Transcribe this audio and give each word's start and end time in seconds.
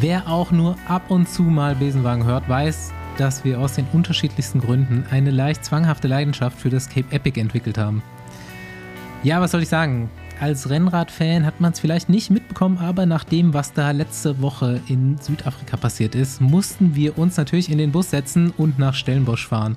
Wer 0.00 0.28
auch 0.28 0.50
nur 0.50 0.76
ab 0.88 1.10
und 1.10 1.28
zu 1.28 1.42
mal 1.42 1.74
Besenwagen 1.74 2.24
hört, 2.24 2.48
weiß, 2.48 2.90
dass 3.18 3.44
wir 3.44 3.60
aus 3.60 3.74
den 3.74 3.86
unterschiedlichsten 3.92 4.58
Gründen 4.58 5.04
eine 5.10 5.30
leicht 5.30 5.62
zwanghafte 5.62 6.08
Leidenschaft 6.08 6.58
für 6.58 6.70
das 6.70 6.88
Cape 6.88 7.14
Epic 7.14 7.38
entwickelt 7.38 7.76
haben. 7.76 8.02
Ja, 9.22 9.42
was 9.42 9.50
soll 9.50 9.60
ich 9.60 9.68
sagen? 9.68 10.08
Als 10.40 10.70
Rennrad-Fan 10.70 11.44
hat 11.44 11.60
man 11.60 11.72
es 11.72 11.80
vielleicht 11.80 12.08
nicht 12.08 12.30
mitbekommen, 12.30 12.78
aber 12.78 13.04
nach 13.04 13.24
dem, 13.24 13.52
was 13.52 13.74
da 13.74 13.90
letzte 13.90 14.40
Woche 14.40 14.80
in 14.88 15.18
Südafrika 15.18 15.76
passiert 15.76 16.14
ist, 16.14 16.40
mussten 16.40 16.94
wir 16.94 17.18
uns 17.18 17.36
natürlich 17.36 17.70
in 17.70 17.76
den 17.76 17.92
Bus 17.92 18.08
setzen 18.08 18.54
und 18.56 18.78
nach 18.78 18.94
Stellenbosch 18.94 19.46
fahren. 19.46 19.76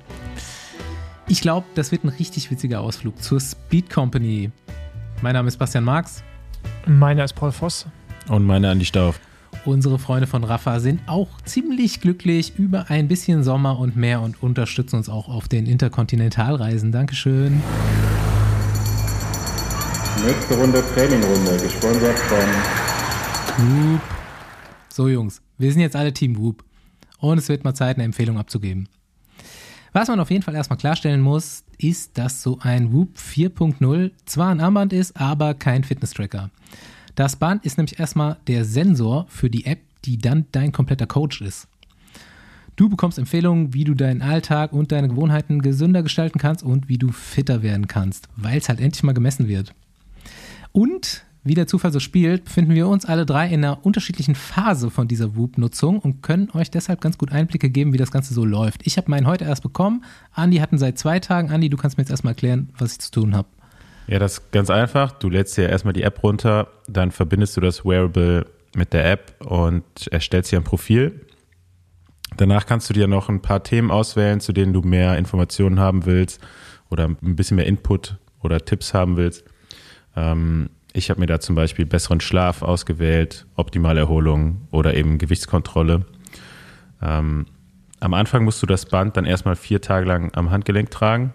Ich 1.28 1.42
glaube, 1.42 1.66
das 1.74 1.92
wird 1.92 2.02
ein 2.02 2.08
richtig 2.08 2.50
witziger 2.50 2.80
Ausflug 2.80 3.22
zur 3.22 3.40
Speed 3.40 3.90
Company. 3.90 4.50
Mein 5.20 5.34
Name 5.34 5.48
ist 5.48 5.58
Bastian 5.58 5.84
Marx. 5.84 6.24
Meiner 6.86 7.24
ist 7.24 7.34
Paul 7.34 7.52
Voss. 7.52 7.86
Und 8.28 8.46
meiner 8.46 8.70
Andi 8.70 8.86
Stauf. 8.86 9.20
Unsere 9.66 9.98
Freunde 9.98 10.26
von 10.26 10.44
Rafa 10.44 10.78
sind 10.78 11.00
auch 11.06 11.28
ziemlich 11.46 12.02
glücklich 12.02 12.58
über 12.58 12.90
ein 12.90 13.08
bisschen 13.08 13.42
Sommer 13.42 13.78
und 13.78 13.96
mehr 13.96 14.20
und 14.20 14.42
unterstützen 14.42 14.96
uns 14.96 15.08
auch 15.08 15.28
auf 15.28 15.48
den 15.48 15.64
Interkontinentalreisen. 15.64 16.92
Dankeschön. 16.92 17.62
Nächste 20.26 20.58
Runde 20.58 20.84
Trainingrunde, 20.94 21.56
gesponsert 21.62 22.18
von 22.18 22.38
Whoop. 23.56 24.00
So 24.90 25.08
Jungs, 25.08 25.40
wir 25.56 25.72
sind 25.72 25.80
jetzt 25.80 25.96
alle 25.96 26.12
Team 26.12 26.36
Whoop. 26.36 26.62
Und 27.18 27.38
es 27.38 27.48
wird 27.48 27.64
mal 27.64 27.74
Zeit, 27.74 27.96
eine 27.96 28.04
Empfehlung 28.04 28.36
abzugeben. 28.36 28.86
Was 29.94 30.08
man 30.08 30.20
auf 30.20 30.30
jeden 30.30 30.42
Fall 30.42 30.54
erstmal 30.54 30.78
klarstellen 30.78 31.22
muss, 31.22 31.64
ist, 31.78 32.18
dass 32.18 32.42
so 32.42 32.58
ein 32.60 32.92
Whoop 32.92 33.16
4.0 33.16 34.10
zwar 34.26 34.50
ein 34.50 34.60
Armband 34.60 34.92
ist, 34.92 35.16
aber 35.16 35.54
kein 35.54 35.84
Fitness-Tracker. 35.84 36.50
Das 37.14 37.36
Band 37.36 37.64
ist 37.64 37.78
nämlich 37.78 37.98
erstmal 38.00 38.38
der 38.46 38.64
Sensor 38.64 39.26
für 39.28 39.48
die 39.48 39.66
App, 39.66 39.80
die 40.04 40.18
dann 40.18 40.46
dein 40.52 40.72
kompletter 40.72 41.06
Coach 41.06 41.40
ist. 41.40 41.68
Du 42.76 42.88
bekommst 42.88 43.18
Empfehlungen, 43.18 43.72
wie 43.72 43.84
du 43.84 43.94
deinen 43.94 44.20
Alltag 44.20 44.72
und 44.72 44.90
deine 44.90 45.08
Gewohnheiten 45.08 45.62
gesünder 45.62 46.02
gestalten 46.02 46.40
kannst 46.40 46.64
und 46.64 46.88
wie 46.88 46.98
du 46.98 47.12
fitter 47.12 47.62
werden 47.62 47.86
kannst, 47.86 48.28
weil 48.36 48.58
es 48.58 48.68
halt 48.68 48.80
endlich 48.80 49.04
mal 49.04 49.12
gemessen 49.12 49.46
wird. 49.46 49.72
Und 50.72 51.24
wie 51.44 51.54
der 51.54 51.68
Zufall 51.68 51.92
so 51.92 52.00
spielt, 52.00 52.46
befinden 52.46 52.74
wir 52.74 52.88
uns 52.88 53.04
alle 53.04 53.26
drei 53.26 53.46
in 53.46 53.62
einer 53.64 53.84
unterschiedlichen 53.84 54.34
Phase 54.34 54.90
von 54.90 55.06
dieser 55.06 55.36
Whoop-Nutzung 55.36 56.00
und 56.00 56.22
können 56.22 56.50
euch 56.52 56.70
deshalb 56.70 57.00
ganz 57.00 57.16
gut 57.16 57.30
Einblicke 57.30 57.70
geben, 57.70 57.92
wie 57.92 57.98
das 57.98 58.10
Ganze 58.10 58.34
so 58.34 58.44
läuft. 58.44 58.80
Ich 58.86 58.96
habe 58.96 59.10
meinen 59.10 59.26
heute 59.26 59.44
erst 59.44 59.62
bekommen. 59.62 60.04
Andi 60.32 60.56
hatten 60.56 60.78
seit 60.78 60.98
zwei 60.98 61.20
Tagen. 61.20 61.50
Andi, 61.50 61.68
du 61.68 61.76
kannst 61.76 61.96
mir 61.96 62.02
jetzt 62.02 62.10
erstmal 62.10 62.32
erklären, 62.32 62.70
was 62.78 62.92
ich 62.92 62.98
zu 62.98 63.10
tun 63.10 63.36
habe. 63.36 63.46
Ja, 64.06 64.18
das 64.18 64.34
ist 64.34 64.52
ganz 64.52 64.70
einfach. 64.70 65.12
Du 65.12 65.30
lädst 65.30 65.56
dir 65.56 65.68
erstmal 65.68 65.94
die 65.94 66.02
App 66.02 66.22
runter, 66.22 66.68
dann 66.86 67.10
verbindest 67.10 67.56
du 67.56 67.60
das 67.60 67.84
Wearable 67.84 68.46
mit 68.76 68.92
der 68.92 69.10
App 69.10 69.34
und 69.44 69.84
erstellst 70.10 70.52
dir 70.52 70.58
ein 70.58 70.64
Profil. 70.64 71.26
Danach 72.36 72.66
kannst 72.66 72.90
du 72.90 72.94
dir 72.94 73.06
noch 73.06 73.28
ein 73.28 73.40
paar 73.40 73.62
Themen 73.62 73.90
auswählen, 73.90 74.40
zu 74.40 74.52
denen 74.52 74.72
du 74.72 74.82
mehr 74.82 75.16
Informationen 75.16 75.78
haben 75.78 76.04
willst 76.04 76.40
oder 76.90 77.04
ein 77.04 77.36
bisschen 77.36 77.56
mehr 77.56 77.66
Input 77.66 78.16
oder 78.42 78.64
Tipps 78.64 78.92
haben 78.92 79.16
willst. 79.16 79.44
Ähm, 80.16 80.70
ich 80.92 81.10
habe 81.10 81.20
mir 81.20 81.26
da 81.26 81.40
zum 81.40 81.54
Beispiel 81.54 81.86
besseren 81.86 82.20
Schlaf 82.20 82.62
ausgewählt, 82.62 83.46
optimale 83.56 84.00
Erholung 84.00 84.68
oder 84.70 84.94
eben 84.94 85.18
Gewichtskontrolle. 85.18 86.04
Ähm, 87.02 87.46
am 88.00 88.14
Anfang 88.14 88.44
musst 88.44 88.62
du 88.62 88.66
das 88.66 88.86
Band 88.86 89.16
dann 89.16 89.24
erstmal 89.24 89.56
vier 89.56 89.80
Tage 89.80 90.06
lang 90.06 90.32
am 90.34 90.50
Handgelenk 90.50 90.90
tragen. 90.90 91.32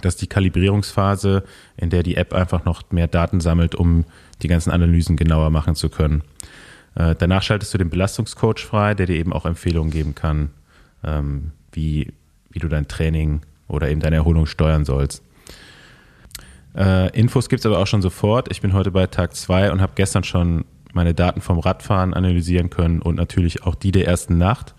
Das 0.00 0.14
ist 0.14 0.22
die 0.22 0.26
Kalibrierungsphase, 0.26 1.44
in 1.76 1.90
der 1.90 2.02
die 2.02 2.16
App 2.16 2.32
einfach 2.32 2.64
noch 2.64 2.82
mehr 2.90 3.08
Daten 3.08 3.40
sammelt, 3.40 3.74
um 3.74 4.04
die 4.42 4.48
ganzen 4.48 4.70
Analysen 4.70 5.16
genauer 5.16 5.50
machen 5.50 5.74
zu 5.74 5.88
können. 5.88 6.22
Äh, 6.94 7.14
danach 7.18 7.42
schaltest 7.42 7.72
du 7.74 7.78
den 7.78 7.90
Belastungscoach 7.90 8.64
frei, 8.64 8.94
der 8.94 9.06
dir 9.06 9.16
eben 9.16 9.32
auch 9.32 9.46
Empfehlungen 9.46 9.90
geben 9.90 10.14
kann, 10.14 10.50
ähm, 11.04 11.52
wie, 11.72 12.12
wie 12.50 12.58
du 12.58 12.68
dein 12.68 12.88
Training 12.88 13.42
oder 13.68 13.88
eben 13.88 14.00
deine 14.00 14.16
Erholung 14.16 14.46
steuern 14.46 14.84
sollst. 14.84 15.22
Äh, 16.74 17.16
Infos 17.18 17.48
gibt 17.48 17.60
es 17.60 17.66
aber 17.66 17.78
auch 17.78 17.86
schon 17.86 18.02
sofort. 18.02 18.50
Ich 18.50 18.60
bin 18.60 18.72
heute 18.72 18.90
bei 18.90 19.06
Tag 19.06 19.34
2 19.34 19.72
und 19.72 19.80
habe 19.80 19.92
gestern 19.96 20.24
schon 20.24 20.64
meine 20.92 21.14
Daten 21.14 21.40
vom 21.40 21.58
Radfahren 21.58 22.14
analysieren 22.14 22.70
können 22.70 23.00
und 23.00 23.16
natürlich 23.16 23.64
auch 23.64 23.74
die 23.74 23.92
der 23.92 24.06
ersten 24.06 24.38
Nacht. 24.38 24.74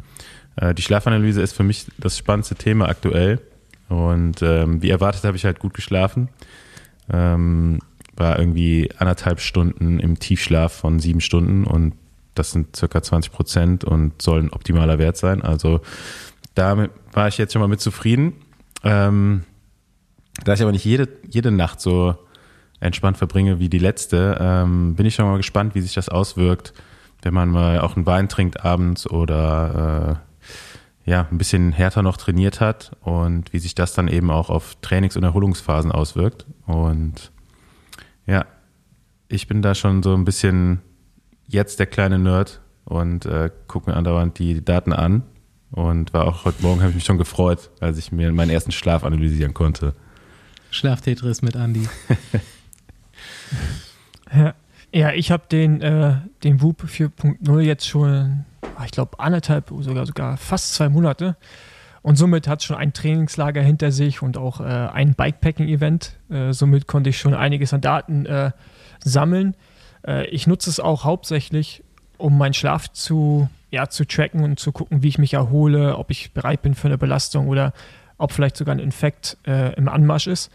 Äh, 0.56 0.74
die 0.74 0.82
Schlafanalyse 0.82 1.42
ist 1.42 1.54
für 1.54 1.64
mich 1.64 1.88
das 1.98 2.18
spannendste 2.18 2.56
Thema 2.56 2.88
aktuell. 2.88 3.40
Und 3.92 4.42
ähm, 4.42 4.82
wie 4.82 4.90
erwartet 4.90 5.26
habe 5.26 5.36
ich 5.36 5.44
halt 5.44 5.60
gut 5.60 5.74
geschlafen. 5.74 6.30
Ähm, 7.12 7.80
war 8.16 8.40
irgendwie 8.40 8.90
anderthalb 8.98 9.42
Stunden 9.42 10.00
im 10.00 10.18
Tiefschlaf 10.18 10.72
von 10.72 11.00
sieben 11.00 11.20
Stunden 11.20 11.66
und 11.66 11.94
das 12.34 12.52
sind 12.52 12.74
circa 12.74 13.04
20 13.04 13.34
Prozent 13.34 13.84
und 13.84 14.22
soll 14.22 14.40
ein 14.40 14.54
optimaler 14.54 14.98
Wert 14.98 15.18
sein. 15.18 15.42
Also 15.42 15.82
damit 16.56 16.92
war 17.12 17.28
ich 17.28 17.38
jetzt 17.38 17.52
schon 17.52 17.62
mal 17.62 17.68
mit 17.68 17.82
zufrieden. 17.82 18.34
Ähm, 18.84 19.44
da 20.46 20.54
ich 20.54 20.62
aber 20.62 20.72
nicht 20.72 20.86
jede, 20.86 21.10
jede 21.30 21.52
Nacht 21.52 21.82
so 21.82 22.16
entspannt 22.80 23.18
verbringe 23.18 23.60
wie 23.60 23.68
die 23.68 23.78
letzte, 23.78 24.38
ähm, 24.40 24.96
bin 24.96 25.06
ich 25.06 25.16
schon 25.16 25.26
mal 25.26 25.36
gespannt, 25.36 25.76
wie 25.76 25.82
sich 25.82 25.94
das 25.94 26.08
auswirkt, 26.08 26.74
wenn 27.24 27.34
man 27.34 27.50
mal 27.50 27.82
auch 27.82 27.98
einen 27.98 28.06
Wein 28.06 28.30
trinkt 28.30 28.64
abends 28.64 29.06
oder 29.10 30.22
äh, 30.24 30.31
ja, 31.06 31.28
ein 31.32 31.38
bisschen 31.38 31.72
härter 31.72 32.04
noch 32.04 32.18
trainiert 32.18 32.60
hat 32.60 32.92
und 33.02 33.54
wie 33.54 33.60
sich 33.60 33.76
das 33.76 33.94
dann 33.94 34.08
eben 34.08 34.30
auch 34.30 34.50
auf 34.50 34.76
Trainings- 34.82 35.18
und 35.18 35.24
Erholungsphasen 35.24 35.92
auswirkt. 35.92 36.46
Und 36.66 37.32
ja, 38.26 38.46
ich 39.28 39.48
bin 39.48 39.62
da 39.62 39.74
schon 39.74 40.04
so 40.04 40.14
ein 40.14 40.26
bisschen 40.26 40.82
jetzt 41.48 41.80
der 41.80 41.88
kleine 41.88 42.20
Nerd 42.20 42.62
und 42.86 43.26
äh, 43.26 43.50
gucke 43.68 43.90
mir 43.90 43.98
andauernd 43.98 44.38
die 44.40 44.64
Daten 44.64 44.94
an. 44.94 45.24
Und 45.72 46.14
war 46.14 46.28
auch 46.28 46.44
heute 46.44 46.62
Morgen, 46.64 46.82
habe 46.82 46.90
ich 46.90 46.96
mich 46.96 47.06
schon 47.06 47.18
gefreut, 47.18 47.72
als 47.80 47.98
ich 47.98 48.12
mir 48.12 48.30
meinen 48.34 48.50
ersten 48.50 48.74
Schlaf 48.74 49.06
analysieren 49.06 49.54
konnte. 49.54 49.96
Schlaftetris 50.70 51.42
mit 51.42 51.56
Andi. 51.56 51.88
ja. 54.36 54.54
ja, 54.92 55.14
ich 55.14 55.32
habe 55.32 55.44
den, 55.50 55.82
äh, 55.82 56.18
den 56.44 56.62
Whoop 56.62 56.84
4.0 56.84 57.60
jetzt 57.62 57.88
schon, 57.88 58.44
ich 58.86 58.92
glaube, 58.92 59.20
anderthalb, 59.20 59.72
sogar, 59.80 60.06
sogar 60.06 60.38
fast 60.38 60.74
zwei 60.74 60.90
Monate. 60.90 61.36
Und 62.02 62.16
somit 62.16 62.48
hat 62.48 62.64
schon 62.64 62.76
ein 62.76 62.94
Trainingslager 62.94 63.62
hinter 63.62 63.92
sich 63.92 64.22
und 64.22 64.38
auch 64.38 64.60
äh, 64.60 64.64
ein 64.64 65.14
Bikepacking-Event. 65.14 66.18
Äh, 66.30 66.52
somit 66.54 66.88
konnte 66.88 67.12
ich 67.12 67.20
schon 67.20 67.34
einiges 67.34 67.74
an 67.74 67.82
Daten 67.82 68.26
äh, 68.26 68.52
sammeln. 69.04 69.56
Äh, 70.06 70.26
ich 70.28 70.48
nutze 70.48 70.70
es 70.70 70.80
auch 70.80 71.04
hauptsächlich, 71.04 71.84
um 72.18 72.38
meinen 72.38 72.54
Schlaf 72.54 72.92
zu, 72.92 73.50
ja, 73.70 73.88
zu 73.88 74.06
tracken 74.06 74.44
und 74.44 74.60
zu 74.60 74.72
gucken, 74.72 75.04
wie 75.04 75.10
ich 75.10 75.20
mich 75.20 75.36
erhole, 75.36 75.98
ob 75.98 76.10
ich 76.10 76.34
bereit 76.34 76.64
bin 76.64 76.74
für 76.74 76.88
eine 76.88 76.98
Belastung 76.98 77.48
oder 77.48 77.74
ob 78.18 78.32
vielleicht 78.32 78.58
sogar 78.58 78.74
ein 78.76 78.80
Infekt 78.80 79.38
äh, 79.46 79.74
im 79.76 79.88
Anmarsch 79.88 80.28
ist. 80.28 80.52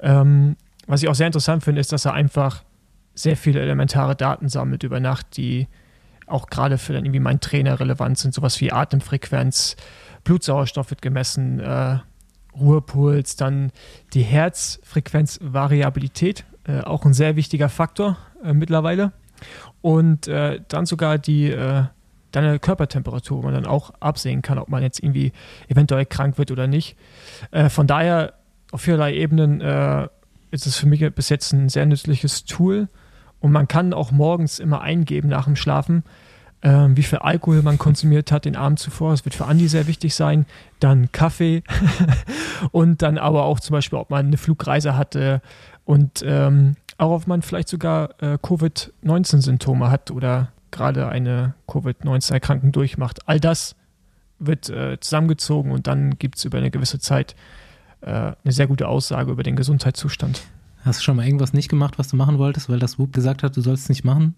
Ähm, 0.00 0.56
was 0.86 1.02
ich 1.02 1.08
auch 1.08 1.14
sehr 1.14 1.26
interessant 1.26 1.64
finde, 1.64 1.80
ist, 1.80 1.92
dass 1.92 2.04
er 2.04 2.12
einfach 2.12 2.62
sehr 3.14 3.36
viele 3.36 3.60
elementare 3.60 4.16
Daten 4.16 4.48
sammelt 4.48 4.82
über 4.82 5.00
Nacht, 5.00 5.36
die 5.36 5.68
auch 6.26 6.46
gerade 6.46 6.78
für 6.78 6.92
dann 6.92 7.04
irgendwie 7.04 7.20
meinen 7.20 7.40
Trainer 7.40 7.80
relevant 7.80 8.18
sind. 8.18 8.34
Sowas 8.34 8.60
wie 8.60 8.72
Atemfrequenz, 8.72 9.76
Blutsauerstoff 10.24 10.90
wird 10.90 11.02
gemessen, 11.02 11.60
äh, 11.60 11.98
Ruhepuls, 12.58 13.36
dann 13.36 13.70
die 14.12 14.22
Herzfrequenzvariabilität, 14.22 16.44
äh, 16.66 16.80
auch 16.80 17.04
ein 17.04 17.12
sehr 17.12 17.36
wichtiger 17.36 17.68
Faktor 17.68 18.16
äh, 18.42 18.52
mittlerweile. 18.52 19.12
Und 19.82 20.26
äh, 20.28 20.60
dann 20.68 20.86
sogar 20.86 21.18
die 21.18 21.50
äh, 21.50 21.84
deine 22.30 22.58
Körpertemperatur, 22.58 23.38
wo 23.38 23.42
man 23.42 23.54
dann 23.54 23.66
auch 23.66 23.90
absehen 24.00 24.42
kann, 24.42 24.58
ob 24.58 24.68
man 24.68 24.82
jetzt 24.82 25.00
irgendwie 25.00 25.32
eventuell 25.68 26.06
krank 26.06 26.38
wird 26.38 26.50
oder 26.50 26.66
nicht. 26.66 26.96
Äh, 27.50 27.68
von 27.68 27.86
daher 27.86 28.34
auf 28.72 28.80
vielerlei 28.80 29.14
Ebenen 29.14 29.60
ist 30.50 30.66
es 30.66 30.76
für 30.76 30.86
mich 30.86 31.00
bis 31.14 31.28
jetzt 31.28 31.52
ein 31.52 31.68
sehr 31.68 31.86
nützliches 31.86 32.44
Tool 32.44 32.88
und 33.44 33.52
man 33.52 33.68
kann 33.68 33.92
auch 33.92 34.10
morgens 34.10 34.58
immer 34.58 34.80
eingeben 34.80 35.28
nach 35.28 35.44
dem 35.44 35.54
Schlafen, 35.54 36.02
äh, 36.62 36.70
wie 36.70 37.02
viel 37.02 37.18
Alkohol 37.18 37.60
man 37.60 37.76
konsumiert 37.76 38.32
hat 38.32 38.46
den 38.46 38.56
Abend 38.56 38.78
zuvor. 38.78 39.10
Das 39.10 39.26
wird 39.26 39.34
für 39.34 39.44
Andi 39.44 39.68
sehr 39.68 39.86
wichtig 39.86 40.14
sein. 40.14 40.46
Dann 40.80 41.12
Kaffee 41.12 41.62
und 42.72 43.02
dann 43.02 43.18
aber 43.18 43.44
auch 43.44 43.60
zum 43.60 43.74
Beispiel, 43.74 43.98
ob 43.98 44.08
man 44.08 44.24
eine 44.24 44.38
Flugreise 44.38 44.96
hatte 44.96 45.42
und 45.84 46.24
ähm, 46.26 46.76
auch 46.96 47.10
ob 47.10 47.26
man 47.26 47.42
vielleicht 47.42 47.68
sogar 47.68 48.14
äh, 48.22 48.38
Covid-19-Symptome 48.40 49.90
hat 49.90 50.10
oder 50.10 50.48
gerade 50.70 51.06
eine 51.10 51.52
Covid-19-Erkrankung 51.66 52.72
durchmacht. 52.72 53.28
All 53.28 53.40
das 53.40 53.76
wird 54.38 54.70
äh, 54.70 54.98
zusammengezogen 55.00 55.70
und 55.70 55.86
dann 55.86 56.18
gibt 56.18 56.38
es 56.38 56.46
über 56.46 56.56
eine 56.56 56.70
gewisse 56.70 56.98
Zeit 56.98 57.36
äh, 58.00 58.08
eine 58.10 58.52
sehr 58.52 58.68
gute 58.68 58.88
Aussage 58.88 59.30
über 59.30 59.42
den 59.42 59.54
Gesundheitszustand. 59.54 60.40
Hast 60.84 61.00
du 61.00 61.04
schon 61.04 61.16
mal 61.16 61.24
irgendwas 61.24 61.52
nicht 61.52 61.68
gemacht, 61.68 61.98
was 61.98 62.08
du 62.08 62.16
machen 62.16 62.38
wolltest, 62.38 62.68
weil 62.68 62.78
das 62.78 62.98
Whoop 62.98 63.12
gesagt 63.12 63.42
hat, 63.42 63.56
du 63.56 63.60
sollst 63.60 63.84
es 63.84 63.88
nicht 63.88 64.04
machen? 64.04 64.34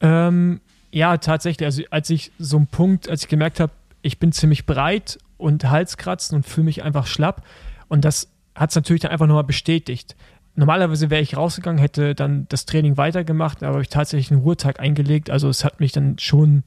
Ähm, 0.00 0.60
ja, 0.92 1.16
tatsächlich. 1.16 1.66
Also 1.66 1.82
als 1.90 2.10
ich 2.10 2.32
so 2.38 2.56
einen 2.56 2.66
Punkt, 2.66 3.08
als 3.08 3.22
ich 3.22 3.28
gemerkt 3.28 3.60
habe, 3.60 3.72
ich 4.02 4.18
bin 4.18 4.32
ziemlich 4.32 4.66
breit 4.66 5.18
und 5.38 5.68
Halskratzen 5.68 6.36
und 6.36 6.46
fühle 6.46 6.66
mich 6.66 6.82
einfach 6.82 7.06
schlapp 7.06 7.44
und 7.88 8.04
das 8.04 8.28
hat 8.54 8.70
es 8.70 8.76
natürlich 8.76 9.02
dann 9.02 9.10
einfach 9.10 9.26
nochmal 9.26 9.44
bestätigt. 9.44 10.14
normalerweise 10.54 11.10
wäre 11.10 11.22
ich 11.22 11.36
rausgegangen, 11.36 11.80
hätte 11.80 12.14
dann 12.14 12.46
das 12.48 12.66
Training 12.66 12.96
weitergemacht, 12.96 13.62
aber 13.62 13.72
habe 13.72 13.82
ich 13.82 13.88
tatsächlich 13.88 14.30
einen 14.30 14.42
Ruhetag 14.42 14.78
eingelegt. 14.78 15.30
Also 15.30 15.48
es 15.48 15.64
hat 15.64 15.80
mich 15.80 15.90
dann 15.90 16.18
schon 16.18 16.62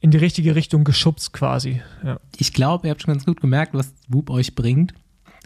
in 0.00 0.10
die 0.10 0.18
richtige 0.18 0.54
Richtung 0.54 0.84
geschubst 0.84 1.32
quasi. 1.32 1.82
Ja. 2.04 2.18
Ich 2.36 2.52
glaube, 2.52 2.86
ihr 2.86 2.90
habt 2.92 3.02
schon 3.02 3.12
ganz 3.12 3.26
gut 3.26 3.40
gemerkt, 3.40 3.74
was 3.74 3.92
Whoop 4.08 4.30
euch 4.30 4.54
bringt. 4.54 4.94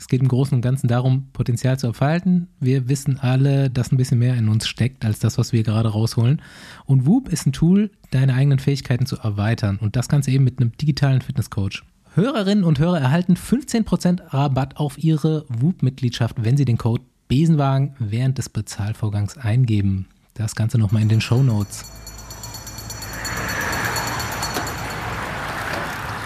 Es 0.01 0.09
geht 0.09 0.23
im 0.23 0.29
Großen 0.29 0.55
und 0.57 0.63
Ganzen 0.63 0.89
darum, 0.89 1.27
Potenzial 1.35 1.79
zu 1.79 1.87
entfalten. 1.87 2.49
Wir 2.59 2.89
wissen 2.89 3.19
alle, 3.19 3.69
dass 3.69 3.93
ein 3.93 3.99
bisschen 3.99 4.19
mehr 4.19 4.35
in 4.35 4.49
uns 4.49 4.67
steckt, 4.67 5.05
als 5.05 5.19
das, 5.19 5.37
was 5.37 5.53
wir 5.53 5.63
gerade 5.63 5.91
rausholen. 5.91 6.41
Und 6.87 7.07
Whoop 7.07 7.29
ist 7.29 7.47
ein 7.47 7.53
Tool, 7.53 7.91
deine 8.11 8.33
eigenen 8.33 8.59
Fähigkeiten 8.59 9.05
zu 9.05 9.19
erweitern. 9.19 9.79
Und 9.79 9.97
das 9.97 10.09
Ganze 10.09 10.31
eben 10.31 10.43
mit 10.43 10.59
einem 10.59 10.73
digitalen 10.79 11.21
Fitnesscoach. 11.21 11.83
Hörerinnen 12.15 12.65
und 12.65 12.79
Hörer 12.79 12.99
erhalten 12.99 13.35
15% 13.35 14.33
Rabatt 14.33 14.79
auf 14.79 14.97
ihre 14.97 15.45
Whoop-Mitgliedschaft, 15.51 16.37
wenn 16.43 16.57
sie 16.57 16.65
den 16.65 16.79
Code 16.79 17.05
Besenwagen 17.29 17.95
während 17.99 18.39
des 18.39 18.49
Bezahlvorgangs 18.49 19.37
eingeben. 19.37 20.07
Das 20.33 20.55
Ganze 20.55 20.79
nochmal 20.79 21.03
in 21.03 21.11
den 21.11 21.21
Show 21.21 21.43
Notes. 21.43 21.85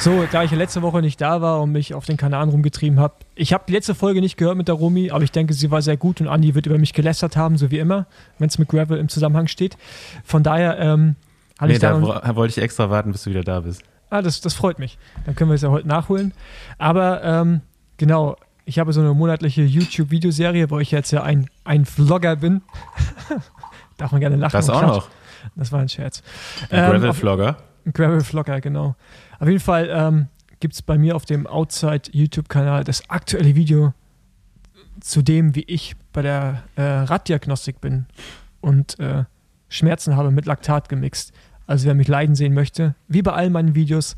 So, 0.05 0.27
da 0.31 0.43
ich 0.43 0.51
ja 0.51 0.59
letzte 0.59 0.83
Woche 0.83 1.01
nicht 1.01 1.19
da 1.19 1.41
war 1.41 1.63
und 1.63 1.73
mich 1.73 1.95
auf 1.95 2.05
den 2.05 2.19
Kanaren 2.19 2.51
rumgetrieben 2.51 3.01
habe, 3.01 3.15
ich 3.37 3.55
habe 3.55 3.65
die 3.67 3.73
letzte 3.73 3.95
Folge 3.95 4.21
nicht 4.21 4.37
gehört 4.37 4.55
mit 4.55 4.69
der 4.69 4.75
Romy, 4.75 5.11
aber 5.11 5.25
ich 5.25 5.33
denke, 5.33 5.55
sie 5.55 5.71
war 5.71 5.81
sehr 5.81 5.97
gut 5.97 6.21
und 6.21 6.29
Andi 6.29 6.55
wird 6.55 6.67
über 6.67 6.77
mich 6.77 6.93
gelästert 6.93 7.39
haben, 7.39 7.57
so 7.57 7.71
wie 7.71 7.79
immer, 7.79 8.05
wenn 8.39 8.49
es 8.49 8.59
mit 8.59 8.69
Gravel 8.69 8.99
im 8.99 9.09
Zusammenhang 9.09 9.47
steht. 9.47 9.79
Von 10.23 10.43
daher 10.43 10.79
ähm, 10.79 11.17
habe 11.59 11.69
nee, 11.69 11.77
ich 11.77 11.79
da, 11.79 11.99
da 11.99 12.37
wollte 12.37 12.51
ich 12.51 12.63
extra 12.63 12.91
warten, 12.91 13.13
bis 13.13 13.23
du 13.23 13.31
wieder 13.31 13.45
da 13.45 13.61
bist. 13.61 13.83
Ah, 14.11 14.21
das, 14.21 14.43
das 14.43 14.53
freut 14.53 14.79
mich. 14.79 14.99
Dann 15.25 15.37
können 15.37 15.49
wir 15.49 15.55
es 15.55 15.63
ja 15.63 15.71
heute 15.71 15.89
nachholen. 15.89 16.35
Aber 16.77 17.25
ähm, 17.25 17.63
genau, 17.97 18.37
ich 18.67 18.79
habe 18.79 18.93
so 18.93 19.01
eine 19.01 19.15
monatliche 19.15 19.63
YouTube-Videoserie, 19.63 20.69
wo 20.69 20.81
ich 20.81 20.91
jetzt 20.91 21.13
ja 21.13 21.23
ein, 21.23 21.49
ein 21.65 21.87
Vlogger 21.87 22.37
bin. 22.37 22.61
Darf 23.97 24.13
man 24.13 24.21
gerne 24.21 24.37
lachen. 24.37 24.53
Das 24.53 24.69
auch 24.69 24.83
noch. 24.83 25.09
Das 25.57 25.73
war 25.73 25.81
ein 25.81 25.89
Scherz. 25.89 26.23
Ein 26.69 26.91
Gravel-Vlogger. 26.91 27.57
Ein 27.87 27.93
Gravel-Vlogger, 27.95 28.61
genau. 28.61 28.97
Auf 29.39 29.49
jeden 29.49 29.61
Fall 29.61 29.89
ähm, 29.91 30.27
gibt 30.61 30.75
es 30.75 30.83
bei 30.83 30.99
mir 30.99 31.17
auf 31.17 31.25
dem 31.25 31.47
Outside 31.47 32.03
YouTube-Kanal 32.13 32.85
das 32.85 33.09
aktuelle 33.11 33.55
Video 33.55 33.93
zu 35.01 35.23
dem, 35.23 35.55
wie 35.55 35.65
ich 35.65 35.97
bei 36.13 36.23
der 36.23 36.63
äh, 36.77 36.83
Raddiagnostik 36.83 37.81
bin 37.81 38.07
und 38.61 38.99
äh, 38.99 39.25
Schmerzen 39.69 40.17
habe 40.17 40.31
mit 40.31 40.47
Laktat 40.47 40.89
gemixt. 40.89 41.33
Also 41.67 41.87
wer 41.87 41.95
mich 41.95 42.09
leiden 42.09 42.35
sehen 42.35 42.55
möchte, 42.55 42.95
wie 43.09 43.23
bei 43.23 43.33
all 43.33 43.51
meinen 43.51 43.75
Videos, 43.75 44.17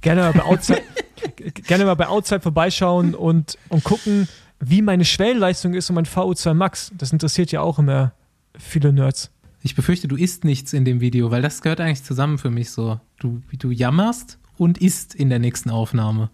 gerne 0.00 0.22
mal 0.22 0.32
bei 0.32 0.42
Outside, 0.42 0.82
gerne 1.66 1.84
mal 1.84 1.94
bei 1.94 2.06
Outside 2.06 2.40
vorbeischauen 2.40 3.14
und, 3.14 3.58
und 3.68 3.84
gucken, 3.84 4.28
wie 4.60 4.82
meine 4.82 5.04
Schwellenleistung 5.04 5.74
ist 5.74 5.90
und 5.90 5.96
mein 5.96 6.06
VO2 6.06 6.54
Max. 6.54 6.92
Das 6.96 7.12
interessiert 7.12 7.52
ja 7.52 7.60
auch 7.60 7.78
immer 7.78 8.12
viele 8.56 8.92
Nerds. 8.92 9.30
Ich 9.62 9.74
befürchte, 9.74 10.08
du 10.08 10.16
isst 10.16 10.44
nichts 10.44 10.72
in 10.72 10.84
dem 10.84 11.00
Video, 11.00 11.30
weil 11.30 11.42
das 11.42 11.62
gehört 11.62 11.80
eigentlich 11.80 12.04
zusammen 12.04 12.38
für 12.38 12.50
mich 12.50 12.70
so. 12.70 13.00
Du, 13.18 13.42
du 13.58 13.70
jammerst 13.70 14.38
und 14.56 14.78
isst 14.78 15.14
in 15.14 15.30
der 15.30 15.38
nächsten 15.38 15.70
Aufnahme. 15.70 16.30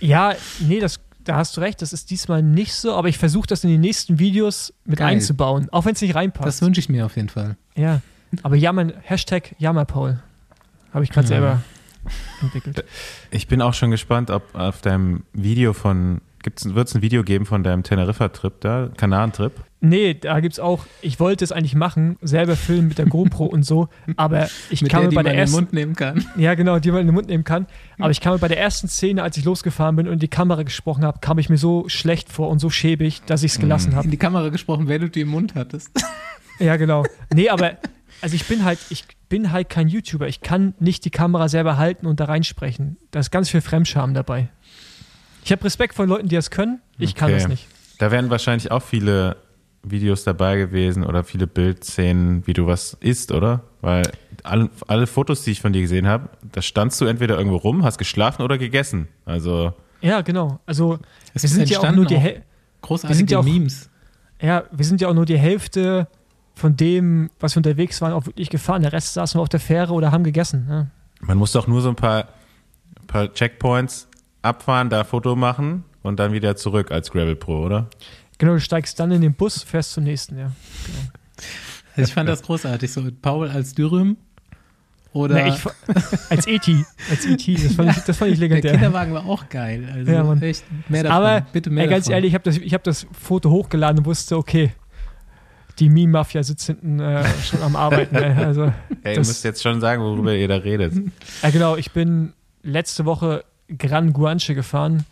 Ja, 0.00 0.34
nee, 0.60 0.80
das, 0.80 1.00
da 1.24 1.36
hast 1.36 1.56
du 1.56 1.60
recht, 1.60 1.82
das 1.82 1.92
ist 1.92 2.10
diesmal 2.10 2.42
nicht 2.42 2.74
so, 2.74 2.94
aber 2.94 3.08
ich 3.08 3.18
versuche 3.18 3.46
das 3.46 3.64
in 3.64 3.70
die 3.70 3.78
nächsten 3.78 4.18
Videos 4.18 4.72
mit 4.84 4.98
Geil. 4.98 5.08
einzubauen, 5.08 5.68
auch 5.70 5.84
wenn 5.84 5.94
es 5.94 6.00
nicht 6.00 6.14
reinpasst. 6.14 6.46
Das 6.46 6.62
wünsche 6.62 6.80
ich 6.80 6.88
mir 6.88 7.06
auf 7.06 7.16
jeden 7.16 7.28
Fall. 7.28 7.56
Ja, 7.74 8.00
aber 8.42 8.56
jammern, 8.56 8.92
Hashtag 9.02 9.54
Jammerpaul. 9.58 10.20
Habe 10.92 11.04
ich 11.04 11.10
gerade 11.10 11.26
ja. 11.26 11.28
selber 11.28 11.62
entwickelt. 12.40 12.84
Ich 13.30 13.48
bin 13.48 13.60
auch 13.62 13.74
schon 13.74 13.90
gespannt, 13.90 14.30
ob 14.30 14.54
auf 14.54 14.80
deinem 14.80 15.24
Video 15.32 15.72
von, 15.72 16.20
wird 16.46 16.88
es 16.88 16.94
ein 16.94 17.02
Video 17.02 17.22
geben 17.22 17.46
von 17.46 17.62
deinem 17.62 17.82
Teneriffa-Trip 17.82 18.60
da, 18.60 18.90
Kanarentrip? 18.96 19.52
Nee, 19.80 20.14
da 20.14 20.40
gibt 20.40 20.54
es 20.54 20.60
auch, 20.60 20.86
ich 21.02 21.20
wollte 21.20 21.44
es 21.44 21.52
eigentlich 21.52 21.74
machen, 21.74 22.16
selber 22.22 22.56
filmen 22.56 22.88
mit 22.88 22.98
der 22.98 23.06
GoPro 23.06 23.44
und 23.44 23.62
so, 23.62 23.88
aber 24.16 24.48
ich 24.70 24.80
mit 24.82 24.90
kam 24.90 25.02
der, 25.02 25.10
mir 25.10 25.14
bei 25.16 25.22
der 25.22 25.34
ersten. 25.34 25.56
in 25.56 25.60
den 25.60 25.64
Mund 25.64 25.72
nehmen 25.72 25.94
kann. 25.94 26.24
Ja, 26.36 26.54
genau, 26.54 26.78
die 26.78 26.90
man 26.90 27.00
in 27.00 27.06
den 27.06 27.14
Mund 27.14 27.28
nehmen 27.28 27.44
kann. 27.44 27.66
Aber 27.98 28.10
ich 28.10 28.20
kam 28.20 28.34
mir 28.34 28.38
bei 28.38 28.48
der 28.48 28.58
ersten 28.58 28.88
Szene, 28.88 29.22
als 29.22 29.36
ich 29.36 29.44
losgefahren 29.44 29.96
bin 29.96 30.08
und 30.08 30.22
die 30.22 30.28
Kamera 30.28 30.62
gesprochen 30.62 31.04
habe, 31.04 31.18
kam 31.20 31.38
ich 31.38 31.48
mir 31.48 31.58
so 31.58 31.88
schlecht 31.88 32.30
vor 32.30 32.48
und 32.48 32.58
so 32.58 32.70
schäbig, 32.70 33.22
dass 33.26 33.42
ich 33.42 33.52
es 33.52 33.58
gelassen 33.58 33.94
habe. 33.94 34.06
In 34.06 34.10
die 34.10 34.16
Kamera 34.16 34.48
gesprochen, 34.48 34.88
während 34.88 35.04
du 35.04 35.10
die 35.10 35.20
im 35.22 35.28
Mund 35.28 35.54
hattest. 35.54 35.90
Ja, 36.58 36.76
genau. 36.76 37.04
Nee, 37.34 37.50
aber 37.50 37.72
also 38.22 38.34
ich 38.34 38.46
bin 38.46 38.64
halt, 38.64 38.78
ich 38.88 39.04
bin 39.28 39.52
halt 39.52 39.68
kein 39.68 39.88
YouTuber. 39.88 40.26
Ich 40.26 40.40
kann 40.40 40.74
nicht 40.78 41.04
die 41.04 41.10
Kamera 41.10 41.48
selber 41.48 41.76
halten 41.76 42.06
und 42.06 42.20
da 42.20 42.24
reinsprechen. 42.24 42.96
Da 43.10 43.20
ist 43.20 43.30
ganz 43.30 43.50
viel 43.50 43.60
Fremdscham 43.60 44.14
dabei. 44.14 44.48
Ich 45.46 45.52
habe 45.52 45.62
Respekt 45.62 45.94
vor 45.94 46.06
Leuten, 46.06 46.26
die 46.26 46.34
das 46.34 46.50
können. 46.50 46.80
Ich 46.98 47.10
okay. 47.10 47.20
kann 47.20 47.30
das 47.30 47.46
nicht. 47.46 47.68
Da 47.98 48.10
werden 48.10 48.30
wahrscheinlich 48.30 48.72
auch 48.72 48.82
viele 48.82 49.36
Videos 49.84 50.24
dabei 50.24 50.56
gewesen 50.56 51.04
oder 51.04 51.22
viele 51.22 51.46
Bildszenen, 51.46 52.44
wie 52.48 52.52
du 52.52 52.66
was 52.66 52.94
isst, 52.94 53.30
oder? 53.30 53.62
Weil 53.80 54.10
alle, 54.42 54.70
alle 54.88 55.06
Fotos, 55.06 55.44
die 55.44 55.52
ich 55.52 55.60
von 55.60 55.72
dir 55.72 55.82
gesehen 55.82 56.08
habe, 56.08 56.30
da 56.50 56.62
standst 56.62 57.00
du 57.00 57.04
entweder 57.04 57.38
irgendwo 57.38 57.58
rum, 57.58 57.84
hast 57.84 57.96
geschlafen 57.96 58.42
oder 58.42 58.58
gegessen. 58.58 59.06
Also. 59.24 59.72
Ja, 60.00 60.22
genau. 60.22 60.58
Also, 60.66 60.98
es 61.32 61.44
wir 61.44 61.50
sind 61.50 61.70
ja 61.70 61.78
auch 61.78 61.92
nur 61.92 62.06
die 62.06 62.18
Hälfte. 62.18 62.42
Großartige 62.82 63.30
ja 63.30 63.38
auch, 63.38 63.44
Memes. 63.44 63.88
Ja, 64.42 64.64
wir 64.72 64.84
sind 64.84 65.00
ja 65.00 65.06
auch 65.06 65.14
nur 65.14 65.26
die 65.26 65.38
Hälfte 65.38 66.08
von 66.56 66.76
dem, 66.76 67.30
was 67.38 67.54
wir 67.54 67.58
unterwegs 67.58 68.00
waren, 68.00 68.12
auch 68.12 68.26
wirklich 68.26 68.50
gefahren. 68.50 68.82
Der 68.82 68.92
Rest 68.92 69.14
saßen 69.14 69.38
wir 69.38 69.42
auf 69.42 69.48
der 69.48 69.60
Fähre 69.60 69.92
oder 69.92 70.10
haben 70.10 70.24
gegessen. 70.24 70.66
Ja. 70.68 70.86
Man 71.20 71.38
muss 71.38 71.52
doch 71.52 71.68
nur 71.68 71.82
so 71.82 71.88
ein 71.88 71.94
paar, 71.94 72.30
ein 73.00 73.06
paar 73.06 73.32
Checkpoints 73.32 74.08
abfahren, 74.46 74.90
da 74.90 75.04
Foto 75.04 75.36
machen 75.36 75.84
und 76.02 76.18
dann 76.18 76.32
wieder 76.32 76.56
zurück 76.56 76.90
als 76.90 77.10
Gravel 77.10 77.36
Pro, 77.36 77.64
oder? 77.64 77.88
Genau, 78.38 78.54
du 78.54 78.60
steigst 78.60 78.98
dann 79.00 79.10
in 79.12 79.22
den 79.22 79.34
Bus, 79.34 79.62
fährst 79.62 79.92
zum 79.92 80.04
nächsten, 80.04 80.38
ja. 80.38 80.52
Genau. 80.86 81.10
Also 81.96 82.08
ich 82.08 82.14
fand 82.14 82.28
das 82.28 82.42
großartig, 82.42 82.92
so 82.92 83.02
Paul 83.22 83.48
als 83.48 83.74
Dürüm 83.74 84.16
oder 85.16 85.42
nee, 85.42 85.48
ich, 85.48 85.56
als 86.30 86.46
E.T. 86.46 86.84
Als 87.08 87.24
E.T. 87.24 87.54
Das 87.54 87.74
fand, 87.74 87.96
ich, 87.96 88.02
das 88.04 88.16
fand 88.18 88.32
ich 88.32 88.38
legendär. 88.38 88.72
Der 88.72 88.72
Kinderwagen 88.72 89.14
war 89.14 89.24
auch 89.24 89.48
geil. 89.48 89.88
Also 89.90 90.12
ja, 90.12 90.34
echt 90.42 90.64
mehr 90.90 91.04
davon. 91.04 91.16
Aber 91.16 91.46
bitte 91.52 91.70
mehr 91.70 91.84
ey, 91.84 91.90
ganz 91.90 92.04
davon. 92.04 92.14
ehrlich, 92.16 92.28
ich 92.28 92.34
habe 92.34 92.44
das, 92.44 92.56
hab 92.58 92.84
das 92.84 93.06
Foto 93.18 93.50
hochgeladen 93.50 94.00
und 94.00 94.04
wusste, 94.04 94.36
okay, 94.36 94.72
die 95.78 95.88
Meme-Mafia 95.88 96.42
sitzt 96.42 96.66
hinten 96.66 97.00
äh, 97.00 97.24
schon 97.42 97.62
am 97.62 97.76
Arbeiten. 97.76 98.14
Ey. 98.14 98.44
Also, 98.44 98.72
hey, 99.02 99.14
ihr 99.14 99.18
müsst 99.18 99.42
jetzt 99.42 99.62
schon 99.62 99.80
sagen, 99.80 100.02
worüber 100.02 100.34
ihr 100.34 100.48
da 100.48 100.56
redet. 100.56 100.92
Ja, 101.42 101.48
genau. 101.48 101.76
Ich 101.76 101.92
bin 101.92 102.34
letzte 102.62 103.06
Woche 103.06 103.44
Gran 103.78 104.12
Guanche 104.12 104.54
gefahren 104.54 105.04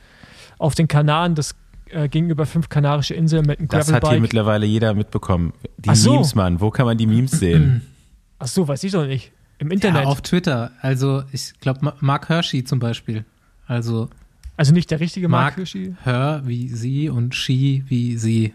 auf 0.59 0.75
den 0.75 0.89
Kanaren. 0.89 1.35
Das 1.35 1.55
äh, 1.91 2.09
gegenüber 2.09 2.47
fünf 2.47 2.69
kanarische 2.69 3.15
Inseln 3.15 3.47
mit 3.47 3.59
einem 3.59 3.69
Das 3.69 3.93
hat 3.93 4.09
hier 4.09 4.21
mittlerweile 4.21 4.67
jeder 4.67 4.95
mitbekommen. 4.95 5.53
Die 5.79 5.95
so. 5.95 6.15
Memes, 6.15 6.35
Mann. 6.35 6.61
Wo 6.61 6.71
kann 6.71 6.87
man 6.87 6.99
die 6.99 7.07
Memes 7.07 7.33
sehen? 7.33 7.83
Ach 8.39 8.47
so, 8.47 8.67
weiß 8.67 8.83
ich 8.85 8.93
doch 8.93 9.07
nicht. 9.07 9.33
Im 9.59 9.71
Internet. 9.71 10.03
Ja, 10.03 10.09
auf 10.09 10.21
Twitter. 10.21 10.73
Also, 10.81 11.23
ich 11.31 11.55
glaube, 11.61 11.93
Mark 12.01 12.29
Hershey 12.29 12.65
zum 12.65 12.79
Beispiel. 12.81 13.25
Also. 13.67 14.09
Also 14.57 14.73
nicht 14.73 14.91
der 14.91 15.01
richtige 15.01 15.29
Mark, 15.29 15.57
Mark 15.57 15.57
Hershey? 15.59 15.95
Her 16.05 16.43
wie 16.45 16.69
sie 16.69 17.09
und 17.09 17.35
she 17.35 17.85
wie 17.89 18.17
sie 18.17 18.55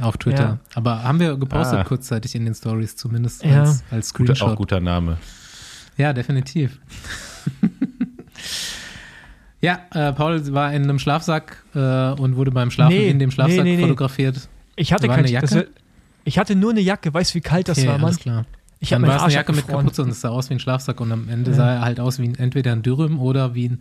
auf 0.00 0.16
Twitter. 0.16 0.42
Ja. 0.42 0.58
Aber 0.74 1.02
haben 1.02 1.20
wir 1.20 1.36
gepostet 1.36 1.78
ah. 1.78 1.84
kurzzeitig 1.84 2.34
in 2.34 2.44
den 2.44 2.54
Stories 2.54 2.96
zumindest 2.96 3.44
ja. 3.44 3.60
als, 3.60 3.84
als 3.90 4.08
Screenshot. 4.08 4.38
Guter, 4.38 4.52
auch 4.52 4.56
guter 4.56 4.80
Name. 4.80 5.18
Ja, 5.96 6.12
definitiv. 6.12 6.78
Ja, 9.66 9.80
äh, 9.90 10.12
Paul 10.12 10.52
war 10.52 10.72
in 10.72 10.84
einem 10.84 11.00
Schlafsack 11.00 11.64
äh, 11.74 11.78
und 12.12 12.36
wurde 12.36 12.52
beim 12.52 12.70
Schlafen 12.70 12.96
nee, 12.96 13.08
in 13.08 13.18
dem 13.18 13.32
Schlafsack 13.32 13.64
nee, 13.64 13.74
nee, 13.74 13.82
fotografiert. 13.82 14.48
Ich 14.76 14.92
hatte 14.92 15.08
keine 15.08 15.28
Jacke. 15.28 15.46
Das, 15.48 15.64
ich 16.22 16.38
hatte 16.38 16.54
nur 16.54 16.70
eine 16.70 16.80
Jacke. 16.80 17.12
Weißt 17.12 17.32
du, 17.32 17.38
wie 17.38 17.40
kalt 17.40 17.66
das 17.66 17.78
okay, 17.78 17.88
war, 17.88 17.94
Mann? 17.94 18.04
Alles 18.04 18.20
klar. 18.20 18.46
Ich 18.78 18.90
Dann 18.90 19.02
war 19.02 19.16
es 19.16 19.22
eine 19.22 19.32
Jacke 19.32 19.52
mit 19.52 19.66
Kapuze 19.66 20.04
und 20.04 20.10
es 20.10 20.20
sah 20.20 20.28
aus 20.28 20.50
wie 20.50 20.54
ein 20.54 20.60
Schlafsack 20.60 21.00
und 21.00 21.10
am 21.10 21.28
Ende 21.28 21.50
ja. 21.50 21.56
sah 21.56 21.74
er 21.74 21.80
halt 21.80 21.98
aus 21.98 22.20
wie 22.20 22.28
ein, 22.28 22.36
entweder 22.36 22.70
ein 22.70 22.82
Dürüm 22.82 23.18
oder 23.18 23.56
wie 23.56 23.70
ein 23.70 23.78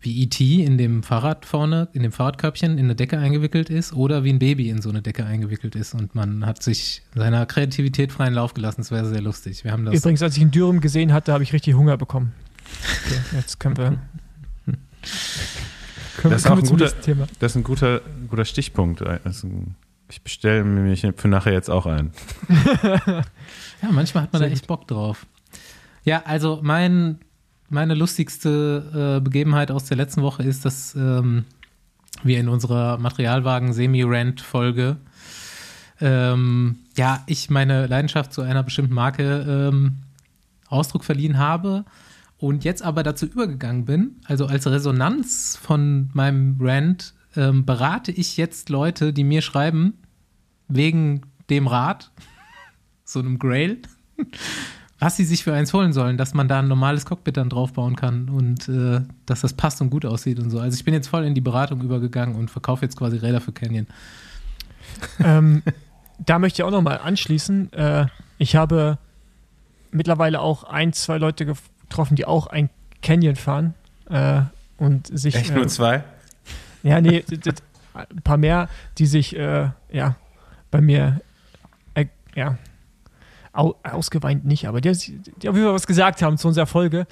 wie 0.00 0.22
E.T. 0.22 0.62
in 0.62 0.78
dem 0.78 1.02
Fahrrad 1.02 1.44
vorne, 1.44 1.88
in 1.92 2.04
dem 2.04 2.12
Fahrradkörbchen 2.12 2.78
in 2.78 2.84
eine 2.84 2.94
Decke 2.94 3.18
eingewickelt 3.18 3.70
ist 3.70 3.94
oder 3.94 4.22
wie 4.22 4.32
ein 4.32 4.38
Baby 4.38 4.68
in 4.68 4.80
so 4.80 4.90
eine 4.90 5.02
Decke 5.02 5.24
eingewickelt 5.24 5.74
ist 5.74 5.94
und 5.94 6.14
man 6.14 6.46
hat 6.46 6.62
sich 6.62 7.02
seiner 7.16 7.46
Kreativität 7.46 8.12
freien 8.12 8.34
Lauf 8.34 8.54
gelassen. 8.54 8.82
Das 8.82 8.92
wäre 8.92 9.06
sehr 9.06 9.22
lustig. 9.22 9.64
Wir 9.64 9.72
haben 9.72 9.86
das 9.86 9.94
Übrigens, 9.94 10.22
als 10.22 10.36
ich 10.36 10.42
einen 10.42 10.52
Dürüm 10.52 10.80
gesehen 10.80 11.12
hatte, 11.12 11.32
habe 11.32 11.42
ich 11.42 11.52
richtig 11.52 11.74
Hunger 11.74 11.96
bekommen. 11.96 12.32
Okay, 13.06 13.18
jetzt 13.32 13.58
können 13.58 13.76
wir 13.76 13.98
das 16.22 16.42
ist 16.42 16.50
auch 16.50 16.58
ein 16.58 16.64
guter, 16.64 16.92
Das 17.38 17.52
ist 17.52 17.56
ein 17.56 17.64
guter, 17.64 18.00
guter 18.28 18.44
Stichpunkt. 18.44 19.02
Also 19.02 19.48
ich 20.08 20.22
bestelle 20.22 20.64
mich 20.64 21.06
für 21.16 21.28
nachher 21.28 21.52
jetzt 21.52 21.70
auch 21.70 21.86
ein. 21.86 22.12
ja, 22.48 23.22
manchmal 23.90 24.24
hat 24.24 24.32
man 24.32 24.40
Sehr 24.40 24.48
da 24.48 24.54
echt 24.54 24.66
Bock 24.66 24.86
drauf. 24.86 25.26
Ja, 26.04 26.22
also 26.24 26.60
mein, 26.62 27.18
meine 27.68 27.94
lustigste 27.94 29.18
äh, 29.18 29.22
Begebenheit 29.22 29.70
aus 29.70 29.84
der 29.86 29.96
letzten 29.96 30.22
Woche 30.22 30.42
ist, 30.42 30.64
dass 30.64 30.94
ähm, 30.94 31.44
wir 32.22 32.38
in 32.38 32.48
unserer 32.48 32.98
Materialwagen-Semi-Rant-Folge 32.98 34.98
ähm, 36.00 36.78
ja, 36.96 37.22
ich 37.26 37.50
meine 37.50 37.86
Leidenschaft 37.86 38.32
zu 38.32 38.42
einer 38.42 38.62
bestimmten 38.62 38.94
Marke 38.94 39.70
ähm, 39.72 39.98
Ausdruck 40.68 41.04
verliehen 41.04 41.38
habe 41.38 41.84
und 42.44 42.62
jetzt 42.62 42.82
aber 42.82 43.02
dazu 43.02 43.24
übergegangen 43.24 43.86
bin, 43.86 44.16
also 44.26 44.44
als 44.44 44.66
Resonanz 44.66 45.58
von 45.60 46.10
meinem 46.12 46.58
Rant, 46.60 47.14
ähm, 47.36 47.64
berate 47.64 48.12
ich 48.12 48.36
jetzt 48.36 48.68
Leute, 48.68 49.14
die 49.14 49.24
mir 49.24 49.40
schreiben, 49.40 49.94
wegen 50.68 51.22
dem 51.48 51.66
Rad, 51.66 52.10
so 53.04 53.20
einem 53.20 53.38
Grail, 53.38 53.78
was 54.98 55.16
sie 55.16 55.24
sich 55.24 55.42
für 55.42 55.54
eins 55.54 55.72
holen 55.72 55.94
sollen, 55.94 56.18
dass 56.18 56.34
man 56.34 56.46
da 56.46 56.58
ein 56.58 56.68
normales 56.68 57.06
Cockpit 57.06 57.38
dann 57.38 57.48
draufbauen 57.48 57.96
kann 57.96 58.28
und 58.28 58.68
äh, 58.68 59.00
dass 59.24 59.40
das 59.40 59.54
passt 59.54 59.80
und 59.80 59.88
gut 59.88 60.04
aussieht 60.04 60.38
und 60.38 60.50
so. 60.50 60.60
Also 60.60 60.76
ich 60.76 60.84
bin 60.84 60.92
jetzt 60.92 61.08
voll 61.08 61.24
in 61.24 61.34
die 61.34 61.40
Beratung 61.40 61.80
übergegangen 61.80 62.36
und 62.36 62.50
verkaufe 62.50 62.84
jetzt 62.84 62.98
quasi 62.98 63.16
Räder 63.16 63.40
für 63.40 63.52
Canyon. 63.52 63.86
ähm, 65.18 65.62
da 66.18 66.38
möchte 66.38 66.60
ich 66.60 66.64
auch 66.64 66.70
nochmal 66.70 66.98
anschließen. 66.98 67.72
Äh, 67.72 68.06
ich 68.36 68.54
habe 68.54 68.98
mittlerweile 69.92 70.40
auch 70.40 70.64
ein, 70.64 70.92
zwei 70.92 71.16
Leute 71.16 71.46
getroffen, 71.94 72.16
die 72.16 72.26
auch 72.26 72.48
ein 72.48 72.70
Canyon 73.02 73.36
fahren 73.36 73.74
äh, 74.10 74.42
und 74.78 75.06
sich. 75.16 75.36
Echt 75.36 75.54
nur 75.54 75.64
äh, 75.64 75.68
zwei? 75.68 76.04
Ja, 76.82 77.00
nee, 77.00 77.24
ein 77.94 78.22
paar 78.22 78.36
mehr, 78.36 78.68
die 78.98 79.06
sich 79.06 79.36
äh, 79.36 79.70
ja 79.92 80.16
bei 80.70 80.80
mir 80.80 81.20
äh, 81.94 82.06
ja 82.34 82.58
au, 83.52 83.76
ausgeweint 83.84 84.44
nicht, 84.44 84.66
aber 84.66 84.80
die, 84.80 84.90
die 84.90 85.48
auf 85.48 85.54
jeden 85.54 85.66
Fall 85.66 85.74
was 85.74 85.86
gesagt 85.86 86.20
haben 86.20 86.36
zu 86.36 86.48
unserer 86.48 86.66
Folge. 86.66 87.06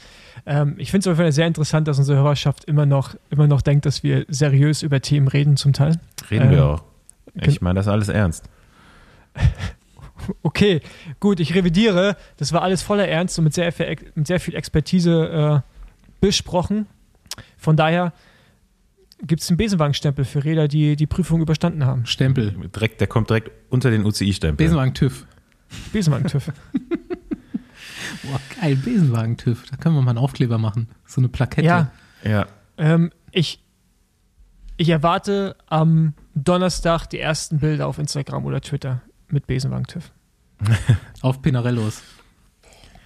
Ähm, 0.44 0.74
ich 0.78 0.90
finde 0.90 1.04
es 1.04 1.06
auf 1.06 1.18
jeden 1.18 1.26
Fall 1.26 1.32
sehr 1.32 1.46
interessant, 1.46 1.86
dass 1.86 1.98
unsere 1.98 2.18
Hörerschaft 2.18 2.64
immer 2.64 2.84
noch, 2.84 3.14
immer 3.30 3.46
noch 3.46 3.62
denkt, 3.62 3.86
dass 3.86 4.02
wir 4.02 4.26
seriös 4.28 4.82
über 4.82 5.00
Themen 5.00 5.28
reden 5.28 5.56
zum 5.56 5.72
Teil. 5.72 6.00
Reden 6.28 6.50
wir 6.50 6.66
auch. 6.66 6.82
Ich 7.34 7.62
meine 7.62 7.78
das 7.78 7.86
alles 7.86 8.08
ernst. 8.08 8.44
Okay, 10.42 10.80
gut, 11.20 11.40
ich 11.40 11.54
revidiere. 11.54 12.16
Das 12.36 12.52
war 12.52 12.62
alles 12.62 12.82
voller 12.82 13.08
Ernst 13.08 13.38
und 13.38 13.44
mit 13.44 13.54
sehr 13.54 13.72
viel, 13.72 13.96
mit 14.14 14.26
sehr 14.26 14.40
viel 14.40 14.54
Expertise 14.54 15.62
äh, 15.64 15.70
besprochen. 16.20 16.86
Von 17.56 17.76
daher 17.76 18.12
gibt 19.22 19.42
es 19.42 19.48
einen 19.48 19.56
Besenwagenstempel 19.56 20.24
für 20.24 20.44
Räder, 20.44 20.68
die 20.68 20.96
die 20.96 21.06
Prüfung 21.06 21.40
überstanden 21.40 21.86
haben. 21.86 22.06
Stempel. 22.06 22.54
Direkt, 22.74 23.00
der 23.00 23.06
kommt 23.06 23.30
direkt 23.30 23.50
unter 23.70 23.90
den 23.90 24.04
UCI-Stempel. 24.04 24.64
Besenwagen 24.64 24.94
TÜV. 24.94 25.26
Besenwagen-TÜV. 25.92 26.46
Boah, 28.22 28.40
geil, 28.60 28.76
Besenwagen-TÜV. 28.76 29.64
Da 29.70 29.76
können 29.76 29.94
wir 29.94 30.02
mal 30.02 30.10
einen 30.10 30.18
Aufkleber 30.18 30.58
machen. 30.58 30.88
So 31.06 31.20
eine 31.20 31.28
Plakette. 31.28 31.66
Ja. 31.66 31.90
Ja. 32.24 32.46
Ähm, 32.76 33.10
ich, 33.30 33.60
ich 34.76 34.88
erwarte 34.88 35.56
am 35.66 36.14
Donnerstag 36.34 37.06
die 37.06 37.18
ersten 37.18 37.58
Bilder 37.58 37.86
auf 37.86 37.98
Instagram 37.98 38.44
oder 38.44 38.60
Twitter 38.60 39.02
mit 39.32 39.46
Besenwagen-TÜV. 39.46 40.10
auf 41.22 41.42
Pinarellos. 41.42 42.02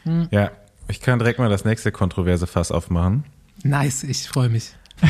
Hm. 0.02 0.28
Ja, 0.30 0.50
ich 0.88 1.00
kann 1.00 1.18
direkt 1.18 1.38
mal 1.38 1.49
das 1.49 1.64
nächste 1.64 1.90
kontroverse 1.92 2.47
Fass 2.47 2.71
aufmachen. 2.71 3.25
Nice, 3.62 4.04
ich 4.04 4.28
freue 4.28 4.49
mich. 4.49 4.75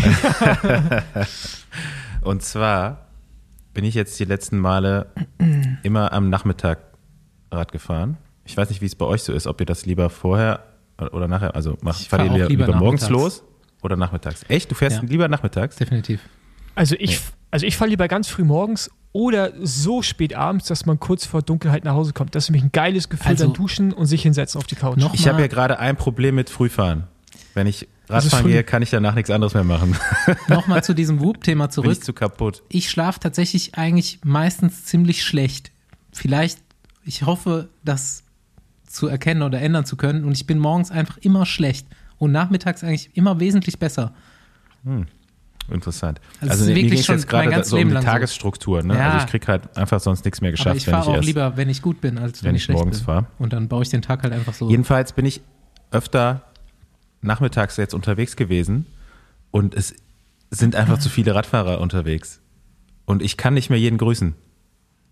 Und 2.22 2.42
zwar 2.42 3.06
bin 3.74 3.84
ich 3.84 3.94
jetzt 3.94 4.18
die 4.18 4.24
letzten 4.24 4.58
Male 4.58 5.12
immer 5.82 6.12
am 6.12 6.30
Nachmittag 6.30 6.78
Rad 7.50 7.72
gefahren. 7.72 8.16
Ich 8.44 8.56
weiß 8.56 8.70
nicht, 8.70 8.80
wie 8.80 8.86
es 8.86 8.94
bei 8.94 9.04
euch 9.06 9.22
so 9.22 9.32
ist, 9.32 9.46
ob 9.46 9.60
ihr 9.60 9.66
das 9.66 9.86
lieber 9.86 10.10
vorher 10.10 10.64
oder 10.98 11.28
nachher, 11.28 11.54
also 11.54 11.76
macht, 11.82 12.06
fahrt 12.06 12.22
fahr 12.22 12.36
ihr 12.36 12.48
lieber, 12.48 12.66
lieber 12.66 12.76
morgens 12.78 13.08
los 13.10 13.42
oder 13.82 13.96
nachmittags? 13.96 14.44
Echt? 14.48 14.70
Du 14.70 14.74
fährst 14.74 15.02
Ja. 15.02 15.08
lieber 15.08 15.28
nachmittags? 15.28 15.76
Definitiv. 15.76 16.20
Also 16.74 16.96
ich, 16.98 17.10
Nee. 17.10 17.26
also 17.50 17.66
ich 17.66 17.76
fahre 17.76 17.90
lieber 17.90 18.08
ganz 18.08 18.28
früh 18.28 18.44
morgens 18.44 18.90
oder 19.16 19.52
so 19.62 20.02
spät 20.02 20.34
abends, 20.34 20.66
dass 20.66 20.84
man 20.84 21.00
kurz 21.00 21.24
vor 21.24 21.40
Dunkelheit 21.40 21.84
nach 21.84 21.94
Hause 21.94 22.12
kommt. 22.12 22.34
Das 22.34 22.44
ist 22.44 22.50
nämlich 22.50 22.64
ein 22.64 22.72
geiles 22.72 23.08
Gefühl, 23.08 23.28
Also- 23.28 23.44
dann 23.46 23.54
duschen 23.54 23.92
und 23.94 24.04
sich 24.04 24.20
hinsetzen 24.22 24.58
auf 24.58 24.66
die 24.66 24.74
Couch. 24.74 24.98
Noch- 24.98 25.14
Ich 25.14 25.26
habe 25.26 25.40
ja 25.40 25.46
gerade 25.46 25.78
ein 25.78 25.96
Problem 25.96 26.34
mit 26.34 26.50
Frühfahren. 26.50 27.04
Wenn 27.54 27.66
ich 27.66 27.88
Radfahren 28.10 28.46
gehe, 28.46 28.62
kann 28.62 28.82
ich 28.82 28.90
danach 28.90 29.14
nichts 29.14 29.30
anderes 29.30 29.54
mehr 29.54 29.64
machen. 29.64 29.96
Nochmal 30.48 30.84
zu 30.84 30.94
diesem 30.94 31.20
Whoop-Thema 31.20 31.64
Bin 31.66 31.72
zurück. 31.72 31.92
ich 31.92 32.02
zu 32.02 32.12
kaputt. 32.12 32.62
ich 32.68 32.90
schlafe 32.90 33.18
tatsächlich 33.18 33.76
eigentlich 33.76 34.20
meistens 34.22 34.84
ziemlich 34.84 35.24
schlecht. 35.24 35.72
Vielleicht, 36.12 36.58
ich 37.04 37.22
hoffe, 37.24 37.70
das 37.84 38.22
zu 38.86 39.06
erkennen 39.08 39.42
oder 39.42 39.60
ändern 39.62 39.86
zu 39.86 39.96
können. 39.96 40.24
Und 40.24 40.32
ich 40.32 40.46
bin 40.46 40.58
morgens 40.58 40.90
einfach 40.90 41.16
immer 41.18 41.46
schlecht 41.46 41.86
und 42.18 42.32
nachmittags 42.32 42.84
eigentlich 42.84 43.10
immer 43.16 43.40
wesentlich 43.40 43.78
besser. 43.78 44.12
Interessant. 45.70 46.20
Also 46.40 46.52
Also, 46.52 46.64
es 46.64 46.70
ist 46.70 46.90
mir 46.90 47.02
schon 47.02 47.14
jetzt 47.16 47.28
gerade 47.28 47.64
so 47.64 47.76
um 47.76 47.88
die. 47.88 47.94
Tagesstruktur. 47.94 48.82
Ne? 48.82 48.94
Ja. 48.94 49.12
Also 49.12 49.24
ich 49.24 49.30
krieg 49.30 49.48
halt 49.48 49.76
einfach 49.76 50.00
sonst 50.00 50.24
nichts 50.24 50.40
mehr 50.40 50.50
Aber 50.50 50.56
geschafft, 50.56 50.76
ich 50.76 50.86
wenn 50.86 50.94
ich 50.94 50.98
fahre 50.98 51.10
auch 51.10 51.16
erst 51.16 51.26
lieber, 51.26 51.56
wenn 51.56 51.68
ich 51.68 51.82
gut 51.82 52.00
bin, 52.00 52.18
als 52.18 52.42
wenn, 52.42 52.48
wenn 52.48 52.54
ich 52.56 52.64
schlecht 52.64 52.78
morgens 52.78 53.00
fahre. 53.00 53.26
Und 53.38 53.52
dann 53.52 53.68
baue 53.68 53.82
ich 53.82 53.88
den 53.88 54.02
Tag 54.02 54.22
halt 54.22 54.32
einfach 54.32 54.54
so. 54.54 54.70
Jedenfalls 54.70 55.12
bin 55.12 55.26
ich 55.26 55.40
öfter 55.90 56.42
nachmittags 57.22 57.76
jetzt 57.76 57.94
unterwegs 57.94 58.36
gewesen 58.36 58.86
und 59.50 59.74
es 59.74 59.94
sind 60.50 60.76
einfach 60.76 60.98
zu 60.98 61.08
viele 61.08 61.34
Radfahrer 61.34 61.80
unterwegs. 61.80 62.40
Und 63.04 63.22
ich 63.22 63.36
kann 63.36 63.54
nicht 63.54 63.70
mehr 63.70 63.78
jeden 63.78 63.98
grüßen. 63.98 64.34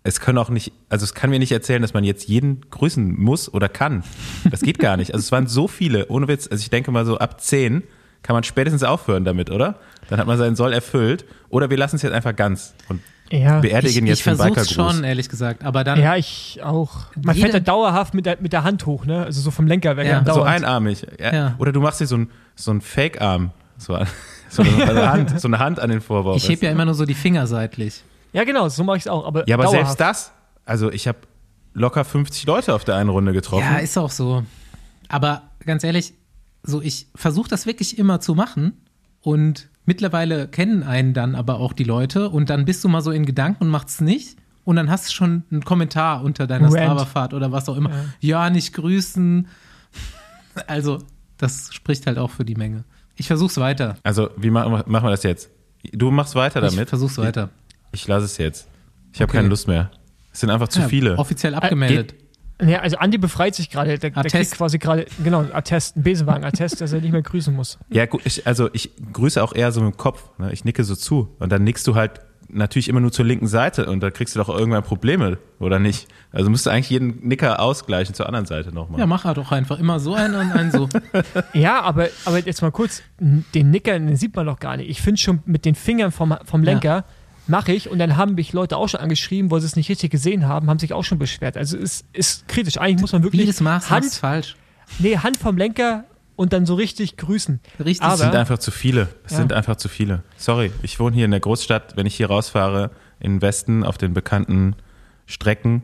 Es 0.03 0.19
können 0.19 0.37
auch 0.37 0.49
nicht, 0.49 0.71
also 0.87 1.03
es 1.03 1.15
kann 1.15 1.31
mir 1.31 1.39
nicht 1.39 1.51
erzählen, 1.51 1.81
dass 1.81 1.93
man 1.93 2.03
jetzt 2.03 2.27
jeden 2.27 2.61
grüßen 2.69 3.19
muss 3.19 3.51
oder 3.51 3.67
kann. 3.67 4.03
Das 4.51 4.61
geht 4.61 4.77
gar 4.77 4.97
nicht. 4.97 5.13
Also 5.13 5.23
es 5.23 5.31
waren 5.31 5.47
so 5.47 5.67
viele, 5.67 6.07
ohne 6.09 6.27
Witz. 6.27 6.47
Also 6.49 6.61
ich 6.61 6.69
denke 6.69 6.91
mal 6.91 7.05
so 7.05 7.17
ab 7.17 7.41
zehn 7.41 7.83
kann 8.25 8.33
man 8.33 8.43
spätestens 8.43 8.83
aufhören 8.83 9.23
damit, 9.23 9.51
oder? 9.51 9.75
Dann 10.09 10.17
hat 10.17 10.25
man 10.25 10.35
seinen 10.39 10.55
Soll 10.55 10.73
erfüllt. 10.73 11.25
Oder 11.49 11.69
wir 11.69 11.77
lassen 11.77 11.97
es 11.97 12.01
jetzt 12.01 12.11
einfach 12.13 12.35
ganz 12.35 12.73
und 12.89 12.99
Ja, 13.29 13.57
ich 13.57 13.61
beerdigen 13.61 14.05
ich 14.05 14.09
jetzt 14.09 14.25
den 14.25 14.35
versuche 14.35 14.49
Bikergruß. 14.49 14.73
schon, 14.73 15.03
ehrlich 15.03 15.29
gesagt. 15.29 15.63
Aber 15.63 15.83
dann, 15.83 15.99
ja, 16.01 16.15
ich 16.15 16.59
auch. 16.63 17.05
Man 17.21 17.35
fährt 17.35 17.53
da 17.53 17.59
dauerhaft 17.59 18.15
mit 18.15 18.25
der, 18.25 18.37
mit 18.39 18.51
der 18.51 18.63
Hand 18.63 18.87
hoch, 18.87 19.05
ne? 19.05 19.25
Also 19.25 19.41
so 19.41 19.51
vom 19.51 19.67
Lenker 19.67 19.95
weg. 19.95 20.07
Ja. 20.07 20.23
So 20.25 20.41
einarmig. 20.41 21.05
Ja. 21.19 21.33
Ja. 21.33 21.55
Oder 21.59 21.71
du 21.71 21.81
machst 21.81 22.01
dir 22.01 22.07
so 22.07 22.15
einen 22.15 22.31
so 22.55 22.79
Fake-Arm. 22.79 23.51
So, 23.77 23.95
so, 24.49 24.63
eine 24.63 25.11
Hand, 25.11 25.39
so 25.39 25.47
eine 25.47 25.59
Hand 25.59 25.79
an 25.79 25.91
den 25.91 26.01
Vorwurf. 26.01 26.37
ich 26.37 26.49
heb 26.49 26.63
ja 26.63 26.71
immer 26.71 26.85
nur 26.85 26.95
so 26.95 27.05
die 27.05 27.13
Finger 27.13 27.45
seitlich. 27.45 28.03
Ja, 28.33 28.43
genau, 28.43 28.69
so 28.69 28.83
mache 28.83 28.97
ich 28.97 29.03
es 29.03 29.07
auch. 29.07 29.23
Aber, 29.27 29.47
ja, 29.47 29.55
aber 29.55 29.65
dauerhaft. 29.65 29.97
selbst 29.97 30.01
das, 30.01 30.31
also 30.65 30.91
ich 30.91 31.07
habe 31.07 31.19
locker 31.73 32.03
50 32.03 32.47
Leute 32.47 32.73
auf 32.73 32.83
der 32.85 32.95
einen 32.95 33.09
Runde 33.09 33.33
getroffen. 33.33 33.63
Ja, 33.63 33.77
ist 33.77 33.97
auch 33.99 34.09
so. 34.09 34.43
Aber 35.09 35.43
ganz 35.63 35.83
ehrlich, 35.83 36.13
so 36.65 36.81
ich 36.81 37.07
versuche 37.15 37.49
das 37.49 37.65
wirklich 37.65 37.97
immer 37.97 38.19
zu 38.19 38.35
machen 38.35 38.73
und 39.21 39.69
mittlerweile 39.85 40.47
kennen 40.47 40.83
einen 40.83 41.13
dann 41.13 41.35
aber 41.35 41.59
auch 41.59 41.73
die 41.73 41.83
Leute 41.83 42.29
und 42.29 42.49
dann 42.49 42.65
bist 42.65 42.83
du 42.83 42.89
mal 42.89 43.01
so 43.01 43.11
in 43.11 43.25
Gedanken 43.25 43.63
und 43.65 43.69
machst 43.69 43.89
es 43.89 44.01
nicht 44.01 44.37
und 44.63 44.75
dann 44.75 44.89
hast 44.89 45.09
du 45.09 45.13
schon 45.13 45.43
einen 45.51 45.63
Kommentar 45.63 46.23
unter 46.23 46.47
deiner. 46.47 46.69
Strava-Fahrt 46.69 47.33
oder 47.35 47.51
was 47.51 47.69
auch 47.69 47.77
immer. 47.77 47.91
Ja. 48.19 48.49
nicht 48.49 48.73
grüßen. 48.73 49.47
Also, 50.67 50.99
das 51.37 51.73
spricht 51.73 52.07
halt 52.07 52.17
auch 52.17 52.29
für 52.31 52.45
die 52.45 52.55
Menge. 52.55 52.85
Ich 53.17 53.27
versuch's 53.27 53.57
weiter. 53.57 53.95
Also, 54.03 54.29
wie 54.37 54.49
machen 54.49 54.71
wir, 54.71 54.83
machen 54.87 55.05
wir 55.05 55.11
das 55.11 55.23
jetzt? 55.23 55.49
Du 55.91 56.11
machst 56.11 56.33
weiter 56.35 56.63
Ich 56.63 56.71
damit. 56.73 56.87
versuch's 56.89 57.17
weiter. 57.17 57.49
Ich, 57.91 58.01
ich 58.03 58.07
lasse 58.07 58.25
es 58.25 58.37
jetzt. 58.37 58.67
Ich 59.11 59.19
habe 59.21 59.29
Okay. 59.29 59.37
keine 59.39 59.49
Lust 59.49 59.67
mehr. 59.67 59.91
Es 60.31 60.39
sind 60.39 60.49
einfach 60.49 60.69
zu 60.69 60.79
Ja, 60.79 60.87
viele. 60.87 61.17
Offiziell 61.17 61.55
abgemeldet. 61.55 62.15
Ja, 62.61 62.79
also 62.79 62.97
Andi 62.97 63.17
befreit 63.17 63.55
sich 63.55 63.69
gerade. 63.69 63.97
Der, 63.97 64.09
der 64.11 64.23
kriegt 64.23 64.51
quasi 64.51 64.79
gerade, 64.79 65.05
genau, 65.23 65.39
ein 65.41 65.53
Attest, 65.53 65.97
ein 65.97 66.03
Besenwagen-Attest, 66.03 66.79
dass 66.79 66.93
er 66.93 67.01
nicht 67.01 67.11
mehr 67.11 67.21
grüßen 67.21 67.53
muss. 67.53 67.77
Ja, 67.89 68.05
gut, 68.05 68.21
ich, 68.23 68.47
also 68.47 68.69
ich 68.71 68.91
grüße 69.11 69.43
auch 69.43 69.53
eher 69.53 69.71
so 69.71 69.81
mit 69.81 69.93
dem 69.93 69.97
Kopf. 69.97 70.29
Ne? 70.37 70.53
Ich 70.53 70.63
nicke 70.63 70.83
so 70.83 70.95
zu. 70.95 71.35
Und 71.39 71.51
dann 71.51 71.63
nickst 71.63 71.85
du 71.87 71.95
halt 71.95 72.21
natürlich 72.47 72.87
immer 72.87 72.99
nur 72.99 73.11
zur 73.11 73.25
linken 73.25 73.47
Seite 73.47 73.87
und 73.87 74.01
da 74.01 74.11
kriegst 74.11 74.35
du 74.35 74.39
doch 74.39 74.49
irgendwann 74.49 74.83
Probleme, 74.83 75.37
oder 75.59 75.79
nicht? 75.79 76.07
Also 76.31 76.49
musst 76.49 76.65
du 76.65 76.69
eigentlich 76.69 76.89
jeden 76.89 77.27
Nicker 77.27 77.59
ausgleichen 77.59 78.13
zur 78.13 78.27
anderen 78.27 78.45
Seite 78.45 78.71
nochmal. 78.73 78.99
Ja, 78.99 79.05
mach 79.05 79.25
er 79.25 79.33
doch 79.33 79.51
einfach 79.51 79.79
immer 79.79 79.99
so 79.99 80.13
einen 80.13 80.35
und 80.35 80.51
einen 80.51 80.71
so. 80.71 80.87
Ja, 81.53 81.81
aber, 81.81 82.07
aber 82.25 82.39
jetzt 82.39 82.61
mal 82.61 82.71
kurz, 82.71 83.01
den 83.19 83.71
Nicker, 83.71 83.97
den 83.97 84.15
sieht 84.15 84.35
man 84.35 84.45
doch 84.45 84.59
gar 84.59 84.77
nicht. 84.77 84.89
Ich 84.89 85.01
finde 85.01 85.19
schon 85.19 85.39
mit 85.45 85.65
den 85.65 85.75
Fingern 85.75 86.11
vom, 86.11 86.35
vom 86.45 86.63
Lenker 86.63 87.03
mache 87.47 87.71
ich 87.73 87.89
und 87.89 87.99
dann 87.99 88.17
haben 88.17 88.35
mich 88.35 88.53
Leute 88.53 88.77
auch 88.77 88.89
schon 88.89 88.99
angeschrieben, 88.99 89.51
wo 89.51 89.59
sie 89.59 89.65
es 89.65 89.75
nicht 89.75 89.89
richtig 89.89 90.11
gesehen 90.11 90.47
haben, 90.47 90.69
haben 90.69 90.79
sich 90.79 90.93
auch 90.93 91.03
schon 91.03 91.19
beschwert. 91.19 91.57
Also 91.57 91.77
es 91.77 92.03
ist 92.13 92.47
kritisch. 92.47 92.77
Eigentlich 92.77 93.01
muss 93.01 93.11
man 93.13 93.23
wirklich 93.23 93.41
Jedes 93.41 93.61
Maß 93.61 93.89
Hand, 93.89 94.05
ist 94.05 94.17
falsch. 94.17 94.55
nee, 94.99 95.17
Hand 95.17 95.37
vom 95.37 95.57
Lenker 95.57 96.05
und 96.35 96.51
dann 96.53 96.65
so 96.65 96.73
richtig 96.75 97.17
grüßen. 97.17 97.59
Richtig. 97.79 98.01
Aber- 98.01 98.13
Es 98.15 98.19
sind 98.19 98.35
einfach 98.35 98.57
zu 98.57 98.71
viele. 98.71 99.09
Es 99.25 99.31
Ja. 99.33 99.37
sind 99.37 99.53
einfach 99.53 99.75
zu 99.77 99.87
viele. 99.89 100.23
Sorry, 100.37 100.71
ich 100.81 100.99
wohne 100.99 101.15
hier 101.15 101.25
in 101.25 101.31
der 101.31 101.39
Großstadt. 101.39 101.95
Wenn 101.95 102.05
ich 102.05 102.15
hier 102.15 102.27
rausfahre, 102.27 102.91
in 103.19 103.35
den 103.35 103.41
Westen, 103.41 103.83
auf 103.83 103.97
den 103.97 104.13
bekannten 104.13 104.75
Strecken, 105.25 105.83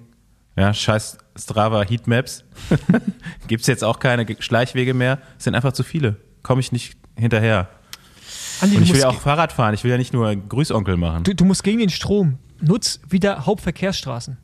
ja, 0.58 0.74
scheiß 0.74 1.18
Strava 1.38 1.84
Heatmaps, 1.84 2.44
gibt's 3.48 3.68
jetzt 3.68 3.84
auch 3.84 4.00
keine 4.00 4.26
Ge- 4.26 4.36
Schleichwege 4.40 4.94
mehr. 4.94 5.20
Es 5.38 5.46
sind 5.46 5.56
einfach 5.56 5.72
zu 5.74 5.84
viele. 5.84 6.18
Komme 6.44 6.60
ich 6.62 6.72
nicht 6.72 6.98
hinterher. 7.18 7.70
Andi, 8.62 8.78
Und 8.78 8.84
ich 8.84 8.94
will 8.94 9.00
ja 9.00 9.10
auch 9.10 9.20
Fahrrad 9.20 9.52
fahren. 9.52 9.74
Ich 9.74 9.84
will 9.84 9.92
ja 9.92 9.98
nicht 9.98 10.14
nur 10.14 10.36
Grüßonkel 10.36 10.98
machen. 10.98 11.24
du, 11.24 11.34
du 11.36 11.46
musst 11.46 11.64
gegen 11.64 11.80
den 11.80 11.90
Strom. 11.90 12.38
Nutz 12.62 13.00
wieder 13.10 13.46
Hauptverkehrsstraßen. 13.46 14.38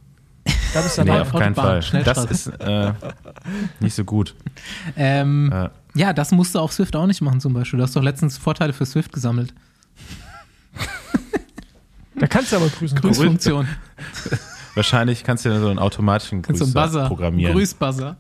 Da 0.74 0.82
bist 0.82 0.98
du 0.98 1.04
Nee, 1.04 1.12
auf 1.12 1.32
keinen 1.32 1.54
Autobahn, 1.58 1.82
Fall. 1.82 2.04
Das 2.04 2.26
ist 2.26 2.48
äh, 2.48 2.94
nicht 3.80 3.94
so 3.96 4.04
gut. 4.04 4.36
Ähm, 4.96 5.52
Äh, 5.52 5.70
Ja, 5.96 6.14
das 6.14 6.32
musst 6.32 6.56
du 6.56 6.60
auf 6.60 6.72
Swift 6.74 6.96
auch 6.96 7.06
nicht 7.08 7.22
machen 7.22 7.40
zum 7.42 7.54
Beispiel. 7.54 7.78
Du 7.78 7.84
hast 7.84 7.96
doch 7.96 8.02
letztens 8.04 8.38
Vorteile 8.38 8.74
für 8.74 8.86
Swift 8.86 9.12
gesammelt. 9.14 9.54
Da 12.20 12.26
kannst 12.28 12.52
du 12.52 12.56
aber 12.56 12.68
grüßen. 12.70 13.00
Grüßfunktion. 13.00 13.68
wahrscheinlich 14.76 15.24
kannst 15.24 15.46
du 15.46 15.50
dann 15.50 15.62
so 15.62 15.70
einen 15.70 15.78
automatischen 15.80 16.42
Kannst 16.42 16.62
du 16.62 16.66
Grüß 16.66 16.76
einen 16.76 16.86
Buzzer 16.88 17.08
programmieren. 17.08 17.54
Grüßbuzzer. 17.54 18.18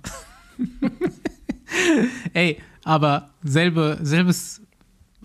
Ey, 2.34 2.62
aber 2.84 3.30
selbe, 3.44 3.98
selbes 4.02 4.62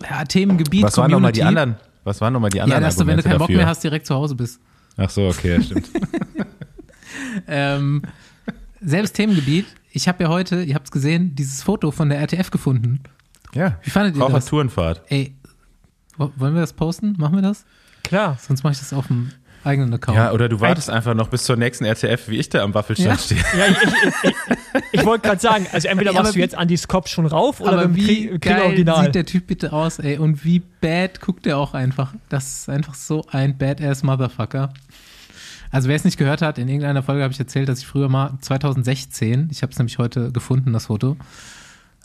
ja, 0.09 0.23
Themengebiet, 0.25 0.83
Was 0.83 0.97
waren 0.97 1.11
nochmal 1.11 1.31
die 1.31 1.43
anderen? 1.43 1.75
Was 2.03 2.19
waren 2.21 2.33
nochmal 2.33 2.49
die 2.49 2.57
Ja, 2.57 2.63
anderen 2.65 2.83
dass 2.83 2.95
du, 2.95 3.05
wenn 3.07 3.17
du 3.17 3.23
keinen 3.23 3.37
Bock 3.39 3.49
mehr 3.49 3.65
hast, 3.65 3.83
direkt 3.83 4.05
zu 4.05 4.13
Hause 4.15 4.35
bist. 4.35 4.59
Ach 4.97 5.09
so, 5.09 5.27
okay, 5.27 5.55
ja, 5.55 5.61
stimmt. 5.61 5.89
Ähm, 7.47 8.01
selbes 8.81 9.13
Themengebiet. 9.13 9.65
Ich 9.91 10.07
habe 10.07 10.23
ja 10.23 10.29
heute, 10.29 10.63
ihr 10.63 10.75
habt 10.75 10.87
es 10.87 10.91
gesehen, 10.91 11.35
dieses 11.35 11.61
Foto 11.63 11.91
von 11.91 12.09
der 12.09 12.19
RTF 12.19 12.49
gefunden. 12.51 13.01
ja. 13.53 13.77
Wie 13.83 13.89
fandet 13.91 14.15
ihr 14.15 14.27
das? 14.29 14.45
Tourenfahrt. 14.45 15.01
Ey, 15.09 15.35
wo- 16.17 16.31
wollen 16.35 16.53
wir 16.55 16.61
das 16.61 16.73
posten? 16.73 17.15
Machen 17.17 17.35
wir 17.35 17.41
das? 17.41 17.65
Klar. 18.03 18.37
Sonst 18.41 18.63
mache 18.63 18.73
ich 18.73 18.79
das 18.79 18.93
auf 18.93 19.07
dem 19.07 19.29
eigenen 19.65 19.93
Account. 19.93 20.17
Ja, 20.17 20.31
oder 20.31 20.49
du 20.49 20.59
wartest 20.61 20.89
einfach 20.89 21.13
noch 21.13 21.27
bis 21.29 21.43
zur 21.43 21.55
nächsten 21.55 21.85
RTF, 21.85 22.27
wie 22.29 22.37
ich 22.37 22.49
da 22.49 22.63
am 22.63 22.73
Waffelstand 22.73 23.09
Ja. 23.11 23.17
stehe. 23.17 23.41
Ja, 23.57 23.65
ich, 23.67 23.77
ich, 23.83 24.29
ich, 24.31 24.99
ich 24.99 25.05
wollte 25.05 25.27
gerade 25.27 25.39
sagen, 25.41 25.67
also 25.71 25.87
entweder 25.87 26.11
Ja, 26.13 26.21
machst 26.21 26.35
du 26.35 26.39
jetzt 26.39 26.55
Andy's 26.57 26.87
Kopf 26.87 27.07
schon 27.07 27.25
rauf 27.25 27.61
oder 27.61 27.73
Aber 27.73 27.95
wie 27.95 28.27
Krieg, 28.27 28.41
geil 28.41 28.61
Original. 28.61 29.05
sieht 29.05 29.15
der 29.15 29.25
Typ 29.25 29.47
bitte 29.47 29.71
aus, 29.73 29.99
ey. 29.99 30.17
Und 30.17 30.43
wie 30.43 30.59
bad 30.81 31.21
guckt 31.21 31.45
er 31.47 31.57
auch 31.57 31.73
einfach. 31.73 32.13
Das 32.29 32.59
ist 32.59 32.69
einfach 32.69 32.93
so 32.95 33.25
ein 33.31 33.57
badass 33.57 34.03
Motherfucker. 34.03 34.73
Also 35.71 35.89
wer 35.89 35.95
es 35.95 36.03
nicht 36.03 36.17
gehört 36.17 36.41
hat, 36.43 36.57
in 36.59 36.67
irgendeiner 36.67 37.01
Folge 37.01 37.23
habe 37.23 37.33
ich 37.33 37.39
erzählt, 37.39 37.67
dass 37.67 37.79
ich 37.79 37.87
früher 37.87 38.07
mal 38.09 38.37
2016, 38.41 39.49
ich 39.51 39.63
habe 39.63 39.71
es 39.71 39.79
nämlich 39.79 39.97
heute 39.97 40.31
gefunden, 40.31 40.71
das 40.71 40.85
Foto, 40.85 41.17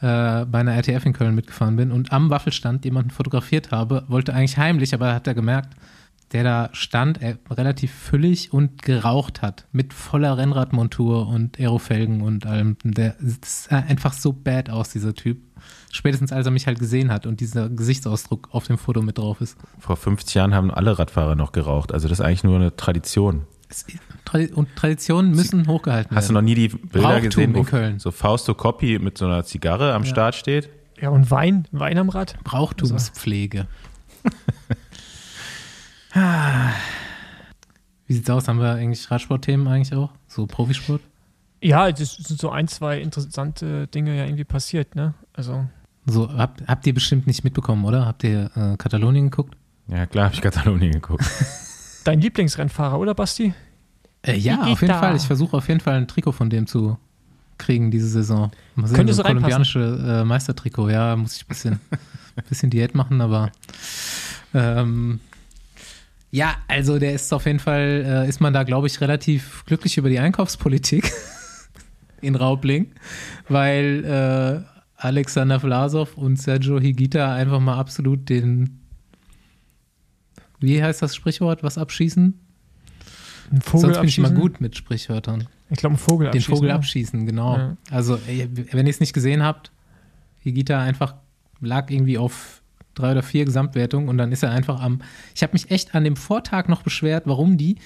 äh, 0.00 0.44
bei 0.46 0.60
einer 0.60 0.72
RTF 0.74 1.04
in 1.04 1.12
Köln 1.12 1.34
mitgefahren 1.34 1.76
bin 1.76 1.92
und 1.92 2.10
am 2.12 2.30
Waffelstand 2.30 2.84
jemanden 2.86 3.10
fotografiert 3.10 3.70
habe, 3.70 4.04
wollte 4.08 4.32
eigentlich 4.32 4.56
heimlich, 4.56 4.94
aber 4.94 5.12
hat 5.12 5.26
er 5.26 5.34
gemerkt, 5.34 5.74
der 6.32 6.44
da 6.44 6.68
stand, 6.72 7.22
er 7.22 7.38
relativ 7.50 7.92
füllig 7.92 8.52
und 8.52 8.82
geraucht 8.82 9.40
hat, 9.42 9.66
mit 9.72 9.94
voller 9.94 10.36
Rennradmontur 10.36 11.26
und 11.28 11.58
Aerofelgen 11.58 12.20
und 12.20 12.44
allem. 12.46 12.76
Der 12.84 13.16
sah 13.44 13.76
einfach 13.78 14.12
so 14.12 14.32
bad 14.32 14.68
aus, 14.70 14.90
dieser 14.90 15.14
Typ. 15.14 15.38
Spätestens 15.90 16.32
als 16.32 16.46
er 16.46 16.52
mich 16.52 16.66
halt 16.66 16.78
gesehen 16.78 17.10
hat 17.10 17.26
und 17.26 17.40
dieser 17.40 17.68
Gesichtsausdruck 17.70 18.48
auf 18.52 18.66
dem 18.66 18.78
Foto 18.78 19.00
mit 19.02 19.18
drauf 19.18 19.40
ist. 19.40 19.56
Vor 19.78 19.96
50 19.96 20.34
Jahren 20.34 20.54
haben 20.54 20.70
alle 20.70 20.98
Radfahrer 20.98 21.34
noch 21.34 21.52
geraucht. 21.52 21.92
Also 21.92 22.08
das 22.08 22.20
ist 22.20 22.24
eigentlich 22.24 22.44
nur 22.44 22.56
eine 22.56 22.76
Tradition. 22.76 23.46
Und 24.54 24.68
Traditionen 24.76 25.32
müssen 25.32 25.66
hochgehalten 25.66 26.16
Hast 26.16 26.30
du 26.30 26.34
werden. 26.34 26.44
noch 26.44 26.48
nie 26.48 26.54
die 26.54 26.68
Bilder 26.68 27.08
Brauchtum 27.08 27.22
gesehen, 27.30 27.54
wo 27.54 27.58
in 27.60 27.66
Köln. 27.66 27.98
so 27.98 28.10
Fausto 28.10 28.54
Coppi 28.54 28.98
mit 28.98 29.18
so 29.18 29.24
einer 29.26 29.44
Zigarre 29.44 29.94
am 29.94 30.04
Ja. 30.04 30.08
Start 30.10 30.34
steht? 30.34 30.68
Ja, 31.00 31.10
und 31.10 31.30
Wein, 31.30 31.66
Wein 31.72 31.96
am 31.98 32.08
Rad. 32.08 32.36
Brauchtumspflege. 32.44 33.66
Ah. 36.18 36.72
Wie 38.06 38.14
sieht's 38.14 38.28
aus? 38.28 38.48
Haben 38.48 38.60
wir 38.60 38.72
eigentlich 38.72 39.08
Radsportthemen 39.10 39.68
eigentlich 39.68 39.94
auch? 39.94 40.10
So 40.26 40.46
Profisport? 40.46 41.00
Ja, 41.62 41.90
das 41.92 42.16
sind 42.16 42.40
so 42.40 42.50
ein, 42.50 42.66
zwei 42.66 43.00
interessante 43.00 43.86
Dinge 43.86 44.16
ja 44.16 44.24
irgendwie 44.24 44.44
passiert, 44.44 44.96
ne? 44.96 45.14
Also, 45.34 45.66
So, 46.06 46.32
habt, 46.32 46.66
habt 46.66 46.86
ihr 46.86 46.94
bestimmt 46.94 47.26
nicht 47.26 47.44
mitbekommen, 47.44 47.84
oder? 47.84 48.06
Habt 48.06 48.24
ihr 48.24 48.50
äh, 48.56 48.76
Katalonien 48.76 49.30
geguckt? 49.30 49.56
Ja, 49.88 50.06
klar, 50.06 50.26
habe 50.26 50.34
ich 50.34 50.40
Katalonien 50.40 50.92
geguckt. 50.92 51.24
dein 52.04 52.20
Lieblingsrennfahrer, 52.20 52.98
oder 52.98 53.14
Basti? 53.14 53.54
Äh, 54.22 54.36
ja, 54.36 54.62
auf 54.62 54.80
jeden 54.80 54.94
Fall. 54.94 55.14
Ich 55.16 55.26
versuche 55.26 55.56
auf 55.56 55.68
jeden 55.68 55.80
Fall 55.80 55.94
ein 55.94 56.08
Trikot 56.08 56.32
von 56.32 56.50
dem 56.50 56.66
zu 56.66 56.98
kriegen 57.58 57.90
diese 57.90 58.08
Saison. 58.08 58.50
Mal 58.74 58.86
sehen, 58.86 58.96
Könnte 58.96 59.12
so 59.12 59.22
so 59.22 59.24
ein 59.24 59.36
kolumbianische 59.36 60.20
äh, 60.22 60.24
Meistertrikot. 60.24 60.90
Ja, 60.90 61.16
muss 61.16 61.36
ich 61.36 61.44
ein 61.44 61.48
bisschen, 61.48 61.80
bisschen 62.48 62.70
Diät 62.70 62.94
machen, 62.94 63.20
aber 63.20 63.50
ähm, 64.54 65.20
ja, 66.30 66.56
also 66.68 66.98
der 66.98 67.14
ist 67.14 67.32
auf 67.32 67.46
jeden 67.46 67.58
Fall, 67.58 68.04
äh, 68.06 68.28
ist 68.28 68.40
man 68.40 68.52
da, 68.52 68.62
glaube 68.62 68.86
ich, 68.86 69.00
relativ 69.00 69.64
glücklich 69.66 69.96
über 69.96 70.10
die 70.10 70.18
Einkaufspolitik 70.18 71.10
in 72.20 72.34
Raubling, 72.34 72.92
weil 73.48 74.04
äh, 74.04 74.78
Alexander 74.96 75.60
Vlasov 75.60 76.16
und 76.16 76.36
Sergio 76.36 76.78
Higuita 76.80 77.34
einfach 77.34 77.60
mal 77.60 77.78
absolut 77.78 78.28
den, 78.28 78.80
wie 80.60 80.82
heißt 80.82 81.00
das 81.00 81.16
Sprichwort, 81.16 81.62
was 81.62 81.78
abschießen? 81.78 82.38
Ein 83.50 83.60
Vogel 83.62 83.80
Sonst 83.80 84.00
bin 84.00 84.08
ich 84.08 84.18
abschießen? 84.18 84.34
gut 84.36 84.60
mit 84.60 84.76
Sprichwörtern. 84.76 85.48
Ich 85.70 85.78
glaube, 85.78 85.94
ein 85.94 85.98
Vogel 85.98 86.26
Den 86.26 86.38
abschießen. 86.38 86.54
Vogel 86.54 86.68
ja. 86.68 86.74
abschießen, 86.74 87.26
genau. 87.26 87.56
Ja. 87.56 87.76
Also, 87.90 88.18
wenn 88.26 88.86
ihr 88.86 88.90
es 88.90 89.00
nicht 89.00 89.14
gesehen 89.14 89.42
habt, 89.42 89.72
Higita 90.40 90.78
einfach 90.78 91.14
lag 91.60 91.90
irgendwie 91.90 92.18
auf 92.18 92.57
drei 92.98 93.12
oder 93.12 93.22
vier 93.22 93.44
Gesamtwertungen 93.44 94.08
und 94.08 94.18
dann 94.18 94.32
ist 94.32 94.42
er 94.42 94.50
einfach 94.50 94.80
am. 94.82 95.00
Ich 95.34 95.42
habe 95.42 95.52
mich 95.54 95.70
echt 95.70 95.94
an 95.94 96.04
dem 96.04 96.16
Vortag 96.16 96.68
noch 96.68 96.82
beschwert, 96.82 97.24
warum 97.26 97.56
die 97.56 97.76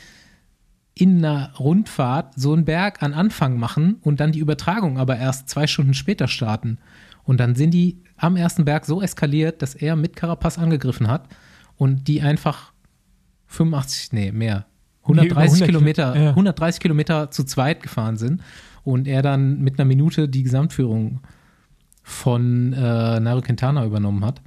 in 0.95 1.25
einer 1.25 1.53
Rundfahrt 1.59 2.35
so 2.37 2.53
einen 2.53 2.65
Berg 2.65 3.03
an 3.03 3.15
Anfang 3.15 3.59
machen 3.59 3.97
und 4.03 4.21
dann 4.21 4.33
die 4.33 4.41
Übertragung 4.41 4.99
aber 4.99 5.17
erst 5.17 5.49
zwei 5.49 5.67
Stunden 5.67 5.95
später 5.95 6.29
starten. 6.29 6.79
Und 7.25 7.39
dann 7.41 7.55
sind 7.55 7.73
die 7.73 8.03
am 8.17 8.37
ersten 8.37 8.65
Berg 8.65 8.85
so 8.85 9.01
eskaliert, 9.01 9.63
dass 9.63 9.75
er 9.75 9.97
mit 9.97 10.17
Carapaz 10.17 10.59
angegriffen 10.59 11.09
hat 11.09 11.29
und 11.77 12.09
die 12.09 12.21
einfach 12.21 12.73
85, 13.47 14.13
nee, 14.13 14.33
mehr, 14.33 14.67
130 15.03 15.37
100 15.37 15.57
Kilo- 15.67 15.67
Kilometer, 15.79 16.17
ja. 16.21 16.31
130 16.31 16.81
Kilometer 16.81 17.31
zu 17.31 17.45
zweit 17.45 17.83
gefahren 17.83 18.17
sind 18.17 18.43
und 18.85 19.07
er 19.09 19.23
dann 19.23 19.61
mit 19.61 19.79
einer 19.79 19.87
Minute 19.87 20.29
die 20.29 20.43
Gesamtführung 20.43 21.21
von 22.03 22.73
äh, 22.73 23.21
Nairo 23.21 23.41
Quintana 23.41 23.85
übernommen 23.85 24.25
hat. 24.25 24.41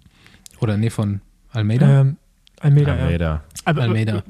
Oder 0.59 0.77
nee, 0.77 0.89
von 0.89 1.21
Almeida. 1.51 2.01
Ähm, 2.01 2.17
Almeida, 2.59 2.95
ja. 2.95 3.03
Almeida. 3.03 3.43
Aber, 3.65 3.81
Almeida. 3.83 4.17
äh, 4.17 4.21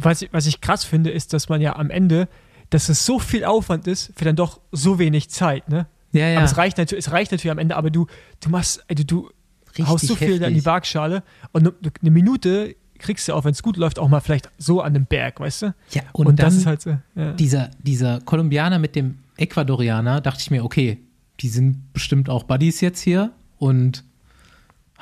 Was, 0.00 0.22
ich- 0.22 0.32
was 0.32 0.46
ich 0.46 0.60
krass 0.60 0.84
finde, 0.84 1.10
ist, 1.10 1.32
dass 1.32 1.48
man 1.48 1.60
ja 1.60 1.76
am 1.76 1.90
Ende, 1.90 2.28
dass 2.70 2.88
es 2.88 3.04
so 3.04 3.18
viel 3.18 3.44
Aufwand 3.44 3.86
ist 3.86 4.12
für 4.16 4.24
dann 4.24 4.36
doch 4.36 4.60
so 4.72 4.98
wenig 4.98 5.30
Zeit, 5.30 5.68
ne? 5.68 5.86
ja, 6.12 6.28
ja. 6.28 6.36
Aber 6.38 6.44
es 6.46 6.56
reicht, 6.56 6.78
natürlich, 6.78 7.06
es 7.06 7.12
reicht 7.12 7.32
natürlich 7.32 7.50
am 7.50 7.58
Ende, 7.58 7.76
aber 7.76 7.90
du, 7.90 8.06
du 8.40 8.48
machst, 8.50 8.84
also 8.88 9.02
du 9.04 9.30
Richtig 9.68 9.86
haust 9.88 10.06
so 10.06 10.14
viel 10.14 10.40
in 10.42 10.54
die. 10.54 10.64
Waagschale 10.64 11.22
und 11.52 11.62
ne- 11.64 11.74
eine 12.00 12.10
Minute 12.10 12.76
kriegst 12.98 13.26
du 13.28 13.34
auch, 13.34 13.44
wenn 13.44 13.50
es 13.50 13.62
gut 13.62 13.76
läuft, 13.76 13.98
auch 13.98 14.08
mal 14.08 14.20
vielleicht 14.20 14.50
so 14.56 14.80
an 14.80 14.94
dem 14.94 15.04
Berg, 15.06 15.40
weißt 15.40 15.62
du? 15.62 15.74
ja, 15.90 16.02
und, 16.12 16.26
Und, 16.26 16.38
dann 16.38 16.46
das 16.46 16.54
ist 16.54 16.66
halt 16.66 16.80
so. 16.80 16.96
Ja. 17.16 17.32
dieser, 17.32 17.70
dieser 17.82 18.20
Kolumbianer 18.20 18.78
mit 18.78 18.94
dem 18.96 19.18
Ecuadorianer, 19.36 20.20
dachte 20.20 20.40
ich 20.40 20.50
mir, 20.50 20.64
okay, 20.64 20.98
die 21.40 21.48
sind 21.48 21.92
bestimmt 21.92 22.30
auch 22.30 22.44
Buddies 22.44 22.80
jetzt 22.80 23.00
hier 23.00 23.32
und 23.58 24.04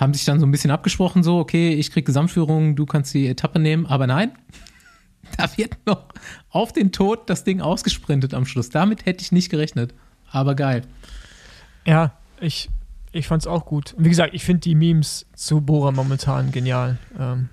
haben 0.02 0.14
sich 0.14 0.24
dann 0.24 0.40
so 0.40 0.46
ein 0.46 0.50
bisschen 0.50 0.70
abgesprochen, 0.70 1.22
so, 1.22 1.38
okay, 1.38 1.72
ich 1.74 1.90
krieg 1.90 2.04
Gesamtführung, 2.04 2.76
du 2.76 2.84
kannst 2.86 3.14
die 3.14 3.26
Etappe 3.28 3.58
nehmen, 3.58 3.86
aber 3.86 4.06
nein, 4.06 4.32
da 5.38 5.48
wird 5.56 5.76
noch 5.86 6.04
auf 6.50 6.72
den 6.72 6.92
Tod 6.92 7.30
das 7.30 7.44
Ding 7.44 7.60
ausgesprintet 7.60 8.34
am 8.34 8.44
Schluss. 8.44 8.68
Damit 8.68 9.06
hätte 9.06 9.22
ich 9.22 9.32
nicht 9.32 9.48
gerechnet, 9.50 9.94
aber 10.30 10.54
geil. 10.54 10.82
Ja, 11.86 12.12
ich, 12.40 12.68
ich 13.12 13.26
fand's 13.26 13.46
auch 13.46 13.64
gut. 13.64 13.94
Wie 13.98 14.08
gesagt, 14.08 14.34
ich 14.34 14.44
finde 14.44 14.60
die 14.60 14.74
Memes 14.74 15.26
zu 15.34 15.60
Bora 15.60 15.90
momentan 15.92 16.52
genial. 16.52 16.98
Ähm, 17.18 17.48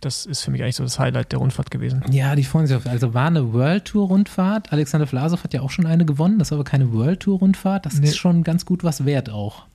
das 0.00 0.26
ist 0.26 0.42
für 0.42 0.50
mich 0.50 0.62
eigentlich 0.62 0.76
so 0.76 0.82
das 0.82 0.98
Highlight 0.98 1.30
der 1.32 1.38
Rundfahrt 1.38 1.70
gewesen. 1.70 2.02
Ja, 2.10 2.34
die 2.34 2.42
freuen 2.44 2.66
sich 2.66 2.76
auf. 2.76 2.86
Also 2.86 3.14
war 3.14 3.28
eine 3.28 3.52
World 3.52 3.84
Tour 3.84 4.08
Rundfahrt. 4.08 4.72
Alexander 4.72 5.06
Vlasov 5.06 5.44
hat 5.44 5.54
ja 5.54 5.60
auch 5.62 5.70
schon 5.70 5.86
eine 5.86 6.04
gewonnen. 6.04 6.38
Das 6.38 6.48
ist 6.48 6.52
aber 6.52 6.64
keine 6.64 6.92
World 6.92 7.20
Tour 7.20 7.38
Rundfahrt. 7.38 7.86
Das 7.86 7.94
Nee. 7.94 8.08
ist 8.08 8.16
schon 8.16 8.42
ganz 8.42 8.66
gut 8.66 8.82
was 8.82 9.04
wert 9.04 9.30
auch. 9.30 9.66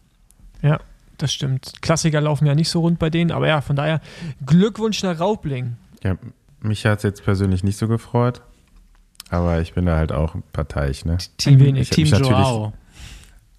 Ja, 0.62 0.80
das 1.22 1.34
stimmt. 1.34 1.74
Klassiker 1.82 2.22
laufen 2.22 2.46
ja 2.46 2.56
nicht 2.56 2.70
so 2.70 2.82
rund 2.82 3.00
bei 3.00 3.10
denen, 3.10 3.32
aber 3.32 3.48
ja, 3.48 3.62
von 3.62 3.76
daher 3.76 4.02
Glückwunsch 4.46 5.04
nach 5.04 5.20
Raubling. 5.20 5.78
Ja, 6.04 6.18
mich 6.62 6.86
hat 6.86 7.00
es 7.00 7.04
jetzt 7.04 7.24
persönlich 7.24 7.64
nicht 7.64 7.78
so 7.78 7.88
gefreut. 7.88 8.42
Aber 9.30 9.62
ich 9.62 9.74
bin 9.74 9.86
da 9.86 9.96
halt 9.96 10.12
auch 10.12 10.36
parteiisch, 10.52 11.06
ne? 11.06 11.18
Team, 11.38 11.60
wenig. 11.60 11.90
Team 11.90 12.06
Joao. 12.06 12.74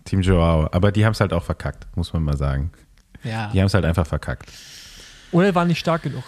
Team 0.05 0.21
Joao. 0.21 0.69
Aber 0.71 0.93
die 0.93 1.07
haben 1.07 1.13
es 1.13 1.21
halt 1.21 1.33
auch 1.33 1.43
verkackt, 1.43 1.87
muss 1.97 2.13
man 2.13 2.23
mal 2.23 2.37
sagen. 2.37 2.71
Ja. 3.25 3.49
Die 3.53 3.59
haben 3.59 3.69
es 3.69 3.75
halt 3.75 3.87
einfach 3.87 4.07
verkackt. 4.07 4.51
Oder 5.31 5.55
war 5.55 5.65
nicht 5.65 5.79
stark 5.79 6.03
genug. 6.03 6.25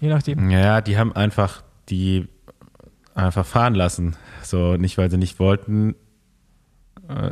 Je 0.00 0.08
nachdem. 0.08 0.50
Ja, 0.50 0.82
die 0.82 0.98
haben 0.98 1.14
einfach 1.16 1.62
die 1.88 2.28
einfach 3.14 3.46
fahren 3.46 3.74
lassen. 3.74 4.16
So, 4.42 4.76
nicht 4.76 4.98
weil 4.98 5.10
sie 5.10 5.16
nicht 5.16 5.38
wollten, 5.38 5.94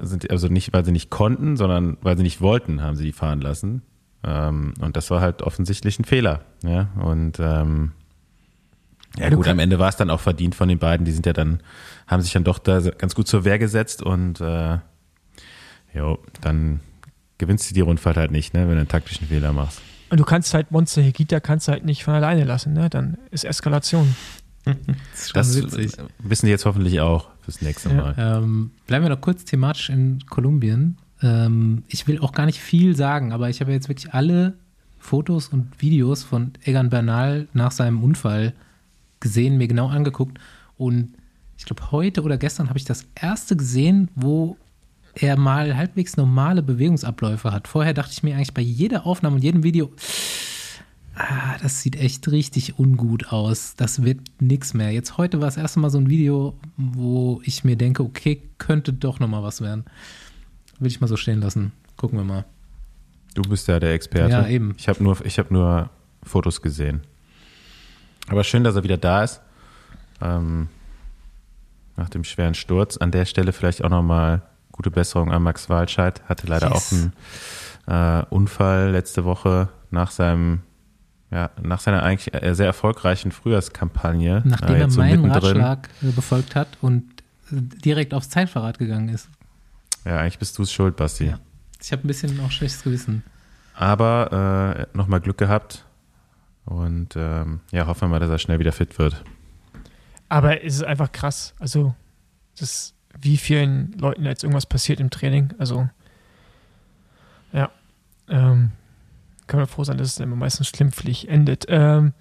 sind, 0.02 0.30
also 0.30 0.48
nicht 0.48 0.72
weil 0.72 0.85
sie 0.85 0.92
nicht 0.92 1.11
konnten, 1.11 1.56
sondern 1.56 1.96
weil 2.02 2.16
sie 2.16 2.22
nicht 2.22 2.40
wollten, 2.40 2.83
haben 2.83 2.96
sie 2.96 3.04
die 3.04 3.12
fahren 3.12 3.40
lassen. 3.40 3.83
Ähm, 4.24 4.74
und 4.80 4.96
das 4.96 5.11
war 5.11 5.20
halt 5.20 5.42
offensichtlich 5.42 5.98
ein 5.98 6.04
Fehler. 6.04 6.42
Ja, 6.62 6.88
und 7.00 7.38
ähm, 7.40 7.92
ja 9.16 9.30
du 9.30 9.37
gut, 9.37 9.48
am 9.48 9.59
Ende 9.59 9.78
war 9.78 9.88
es 9.88 9.96
dann 9.96 10.11
auch 10.11 10.20
verdient 10.20 10.54
von 10.54 10.68
den 10.68 10.78
beiden. 10.78 11.06
Die 11.06 11.12
sind 11.12 11.26
ja 11.26 11.33
dann, 11.33 11.61
haben 12.06 12.22
sich 12.22 12.33
dann 12.33 12.44
doch 12.44 12.59
da 12.59 12.80
ganz 12.80 13.14
gut 13.14 13.28
zur 13.28 13.44
Wehr 13.44 13.59
gesetzt 13.59 14.02
und 14.02 14.40
äh, 14.40 14.78
jo, 15.94 16.18
dann 16.40 16.80
gewinnst 17.38 17.70
du 17.70 17.74
die 17.74 17.80
Rundfahrt 17.80 18.16
halt 18.16 18.30
nicht, 18.30 18.54
ne, 18.54 18.61
wenn 18.62 18.74
du 18.74 18.80
einen 18.80 18.88
taktischen 18.88 19.28
Fehler 19.28 19.52
machst. 19.52 19.80
Und 20.11 20.18
du 20.18 20.24
kannst 20.24 20.54
halt 20.54 20.72
Monster 20.72 21.02
Hegita 21.02 21.38
kannst 21.38 21.68
halt 21.68 21.85
nicht 21.85 22.04
von 22.04 22.14
alleine 22.14 22.44
lassen, 22.44 22.72
ne? 22.72 22.90
Dann 22.90 23.16
ist 23.30 23.44
Eskalation. 23.44 24.16
Das 24.64 25.32
Das 25.32 25.56
witzig. 25.56 25.92
wissen 26.18 26.46
die 26.46 26.50
jetzt 26.52 26.64
hoffentlich 26.66 27.00
auch 27.00 27.28
fürs 27.42 27.62
nächste 27.62 27.88
Ja. 27.90 27.94
Mal. 27.94 28.14
Ähm, 28.18 28.70
bleiben 28.86 29.04
wir 29.04 29.10
noch 29.10 29.20
kurz 29.20 29.44
thematisch 29.44 29.88
in 29.90 30.20
Kolumbien. 30.28 30.96
Ähm, 31.22 31.82
ich 31.88 32.06
will 32.06 32.18
auch 32.20 32.32
gar 32.32 32.46
nicht 32.46 32.60
viel 32.60 32.94
sagen, 32.96 33.32
aber 33.32 33.48
ich 33.50 33.60
habe 33.60 33.72
jetzt 33.72 33.88
wirklich 33.88 34.12
alle 34.14 34.54
Fotos 34.98 35.48
und 35.48 35.80
Videos 35.80 36.22
von 36.22 36.52
Egan 36.64 36.90
Bernal 36.90 37.48
nach 37.54 37.72
seinem 37.72 38.02
Unfall 38.02 38.52
gesehen, 39.20 39.56
mir 39.58 39.68
genau 39.68 39.88
angeguckt. 39.88 40.38
Und 40.76 41.14
ich 41.56 41.64
glaube, 41.64 41.90
heute 41.90 42.22
oder 42.22 42.36
gestern 42.38 42.68
habe 42.68 42.78
ich 42.78 42.84
das 42.84 43.06
erste 43.14 43.56
gesehen, 43.56 44.08
wo 44.14 44.56
er 45.14 45.36
mal 45.36 45.76
halbwegs 45.76 46.16
normale 46.16 46.62
Bewegungsabläufe 46.62 47.50
hat. 47.52 47.66
Vorher 47.66 47.92
dachte 47.94 48.12
ich 48.12 48.22
mir 48.22 48.36
eigentlich 48.36 48.54
bei 48.54 48.62
jeder 48.62 49.06
Aufnahme 49.06 49.36
und 49.36 49.42
jedem 49.42 49.62
Video, 49.62 49.90
ah, 51.28 51.56
das 51.62 51.80
sieht 51.80 51.96
echt 51.96 52.30
richtig 52.30 52.78
ungut 52.78 53.33
aus. 53.33 53.74
Das 53.76 54.02
wird 54.02 54.20
nichts 54.40 54.74
mehr. 54.74 54.90
Jetzt 54.90 55.18
heute 55.18 55.40
war 55.40 55.46
das 55.46 55.56
erste 55.56 55.80
Mal 55.80 55.90
so 55.90 55.98
ein 55.98 56.09
Video, 56.09 56.59
wo 56.76 57.40
ich 57.44 57.64
mir 57.64 57.76
denke, 57.76 58.02
okay, 58.02 58.42
könnte 58.59 58.92
doch 58.92 59.20
noch 59.20 59.28
mal 59.28 59.42
was 59.42 59.61
werden. 59.61 59.85
Will 60.78 60.88
ich 60.88 61.00
mal 61.00 61.06
so 61.09 61.16
stehen 61.16 61.40
lassen. 61.40 61.72
Gucken 61.96 62.18
wir 62.18 62.24
mal. 62.24 62.44
Du 63.35 63.42
bist 63.42 63.68
ja 63.68 63.78
der 63.78 63.92
Experte. 63.92 64.33
Ja, 64.33 64.46
eben. 64.48 64.74
Ich 64.78 64.88
habe 64.88 65.02
nur, 65.02 65.24
ich 65.24 65.38
hab 65.38 65.50
nur 65.50 65.90
Fotos 66.22 66.62
gesehen. 66.62 67.02
Aber 68.28 68.44
schön, 68.44 68.64
dass 68.64 68.76
er 68.76 68.85
wieder 68.85 68.96
da 68.96 69.22
ist. 69.24 69.40
Ähm, 70.20 70.68
nach 71.96 72.09
dem 72.09 72.24
schweren 72.24 72.54
Sturz. 72.54 72.96
An 72.96 73.11
der 73.11 73.24
Stelle 73.26 73.52
vielleicht 73.52 73.85
auch 73.85 73.90
nochmal 73.90 74.42
gute 74.72 74.90
Besserung 74.90 75.30
an 75.33 75.42
Max 75.42 75.68
Walscheid. 75.68 76.22
Hatte 76.28 76.46
leider 76.46 76.72
Yes. 76.72 76.92
auch 77.87 77.92
einen 77.92 78.22
äh, 78.22 78.26
Unfall 78.30 78.90
letzte 78.90 79.24
Woche 79.24 79.68
nach 79.90 80.11
seinem, 80.11 80.61
ja, 81.30 81.50
nach 81.62 81.80
seiner 81.80 82.02
eigentlich 82.02 82.32
sehr 82.56 82.66
erfolgreichen 82.66 83.30
Frühjahrskampagne. 83.30 84.42
Nachdem 84.44 84.76
äh, 84.76 84.80
er 84.80 84.90
so 84.90 85.00
meinen 85.00 85.22
mittendrin. 85.22 85.60
Ratschlag 85.60 85.88
äh, 86.02 86.12
befolgt 86.12 86.54
hat 86.56 86.68
und 86.80 87.04
äh, 87.52 87.56
direkt 87.84 88.14
aufs 88.14 88.30
Zeitverrat 88.30 88.78
gegangen 88.78 89.08
ist. 89.08 89.28
Ja, 90.04 90.18
eigentlich 90.18 90.38
bist 90.38 90.58
du 90.58 90.62
es 90.62 90.72
schuld, 90.72 90.96
Basti. 90.96 91.26
Ja. 91.26 91.38
Ich 91.80 91.92
habe 91.92 92.04
ein 92.04 92.08
bisschen 92.08 92.38
auch 92.40 92.50
schlechtes 92.50 92.82
Gewissen. 92.82 93.22
Aber 93.74 94.86
äh, 94.92 94.96
nochmal 94.96 95.20
Glück 95.20 95.38
gehabt. 95.38 95.84
Und 96.64 97.16
ähm, 97.16 97.60
ja, 97.70 97.86
hoffen 97.86 98.02
wir 98.02 98.08
mal, 98.08 98.20
dass 98.20 98.30
er 98.30 98.38
schnell 98.38 98.58
wieder 98.58 98.72
fit 98.72 98.98
wird. 98.98 99.24
Aber 100.28 100.62
es 100.64 100.74
ist 100.76 100.84
einfach 100.84 101.10
krass. 101.10 101.54
Also, 101.58 101.94
das, 102.58 102.94
wie 103.20 103.36
vielen 103.36 103.92
Leuten 103.98 104.24
jetzt 104.24 104.44
irgendwas 104.44 104.66
passiert 104.66 105.00
im 105.00 105.10
Training. 105.10 105.54
Also, 105.58 105.88
ja. 107.52 107.70
Ähm, 108.28 108.72
kann 109.50 109.60
man 109.60 109.66
froh 109.66 109.84
sein, 109.84 109.98
dass 109.98 110.08
es 110.08 110.20
immer 110.20 110.36
meistens 110.36 110.68
schlimmflich 110.68 111.28
endet. 111.28 111.66
Ähm, 111.68 112.12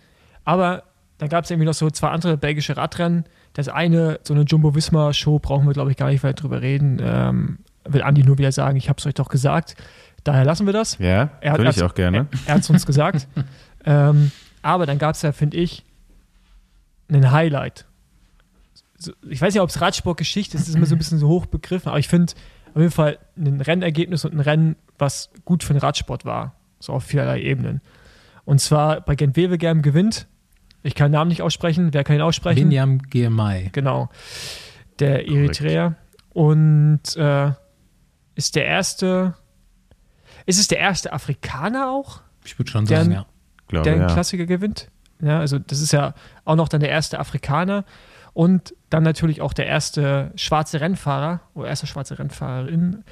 aber 0.43 0.83
dann 1.19 1.29
gab 1.29 1.45
es 1.45 1.51
irgendwie 1.51 1.65
noch 1.67 1.73
so 1.73 1.89
zwei 1.89 2.09
andere 2.09 2.35
belgische 2.37 2.75
Radrennen. 2.75 3.23
Das 3.53 3.67
eine, 3.69 4.19
so 4.23 4.33
eine 4.33 4.43
Jumbo-Visma-Show, 4.43 5.39
brauchen 5.39 5.65
wir, 5.67 5.73
glaube 5.73 5.91
ich, 5.91 5.97
gar 5.97 6.09
nicht 6.09 6.23
weiter 6.23 6.41
drüber 6.41 6.61
reden. 6.61 6.99
Ähm, 7.01 7.59
will 7.85 8.01
Andi 8.03 8.23
nur 8.23 8.37
wieder 8.37 8.51
sagen, 8.51 8.77
ich 8.77 8.89
habe 8.89 8.99
es 8.99 9.05
euch 9.05 9.13
doch 9.13 9.29
gesagt. 9.29 9.75
Daher 10.23 10.43
lassen 10.45 10.65
wir 10.65 10.73
das. 10.73 10.97
Ja, 10.97 11.29
Er 11.41 11.53
hat- 11.53 11.59
ich 11.61 11.77
er- 11.77 11.85
auch 11.85 11.93
gerne. 11.95 12.27
Er 12.45 12.55
hat 12.55 12.61
es 12.61 12.69
uns 12.69 12.85
gesagt. 12.85 13.27
ähm, 13.85 14.31
aber 14.61 14.85
dann 14.85 14.97
gab 14.97 15.15
es 15.15 15.21
ja, 15.21 15.31
finde 15.31 15.57
ich, 15.57 15.85
einen 17.09 17.31
Highlight. 17.31 17.85
So, 18.97 19.13
ich 19.29 19.41
weiß 19.41 19.53
nicht, 19.53 19.61
ob 19.61 19.69
es 19.69 19.79
Radsportgeschichte 19.81 20.57
ist, 20.57 20.63
das 20.63 20.69
ist 20.69 20.75
immer 20.75 20.85
so 20.85 20.95
ein 20.95 20.97
bisschen 20.97 21.19
so 21.19 21.27
hoch 21.29 21.45
begriffen, 21.45 21.87
aber 21.89 21.99
ich 21.99 22.07
finde 22.09 22.33
auf 22.73 22.81
jeden 22.81 22.91
Fall 22.91 23.17
ein 23.37 23.61
Rennergebnis 23.61 24.25
und 24.25 24.33
ein 24.33 24.41
Rennen, 24.41 24.75
was 24.97 25.31
gut 25.45 25.63
für 25.63 25.73
den 25.73 25.79
Radsport 25.79 26.25
war. 26.25 26.55
So 26.79 26.93
auf 26.93 27.03
vielerlei 27.03 27.41
Ebenen. 27.41 27.81
Und 28.45 28.59
zwar 28.61 29.01
bei 29.01 29.15
Gent 29.15 29.35
Wevelgem 29.35 29.81
gewinnt. 29.81 30.27
Ich 30.81 30.95
kann 30.95 31.11
den 31.11 31.17
Namen 31.19 31.29
nicht 31.29 31.41
aussprechen. 31.41 31.93
Wer 31.93 32.03
kann 32.03 32.15
ihn 32.15 32.21
aussprechen? 32.21 32.69
Binyam 32.69 32.99
GMI. 32.99 33.69
Genau. 33.73 34.09
Der 34.99 35.27
Eritreer. 35.27 35.95
Und 36.29 37.15
äh, 37.17 37.51
ist 38.35 38.55
der 38.55 38.65
erste. 38.65 39.35
Ist 40.45 40.59
es 40.59 40.67
der 40.67 40.79
erste 40.79 41.11
Afrikaner 41.13 41.91
auch? 41.91 42.21
Ich 42.45 42.57
würde 42.57 42.71
schon 42.71 42.85
Der- 42.85 42.99
sagen, 42.99 43.11
ja. 43.11 43.25
Glaube, 43.67 43.83
der 43.83 43.93
einen 43.93 44.01
ja. 44.03 44.13
Klassiker 44.13 44.45
gewinnt. 44.45 44.89
Ja, 45.21 45.39
also 45.39 45.59
das 45.59 45.81
ist 45.81 45.91
ja 45.91 46.13
auch 46.45 46.55
noch 46.55 46.69
dann 46.69 46.79
der 46.79 46.89
erste 46.89 47.19
Afrikaner 47.19 47.83
und 48.33 48.73
dann 48.89 49.03
natürlich 49.03 49.41
auch 49.41 49.53
der 49.53 49.67
erste 49.67 50.31
schwarze 50.35 50.79
Rennfahrer 50.81 51.41
oder 51.53 51.67
erste 51.67 51.85
schwarze 51.85 52.17
Rennfahrerin. 52.17 53.03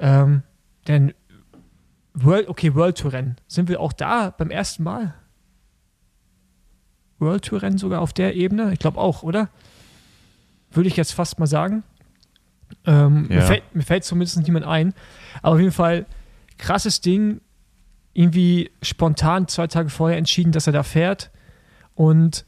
Ähm, 0.00 0.42
denn 0.88 1.12
World, 2.14 2.48
okay, 2.48 2.74
World 2.74 2.98
Tour 2.98 3.12
Rennen. 3.12 3.36
Sind 3.48 3.68
wir 3.68 3.80
auch 3.80 3.92
da 3.92 4.30
beim 4.30 4.50
ersten 4.50 4.82
Mal? 4.82 5.14
World 7.18 7.44
Tour 7.44 7.62
Rennen 7.62 7.78
sogar 7.78 8.00
auf 8.00 8.12
der 8.12 8.34
Ebene? 8.34 8.72
Ich 8.72 8.78
glaube 8.78 8.98
auch, 8.98 9.22
oder? 9.22 9.48
Würde 10.70 10.88
ich 10.88 10.96
jetzt 10.96 11.12
fast 11.12 11.38
mal 11.38 11.46
sagen. 11.46 11.84
Ähm, 12.86 13.28
mir, 13.28 13.36
Ja. 13.36 13.40
fällt, 13.42 13.74
mir 13.74 13.82
fällt 13.82 14.04
zumindest 14.04 14.38
niemand 14.42 14.64
ein. 14.66 14.94
Aber 15.42 15.54
auf 15.54 15.60
jeden 15.60 15.72
Fall 15.72 16.06
krasses 16.58 17.00
Ding. 17.00 17.40
Irgendwie 18.14 18.70
spontan 18.82 19.48
zwei 19.48 19.66
Tage 19.68 19.88
vorher 19.88 20.18
entschieden, 20.18 20.52
dass 20.52 20.66
er 20.66 20.72
da 20.74 20.82
fährt 20.82 21.30
und 21.94 22.44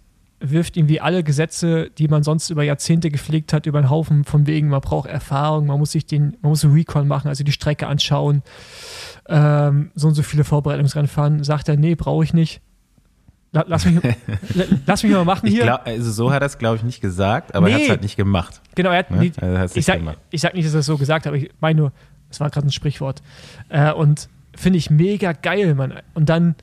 wirft 0.50 0.76
irgendwie 0.76 1.00
alle 1.00 1.22
Gesetze, 1.24 1.90
die 1.98 2.08
man 2.08 2.22
sonst 2.22 2.50
über 2.50 2.62
Jahrzehnte 2.62 3.10
gepflegt 3.10 3.52
hat, 3.52 3.66
über 3.66 3.80
den 3.80 3.90
Haufen, 3.90 4.24
von 4.24 4.46
wegen, 4.46 4.68
man 4.68 4.80
braucht 4.80 5.08
Erfahrung, 5.08 5.66
man 5.66 5.78
muss 5.78 5.92
sich 5.92 6.06
den, 6.06 6.36
man 6.42 6.50
muss 6.50 6.64
einen 6.64 6.74
Recon 6.74 7.08
machen, 7.08 7.28
also 7.28 7.44
die 7.44 7.52
Strecke 7.52 7.86
anschauen, 7.86 8.42
ähm, 9.28 9.90
so 9.94 10.08
und 10.08 10.14
so 10.14 10.22
viele 10.22 10.44
Vorbereitungsrennen 10.44 11.08
fahren. 11.08 11.44
Sagt 11.44 11.68
er, 11.68 11.76
nee, 11.76 11.94
brauche 11.94 12.24
ich 12.24 12.34
nicht. 12.34 12.60
La- 13.52 13.64
Lass 13.68 13.84
mich, 13.86 14.02
la- 14.54 14.64
lass 14.86 15.02
mich 15.02 15.12
mal 15.12 15.24
machen 15.24 15.46
Ich 15.46 15.54
hier. 15.54 15.62
glaub, 15.62 15.86
also 15.86 16.10
so 16.10 16.32
hat 16.32 16.42
er 16.42 16.46
es, 16.46 16.58
glaube 16.58 16.76
ich, 16.76 16.82
nicht 16.82 17.00
gesagt, 17.00 17.54
aber 17.54 17.68
er 17.68 17.74
hat 17.74 17.78
Nee. 17.80 17.84
es 17.84 17.90
halt 17.90 18.02
nicht 18.02 18.16
gemacht. 18.16 18.60
Genau, 18.74 18.90
er 18.90 18.98
hat 18.98 19.10
Ne? 19.10 19.18
nicht, 19.18 19.42
Also 19.42 19.64
ich, 19.72 19.76
nicht 19.76 19.84
sag, 19.86 19.98
gemacht. 19.98 20.18
ich 20.30 20.40
sag 20.40 20.54
nicht, 20.54 20.66
dass 20.66 20.74
er 20.74 20.80
es 20.80 20.86
so 20.86 20.96
gesagt 20.98 21.26
hat, 21.26 21.30
aber 21.32 21.36
ich 21.36 21.50
meine 21.60 21.80
nur, 21.80 21.92
es 22.30 22.40
war 22.40 22.50
gerade 22.50 22.66
ein 22.66 22.72
Sprichwort. 22.72 23.22
Äh, 23.68 23.92
und 23.92 24.28
finde 24.56 24.78
ich 24.78 24.90
mega 24.90 25.32
geil, 25.32 25.74
Mann. 25.76 25.94
Und 26.14 26.28
dann, 26.28 26.56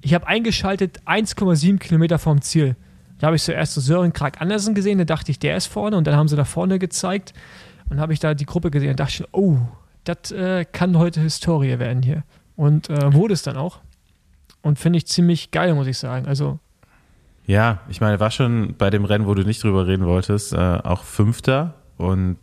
ich 0.00 0.14
habe 0.14 0.26
eingeschaltet 0.26 1.00
1,7 1.06 1.78
Kilometer 1.78 2.18
vom 2.18 2.40
Ziel. 2.40 2.76
Da 3.22 3.28
habe 3.28 3.36
ich 3.36 3.44
zuerst 3.44 3.74
so 3.74 3.80
Sören 3.80 4.12
Krag 4.12 4.40
Andersen 4.40 4.74
gesehen, 4.74 4.98
da 4.98 5.04
dachte 5.04 5.30
ich, 5.30 5.38
der 5.38 5.56
ist 5.56 5.66
vorne 5.66 5.96
und 5.96 6.08
dann 6.08 6.16
haben 6.16 6.26
sie 6.26 6.34
da 6.34 6.44
vorne 6.44 6.80
gezeigt 6.80 7.32
und 7.88 8.00
habe 8.00 8.12
ich 8.12 8.18
da 8.18 8.34
die 8.34 8.46
Gruppe 8.46 8.72
gesehen 8.72 8.90
und 8.90 8.98
dachte 8.98 9.12
schon, 9.12 9.28
oh, 9.30 9.58
das 10.02 10.32
äh, 10.32 10.64
kann 10.64 10.98
heute 10.98 11.20
Historie 11.20 11.78
werden 11.78 12.02
hier. 12.02 12.24
Und 12.56 12.90
äh, 12.90 13.14
wurde 13.14 13.34
es 13.34 13.44
dann 13.44 13.56
auch. 13.56 13.78
Und 14.60 14.80
finde 14.80 14.96
ich 14.96 15.06
ziemlich 15.06 15.52
geil, 15.52 15.72
muss 15.74 15.86
ich 15.86 15.98
sagen. 15.98 16.26
Also, 16.26 16.58
Ja, 17.46 17.78
ich 17.88 18.00
meine, 18.00 18.18
war 18.18 18.32
schon 18.32 18.74
bei 18.76 18.90
dem 18.90 19.04
Rennen, 19.04 19.28
wo 19.28 19.34
du 19.34 19.44
nicht 19.44 19.62
drüber 19.62 19.86
reden 19.86 20.04
wolltest, 20.04 20.52
äh, 20.52 20.56
auch 20.56 21.04
Fünfter. 21.04 21.74
Und 21.98 22.38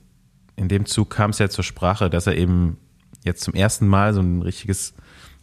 in 0.55 0.69
dem 0.69 0.85
Zug 0.85 1.09
kam 1.09 1.31
es 1.31 1.39
ja 1.39 1.49
zur 1.49 1.65
Sprache, 1.65 2.09
dass 2.09 2.25
er 2.25 2.37
eben 2.37 2.77
jetzt 3.25 3.43
zum 3.43 3.53
ersten 3.53 3.85
Mal 3.85 4.13
so 4.13 4.21
ein 4.21 4.43
richtiges 4.43 4.93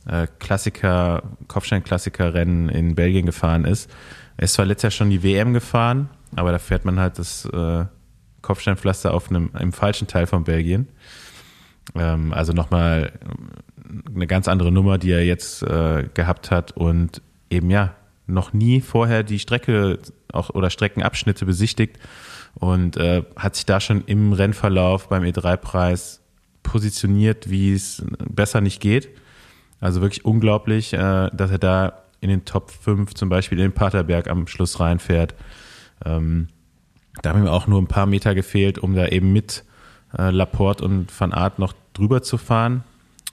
äh, 0.07 0.29
Klassiker, 0.38 1.25
Kopfstein-Klassiker-Rennen 1.46 2.70
in 2.70 2.94
Belgien 2.94 3.27
gefahren 3.27 3.66
ist. 3.66 3.90
Er 4.37 4.44
ist 4.44 4.55
zwar 4.55 4.66
letztes 4.66 4.83
Jahr 4.83 4.90
schon 4.90 5.11
die 5.11 5.22
WM 5.22 5.53
gefahren, 5.53 6.11
aber 6.35 6.53
da 6.53 6.59
fährt 6.59 6.85
man 6.85 7.01
halt 7.01 7.18
das 7.18 7.46
äh, 7.46 7.85
Kopfsteinpflaster 8.42 9.14
auf 9.14 9.31
einem 9.31 9.51
im 9.59 9.72
falschen 9.72 10.07
Teil 10.07 10.27
von 10.27 10.44
Belgien. 10.44 10.88
Ähm, 11.94 12.33
also 12.33 12.53
nochmal 12.53 13.12
eine 14.14 14.27
ganz 14.27 14.49
andere 14.49 14.72
Nummer, 14.72 14.99
die 14.99 15.11
er 15.11 15.25
jetzt 15.25 15.62
äh, 15.62 16.09
gehabt 16.14 16.51
hat 16.51 16.72
und 16.72 17.22
eben 17.51 17.70
ja 17.70 17.94
noch 18.27 18.53
nie 18.53 18.81
vorher 18.81 19.22
die 19.22 19.38
Strecke 19.38 19.99
auch 20.33 20.51
oder 20.51 20.70
Streckenabschnitte 20.70 21.46
besichtigt 21.46 21.99
und 22.55 22.96
äh, 22.96 23.22
hat 23.37 23.55
sich 23.57 23.66
da 23.66 23.81
schon 23.81 24.03
im 24.07 24.33
Rennverlauf 24.33 25.09
beim 25.09 25.22
E3-Preis 25.22 26.20
positioniert, 26.62 27.49
wie 27.49 27.72
es 27.72 28.05
besser 28.29 28.61
nicht 28.61 28.81
geht. 28.81 29.09
Also 29.81 30.01
wirklich 30.01 30.25
unglaublich, 30.25 30.92
äh, 30.92 31.31
dass 31.33 31.51
er 31.51 31.59
da 31.59 32.03
in 32.27 32.41
den 32.41 32.45
Top 32.45 32.71
5 32.71 33.15
zum 33.15 33.29
Beispiel 33.29 33.59
in 33.59 33.67
den 33.67 33.73
Paterberg 33.73 34.29
am 34.29 34.47
Schluss 34.47 34.81
reinfährt. 34.81 35.35
Ähm, 36.05 36.49
da 37.23 37.31
haben 37.31 37.43
ihm 37.43 37.49
auch 37.49 37.67
nur 37.67 37.81
ein 37.81 37.87
paar 37.87 38.07
Meter 38.07 38.35
gefehlt, 38.35 38.79
um 38.79 38.95
da 38.95 39.07
eben 39.07 39.33
mit 39.33 39.65
äh, 40.19 40.31
Laporte 40.31 40.85
und 40.85 41.09
Van 41.19 41.33
Aert 41.33 41.59
noch 41.59 41.73
drüber 41.93 42.23
zu 42.23 42.37
fahren. 42.37 42.85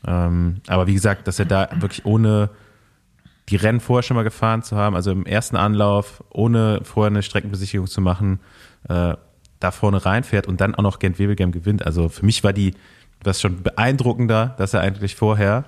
Ähm, 0.05 0.61
aber 0.67 0.87
wie 0.87 0.93
gesagt, 0.93 1.27
dass 1.27 1.39
er 1.39 1.45
da 1.45 1.69
wirklich 1.75 2.05
ohne 2.05 2.49
die 3.49 3.55
Rennen 3.55 3.79
vorher 3.79 4.03
schon 4.03 4.15
mal 4.15 4.23
gefahren 4.23 4.63
zu 4.63 4.77
haben, 4.77 4.95
also 4.95 5.11
im 5.11 5.25
ersten 5.25 5.57
Anlauf, 5.57 6.23
ohne 6.29 6.81
vorher 6.83 7.09
eine 7.09 7.23
Streckenbesichtigung 7.23 7.87
zu 7.87 7.99
machen, 7.99 8.39
äh, 8.87 9.15
da 9.59 9.71
vorne 9.71 10.05
reinfährt 10.05 10.47
und 10.47 10.61
dann 10.61 10.75
auch 10.75 10.83
noch 10.83 10.99
Gent 10.99 11.19
Wevelgem 11.19 11.51
gewinnt. 11.51 11.85
Also 11.85 12.09
für 12.09 12.25
mich 12.25 12.43
war 12.43 12.53
die 12.53 12.73
was 13.23 13.41
schon 13.41 13.63
beeindruckender, 13.63 14.53
dass 14.57 14.73
er 14.73 14.81
eigentlich 14.81 15.15
vorher 15.15 15.65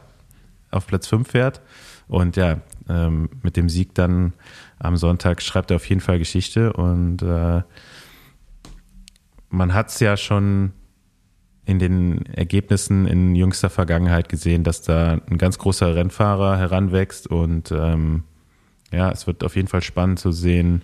auf 0.71 0.87
Platz 0.87 1.07
5 1.07 1.29
fährt. 1.29 1.61
Und 2.07 2.35
ja, 2.35 2.57
ähm, 2.89 3.29
mit 3.41 3.57
dem 3.57 3.69
Sieg 3.69 3.93
dann 3.95 4.33
am 4.79 4.97
Sonntag 4.97 5.41
schreibt 5.41 5.71
er 5.71 5.77
auf 5.77 5.87
jeden 5.87 6.01
Fall 6.01 6.19
Geschichte. 6.19 6.73
Und 6.73 7.21
äh, 7.21 7.61
man 9.49 9.73
hat 9.73 9.89
es 9.89 9.99
ja 9.99 10.17
schon 10.17 10.73
in 11.65 11.79
den 11.79 12.25
Ergebnissen 12.27 13.07
in 13.07 13.35
jüngster 13.35 13.69
Vergangenheit 13.69 14.29
gesehen, 14.29 14.63
dass 14.63 14.81
da 14.81 15.19
ein 15.29 15.37
ganz 15.37 15.57
großer 15.57 15.95
Rennfahrer 15.95 16.57
heranwächst. 16.57 17.27
Und 17.27 17.71
ähm, 17.71 18.23
ja, 18.91 19.09
es 19.11 19.25
wird 19.25 19.43
auf 19.43 19.55
jeden 19.55 19.67
Fall 19.67 19.81
spannend 19.81 20.19
zu 20.19 20.31
sehen, 20.31 20.83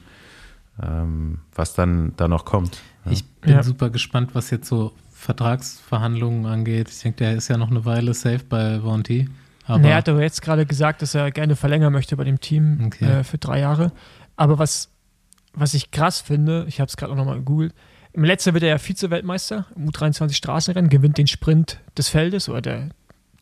ähm, 0.81 1.39
was 1.53 1.75
dann 1.75 2.13
da 2.17 2.27
noch 2.27 2.45
kommt. 2.45 2.81
Ja. 3.05 3.11
Ich 3.11 3.25
bin 3.25 3.51
Ja. 3.51 3.63
super 3.63 3.89
gespannt, 3.89 4.33
was 4.33 4.49
jetzt 4.49 4.67
so 4.67 4.93
Vertragsverhandlungen 5.11 6.47
angeht. 6.47 6.89
Ich 6.89 6.99
denke, 7.01 7.17
der 7.17 7.35
ist 7.35 7.47
ja 7.47 7.57
noch 7.57 7.69
eine 7.69 7.85
Weile 7.85 8.13
safe 8.15 8.43
bei 8.49 8.81
Vonti. 8.81 9.29
Aber 9.75 9.89
er 9.89 9.95
hat 9.95 10.09
aber 10.09 10.21
jetzt 10.21 10.41
gerade 10.41 10.65
gesagt, 10.65 11.01
dass 11.01 11.15
er 11.15 11.31
gerne 11.31 11.55
verlängern 11.55 11.93
möchte 11.93 12.15
bei 12.17 12.23
dem 12.23 12.39
Team 12.39 12.83
Okay. 12.87 13.05
äh, 13.05 13.23
für 13.23 13.37
drei 13.37 13.59
Jahre. 13.59 13.91
Aber 14.35 14.59
was, 14.59 14.89
was 15.53 15.73
ich 15.73 15.91
krass 15.91 16.21
finde, 16.21 16.65
ich 16.67 16.79
habe 16.79 16.87
es 16.87 16.97
gerade 16.97 17.11
auch 17.11 17.17
nochmal 17.17 17.37
gegoogelt, 17.37 17.73
im 18.13 18.23
letzten 18.23 18.53
wird 18.53 18.63
er 18.63 18.69
ja 18.69 18.77
Vize-Weltmeister 18.77 19.67
im 19.75 19.89
U23 19.89 20.33
Straßenrennen, 20.33 20.89
gewinnt 20.89 21.17
den 21.17 21.27
Sprint 21.27 21.79
des 21.97 22.09
Feldes 22.09 22.49
oder 22.49 22.61
der, 22.61 22.89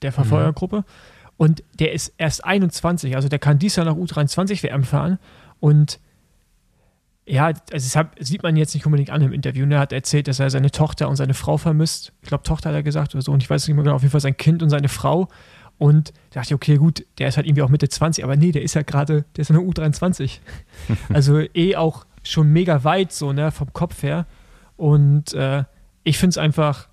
der 0.02 0.12
Verfolgergruppe 0.12 0.84
Und 1.38 1.63
der 1.80 1.94
ist 1.94 2.13
erst 2.18 2.46
21, 2.46 3.15
also 3.15 3.30
der 3.30 3.39
kann 3.39 3.58
dies 3.58 3.76
Jahr 3.78 3.86
noch 3.86 3.98
U23 3.98 4.62
WM 4.62 4.84
fahren. 4.84 5.18
Und 5.60 6.00
ja, 7.26 7.46
also 7.46 7.63
das 7.72 7.96
hat, 7.96 8.12
sieht 8.20 8.44
man 8.44 8.58
jetzt 8.58 8.74
nicht 8.74 8.86
unbedingt 8.86 9.10
an 9.12 9.22
im 9.22 9.34
Interview. 9.34 9.65
Ne? 9.65 9.76
Er 9.76 9.82
hat 9.82 9.94
erzählt, 9.94 10.28
dass 10.28 10.39
er 10.39 10.50
seine 10.50 10.72
Tochter 10.72 11.10
und 11.10 11.15
seine 11.15 11.34
Frau 11.34 11.58
vermisst. 11.58 12.12
Ich 12.22 12.28
glaube, 12.28 12.44
Tochter 12.44 12.70
hat 12.70 12.76
er 12.76 12.84
gesagt 12.84 13.13
oder 13.13 13.22
so. 13.22 13.32
Und 13.32 13.44
ich 13.44 13.50
weiß 13.50 13.68
nicht 13.68 13.76
mehr 13.76 13.84
genau, 13.84 13.96
auf 13.96 14.02
jeden 14.02 14.12
Fall 14.12 14.22
sein 14.22 14.38
Kind 14.38 14.63
und 14.63 14.70
seine 14.70 14.89
Frau. 14.89 15.30
Und 15.80 16.10
da 16.32 16.42
dachte 16.42 16.50
ich, 16.50 16.56
okay, 16.56 16.78
gut, 16.78 17.06
der 17.18 17.30
ist 17.30 17.38
halt 17.38 17.48
irgendwie 17.48 17.63
auch 17.63 17.70
Mitte 17.70 17.89
20, 17.89 18.24
aber 18.24 18.36
nee, 18.36 18.52
der 18.52 18.62
ist 18.62 18.76
ja 18.76 18.84
gerade, 18.84 19.26
der 19.36 19.42
ist 19.42 19.48
ja 19.48 19.56
nur 19.56 19.63
U23. 19.63 20.39
also 21.13 21.39
eh 21.39 21.76
auch 21.78 22.06
schon 22.22 22.52
mega 22.52 22.84
weit, 22.84 23.12
so, 23.13 23.32
ne, 23.34 23.50
vom 23.52 23.72
Kopf 23.74 24.04
her. 24.04 24.26
Und 24.76 25.34
äh, 25.34 25.63
ich 26.04 26.18
finde 26.18 26.32
es 26.32 26.38
einfach 26.38 26.89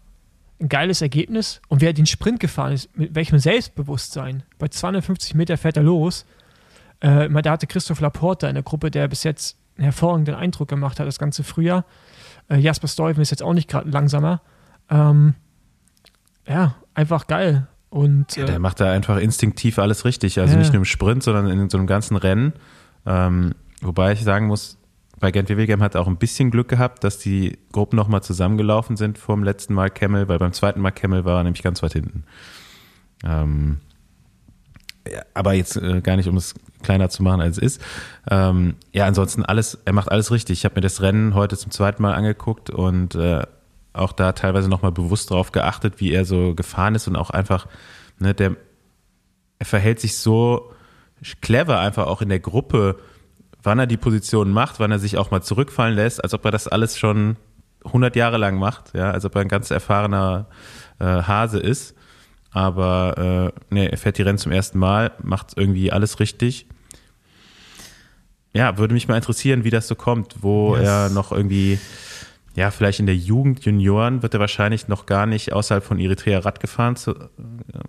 ein 0.60 0.68
geiles 0.68 1.02
Ergebnis. 1.02 1.60
Und 1.68 1.80
wer 1.80 1.92
den 1.92 2.06
Sprint 2.06 2.38
gefahren 2.38 2.72
ist, 2.72 2.96
mit 2.96 3.14
welchem 3.14 3.40
Selbstbewusstsein, 3.40 4.44
bei 4.58 4.68
250 4.68 5.34
Meter 5.34 5.56
fährt 5.58 5.76
er 5.76 5.82
los. 5.82 6.24
Äh, 7.00 7.28
da 7.28 7.50
hatte 7.50 7.66
Christoph 7.66 8.00
Laporte 8.00 8.46
in 8.46 8.54
der 8.54 8.62
Gruppe, 8.62 8.92
der 8.92 9.08
bis 9.08 9.24
jetzt 9.24 9.56
einen 9.76 9.84
hervorragenden 9.84 10.36
Eindruck 10.36 10.68
gemacht 10.68 11.00
hat, 11.00 11.08
das 11.08 11.18
ganze 11.18 11.42
Frühjahr. 11.42 11.84
Äh, 12.48 12.58
Jasper 12.58 12.88
Stuyven 12.88 13.20
ist 13.20 13.30
jetzt 13.30 13.42
auch 13.42 13.52
nicht 13.52 13.68
gerade 13.68 13.90
langsamer. 13.90 14.40
Ähm, 14.88 15.34
ja, 16.46 16.76
einfach 16.94 17.26
geil. 17.26 17.66
Und, 17.96 18.36
ja, 18.36 18.44
der 18.44 18.56
äh, 18.56 18.58
macht 18.58 18.78
da 18.80 18.92
einfach 18.92 19.16
instinktiv 19.16 19.78
alles 19.78 20.04
richtig. 20.04 20.38
Also 20.38 20.52
ja. 20.52 20.58
nicht 20.58 20.70
nur 20.70 20.80
im 20.80 20.84
Sprint, 20.84 21.22
sondern 21.22 21.48
in 21.48 21.70
so 21.70 21.78
einem 21.78 21.86
ganzen 21.86 22.18
Rennen. 22.18 22.52
Ähm, 23.06 23.54
wobei 23.80 24.12
ich 24.12 24.22
sagen 24.22 24.48
muss, 24.48 24.76
bei 25.18 25.30
Gent 25.30 25.48
Wevelgem 25.48 25.82
hat 25.82 25.94
er 25.94 26.02
auch 26.02 26.06
ein 26.06 26.18
bisschen 26.18 26.50
Glück 26.50 26.68
gehabt, 26.68 27.04
dass 27.04 27.16
die 27.16 27.58
Gruppen 27.72 27.96
nochmal 27.96 28.22
zusammengelaufen 28.22 28.98
sind 28.98 29.16
vor 29.16 29.34
dem 29.34 29.44
letzten 29.44 29.72
Mal 29.72 29.88
Kemmel, 29.88 30.28
weil 30.28 30.38
beim 30.38 30.52
zweiten 30.52 30.80
Mal 30.80 30.90
Kemmel 30.90 31.24
war 31.24 31.40
er 31.40 31.44
nämlich 31.44 31.62
ganz 31.62 31.82
weit 31.82 31.94
hinten. 31.94 32.24
Ähm, 33.24 33.78
ja, 35.10 35.22
aber 35.32 35.54
jetzt 35.54 35.76
äh, 35.76 36.02
gar 36.02 36.16
nicht, 36.16 36.28
um 36.28 36.36
es 36.36 36.54
kleiner 36.82 37.08
zu 37.08 37.22
machen, 37.22 37.40
als 37.40 37.56
es 37.56 37.62
ist. 37.62 37.82
Ähm, 38.30 38.74
ja, 38.92 39.06
ansonsten 39.06 39.42
alles, 39.42 39.78
er 39.86 39.94
macht 39.94 40.10
alles 40.10 40.30
richtig. 40.30 40.58
Ich 40.58 40.64
habe 40.66 40.74
mir 40.74 40.82
das 40.82 41.00
Rennen 41.00 41.34
heute 41.34 41.56
zum 41.56 41.70
zweiten 41.70 42.02
Mal 42.02 42.12
angeguckt 42.12 42.68
und 42.68 43.14
äh, 43.14 43.46
auch 43.96 44.12
da 44.12 44.32
teilweise 44.32 44.68
nochmal 44.68 44.92
bewusst 44.92 45.30
darauf 45.30 45.52
geachtet, 45.52 46.00
wie 46.00 46.12
er 46.12 46.24
so 46.24 46.54
gefahren 46.54 46.94
ist 46.94 47.08
und 47.08 47.16
auch 47.16 47.30
einfach, 47.30 47.66
ne, 48.18 48.34
der, 48.34 48.56
er 49.58 49.66
verhält 49.66 50.00
sich 50.00 50.16
so 50.16 50.72
clever 51.40 51.80
einfach 51.80 52.06
auch 52.06 52.22
in 52.22 52.28
der 52.28 52.40
Gruppe, 52.40 52.96
wann 53.62 53.78
er 53.78 53.86
die 53.86 53.96
Position 53.96 54.52
macht, 54.52 54.80
wann 54.80 54.92
er 54.92 54.98
sich 54.98 55.18
auch 55.18 55.30
mal 55.30 55.42
zurückfallen 55.42 55.94
lässt, 55.94 56.22
als 56.22 56.34
ob 56.34 56.44
er 56.44 56.50
das 56.50 56.68
alles 56.68 56.98
schon 56.98 57.36
100 57.84 58.14
Jahre 58.16 58.36
lang 58.36 58.58
macht, 58.58 58.94
ja, 58.94 59.10
als 59.10 59.24
ob 59.24 59.34
er 59.34 59.40
ein 59.40 59.48
ganz 59.48 59.70
erfahrener 59.70 60.46
äh, 60.98 61.04
Hase 61.04 61.58
ist. 61.58 61.94
Aber 62.50 63.52
äh, 63.52 63.60
nee, 63.70 63.86
er 63.86 63.98
fährt 63.98 64.18
die 64.18 64.22
Rennen 64.22 64.38
zum 64.38 64.52
ersten 64.52 64.78
Mal, 64.78 65.12
macht 65.22 65.52
irgendwie 65.56 65.92
alles 65.92 66.20
richtig. 66.20 66.66
Ja, 68.54 68.78
würde 68.78 68.94
mich 68.94 69.08
mal 69.08 69.16
interessieren, 69.16 69.64
wie 69.64 69.70
das 69.70 69.86
so 69.86 69.94
kommt, 69.94 70.36
wo 70.40 70.74
yes. 70.76 70.86
er 70.86 71.10
noch 71.10 71.32
irgendwie 71.32 71.78
ja, 72.56 72.70
vielleicht 72.70 73.00
in 73.00 73.06
der 73.06 73.16
Jugend, 73.16 73.66
Junioren 73.66 74.22
wird 74.22 74.32
er 74.32 74.40
wahrscheinlich 74.40 74.88
noch 74.88 75.04
gar 75.04 75.26
nicht 75.26 75.52
außerhalb 75.52 75.84
von 75.84 76.00
Eritrea 76.00 76.38
Rad 76.38 76.58
gefahren, 76.58 76.96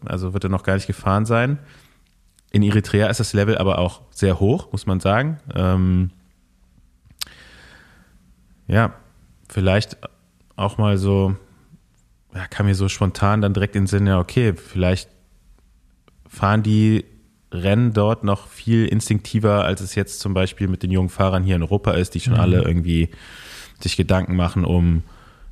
also 0.06 0.34
wird 0.34 0.43
er 0.43 0.49
noch 0.49 0.63
gar 0.63 0.75
nicht 0.75 0.88
gefahren 0.88 1.25
sein. 1.25 1.60
In 2.51 2.63
Eritrea 2.63 3.08
ist 3.08 3.21
das 3.21 3.32
Level 3.32 3.58
aber 3.58 3.80
auch 3.80 4.01
sehr 4.12 4.41
hoch, 4.41 4.69
muss 4.73 4.86
man 4.86 4.99
sagen. 4.99 5.38
Ähm, 5.56 6.12
ja, 8.67 8.93
vielleicht 9.47 9.97
auch 10.58 10.77
mal 10.77 10.97
so, 10.97 11.38
ja, 12.36 12.45
kam 12.47 12.65
mir 12.65 12.75
so 12.75 12.89
spontan 12.89 13.41
dann 13.41 13.53
direkt 13.53 13.77
in 13.77 13.84
den 13.84 13.88
Sinn, 13.88 14.06
ja, 14.06 14.19
okay, 14.19 14.53
vielleicht 14.53 15.10
fahren 16.27 16.62
die 16.62 17.06
Rennen 17.53 17.93
dort 17.93 18.25
noch 18.25 18.47
viel 18.47 18.86
instinktiver, 18.86 19.63
als 19.63 19.80
es 19.80 19.95
jetzt 19.95 20.19
zum 20.19 20.34
Beispiel 20.34 20.67
mit 20.67 20.84
den 20.84 20.91
jungen 20.91 21.08
Fahrern 21.08 21.43
hier 21.43 21.56
in 21.56 21.63
Europa 21.63 21.91
ist, 21.91 22.15
die 22.15 22.19
schon 22.19 22.34
mhm. 22.34 22.39
alle 22.41 22.62
irgendwie 22.63 23.12
sich 23.81 23.97
Gedanken 23.97 24.35
machen 24.35 24.65
um, 24.65 25.03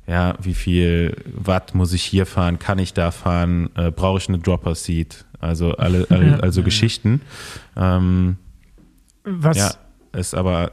ja, 0.06 0.34
wie 0.40 0.54
viel 0.54 1.16
Watt 1.34 1.74
muss 1.74 1.92
ich 1.92 2.02
hier 2.02 2.26
fahren, 2.26 2.58
kann 2.58 2.78
ich 2.78 2.94
da 2.94 3.10
fahren, 3.10 3.70
äh, 3.74 3.90
brauche 3.90 4.18
ich 4.18 4.28
eine 4.28 4.38
Dropper 4.38 4.74
Seat, 4.74 5.24
also 5.40 5.76
alle, 5.76 6.06
alle 6.10 6.42
also 6.42 6.62
Geschichten. 6.62 7.22
Ähm, 7.76 8.36
Was? 9.24 9.56
Ja, 9.56 9.74
ist 10.12 10.34
aber, 10.34 10.70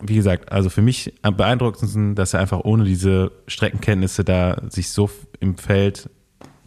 wie 0.00 0.14
gesagt, 0.14 0.50
also 0.50 0.70
für 0.70 0.82
mich 0.82 1.12
am 1.22 1.36
beeindruckendsten, 1.36 2.14
dass 2.14 2.34
er 2.34 2.40
einfach 2.40 2.60
ohne 2.60 2.84
diese 2.84 3.30
Streckenkenntnisse 3.46 4.24
da 4.24 4.62
sich 4.68 4.90
so 4.90 5.10
im 5.40 5.58
Feld 5.58 6.08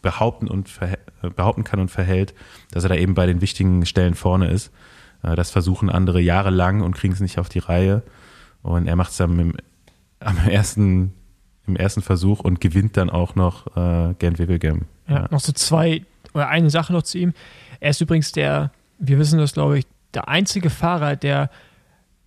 behaupten 0.02 0.48
und 0.48 0.70
behaupten 1.36 1.64
kann 1.64 1.80
und 1.80 1.90
verhält, 1.90 2.34
dass 2.72 2.84
er 2.84 2.90
da 2.90 2.96
eben 2.96 3.16
bei 3.16 3.26
den 3.26 3.42
wichtigen 3.42 3.86
Stellen 3.86 4.16
vorne 4.16 4.50
ist. 4.50 4.72
Äh, 5.24 5.36
das 5.36 5.52
versuchen 5.52 5.90
andere 5.90 6.22
jahrelang 6.22 6.82
und 6.82 6.96
kriegen 6.96 7.14
es 7.14 7.20
nicht 7.20 7.40
auf 7.40 7.50
die 7.50 7.60
Reihe. 7.60 8.04
Und 8.62 8.88
er 8.88 8.96
macht 8.96 9.12
es 9.12 9.18
dann 9.18 9.36
mit, 9.36 9.58
am 10.20 10.38
ersten, 10.48 11.14
im 11.68 11.76
ersten 11.76 12.02
Versuch 12.02 12.40
und 12.40 12.62
gewinnt 12.62 12.98
dann 12.98 13.10
auch 13.10 13.36
noch 13.36 13.76
äh, 13.76 14.14
Gent 14.20 14.40
Wevelgem. 14.40 14.86
Ja, 15.08 15.22
ja, 15.22 15.28
noch 15.32 15.40
so 15.40 15.52
zwei 15.52 16.06
oder 16.34 16.48
eine 16.50 16.70
Sache 16.70 16.94
noch 16.94 17.04
zu 17.04 17.18
ihm. 17.18 17.34
Er 17.80 17.92
ist 17.92 18.02
übrigens 18.02 18.32
der, 18.32 18.72
wir 19.00 19.18
wissen 19.18 19.40
das, 19.40 19.54
glaube 19.54 19.80
ich, 19.80 19.86
der 20.14 20.28
einzige 20.28 20.70
Fahrer, 20.70 21.16
der 21.16 21.50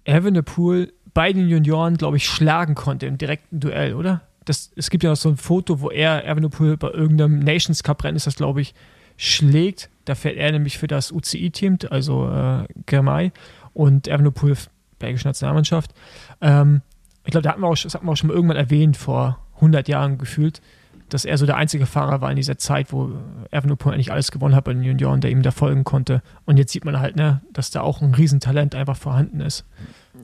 Evenepoel 0.04 0.92
bei 1.14 1.32
den 1.32 1.48
Junioren, 1.48 1.96
glaube 1.96 2.16
ich, 2.16 2.26
schlagen 2.26 2.74
konnte 2.74 3.06
im 3.06 3.18
direkten 3.18 3.60
Duell, 3.60 3.94
oder? 3.94 4.22
Das, 4.44 4.72
es 4.74 4.90
gibt 4.90 5.04
ja 5.04 5.10
noch 5.10 5.16
so 5.16 5.28
ein 5.28 5.36
Foto, 5.36 5.80
wo 5.80 5.90
er 5.90 6.26
Evenepoel 6.26 6.76
bei 6.76 6.90
irgendeinem 6.90 7.38
Nations 7.38 7.82
Cup 7.82 8.02
Rennen 8.02 8.16
ist 8.16 8.26
das, 8.26 8.36
glaube 8.36 8.60
ich, 8.60 8.74
schlägt. 9.16 9.88
Da 10.04 10.14
fährt 10.14 10.36
er 10.36 10.50
nämlich 10.50 10.78
für 10.78 10.88
das 10.88 11.12
UCI-Team, 11.12 11.78
also 11.90 12.28
äh, 12.28 12.66
Germay 12.86 13.30
und 13.72 14.08
Evenepoel 14.08 14.56
belgische 14.98 15.28
Nationalmannschaft. 15.28 15.92
Ähm, 16.40 16.82
ich 17.24 17.30
glaube, 17.30 17.42
das 17.42 17.52
hatten 17.52 17.62
wir 17.62 17.68
auch 18.12 18.16
schon 18.16 18.28
mal 18.28 18.34
irgendwann 18.34 18.56
erwähnt, 18.56 18.96
vor 18.96 19.38
100 19.56 19.88
Jahren 19.88 20.18
gefühlt, 20.18 20.60
dass 21.08 21.24
er 21.24 21.36
so 21.36 21.46
der 21.46 21.56
einzige 21.56 21.86
Fahrer 21.86 22.20
war 22.20 22.30
in 22.30 22.36
dieser 22.36 22.58
Zeit, 22.58 22.92
wo 22.92 23.12
Evenepoel 23.50 23.92
eigentlich 23.92 24.12
alles 24.12 24.30
gewonnen 24.30 24.54
hat 24.54 24.64
bei 24.64 24.72
den 24.72 24.82
Junioren, 24.82 25.20
der 25.20 25.30
ihm 25.30 25.42
da 25.42 25.50
folgen 25.50 25.84
konnte. 25.84 26.22
Und 26.46 26.58
jetzt 26.58 26.72
sieht 26.72 26.84
man 26.84 26.98
halt, 26.98 27.16
ne, 27.16 27.42
dass 27.52 27.70
da 27.70 27.82
auch 27.82 28.00
ein 28.00 28.14
Riesentalent 28.14 28.74
einfach 28.74 28.96
vorhanden 28.96 29.40
ist. 29.40 29.64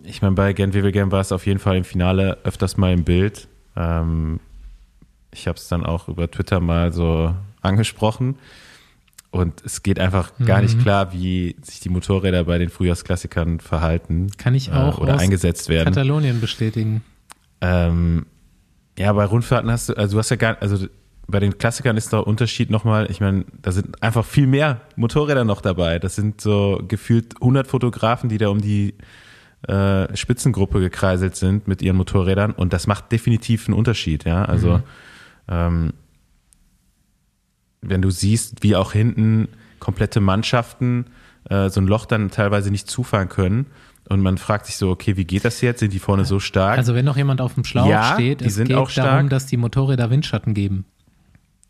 Ich 0.04 0.22
meine, 0.22 0.34
bei 0.34 0.52
Gent 0.52 0.74
Wevelgem 0.74 1.12
war 1.12 1.20
es 1.20 1.30
auf 1.30 1.46
jeden 1.46 1.58
Fall 1.58 1.76
im 1.76 1.84
Finale 1.84 2.38
öfters 2.44 2.76
mal 2.76 2.92
im 2.92 3.04
Bild. 3.04 3.48
Ähm, 3.76 4.40
ich 5.30 5.46
habe 5.46 5.58
es 5.58 5.68
dann 5.68 5.84
auch 5.84 6.08
über 6.08 6.30
Twitter 6.30 6.60
mal 6.60 6.92
so 6.92 7.34
angesprochen. 7.60 8.36
Und 9.30 9.62
es 9.64 9.82
geht 9.82 9.98
einfach 9.98 10.32
mhm. 10.38 10.46
gar 10.46 10.62
nicht 10.62 10.78
mhm. 10.78 10.82
klar, 10.82 11.12
wie 11.12 11.56
sich 11.62 11.80
die 11.80 11.90
Motorräder 11.90 12.44
bei 12.44 12.58
den 12.58 12.70
Frühjahrsklassikern 12.70 13.60
verhalten. 13.60 14.30
Kann 14.38 14.54
ich 14.54 14.72
auch 14.72 14.98
äh, 14.98 15.02
oder 15.02 15.18
eingesetzt 15.18 15.68
werden. 15.68 15.92
Katalonien 15.92 16.40
bestätigen. 16.40 17.02
Ähm, 17.60 18.26
ja, 18.98 19.12
bei 19.12 19.24
Rundfahrten 19.24 19.70
hast 19.70 19.90
du, 19.90 19.94
also 19.94 20.16
du 20.16 20.18
hast 20.18 20.30
ja 20.30 20.36
gar, 20.36 20.56
also 20.60 20.86
bei 21.26 21.40
den 21.40 21.58
Klassikern 21.58 21.96
ist 21.98 22.12
der 22.12 22.26
Unterschied 22.26 22.70
nochmal, 22.70 23.10
ich 23.10 23.20
meine, 23.20 23.44
da 23.60 23.70
sind 23.70 24.02
einfach 24.02 24.24
viel 24.24 24.46
mehr 24.46 24.80
Motorräder 24.96 25.44
noch 25.44 25.60
dabei. 25.60 25.98
Das 25.98 26.16
sind 26.16 26.40
so 26.40 26.82
gefühlt 26.88 27.34
100 27.36 27.66
Fotografen, 27.66 28.30
die 28.30 28.38
da 28.38 28.48
um 28.48 28.62
die 28.62 28.94
äh, 29.66 30.16
Spitzengruppe 30.16 30.80
gekreiselt 30.80 31.36
sind 31.36 31.68
mit 31.68 31.82
ihren 31.82 31.96
Motorrädern 31.96 32.52
und 32.52 32.72
das 32.72 32.86
macht 32.86 33.12
definitiv 33.12 33.68
einen 33.68 33.76
Unterschied, 33.76 34.24
ja. 34.24 34.44
Also 34.44 34.78
mhm. 34.78 34.82
ähm, 35.48 35.92
wenn 37.80 38.02
du 38.02 38.10
siehst, 38.10 38.62
wie 38.62 38.76
auch 38.76 38.92
hinten 38.92 39.48
komplette 39.78 40.20
Mannschaften 40.20 41.06
äh, 41.48 41.68
so 41.70 41.80
ein 41.80 41.86
Loch 41.86 42.06
dann 42.06 42.30
teilweise 42.30 42.70
nicht 42.70 42.90
zufahren 42.90 43.28
können. 43.28 43.66
Und 44.08 44.22
man 44.22 44.38
fragt 44.38 44.66
sich 44.66 44.76
so, 44.76 44.90
okay, 44.90 45.16
wie 45.16 45.24
geht 45.24 45.44
das 45.44 45.60
jetzt? 45.60 45.80
Sind 45.80 45.92
die 45.92 45.98
vorne 45.98 46.24
so 46.24 46.40
stark? 46.40 46.78
Also 46.78 46.94
wenn 46.94 47.04
noch 47.04 47.16
jemand 47.16 47.40
auf 47.40 47.54
dem 47.54 47.64
Schlauch 47.64 47.88
ja, 47.88 48.14
steht, 48.14 48.40
es 48.40 48.56
geht 48.56 48.74
auch 48.74 48.90
darum, 48.90 49.28
dass 49.28 49.46
die 49.46 49.58
Motorräder 49.58 50.10
Windschatten 50.10 50.54
geben. 50.54 50.86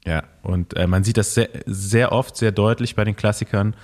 Ja, 0.07 0.23
und 0.42 0.77
äh, 0.77 0.87
man 0.87 1.03
sieht 1.03 1.16
das 1.16 1.35
sehr, 1.35 1.49
sehr 1.66 2.12
oft, 2.12 2.37
sehr 2.37 2.53
deutlich 2.53 2.94
bei 2.94 3.05
den 3.05 3.16
Klassikern. 3.16 3.75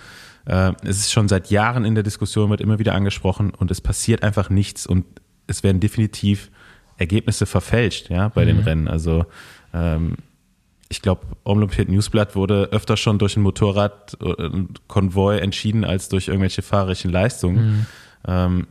Äh, 0.46 0.72
es 0.82 0.98
ist 0.98 1.12
schon 1.12 1.28
seit 1.28 1.50
Jahren 1.50 1.84
in 1.84 1.94
der 1.94 2.04
Diskussion, 2.04 2.50
wird 2.50 2.60
immer 2.60 2.78
wieder 2.78 2.94
angesprochen 2.94 3.50
und 3.50 3.70
es 3.70 3.80
passiert 3.80 4.22
einfach 4.22 4.50
nichts 4.50 4.86
und 4.86 5.04
es 5.46 5.62
werden 5.64 5.80
definitiv 5.80 6.50
Ergebnisse 6.96 7.46
verfälscht, 7.46 8.08
ja, 8.08 8.28
bei 8.28 8.44
mhm. 8.44 8.48
den 8.48 8.58
Rennen. 8.60 8.88
Also 8.88 9.26
ähm, 9.72 10.16
ich 10.94 11.02
glaube, 11.02 11.22
Omlopiert 11.42 11.88
Newsblatt 11.88 12.36
wurde 12.36 12.68
öfter 12.70 12.96
schon 12.96 13.18
durch 13.18 13.36
ein 13.36 13.42
Motorradkonvoi 13.42 15.38
entschieden 15.38 15.84
als 15.84 16.08
durch 16.08 16.28
irgendwelche 16.28 16.62
fahrerischen 16.62 17.10
Leistungen. 17.10 17.66
Mhm. 17.66 17.86
Ähm, 18.28 18.66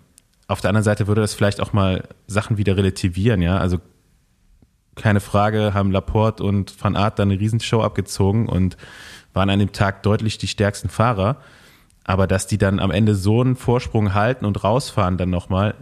auf 0.48 0.62
der 0.62 0.70
anderen 0.70 0.86
Seite 0.86 1.08
würde 1.08 1.20
das 1.20 1.34
vielleicht 1.34 1.60
auch 1.60 1.74
mal 1.74 2.08
Sachen 2.26 2.58
wieder 2.58 2.78
relativieren, 2.78 3.42
ja. 3.42 3.58
Also 3.58 3.80
keine 4.96 5.20
Frage, 5.20 5.74
haben 5.74 5.92
Laporte 5.92 6.46
und 6.46 6.74
Van 6.82 6.96
Aert 6.96 7.20
dann 7.20 7.30
eine 7.30 7.42
Riesenshow 7.42 7.82
abgezogen 7.82 8.48
und 8.48 8.78
waren 9.34 9.50
an 9.50 9.60
dem 9.60 9.74
Tag 9.74 10.04
deutlich 10.04 10.38
die 10.38 10.48
stärksten 10.48 10.88
Fahrer. 10.88 11.38
Aber 12.06 12.26
dass 12.26 12.48
die 12.48 12.58
dann 12.58 12.80
am 12.80 12.92
Ende 12.92 13.16
so 13.16 13.42
einen 13.42 13.58
Vorsprung 13.58 14.14
halten 14.14 14.46
und 14.46 14.64
rausfahren 14.64 15.18
dann 15.18 15.30
nochmal, 15.30 15.76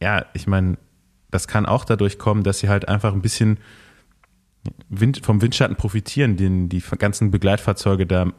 ja, 0.00 0.26
ich 0.32 0.46
meine, 0.46 0.78
das 1.32 1.48
kann 1.48 1.66
auch 1.66 1.84
dadurch 1.84 2.18
kommen, 2.20 2.44
dass 2.44 2.60
sie 2.60 2.68
halt 2.68 2.88
einfach 2.88 3.12
ein 3.12 3.22
bisschen 3.22 3.58
Wind, 4.88 5.24
vom 5.24 5.42
Windschatten 5.42 5.76
profitieren, 5.76 6.36
den 6.36 6.68
die 6.68 6.82
ganzen 6.98 7.30
Begleitfahrzeuge 7.30 8.06
da 8.06 8.32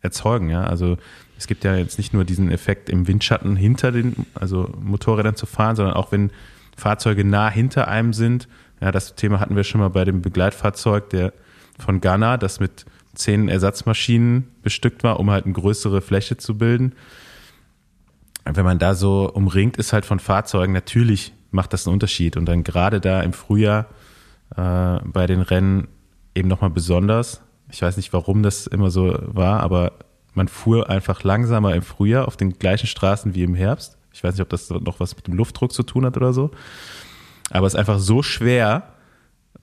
erzeugen. 0.00 0.50
Ja? 0.50 0.64
Also 0.64 0.96
es 1.38 1.46
gibt 1.46 1.64
ja 1.64 1.76
jetzt 1.76 1.98
nicht 1.98 2.14
nur 2.14 2.24
diesen 2.24 2.50
Effekt 2.50 2.88
im 2.88 3.06
Windschatten 3.06 3.56
hinter 3.56 3.92
den 3.92 4.26
also 4.34 4.72
Motorrädern 4.80 5.36
zu 5.36 5.46
fahren, 5.46 5.76
sondern 5.76 5.94
auch 5.94 6.12
wenn 6.12 6.30
Fahrzeuge 6.76 7.24
nah 7.24 7.50
hinter 7.50 7.88
einem 7.88 8.12
sind. 8.12 8.48
Ja, 8.80 8.92
das 8.92 9.14
Thema 9.14 9.40
hatten 9.40 9.56
wir 9.56 9.64
schon 9.64 9.80
mal 9.80 9.88
bei 9.88 10.04
dem 10.04 10.22
Begleitfahrzeug 10.22 11.10
der 11.10 11.32
von 11.78 12.00
Ghana, 12.00 12.36
das 12.38 12.60
mit 12.60 12.86
zehn 13.14 13.48
Ersatzmaschinen 13.48 14.48
bestückt 14.62 15.02
war, 15.02 15.20
um 15.20 15.30
halt 15.30 15.44
eine 15.44 15.54
größere 15.54 16.00
Fläche 16.00 16.36
zu 16.36 16.56
bilden. 16.58 16.94
Wenn 18.44 18.64
man 18.64 18.78
da 18.78 18.94
so 18.94 19.30
umringt 19.32 19.76
ist 19.76 19.92
halt 19.92 20.06
von 20.06 20.20
Fahrzeugen, 20.20 20.72
natürlich 20.72 21.32
macht 21.50 21.72
das 21.72 21.86
einen 21.86 21.94
Unterschied. 21.94 22.36
Und 22.36 22.46
dann 22.46 22.62
gerade 22.62 23.00
da 23.00 23.22
im 23.22 23.32
Frühjahr 23.32 23.86
äh, 24.54 24.98
bei 25.04 25.26
den 25.26 25.40
Rennen 25.40 25.88
eben 26.34 26.48
nochmal 26.48 26.70
besonders. 26.70 27.42
Ich 27.70 27.82
weiß 27.82 27.96
nicht, 27.96 28.12
warum 28.12 28.42
das 28.42 28.66
immer 28.66 28.90
so 28.90 29.16
war, 29.26 29.60
aber 29.60 29.92
man 30.34 30.48
fuhr 30.48 30.88
einfach 30.90 31.24
langsamer 31.24 31.74
im 31.74 31.82
Frühjahr 31.82 32.28
auf 32.28 32.36
den 32.36 32.58
gleichen 32.58 32.86
Straßen 32.86 33.34
wie 33.34 33.42
im 33.42 33.54
Herbst. 33.54 33.96
Ich 34.12 34.22
weiß 34.22 34.34
nicht, 34.34 34.42
ob 34.42 34.48
das 34.50 34.70
noch 34.70 35.00
was 35.00 35.16
mit 35.16 35.26
dem 35.26 35.34
Luftdruck 35.34 35.72
zu 35.72 35.82
tun 35.82 36.04
hat 36.04 36.16
oder 36.16 36.32
so. 36.32 36.50
Aber 37.50 37.66
es 37.66 37.74
ist 37.74 37.78
einfach 37.78 37.98
so 37.98 38.22
schwer, 38.22 38.94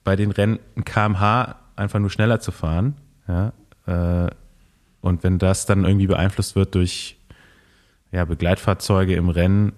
bei 0.04 0.16
den 0.16 0.30
Rennen 0.30 0.58
ein 0.76 0.84
kmh 0.84 1.56
einfach 1.76 1.98
nur 1.98 2.10
schneller 2.10 2.40
zu 2.40 2.52
fahren. 2.52 2.96
Ja? 3.26 3.52
Äh, 3.86 4.30
und 5.00 5.22
wenn 5.22 5.38
das 5.38 5.66
dann 5.66 5.84
irgendwie 5.84 6.06
beeinflusst 6.06 6.56
wird 6.56 6.74
durch 6.74 7.18
ja, 8.10 8.24
Begleitfahrzeuge 8.24 9.14
im 9.16 9.28
Rennen, 9.28 9.72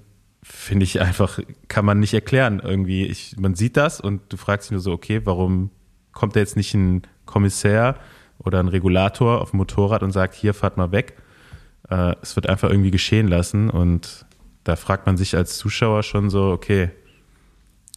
finde 0.48 0.84
ich 0.84 1.00
einfach, 1.00 1.40
kann 1.66 1.84
man 1.84 1.98
nicht 1.98 2.14
erklären. 2.14 2.60
Irgendwie, 2.62 3.04
ich, 3.04 3.36
man 3.36 3.54
sieht 3.54 3.76
das 3.76 4.00
und 4.00 4.22
du 4.28 4.36
fragst 4.36 4.68
dich 4.68 4.72
nur 4.72 4.80
so, 4.80 4.92
okay, 4.92 5.20
warum 5.24 5.70
kommt 6.12 6.36
da 6.36 6.40
jetzt 6.40 6.56
nicht 6.56 6.72
ein 6.74 7.02
Kommissär 7.26 7.96
oder 8.38 8.60
ein 8.60 8.68
Regulator 8.68 9.40
auf 9.40 9.50
dem 9.50 9.58
Motorrad 9.58 10.02
und 10.02 10.12
sagt, 10.12 10.34
hier 10.34 10.54
fahrt 10.54 10.76
mal 10.76 10.92
weg. 10.92 11.16
Äh, 11.90 12.14
es 12.22 12.36
wird 12.36 12.48
einfach 12.48 12.70
irgendwie 12.70 12.92
geschehen 12.92 13.26
lassen 13.26 13.70
und 13.70 14.24
da 14.62 14.76
fragt 14.76 15.06
man 15.06 15.16
sich 15.16 15.36
als 15.36 15.58
Zuschauer 15.58 16.04
schon 16.04 16.30
so, 16.30 16.50
okay, 16.50 16.90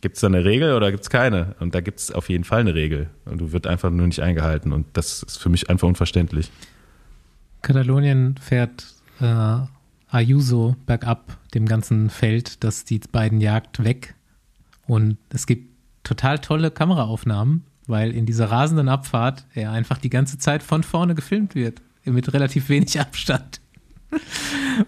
gibt 0.02 0.16
es 0.16 0.22
da 0.22 0.28
eine 0.28 0.44
Regel 0.44 0.74
oder 0.74 0.92
gibt 0.92 1.04
es 1.04 1.10
keine? 1.10 1.56
Und 1.60 1.76
da 1.76 1.82
gibt 1.82 2.00
es 2.00 2.12
auf 2.12 2.30
jeden 2.30 2.44
Fall 2.44 2.62
eine 2.62 2.74
Regel 2.74 3.10
und 3.26 3.40
du 3.40 3.52
wird 3.52 3.68
einfach 3.68 3.92
nur 3.92 4.08
nicht 4.08 4.22
eingehalten 4.22 4.74
und 4.74 4.88
das 4.94 5.24
ist 5.24 5.38
für 5.38 5.50
mich 5.50 5.70
einfach 5.70 5.88
unverständlich. 5.88 6.52
Katalonien 7.62 8.36
fährt 8.38 8.88
äh, 9.20 9.60
Ayuso 10.12 10.76
bergab 10.86 11.38
dem 11.54 11.66
ganzen 11.66 12.10
Feld, 12.10 12.64
das 12.64 12.86
die 12.86 13.00
beiden 13.12 13.42
jagt, 13.42 13.84
weg 13.84 14.16
und 14.88 15.18
es 15.30 15.46
gibt 15.46 15.70
total 16.04 16.40
tolle 16.40 16.72
Kameraaufnahmen, 16.72 17.64
weil 17.88 18.12
in 18.12 18.26
dieser 18.26 18.50
rasenden 18.50 18.90
Abfahrt 18.90 19.46
er 19.54 19.72
einfach 19.72 19.98
die 19.98 20.10
ganze 20.10 20.38
Zeit 20.38 20.64
von 20.64 20.84
vorne 20.84 21.16
gefilmt 21.16 21.56
wird, 21.56 21.82
mit 22.06 22.34
relativ 22.34 22.70
wenig 22.70 23.00
Abstand. 23.00 23.62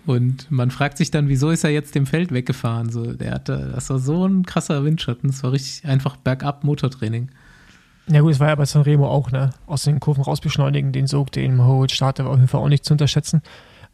Und 0.07 0.49
man 0.49 0.71
fragt 0.71 0.97
sich 0.97 1.11
dann, 1.11 1.27
wieso 1.27 1.51
ist 1.51 1.63
er 1.63 1.69
jetzt 1.69 1.93
dem 1.93 2.07
Feld 2.07 2.31
weggefahren? 2.31 2.89
So, 2.89 3.13
der 3.13 3.31
hatte, 3.31 3.71
das 3.75 3.89
war 3.91 3.99
so 3.99 4.25
ein 4.25 4.45
krasser 4.45 4.83
Windschatten. 4.83 5.29
Das 5.29 5.43
war 5.43 5.51
richtig 5.51 5.85
einfach 5.87 6.15
bergab 6.15 6.63
Motortraining. 6.63 7.29
Ja 8.07 8.21
gut, 8.21 8.31
es 8.31 8.39
war 8.39 8.47
ja 8.47 8.55
bei 8.55 8.65
Sanremo 8.65 9.07
auch, 9.07 9.31
ne? 9.31 9.51
Aus 9.67 9.83
den 9.83 9.99
Kurven 9.99 10.23
rausbeschleunigen, 10.23 10.91
den 10.91 11.05
Sog, 11.05 11.31
den 11.31 11.55
Moritz 11.55 11.91
startet, 11.91 12.25
war 12.25 12.31
auf 12.31 12.39
jeden 12.39 12.47
Fall 12.47 12.61
auch 12.61 12.69
nicht 12.69 12.83
zu 12.83 12.93
unterschätzen. 12.93 13.43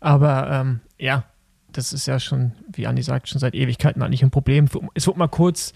Aber 0.07 0.49
ähm, 0.49 0.79
ja, 0.97 1.23
das 1.71 1.91
ist 1.91 2.07
ja 2.07 2.19
schon, 2.19 2.53
wie 2.71 2.87
Andi 2.87 3.03
sagt, 3.03 3.27
schon 3.27 3.39
seit 3.39 3.53
Ewigkeiten 3.53 4.01
eigentlich 4.01 4.23
ein 4.23 4.31
Problem. 4.31 4.69
Es 4.93 5.05
wurde 5.05 5.19
mal 5.19 5.27
kurz 5.27 5.73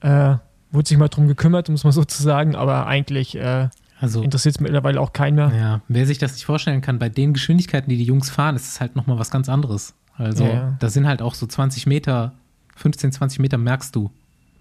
äh, 0.00 0.34
wurde 0.72 0.88
sich 0.88 0.98
mal 0.98 1.08
drum 1.08 1.28
gekümmert, 1.28 1.68
muss 1.68 1.84
man 1.84 1.92
sozusagen, 1.92 2.56
aber 2.56 2.86
eigentlich 2.86 3.36
äh, 3.36 3.68
also, 4.00 4.22
interessiert 4.22 4.56
es 4.56 4.60
mittlerweile 4.60 5.00
auch 5.00 5.12
keinen 5.12 5.36
mehr. 5.36 5.52
Ja, 5.56 5.80
wer 5.86 6.06
sich 6.06 6.18
das 6.18 6.32
nicht 6.32 6.44
vorstellen 6.44 6.80
kann, 6.80 6.98
bei 6.98 7.08
den 7.08 7.34
Geschwindigkeiten, 7.34 7.88
die 7.88 7.96
die 7.96 8.04
Jungs 8.04 8.30
fahren, 8.30 8.56
ist 8.56 8.66
es 8.66 8.80
halt 8.80 8.96
nochmal 8.96 9.18
was 9.18 9.30
ganz 9.30 9.48
anderes. 9.48 9.94
Also, 10.16 10.44
ja, 10.44 10.52
ja. 10.52 10.76
da 10.80 10.88
sind 10.88 11.06
halt 11.06 11.22
auch 11.22 11.34
so 11.34 11.46
20 11.46 11.86
Meter, 11.86 12.32
15, 12.76 13.12
20 13.12 13.38
Meter 13.38 13.58
merkst 13.58 13.94
du. 13.94 14.10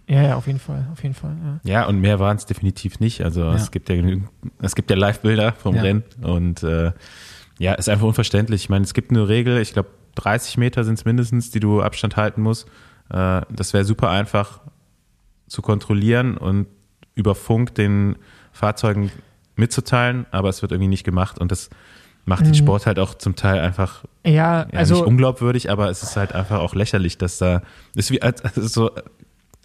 Ja, 0.07 0.21
ja, 0.21 0.35
auf 0.35 0.47
jeden 0.47 0.59
Fall, 0.59 0.85
auf 0.91 1.01
jeden 1.01 1.15
Fall. 1.15 1.35
Ja, 1.63 1.71
ja 1.71 1.87
und 1.87 2.01
mehr 2.01 2.19
waren 2.19 2.35
es 2.37 2.45
definitiv 2.45 2.99
nicht. 2.99 3.23
Also 3.23 3.43
ja. 3.43 3.55
es 3.55 3.71
gibt 3.71 3.89
ja 3.89 3.95
es 4.61 4.75
gibt 4.75 4.89
ja 4.89 4.97
Live-Bilder 4.97 5.53
vom 5.53 5.75
Rennen 5.75 6.03
und 6.21 6.63
äh, 6.63 6.91
ja, 7.61 7.73
ist 7.73 7.89
einfach 7.89 8.07
unverständlich. 8.07 8.63
Ich 8.63 8.69
meine, 8.69 8.83
es 8.83 8.95
gibt 8.95 9.11
eine 9.11 9.29
Regel, 9.29 9.61
ich 9.61 9.73
glaube 9.73 9.89
30 10.15 10.57
Meter 10.57 10.83
sind 10.83 10.95
es 10.95 11.05
mindestens, 11.05 11.51
die 11.51 11.59
du 11.59 11.83
Abstand 11.83 12.17
halten 12.17 12.41
musst. 12.41 12.67
Äh, 13.11 13.41
das 13.51 13.73
wäre 13.73 13.85
super 13.85 14.09
einfach 14.09 14.61
zu 15.47 15.61
kontrollieren 15.61 16.37
und 16.37 16.65
über 17.13 17.35
Funk 17.35 17.75
den 17.75 18.15
Fahrzeugen 18.51 19.11
mitzuteilen, 19.55 20.25
aber 20.31 20.49
es 20.49 20.63
wird 20.63 20.71
irgendwie 20.71 20.87
nicht 20.87 21.03
gemacht 21.03 21.37
und 21.37 21.51
das 21.51 21.69
macht 22.25 22.45
den 22.45 22.49
mhm. 22.49 22.55
Sport 22.55 22.87
halt 22.87 22.97
auch 22.97 23.13
zum 23.13 23.35
Teil 23.35 23.59
einfach 23.59 24.05
ja, 24.25 24.65
also 24.73 24.95
nicht 24.95 25.05
unglaubwürdig, 25.05 25.69
aber 25.69 25.91
es 25.91 26.01
ist 26.01 26.17
halt 26.17 26.33
einfach 26.33 26.61
auch 26.61 26.73
lächerlich, 26.73 27.19
dass 27.19 27.37
da 27.37 27.61
ist 27.93 28.09
wie 28.09 28.23
also 28.23 28.39
so 28.55 28.91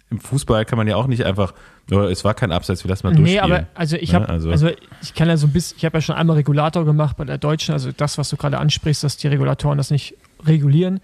im 0.09 0.19
Fußball 0.19 0.65
kann 0.65 0.77
man 0.77 0.87
ja 0.87 0.95
auch 0.95 1.07
nicht 1.07 1.25
einfach 1.25 1.53
es 1.89 2.25
war 2.25 2.33
kein 2.33 2.51
Abseits, 2.51 2.83
wir 2.83 2.89
lassen 2.89 3.07
mal 3.07 3.15
durchspielen. 3.15 3.49
Nee, 3.49 3.55
aber 3.55 3.67
also 3.73 3.95
ich 3.95 4.13
habe 4.13 4.25
ja, 4.25 4.31
also, 4.31 4.51
also, 4.51 4.69
ich 5.01 5.13
kann 5.13 5.29
ja 5.29 5.37
so 5.37 5.47
ein 5.47 5.53
bisschen, 5.53 5.77
ich 5.77 5.85
habe 5.85 5.97
ja 5.97 6.01
schon 6.01 6.15
einmal 6.15 6.35
Regulator 6.35 6.83
gemacht 6.83 7.15
bei 7.15 7.23
der 7.23 7.37
Deutschen, 7.37 7.71
also 7.71 7.91
das, 7.93 8.17
was 8.17 8.29
du 8.29 8.35
gerade 8.35 8.57
ansprichst, 8.57 9.03
dass 9.05 9.15
die 9.15 9.27
Regulatoren 9.27 9.77
das 9.77 9.89
nicht 9.89 10.15
regulieren 10.45 10.99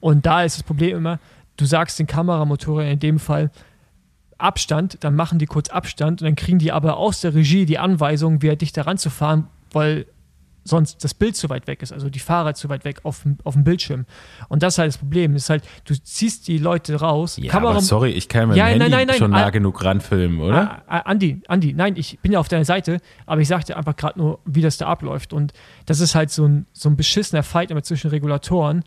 und 0.00 0.26
da 0.26 0.42
ist 0.42 0.58
das 0.58 0.62
Problem 0.62 0.98
immer, 0.98 1.20
du 1.56 1.64
sagst 1.64 1.98
den 1.98 2.06
Kameramotoren 2.06 2.86
in 2.86 2.98
dem 2.98 3.18
Fall, 3.18 3.50
Abstand, 4.38 4.98
dann 5.00 5.16
machen 5.16 5.38
die 5.38 5.46
kurz 5.46 5.70
Abstand 5.70 6.20
und 6.20 6.26
dann 6.26 6.36
kriegen 6.36 6.58
die 6.58 6.70
aber 6.70 6.98
aus 6.98 7.22
der 7.22 7.34
Regie 7.34 7.64
die 7.64 7.78
Anweisung, 7.78 8.42
wer 8.42 8.56
dicht 8.56 8.76
daran 8.76 8.98
zu 8.98 9.08
fahren, 9.08 9.46
weil 9.72 10.04
sonst 10.66 11.02
das 11.04 11.14
Bild 11.14 11.36
zu 11.36 11.48
weit 11.48 11.66
weg 11.66 11.82
ist, 11.82 11.92
also 11.92 12.10
die 12.10 12.18
Fahrer 12.18 12.54
zu 12.54 12.68
weit 12.68 12.84
weg 12.84 13.00
auf, 13.04 13.24
auf 13.44 13.54
dem 13.54 13.64
Bildschirm. 13.64 14.06
Und 14.48 14.62
das 14.62 14.74
ist 14.74 14.78
halt 14.78 14.88
das 14.88 14.98
Problem. 14.98 15.34
Ist 15.36 15.50
halt, 15.50 15.64
du 15.84 15.94
ziehst 15.94 16.48
die 16.48 16.58
Leute 16.58 16.96
raus. 16.96 17.38
Ja, 17.40 17.50
Kamera 17.50 17.72
aber 17.72 17.80
sorry, 17.80 18.10
ich 18.10 18.28
kann 18.28 18.48
mit 18.48 18.56
ja, 18.56 18.66
Handy 18.66 18.88
nein, 18.88 19.06
nein, 19.06 19.16
schon 19.16 19.30
nah 19.30 19.50
genug 19.50 19.84
ranfilmen, 19.84 20.40
oder? 20.40 20.82
Ah, 20.86 20.98
ah, 20.98 20.98
Andi, 21.00 21.42
Andi, 21.48 21.72
nein, 21.72 21.94
ich 21.96 22.18
bin 22.20 22.32
ja 22.32 22.40
auf 22.40 22.48
deiner 22.48 22.64
Seite, 22.64 22.98
aber 23.26 23.40
ich 23.40 23.48
sagte 23.48 23.76
einfach 23.76 23.96
gerade 23.96 24.18
nur, 24.18 24.40
wie 24.44 24.62
das 24.62 24.76
da 24.78 24.86
abläuft. 24.86 25.32
Und 25.32 25.52
das 25.86 26.00
ist 26.00 26.14
halt 26.14 26.30
so 26.30 26.46
ein, 26.46 26.66
so 26.72 26.88
ein 26.88 26.96
beschissener 26.96 27.42
Fight 27.42 27.70
immer 27.70 27.82
zwischen 27.82 28.10
Regulatoren 28.10 28.84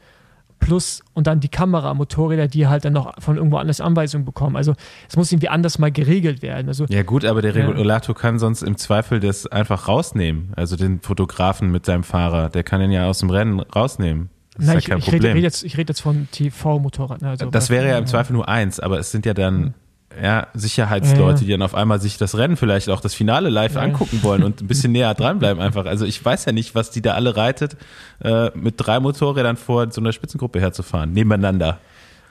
plus 0.60 1.02
und 1.14 1.28
dann 1.28 1.40
die 1.40 1.50
Kameramotorräder, 1.50 2.48
die 2.48 2.68
halt 2.68 2.86
dann 2.86 2.94
noch 2.94 3.14
von 3.22 3.38
irgendwo 3.38 3.58
anders 3.58 3.82
Anweisungen 3.82 4.26
bekommen. 4.26 4.56
Also 4.56 4.76
es 5.08 5.16
muss 5.18 5.32
irgendwie 5.32 5.50
anders 5.50 5.80
mal 5.80 5.92
geregelt 5.92 6.42
werden. 6.42 6.68
Also, 6.68 6.86
ja 6.90 7.04
gut, 7.04 7.26
aber 7.26 7.42
der 7.42 7.56
Regulator 7.56 8.16
ja. 8.16 8.22
kann 8.22 8.40
sonst 8.40 8.62
im 8.62 8.78
Zweifel 8.78 9.20
das 9.20 9.48
einfach 9.48 9.88
rausnehmen. 9.88 10.52
Also 10.56 10.76
den 10.76 11.02
Fotografen 11.02 11.72
mit 11.72 11.86
seinem 11.86 12.04
Fahrer, 12.04 12.50
der 12.50 12.64
kann 12.64 12.82
ihn 12.82 12.92
ja 12.92 13.08
aus 13.08 13.20
dem 13.20 13.30
Rennen 13.30 13.60
rausnehmen. 13.60 14.30
Das 14.58 14.68
Nein, 14.68 14.78
ist 14.78 14.88
ja 14.88 14.90
kein 14.90 15.00
ich, 15.00 15.08
ich 15.08 15.14
Problem. 15.14 15.34
Rede, 15.34 15.44
jetzt, 15.44 15.64
ich 15.64 15.78
rede 15.78 15.92
jetzt 15.92 16.02
von 16.02 16.28
TV-Motorrad. 16.32 17.22
Ne? 17.22 17.30
Also 17.30 17.50
das 17.50 17.70
wäre 17.70 17.88
ja 17.88 17.98
im 17.98 18.06
Zweifel 18.06 18.34
nur 18.34 18.50
eins, 18.50 18.80
aber 18.80 19.00
es 19.00 19.12
sind 19.12 19.26
ja 19.26 19.34
dann 19.34 19.60
mhm 19.60 19.74
ja, 20.22 20.48
Sicherheitsleute, 20.54 21.46
die 21.46 21.52
dann 21.52 21.62
auf 21.62 21.76
einmal 21.76 22.02
sich 22.02 22.18
das 22.18 22.38
Rennen 22.38 22.58
vielleicht 22.58 22.90
auch 22.90 23.02
das 23.02 23.14
Finale 23.14 23.50
live 23.50 23.76
ja. 23.76 23.82
angucken 23.82 24.20
wollen 24.24 24.44
und 24.44 24.62
ein 24.62 24.68
bisschen 24.68 24.92
näher 24.94 25.14
dranbleiben 25.14 25.62
einfach. 25.62 25.86
Also 25.86 26.06
ich 26.06 26.24
weiß 26.24 26.46
ja 26.46 26.52
nicht, 26.52 26.76
was 26.76 26.92
die 26.92 27.02
da 27.02 27.14
alle 27.14 27.38
reitet, 27.38 27.78
äh, 28.24 28.50
mit 28.56 28.76
drei 28.78 29.00
Motorrädern 29.00 29.58
vor 29.58 29.92
so 29.92 30.02
einer 30.02 30.12
Spitzengruppe 30.12 30.60
herzufahren, 30.60 31.14
nebeneinander. 31.14 31.80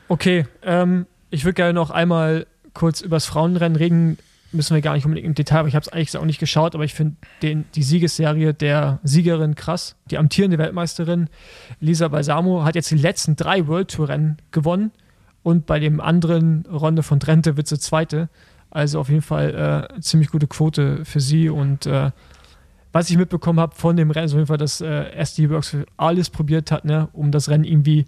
Okay, 0.09 0.47
ähm, 0.63 1.07
ich 1.31 1.45
würde 1.45 1.55
gerne 1.55 1.73
noch 1.73 1.91
einmal 1.91 2.47
kurz 2.75 3.01
übers 3.01 3.27
Frauenrennen 3.27 3.77
reden. 3.77 4.19
Müssen 4.51 4.75
wir 4.75 4.81
gar 4.81 4.95
nicht 4.95 5.05
unbedingt 5.05 5.27
im 5.27 5.35
Detail, 5.35 5.61
aber 5.61 5.69
ich 5.69 5.75
habe 5.75 5.85
es 5.85 5.93
eigentlich 5.93 6.17
auch 6.17 6.25
nicht 6.25 6.41
geschaut, 6.41 6.75
aber 6.75 6.85
ich 6.85 6.95
finde 6.95 7.17
die 7.43 7.83
Siegesserie 7.83 8.55
der 8.55 8.99
Siegerin 9.03 9.55
krass. 9.55 9.95
Die 10.11 10.17
amtierende 10.17 10.57
Weltmeisterin 10.57 11.29
Lisa 11.81 12.09
Balsamo 12.09 12.65
hat 12.65 12.75
jetzt 12.75 12.91
die 12.91 12.97
letzten 12.97 13.37
drei 13.37 13.67
World 13.67 13.91
Tour 13.91 14.09
Rennen 14.09 14.39
gewonnen 14.51 14.91
und 15.49 15.65
bei 15.65 15.81
dem 15.81 15.99
anderen 15.99 16.67
Ronde 16.71 17.03
von 17.03 17.21
Trente 17.21 17.57
wird 17.57 17.67
sie 17.69 17.79
Zweite. 17.79 18.29
Also 18.69 19.01
auf 19.01 19.09
jeden 19.09 19.23
Fall 19.23 19.89
äh, 19.97 20.01
ziemlich 20.03 20.29
gute 20.29 20.47
Quote 20.47 21.07
für 21.07 21.21
sie. 21.21 21.49
Und 21.49 21.87
äh, 21.87 22.11
was 22.93 23.09
ich 23.09 23.17
mitbekommen 23.17 23.59
habe 23.59 23.75
von 23.75 23.97
dem 23.97 24.11
Rennen, 24.11 24.27
ist 24.27 24.33
auf 24.33 24.37
jeden 24.37 24.47
Fall, 24.47 24.59
dass 24.59 24.83
äh, 24.83 25.11
SD 25.13 25.49
Works 25.49 25.75
alles 25.97 26.29
probiert 26.29 26.71
hat, 26.71 26.85
ne, 26.85 27.09
um 27.15 27.33
das 27.33 27.49
Rennen 27.49 27.65
irgendwie 27.65 28.05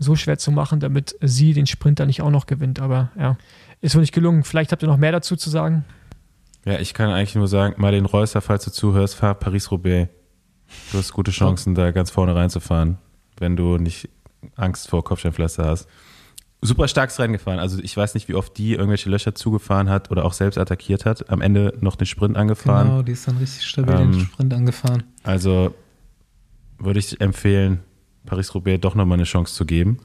so 0.00 0.16
schwer 0.16 0.36
zu 0.36 0.50
machen, 0.50 0.80
damit 0.80 1.14
sie 1.20 1.52
den 1.52 1.68
Sprinter 1.68 2.06
nicht 2.06 2.22
auch 2.22 2.30
noch 2.30 2.46
gewinnt. 2.46 2.80
Aber 2.80 3.12
ja, 3.16 3.36
ist 3.80 3.94
wohl 3.94 4.00
nicht 4.00 4.12
gelungen. 4.12 4.42
Vielleicht 4.42 4.72
habt 4.72 4.82
ihr 4.82 4.88
noch 4.88 4.96
mehr 4.96 5.12
dazu 5.12 5.36
zu 5.36 5.48
sagen. 5.48 5.84
Ja, 6.64 6.80
ich 6.80 6.92
kann 6.92 7.10
eigentlich 7.10 7.36
nur 7.36 7.46
sagen, 7.46 7.76
Martin 7.76 8.04
Reusser, 8.04 8.40
falls 8.40 8.64
du 8.64 8.72
zuhörst, 8.72 9.14
fahr 9.14 9.36
Paris-Roubaix. 9.36 10.10
Du 10.90 10.98
hast 10.98 11.12
gute 11.12 11.30
Chancen, 11.30 11.76
da 11.76 11.92
ganz 11.92 12.10
vorne 12.10 12.34
reinzufahren, 12.34 12.98
wenn 13.38 13.54
du 13.54 13.76
nicht 13.76 14.08
Angst 14.56 14.88
vor 14.88 15.04
Kopfsteinpflaster 15.04 15.64
hast 15.66 15.88
super 16.62 16.88
starkes 16.88 17.18
Rennen 17.18 17.32
gefahren. 17.32 17.58
Also 17.58 17.78
ich 17.82 17.96
weiß 17.96 18.14
nicht, 18.14 18.28
wie 18.28 18.34
oft 18.34 18.56
die 18.58 18.72
irgendwelche 18.74 19.08
Löcher 19.08 19.34
zugefahren 19.34 19.88
hat 19.88 20.10
oder 20.10 20.24
auch 20.24 20.32
selbst 20.32 20.58
attackiert 20.58 21.06
hat. 21.06 21.30
Am 21.30 21.40
Ende 21.40 21.76
noch 21.80 21.96
den 21.96 22.06
Sprint 22.06 22.36
angefahren. 22.36 22.88
Genau, 22.88 23.02
die 23.02 23.12
ist 23.12 23.26
dann 23.26 23.38
richtig 23.38 23.66
stabil 23.66 23.94
ähm, 23.94 24.12
den 24.12 24.20
Sprint 24.20 24.52
angefahren. 24.54 25.02
Also 25.22 25.74
würde 26.78 26.98
ich 26.98 27.20
empfehlen, 27.20 27.80
Paris-Roubaix 28.26 28.80
doch 28.80 28.94
nochmal 28.94 29.16
eine 29.16 29.24
Chance 29.24 29.54
zu 29.54 29.64
geben. 29.64 29.98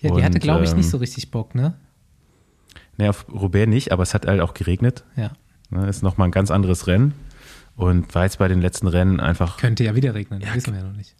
Ja, 0.00 0.10
die 0.10 0.16
Und, 0.16 0.24
hatte, 0.24 0.38
glaube 0.38 0.64
ich, 0.64 0.70
ähm, 0.70 0.78
nicht 0.78 0.88
so 0.90 0.96
richtig 0.96 1.30
Bock, 1.30 1.54
ne? 1.54 1.74
Ne, 2.98 3.08
auf 3.08 3.26
Roubaix 3.32 3.68
nicht, 3.68 3.92
aber 3.92 4.02
es 4.02 4.14
hat 4.14 4.26
halt 4.26 4.40
auch 4.40 4.54
geregnet. 4.54 5.04
Ja. 5.16 5.32
Ne, 5.70 5.88
ist 5.88 6.02
nochmal 6.02 6.28
ein 6.28 6.32
ganz 6.32 6.50
anderes 6.50 6.86
Rennen. 6.86 7.14
Und 7.76 8.14
war 8.14 8.24
jetzt 8.24 8.38
bei 8.38 8.48
den 8.48 8.60
letzten 8.60 8.86
Rennen 8.86 9.20
einfach, 9.20 9.56
Könnte 9.56 9.84
ja 9.84 9.94
wieder 9.94 10.14
regnen, 10.14 10.40
Ja, 10.42 10.54
wissen 10.54 10.74
wir 10.74 10.80
ja 10.82 10.86
noch 10.86 10.96
nicht. 10.96 11.14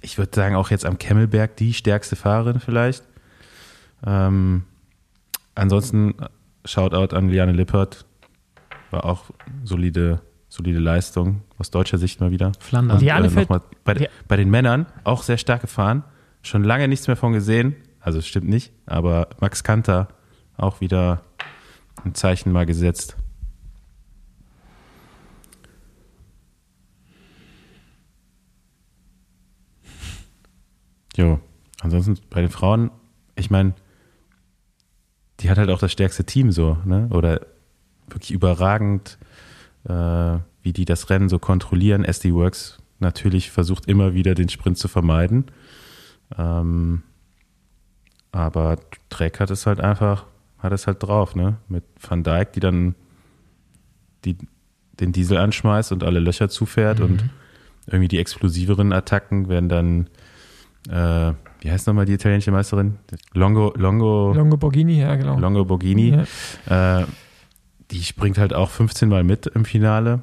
ich 0.00 0.18
würde 0.18 0.34
sagen, 0.34 0.56
auch 0.56 0.70
jetzt 0.70 0.84
am 0.84 0.98
Kemmelberg 0.98 1.56
die 1.56 1.72
stärkste 1.72 2.16
Fahrerin 2.16 2.58
vielleicht. 2.60 3.04
Ähm, 4.04 4.64
ansonsten 5.54 6.14
Shoutout 6.64 7.14
an 7.16 7.28
Liane 7.28 7.52
Lippert. 7.52 8.06
War 8.90 9.04
auch 9.04 9.30
solide, 9.64 10.20
solide 10.48 10.78
Leistung 10.78 11.42
aus 11.58 11.70
deutscher 11.70 11.98
Sicht 11.98 12.20
mal 12.20 12.30
wieder. 12.30 12.52
Flandern. 12.60 12.98
Und 12.98 13.02
Liane 13.02 13.28
äh, 13.28 13.46
bei, 13.84 13.94
Ja. 13.96 14.08
bei 14.28 14.36
den 14.36 14.50
Männern 14.50 14.86
auch 15.04 15.22
sehr 15.22 15.38
stark 15.38 15.62
gefahren. 15.62 16.04
Schon 16.42 16.64
lange 16.64 16.88
nichts 16.88 17.06
mehr 17.06 17.16
von 17.16 17.32
gesehen. 17.32 17.76
Also 18.00 18.18
es 18.18 18.26
stimmt 18.26 18.48
nicht, 18.48 18.72
aber 18.86 19.28
Max 19.40 19.62
Kanter 19.62 20.08
auch 20.56 20.80
wieder 20.80 21.22
ein 22.04 22.14
Zeichen 22.14 22.50
mal 22.52 22.66
gesetzt. 22.66 23.16
Jo, 31.16 31.40
ansonsten 31.80 32.18
bei 32.30 32.40
den 32.40 32.50
Frauen, 32.50 32.90
ich 33.36 33.50
meine, 33.50 33.74
die 35.42 35.50
hat 35.50 35.58
halt 35.58 35.70
auch 35.70 35.78
das 35.78 35.92
stärkste 35.92 36.24
Team 36.24 36.52
so, 36.52 36.78
ne? 36.84 37.08
Oder 37.10 37.40
wirklich 38.08 38.30
überragend, 38.30 39.18
äh, 39.84 40.38
wie 40.62 40.72
die 40.72 40.84
das 40.84 41.10
Rennen 41.10 41.28
so 41.28 41.38
kontrollieren. 41.38 42.04
SD 42.04 42.32
Works 42.34 42.78
natürlich 42.98 43.50
versucht 43.50 43.86
immer 43.86 44.14
wieder 44.14 44.34
den 44.34 44.48
Sprint 44.48 44.78
zu 44.78 44.88
vermeiden. 44.88 45.46
Ähm, 46.38 47.02
aber 48.30 48.78
Trek 49.10 49.40
hat 49.40 49.50
es 49.50 49.66
halt 49.66 49.80
einfach, 49.80 50.24
hat 50.58 50.72
es 50.72 50.86
halt 50.86 51.02
drauf, 51.02 51.34
ne? 51.34 51.56
Mit 51.68 51.84
Van 52.00 52.22
Dijk, 52.22 52.52
die 52.52 52.60
dann 52.60 52.94
die, 54.24 54.38
den 55.00 55.12
Diesel 55.12 55.36
anschmeißt 55.36 55.92
und 55.92 56.04
alle 56.04 56.20
Löcher 56.20 56.48
zufährt 56.48 57.00
und 57.00 57.24
irgendwie 57.86 58.08
die 58.08 58.18
explosiveren 58.18 58.92
Attacken 58.92 59.48
werden 59.48 59.68
dann, 59.68 60.06
äh, 60.88 61.34
wie 61.62 61.70
heißt 61.70 61.86
nochmal 61.86 62.04
die 62.06 62.14
italienische 62.14 62.50
Meisterin? 62.50 62.98
Longo, 63.34 63.72
Longo, 63.76 64.32
Longo 64.34 64.56
Borghini, 64.56 65.00
ja, 65.00 65.14
genau. 65.14 65.38
Longo 65.38 65.64
Borghini. 65.64 66.24
Ja. 66.68 67.00
Äh, 67.00 67.06
die 67.92 68.02
springt 68.02 68.36
halt 68.38 68.52
auch 68.52 68.70
15 68.70 69.08
Mal 69.08 69.22
mit 69.22 69.46
im 69.46 69.64
Finale. 69.64 70.22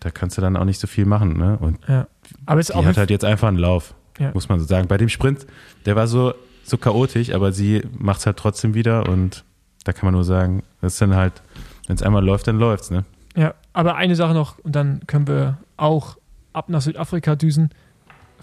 Da 0.00 0.10
kannst 0.10 0.36
du 0.36 0.42
dann 0.42 0.56
auch 0.56 0.64
nicht 0.66 0.78
so 0.80 0.86
viel 0.86 1.06
machen, 1.06 1.38
ne? 1.38 1.56
Und 1.58 1.78
Ja. 1.88 2.06
Aber 2.46 2.60
es 2.60 2.66
die 2.66 2.74
hat 2.74 2.96
halt 2.98 3.10
jetzt 3.10 3.24
einfach 3.24 3.48
einen 3.48 3.56
Lauf, 3.58 3.94
Ja. 4.18 4.32
muss 4.34 4.48
man 4.48 4.60
so 4.60 4.66
sagen. 4.66 4.86
Bei 4.88 4.98
dem 4.98 5.08
Sprint, 5.08 5.46
der 5.86 5.96
war 5.96 6.06
so, 6.06 6.34
so 6.62 6.76
chaotisch, 6.76 7.32
aber 7.32 7.52
sie 7.52 7.82
macht 7.96 8.20
es 8.20 8.26
halt 8.26 8.36
trotzdem 8.36 8.74
wieder 8.74 9.08
und 9.08 9.44
da 9.84 9.92
kann 9.92 10.06
man 10.06 10.14
nur 10.14 10.24
sagen, 10.24 10.62
das 10.82 10.94
ist 10.94 11.02
dann 11.02 11.14
halt, 11.14 11.42
wenn 11.86 11.96
es 11.96 12.02
einmal 12.02 12.24
läuft, 12.24 12.46
dann 12.48 12.58
läuft's, 12.58 12.90
ne? 12.90 13.04
Ja, 13.36 13.54
aber 13.72 13.96
eine 13.96 14.14
Sache 14.14 14.34
noch 14.34 14.58
und 14.58 14.76
dann 14.76 15.00
können 15.06 15.26
wir 15.26 15.58
auch 15.78 16.18
ab 16.52 16.68
nach 16.68 16.82
Südafrika 16.82 17.34
düsen. 17.34 17.70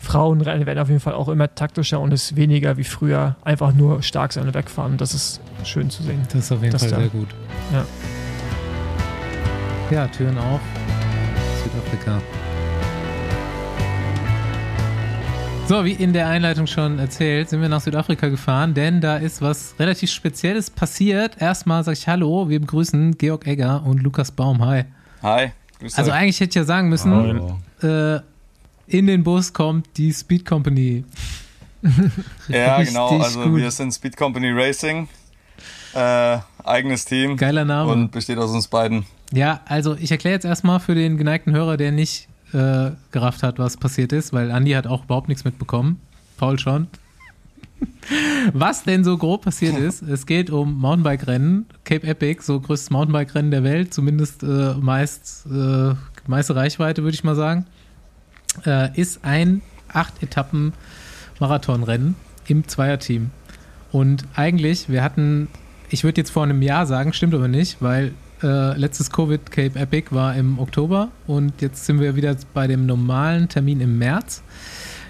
Frauenrennen 0.02 0.66
werden 0.66 0.80
auf 0.80 0.88
jeden 0.90 1.00
Fall 1.00 1.14
auch 1.14 1.30
immer 1.30 1.54
taktischer 1.54 2.00
und 2.00 2.12
es 2.12 2.36
weniger 2.36 2.76
wie 2.78 2.84
früher 2.84 3.36
einfach 3.44 3.74
nur 3.74 4.02
stark 4.02 4.34
sein 4.34 4.48
und 4.48 4.54
wegfahren. 4.56 4.98
Das 4.98 5.14
ist 5.14 5.40
schön 5.64 5.90
zu 5.92 6.02
sehen. 6.04 6.22
Das 6.34 6.46
ist 6.46 6.52
auf 6.52 6.60
jeden 6.62 6.72
Das 6.72 6.82
Fall 6.82 6.92
da. 6.92 6.98
sehr 6.98 7.08
gut. 7.10 7.28
Ja. 7.72 7.86
Ja, 9.92 10.08
Türen 10.08 10.38
auf. 10.40 10.60
Südafrika. 11.64 12.20
So, 15.68 15.86
wie 15.86 15.92
in 15.94 16.12
der 16.12 16.28
Einleitung 16.28 16.68
schon 16.68 17.00
erzählt, 17.00 17.50
sind 17.50 17.62
wir 17.62 17.70
nach 17.70 17.80
Südafrika 17.80 18.28
gefahren, 18.28 18.74
denn 18.74 19.00
da 19.00 19.18
ist 19.18 19.42
was 19.42 19.76
relativ 19.80 20.12
Spezielles 20.12 20.70
passiert. 20.70 21.40
Erstmal 21.42 21.84
sage 21.84 21.98
ich 21.98 22.08
Hallo, 22.08 22.50
wir 22.50 22.60
begrüßen 22.60 23.18
Georg 23.18 23.48
Egger 23.48 23.84
und 23.86 24.02
Lukas 24.04 24.32
Baum. 24.32 24.66
Hi. 24.66 24.84
Hi, 25.24 25.52
grüß 25.80 25.98
Also 25.98 26.12
euch. 26.12 26.18
eigentlich 26.18 26.40
hätte 26.42 26.50
ich 26.50 26.56
ja 26.56 26.64
sagen 26.66 26.90
müssen, 26.90 27.40
äh, 27.84 28.20
in 28.92 29.08
den 29.08 29.24
Bus 29.24 29.54
kommt 29.54 29.88
die 29.98 30.14
Speed 30.14 30.46
Company. 30.46 31.04
Ja, 32.48 32.84
genau. 32.84 33.20
Also 33.20 33.42
gut. 33.42 33.58
wir 33.58 33.72
sind 33.72 33.92
Speed 33.92 34.16
Company 34.16 34.52
Racing. 34.52 35.08
Äh, 35.96 36.38
eigenes 36.64 37.06
Team. 37.06 37.38
Geiler 37.38 37.66
Name. 37.66 37.92
Und 37.92 38.12
besteht 38.12 38.38
aus 38.38 38.52
uns 38.52 38.68
beiden. 38.68 39.06
Ja, 39.34 39.62
also 39.66 39.96
ich 39.96 40.12
erkläre 40.12 40.36
jetzt 40.36 40.46
erstmal 40.46 40.80
für 40.80 40.94
den 40.94 41.18
geneigten 41.18 41.54
Hörer, 41.54 41.78
der 41.78 41.92
nicht 41.92 42.28
äh, 42.54 42.92
gerafft 43.12 43.42
hat, 43.42 43.58
was 43.58 43.78
passiert 43.78 44.14
ist, 44.14 44.32
weil 44.32 44.52
Andi 44.52 44.72
hat 44.72 44.86
auch 44.86 45.06
überhaupt 45.06 45.28
nichts 45.28 45.44
mitbekommen. 45.44 46.00
Paul 46.38 46.60
schon. 46.60 46.88
Was 48.54 48.84
denn 48.84 49.04
so 49.04 49.18
grob 49.18 49.44
passiert 49.44 49.78
ist, 49.78 50.02
es 50.08 50.28
geht 50.28 50.52
um 50.52 50.80
Mountainbike-Rennen, 50.80 51.66
Cape 51.84 52.06
Epic, 52.06 52.44
so 52.44 52.60
größtes 52.60 52.92
Mountainbike-Rennen 52.92 53.50
der 53.50 53.64
Welt, 53.64 53.92
zumindest 53.92 54.44
äh, 54.44 54.76
meist 54.76 55.48
äh, 55.48 55.96
meiste 56.28 56.56
Reichweite, 56.56 57.04
würde 57.04 57.16
ich 57.16 57.24
mal 57.24 57.36
sagen, 57.36 57.66
äh, 58.66 59.00
ist 59.00 59.24
ein 59.24 59.62
acht 59.88 60.22
Etappen 60.24 60.74
Marathonrennen 61.40 62.16
im 62.48 62.68
Zweierteam. 62.68 63.32
Und 63.92 64.26
eigentlich, 64.36 64.90
wir 64.90 65.04
hatten, 65.04 65.50
ich 65.90 66.04
würde 66.04 66.22
jetzt 66.22 66.32
vor 66.32 66.44
einem 66.44 66.62
Jahr 66.62 66.86
sagen, 66.86 67.14
stimmt 67.14 67.34
aber 67.34 67.48
nicht, 67.48 67.82
weil 67.82 68.14
äh, 68.42 68.78
letztes 68.78 69.12
Covid 69.12 69.52
Cape 69.52 69.78
Epic 69.78 70.14
war 70.14 70.36
im 70.36 70.60
Oktober 70.60 71.10
und 71.28 71.62
jetzt 71.62 71.86
sind 71.86 72.00
wir 72.00 72.16
wieder 72.16 72.36
bei 72.54 72.68
dem 72.68 72.86
normalen 72.86 73.50
Termin 73.50 73.82
im 73.82 73.98
März. 73.98 74.42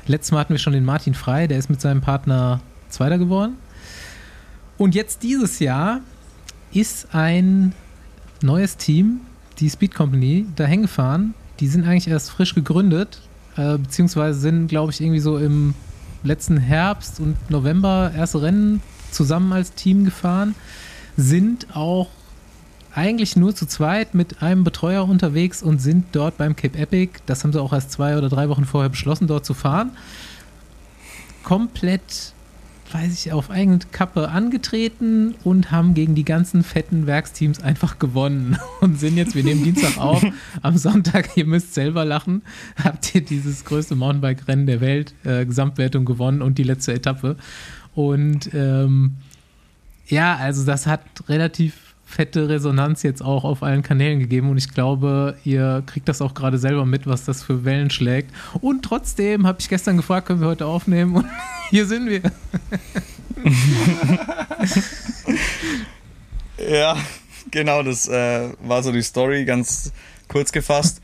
Letztes 0.07 0.31
Mal 0.31 0.39
hatten 0.39 0.53
wir 0.53 0.59
schon 0.59 0.73
den 0.73 0.85
Martin 0.85 1.13
Frei, 1.13 1.47
der 1.47 1.57
ist 1.57 1.69
mit 1.69 1.79
seinem 1.79 2.01
Partner 2.01 2.61
Zweiter 2.89 3.17
geworden. 3.17 3.57
Und 4.77 4.95
jetzt 4.95 5.23
dieses 5.23 5.59
Jahr 5.59 6.01
ist 6.73 7.13
ein 7.13 7.73
neues 8.41 8.77
Team, 8.77 9.21
die 9.59 9.69
Speed 9.69 9.93
Company, 9.93 10.47
dahin 10.55 10.81
gefahren. 10.81 11.33
Die 11.59 11.67
sind 11.67 11.85
eigentlich 11.85 12.07
erst 12.07 12.31
frisch 12.31 12.55
gegründet, 12.55 13.21
äh, 13.57 13.77
beziehungsweise 13.77 14.39
sind, 14.39 14.67
glaube 14.67 14.91
ich, 14.91 15.01
irgendwie 15.01 15.19
so 15.19 15.37
im 15.37 15.73
letzten 16.23 16.57
Herbst 16.57 17.19
und 17.19 17.35
November 17.49 18.11
erste 18.15 18.41
Rennen 18.41 18.81
zusammen 19.11 19.51
als 19.53 19.73
Team 19.73 20.05
gefahren, 20.05 20.55
sind 21.17 21.75
auch 21.75 22.07
eigentlich 22.93 23.35
nur 23.35 23.55
zu 23.55 23.65
zweit 23.65 24.13
mit 24.13 24.41
einem 24.41 24.63
Betreuer 24.63 25.07
unterwegs 25.07 25.63
und 25.63 25.81
sind 25.81 26.07
dort 26.11 26.37
beim 26.37 26.55
Cape 26.55 26.77
Epic, 26.77 27.19
das 27.25 27.43
haben 27.43 27.53
sie 27.53 27.61
auch 27.61 27.73
erst 27.73 27.91
zwei 27.91 28.17
oder 28.17 28.29
drei 28.29 28.49
Wochen 28.49 28.65
vorher 28.65 28.89
beschlossen, 28.89 29.27
dort 29.27 29.45
zu 29.45 29.53
fahren, 29.53 29.91
komplett, 31.43 32.33
weiß 32.93 33.13
ich, 33.13 33.31
auf 33.31 33.49
eigene 33.49 33.79
Kappe 33.91 34.29
angetreten 34.29 35.35
und 35.43 35.71
haben 35.71 35.93
gegen 35.93 36.15
die 36.15 36.25
ganzen 36.25 36.63
fetten 36.63 37.07
Werksteams 37.07 37.61
einfach 37.61 37.99
gewonnen 37.99 38.57
und 38.81 38.99
sind 38.99 39.17
jetzt, 39.17 39.35
wir 39.35 39.43
nehmen 39.43 39.63
Dienstag 39.63 39.97
auf, 39.99 40.25
am 40.61 40.77
Sonntag, 40.77 41.37
ihr 41.37 41.45
müsst 41.45 41.73
selber 41.73 42.05
lachen, 42.05 42.41
habt 42.81 43.13
ihr 43.15 43.21
dieses 43.21 43.65
größte 43.65 43.95
Mountainbike-Rennen 43.95 44.65
der 44.65 44.81
Welt, 44.81 45.13
äh, 45.23 45.45
Gesamtwertung 45.45 46.05
gewonnen 46.05 46.41
und 46.41 46.57
die 46.57 46.63
letzte 46.63 46.93
Etappe. 46.93 47.37
Und 47.93 48.53
ähm, 48.53 49.15
ja, 50.07 50.35
also 50.35 50.65
das 50.65 50.87
hat 50.87 51.01
relativ 51.27 51.90
fette 52.11 52.49
Resonanz 52.49 53.03
jetzt 53.03 53.23
auch 53.23 53.43
auf 53.43 53.63
allen 53.63 53.83
Kanälen 53.83 54.19
gegeben 54.19 54.49
und 54.49 54.57
ich 54.57 54.73
glaube, 54.73 55.37
ihr 55.43 55.83
kriegt 55.85 56.09
das 56.09 56.21
auch 56.21 56.33
gerade 56.33 56.57
selber 56.57 56.85
mit, 56.85 57.07
was 57.07 57.25
das 57.25 57.41
für 57.43 57.65
Wellen 57.65 57.89
schlägt. 57.89 58.31
Und 58.61 58.83
trotzdem 58.83 59.47
habe 59.47 59.59
ich 59.59 59.69
gestern 59.69 59.97
gefragt, 59.97 60.27
können 60.27 60.41
wir 60.41 60.47
heute 60.47 60.65
aufnehmen 60.65 61.15
und 61.15 61.25
hier 61.69 61.85
sind 61.85 62.09
wir. 62.09 62.21
Ja, 66.69 66.95
genau, 67.49 67.83
das 67.83 68.07
äh, 68.07 68.49
war 68.61 68.83
so 68.83 68.91
die 68.91 69.01
Story, 69.01 69.45
ganz 69.45 69.91
kurz 70.27 70.51
gefasst. 70.51 71.01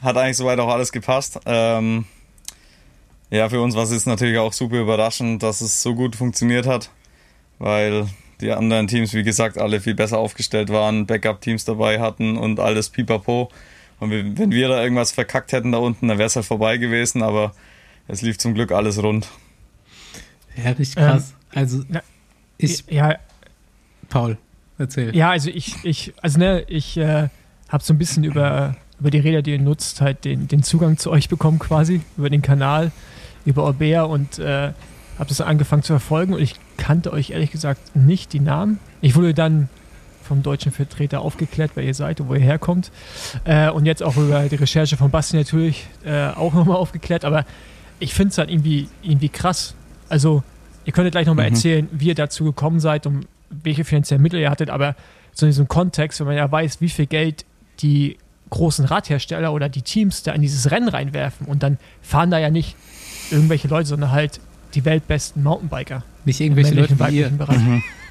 Hat 0.00 0.16
eigentlich 0.16 0.36
soweit 0.36 0.58
auch 0.60 0.68
alles 0.68 0.92
gepasst. 0.92 1.40
Ähm, 1.46 2.04
ja, 3.30 3.48
für 3.48 3.60
uns 3.60 3.74
war 3.74 3.84
es 3.84 4.06
natürlich 4.06 4.38
auch 4.38 4.52
super 4.52 4.80
überraschend, 4.80 5.42
dass 5.42 5.60
es 5.60 5.82
so 5.82 5.94
gut 5.94 6.14
funktioniert 6.14 6.66
hat, 6.66 6.90
weil 7.58 8.06
die 8.40 8.50
anderen 8.52 8.86
Teams, 8.86 9.12
wie 9.14 9.22
gesagt, 9.22 9.58
alle 9.58 9.80
viel 9.80 9.94
besser 9.94 10.18
aufgestellt 10.18 10.70
waren, 10.70 11.06
Backup-Teams 11.06 11.64
dabei 11.64 12.00
hatten 12.00 12.36
und 12.36 12.60
alles 12.60 12.90
pipapo. 12.90 13.50
Und 14.00 14.10
wenn 14.10 14.50
wir 14.50 14.68
da 14.68 14.82
irgendwas 14.82 15.12
verkackt 15.12 15.52
hätten 15.52 15.72
da 15.72 15.78
unten, 15.78 16.08
dann 16.08 16.18
wäre 16.18 16.26
es 16.26 16.36
halt 16.36 16.46
vorbei 16.46 16.76
gewesen, 16.76 17.22
aber 17.22 17.54
es 18.08 18.22
lief 18.22 18.38
zum 18.38 18.54
Glück 18.54 18.72
alles 18.72 19.02
rund. 19.02 19.28
Ja, 20.56 20.70
richtig 20.70 20.96
krass. 20.96 21.34
also 21.52 21.82
na, 21.88 22.02
ich, 22.58 22.84
Ja, 22.88 23.16
Paul, 24.08 24.36
erzähl. 24.78 25.14
ja, 25.16 25.30
also 25.30 25.50
ich, 25.50 25.76
ich, 25.84 26.12
also 26.20 26.38
ne, 26.38 26.64
ich 26.68 26.96
äh, 26.96 27.28
habe 27.68 27.82
so 27.82 27.94
ein 27.94 27.98
bisschen 27.98 28.24
über, 28.24 28.76
über 29.00 29.10
die 29.10 29.18
Räder, 29.18 29.42
die 29.42 29.52
ihr 29.52 29.58
nutzt, 29.58 30.00
halt 30.00 30.24
den, 30.24 30.48
den 30.48 30.62
Zugang 30.62 30.98
zu 30.98 31.10
euch 31.10 31.28
bekommen 31.28 31.58
quasi, 31.58 32.02
über 32.16 32.30
den 32.30 32.42
Kanal, 32.42 32.92
über 33.44 33.64
Orbea 33.64 34.02
und 34.02 34.38
äh, 34.38 34.72
habe 35.18 35.28
das 35.28 35.40
angefangen 35.40 35.82
zu 35.82 35.92
verfolgen 35.92 36.34
und 36.34 36.40
ich 36.42 36.54
kannte 36.76 37.12
euch 37.12 37.30
ehrlich 37.30 37.50
gesagt 37.50 37.94
nicht 37.96 38.32
die 38.32 38.40
Namen. 38.40 38.78
Ich 39.00 39.14
wurde 39.16 39.34
dann 39.34 39.68
vom 40.22 40.42
deutschen 40.42 40.72
Vertreter 40.72 41.20
aufgeklärt, 41.20 41.72
wer 41.74 41.84
ihr 41.84 41.94
seid 41.94 42.20
und 42.20 42.28
wo 42.28 42.34
ihr 42.34 42.40
herkommt. 42.40 42.90
Äh, 43.44 43.70
und 43.70 43.84
jetzt 43.86 44.02
auch 44.02 44.16
über 44.16 44.48
die 44.48 44.56
Recherche 44.56 44.96
von 44.96 45.10
Basti 45.10 45.36
natürlich 45.36 45.86
äh, 46.04 46.28
auch 46.28 46.54
nochmal 46.54 46.76
aufgeklärt. 46.76 47.24
Aber 47.24 47.44
ich 47.98 48.14
finde 48.14 48.30
es 48.32 48.38
halt 48.38 48.50
irgendwie, 48.50 48.88
irgendwie 49.02 49.28
krass. 49.28 49.74
Also, 50.08 50.42
ihr 50.86 50.92
könntet 50.92 51.12
gleich 51.12 51.26
nochmal 51.26 51.48
Mhm. 51.50 51.54
erzählen, 51.54 51.88
wie 51.92 52.06
ihr 52.08 52.14
dazu 52.14 52.44
gekommen 52.44 52.80
seid 52.80 53.06
und 53.06 53.26
welche 53.50 53.84
finanziellen 53.84 54.22
Mittel 54.22 54.40
ihr 54.40 54.50
hattet, 54.50 54.70
aber 54.70 54.96
so 55.32 55.46
in 55.46 55.50
diesem 55.50 55.68
Kontext, 55.68 56.20
wenn 56.20 56.26
man 56.28 56.36
ja 56.36 56.50
weiß, 56.50 56.80
wie 56.80 56.88
viel 56.88 57.06
Geld 57.06 57.44
die 57.80 58.16
großen 58.50 58.84
Radhersteller 58.84 59.52
oder 59.52 59.68
die 59.68 59.82
Teams 59.82 60.22
da 60.22 60.32
in 60.32 60.42
dieses 60.42 60.70
Rennen 60.70 60.88
reinwerfen 60.88 61.46
und 61.46 61.62
dann 61.62 61.78
fahren 62.02 62.30
da 62.30 62.38
ja 62.38 62.50
nicht 62.50 62.76
irgendwelche 63.30 63.68
Leute, 63.68 63.88
sondern 63.88 64.10
halt 64.12 64.40
die 64.74 64.84
weltbesten 64.84 65.42
Mountainbiker. 65.42 66.02
Nicht 66.24 66.40
irgendwelche 66.40 66.74
Leute 66.74 66.98
wie 66.98 67.16
ihr. 67.18 67.28
Bereich. 67.30 67.58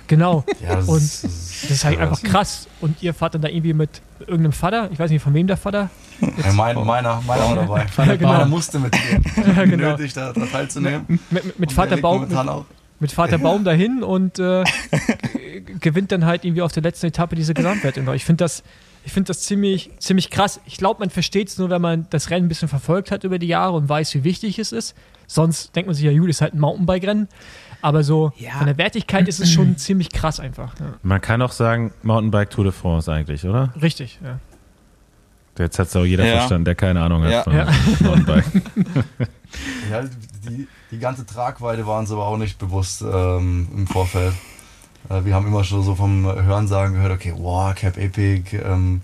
Genau. 0.07 0.43
Ja, 0.61 0.75
das 0.75 0.87
und 0.87 0.97
ist- 0.97 1.23
das 1.23 1.71
ist 1.71 1.85
halt 1.85 1.97
einfach 1.97 2.21
krass. 2.21 2.67
Und 2.81 3.01
ihr 3.01 3.13
fahrt 3.13 3.35
dann 3.35 3.41
da 3.41 3.47
irgendwie 3.47 3.73
mit 3.73 4.01
irgendeinem 4.19 4.51
Vater, 4.51 4.89
ich 4.91 4.99
weiß 4.99 5.09
nicht 5.09 5.23
von 5.23 5.33
wem 5.33 5.47
der 5.47 5.55
Vater. 5.57 5.89
Ja, 6.19 6.51
mein, 6.53 6.75
meiner, 6.85 7.21
meiner 7.25 7.47
war 7.49 7.55
dabei. 7.55 7.85
Ja, 8.05 8.15
genau. 8.15 8.33
Meiner 8.33 8.45
musste 8.45 8.79
mitgehen. 8.79 9.23
Ja, 9.55 9.63
genau. 9.65 9.91
Nötig, 9.91 10.13
da, 10.13 10.33
da 10.33 10.45
teilzunehmen. 10.45 11.05
Mit, 11.07 11.31
mit, 11.31 11.59
mit 11.59 11.71
Vater 11.71 11.97
Baum, 11.97 12.21
mit, 12.27 12.31
mit 12.99 13.11
Vater 13.11 13.37
Baum 13.37 13.63
dahin 13.63 14.03
und 14.03 14.39
äh, 14.39 14.63
gewinnt 15.79 16.11
dann 16.11 16.25
halt 16.25 16.43
irgendwie 16.45 16.61
auf 16.61 16.71
der 16.71 16.83
letzten 16.83 17.07
Etappe 17.07 17.35
diese 17.35 17.53
Gesamtwertung. 17.53 18.13
Ich 18.13 18.25
finde 18.25 18.43
das, 18.43 18.63
ich 19.05 19.11
finde 19.11 19.27
das 19.27 19.41
ziemlich, 19.41 19.89
ziemlich 19.99 20.29
krass. 20.29 20.59
Ich 20.65 20.77
glaube, 20.77 20.99
man 20.99 21.09
versteht 21.09 21.49
es 21.49 21.57
nur, 21.57 21.69
wenn 21.69 21.81
man 21.81 22.07
das 22.09 22.29
Rennen 22.29 22.45
ein 22.45 22.49
bisschen 22.49 22.67
verfolgt 22.69 23.11
hat 23.11 23.23
über 23.23 23.39
die 23.39 23.47
Jahre 23.47 23.73
und 23.75 23.87
weiß, 23.89 24.13
wie 24.15 24.23
wichtig 24.23 24.59
es 24.59 24.71
ist. 24.71 24.95
Sonst 25.27 25.75
denkt 25.75 25.87
man 25.87 25.95
sich 25.95 26.05
ja, 26.05 26.17
gut, 26.17 26.29
ist 26.29 26.41
halt 26.41 26.53
ein 26.53 26.59
Mountainbike-Rennen. 26.59 27.27
Aber 27.83 28.03
so 28.03 28.31
Ja. 28.37 28.53
von 28.57 28.65
der 28.67 28.77
Wertigkeit 28.77 29.27
ist 29.27 29.39
es 29.39 29.51
schon 29.51 29.77
ziemlich 29.77 30.09
krass 30.09 30.39
einfach. 30.39 30.73
Ja. 30.79 30.93
Man 31.03 31.21
kann 31.21 31.41
auch 31.41 31.51
sagen, 31.51 31.91
Mountainbike 32.01 32.49
Tour 32.49 32.63
de 32.63 32.73
France 32.73 33.11
eigentlich, 33.11 33.45
oder? 33.45 33.73
Richtig, 33.81 34.19
ja. 34.23 34.39
Jetzt 35.59 35.77
hat 35.77 35.87
es 35.87 35.95
auch 35.95 36.05
jeder 36.05 36.25
Ja. 36.25 36.37
verstanden, 36.37 36.65
der 36.65 36.75
keine 36.75 37.01
Ahnung 37.01 37.23
hat 37.23 37.31
Ja. 37.31 37.43
von 37.43 37.53
Ja. 37.53 37.67
Mountainbike. 37.99 38.45
Ja, 39.91 40.01
die, 40.49 40.67
die 40.89 40.97
ganze 40.97 41.27
Tragweite 41.27 41.85
war 41.85 41.99
uns 41.99 42.11
aber 42.11 42.25
auch 42.25 42.37
nicht 42.37 42.57
bewusst 42.57 43.03
ähm, 43.03 43.67
im 43.75 43.85
Vorfeld. 43.85 44.33
Äh, 45.09 45.25
wir 45.25 45.35
haben 45.35 45.45
immer 45.45 45.63
schon 45.63 45.83
so 45.83 45.93
vom 45.93 46.25
Hörensagen 46.25 46.95
gehört, 46.95 47.11
okay, 47.11 47.33
wow, 47.37 47.75
Cap 47.75 47.97
Epic, 47.97 48.57
ähm, 48.57 49.01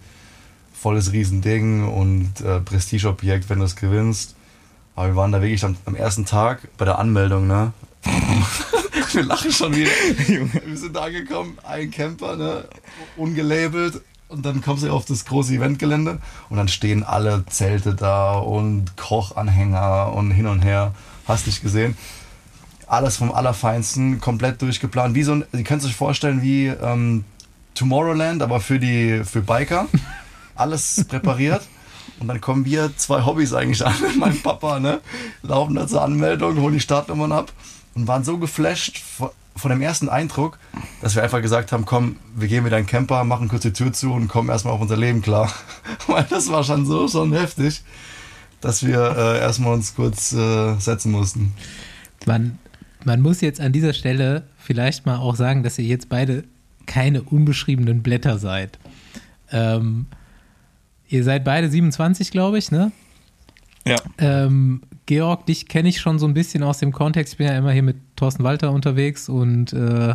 volles 0.73 1.11
Riesending 1.11 1.87
und 1.87 2.41
äh, 2.41 2.61
Prestigeobjekt, 2.61 3.47
wenn 3.51 3.59
du 3.59 3.65
es 3.65 3.75
gewinnst. 3.75 4.35
Aber 4.95 5.09
wir 5.09 5.15
waren 5.15 5.31
da 5.31 5.39
wirklich 5.41 5.63
am, 5.63 5.75
am 5.85 5.93
ersten 5.95 6.25
Tag 6.25 6.67
bei 6.79 6.85
der 6.85 6.97
Anmeldung, 6.97 7.45
ne? 7.45 7.73
wir 9.13 9.23
lachen 9.23 9.51
schon 9.51 9.75
wieder. 9.75 9.91
wir 10.65 10.77
sind 10.77 10.95
da 10.95 11.03
angekommen, 11.03 11.57
ein 11.63 11.91
Camper, 11.91 12.35
ne? 12.35 12.65
Ungelabelt. 13.17 14.01
Und 14.27 14.45
dann 14.45 14.61
kommst 14.61 14.83
du 14.83 14.91
auf 14.91 15.05
das 15.05 15.25
große 15.25 15.55
Eventgelände 15.55 16.19
und 16.49 16.57
dann 16.57 16.67
stehen 16.67 17.03
alle 17.03 17.43
Zelte 17.47 17.95
da 17.95 18.33
und 18.33 18.95
Kochanhänger 18.95 20.13
und 20.13 20.29
hin 20.29 20.45
und 20.45 20.61
her. 20.61 20.93
Hast 21.27 21.47
dich 21.47 21.61
gesehen. 21.61 21.97
Alles 22.85 23.17
vom 23.17 23.31
Allerfeinsten, 23.31 24.19
komplett 24.19 24.61
durchgeplant. 24.61 25.15
Wie 25.15 25.23
so 25.23 25.33
ein, 25.33 25.45
ihr 25.51 25.63
könnt 25.63 25.83
euch 25.83 25.95
vorstellen 25.95 26.43
wie 26.43 26.67
ähm, 26.67 27.23
Tomorrowland, 27.73 28.43
aber 28.43 28.59
für 28.59 28.79
die 28.79 29.23
für 29.23 29.41
Biker. 29.41 29.87
Alles 30.53 31.03
präpariert. 31.09 31.67
Und 32.19 32.27
dann 32.27 32.39
kommen 32.39 32.65
wir 32.65 32.95
zwei 32.97 33.25
Hobbys 33.25 33.53
eigentlich 33.53 33.83
an. 33.83 33.95
Mein 34.19 34.39
Papa, 34.41 34.79
ne? 34.79 35.01
Laufen 35.41 35.73
da 35.73 35.87
zur 35.87 36.03
Anmeldung, 36.03 36.59
holen 36.61 36.73
die 36.73 36.79
Startnummern 36.79 37.31
ab 37.31 37.51
und 37.99 38.07
waren 38.07 38.23
so 38.23 38.37
geflasht 38.37 38.99
von, 38.99 39.29
von 39.55 39.71
dem 39.71 39.81
ersten 39.81 40.07
Eindruck, 40.07 40.57
dass 41.01 41.15
wir 41.15 41.23
einfach 41.23 41.41
gesagt 41.41 41.71
haben, 41.71 41.85
komm, 41.85 42.15
wir 42.33 42.47
gehen 42.47 42.65
wieder 42.65 42.77
in 42.77 42.85
den 42.85 42.89
Camper, 42.89 43.23
machen 43.25 43.49
kurz 43.49 43.63
die 43.63 43.73
Tür 43.73 43.91
zu 43.91 44.13
und 44.13 44.29
kommen 44.29 44.49
erstmal 44.49 44.73
auf 44.73 44.81
unser 44.81 44.95
Leben 44.95 45.21
klar. 45.21 45.51
Weil 46.07 46.25
das 46.29 46.49
war 46.49 46.63
schon 46.63 46.85
so 46.85 47.07
schon 47.09 47.33
heftig, 47.33 47.81
dass 48.61 48.85
wir 48.85 48.99
äh, 49.17 49.39
erstmal 49.39 49.73
uns 49.73 49.95
kurz 49.95 50.31
äh, 50.31 50.75
setzen 50.79 51.11
mussten. 51.11 51.53
Man, 52.25 52.57
man 53.03 53.21
muss 53.21 53.41
jetzt 53.41 53.59
an 53.59 53.73
dieser 53.73 53.93
Stelle 53.93 54.43
vielleicht 54.57 55.05
mal 55.05 55.17
auch 55.17 55.35
sagen, 55.35 55.63
dass 55.63 55.77
ihr 55.77 55.85
jetzt 55.85 56.07
beide 56.07 56.45
keine 56.85 57.21
unbeschriebenen 57.21 58.01
Blätter 58.01 58.39
seid. 58.39 58.79
Ähm, 59.51 60.07
ihr 61.09 61.23
seid 61.23 61.43
beide 61.43 61.69
27, 61.69 62.31
glaube 62.31 62.57
ich, 62.57 62.71
ne? 62.71 62.91
Ja. 63.85 63.97
Ähm, 64.17 64.83
Georg, 65.09 65.47
dich 65.47 65.67
kenne 65.67 65.89
ich 65.89 65.99
schon 65.99 66.19
so 66.19 66.27
ein 66.27 66.35
bisschen 66.35 66.61
aus 66.61 66.77
dem 66.77 66.91
Kontext. 66.91 67.33
Ich 67.33 67.37
bin 67.39 67.47
ja 67.47 67.57
immer 67.57 67.71
hier 67.71 67.81
mit 67.81 67.97
Thorsten 68.15 68.43
Walter 68.43 68.71
unterwegs 68.71 69.27
und 69.27 69.73
äh, 69.73 70.13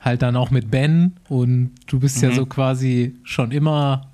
halt 0.00 0.22
dann 0.22 0.34
auch 0.34 0.50
mit 0.50 0.70
Ben. 0.70 1.16
Und 1.28 1.72
du 1.88 2.00
bist 2.00 2.22
ja 2.22 2.30
Mhm. 2.30 2.34
so 2.34 2.46
quasi 2.46 3.16
schon 3.22 3.50
immer 3.50 4.06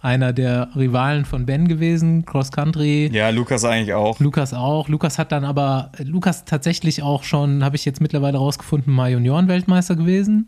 einer 0.00 0.32
der 0.32 0.68
Rivalen 0.76 1.24
von 1.24 1.46
Ben 1.46 1.66
gewesen, 1.66 2.24
Cross 2.24 2.52
Country. 2.52 3.10
Ja, 3.12 3.30
Lukas 3.30 3.64
eigentlich 3.64 3.92
auch. 3.92 4.20
Lukas 4.20 4.54
auch. 4.54 4.88
Lukas 4.88 5.18
hat 5.18 5.32
dann 5.32 5.44
aber, 5.44 5.90
Lukas 5.98 6.44
tatsächlich 6.44 7.02
auch 7.02 7.24
schon, 7.24 7.64
habe 7.64 7.74
ich 7.74 7.84
jetzt 7.84 8.00
mittlerweile 8.00 8.38
rausgefunden, 8.38 8.94
mal 8.94 9.10
Junioren-Weltmeister 9.10 9.96
gewesen. 9.96 10.46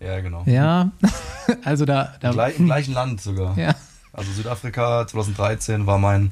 Ja, 0.00 0.20
genau. 0.20 0.42
Ja, 0.46 0.90
also 1.64 1.84
da, 1.84 2.02
Im, 2.02 2.10
da 2.20 2.30
gleich, 2.32 2.58
Im 2.58 2.64
gleichen 2.64 2.94
Land 2.94 3.20
sogar. 3.20 3.58
ja. 3.58 3.74
Also 4.10 4.32
Südafrika 4.32 5.06
2013 5.06 5.86
war 5.86 5.98
mein 5.98 6.30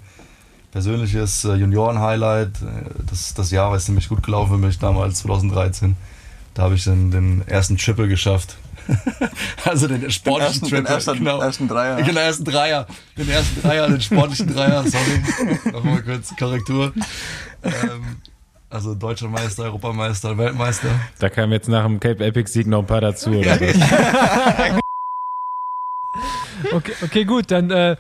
persönliches 0.77 1.43
äh, 1.47 1.55
Junioren-Highlight. 1.55 2.49
Äh, 2.61 2.91
Das, 3.09 3.33
das 3.33 3.51
Jahr 3.51 3.71
war 3.71 3.79
ziemlich 3.79 4.11
gut 4.11 4.23
gelaufen 4.23 4.61
für 4.61 4.67
mich 4.67 4.79
damals, 4.79 5.21
2013. 5.21 5.97
Da 6.53 6.65
habe 6.65 6.75
ich 6.75 6.85
den, 6.85 7.11
den 7.11 7.43
ersten 7.49 7.79
Triple 7.79 8.09
geschafft. 8.09 8.57
also 9.65 9.89
den 9.89 10.11
sportlichen 10.11 10.69
Triple. 10.69 11.15
genau. 11.15 11.39
Dreier. 11.67 11.97
Den 12.03 12.17
ersten 12.19 12.45
Dreier. 12.45 12.87
Den 13.17 13.31
ersten 13.31 13.63
Dreier, 13.63 13.89
den 13.89 14.03
sportlichen 14.03 14.53
Dreier, 14.55 14.85
sorry. 14.85 15.23
Nochmal 15.73 16.03
kurz 16.03 16.37
Korrektur. 16.39 16.93
Ähm, 17.63 18.17
also 18.69 18.95
deutscher 18.95 19.29
Meister, 19.29 19.63
Europameister, 19.65 20.37
Weltmeister. 20.37 20.91
Da 21.19 21.31
kamen 21.31 21.53
jetzt 21.53 21.71
nach 21.71 21.87
dem 21.87 22.01
Cape 22.01 22.23
Epic 22.23 22.53
Sieg 22.53 22.67
noch 22.67 22.81
ein 22.81 22.87
paar 22.87 23.01
dazu, 23.01 23.31
oder? 23.31 23.59
was? 23.59 24.81
Okay, 26.73 26.93
okay 27.03 27.25
gut, 27.25 27.51
dann 27.51 27.71
äh, 27.71 27.97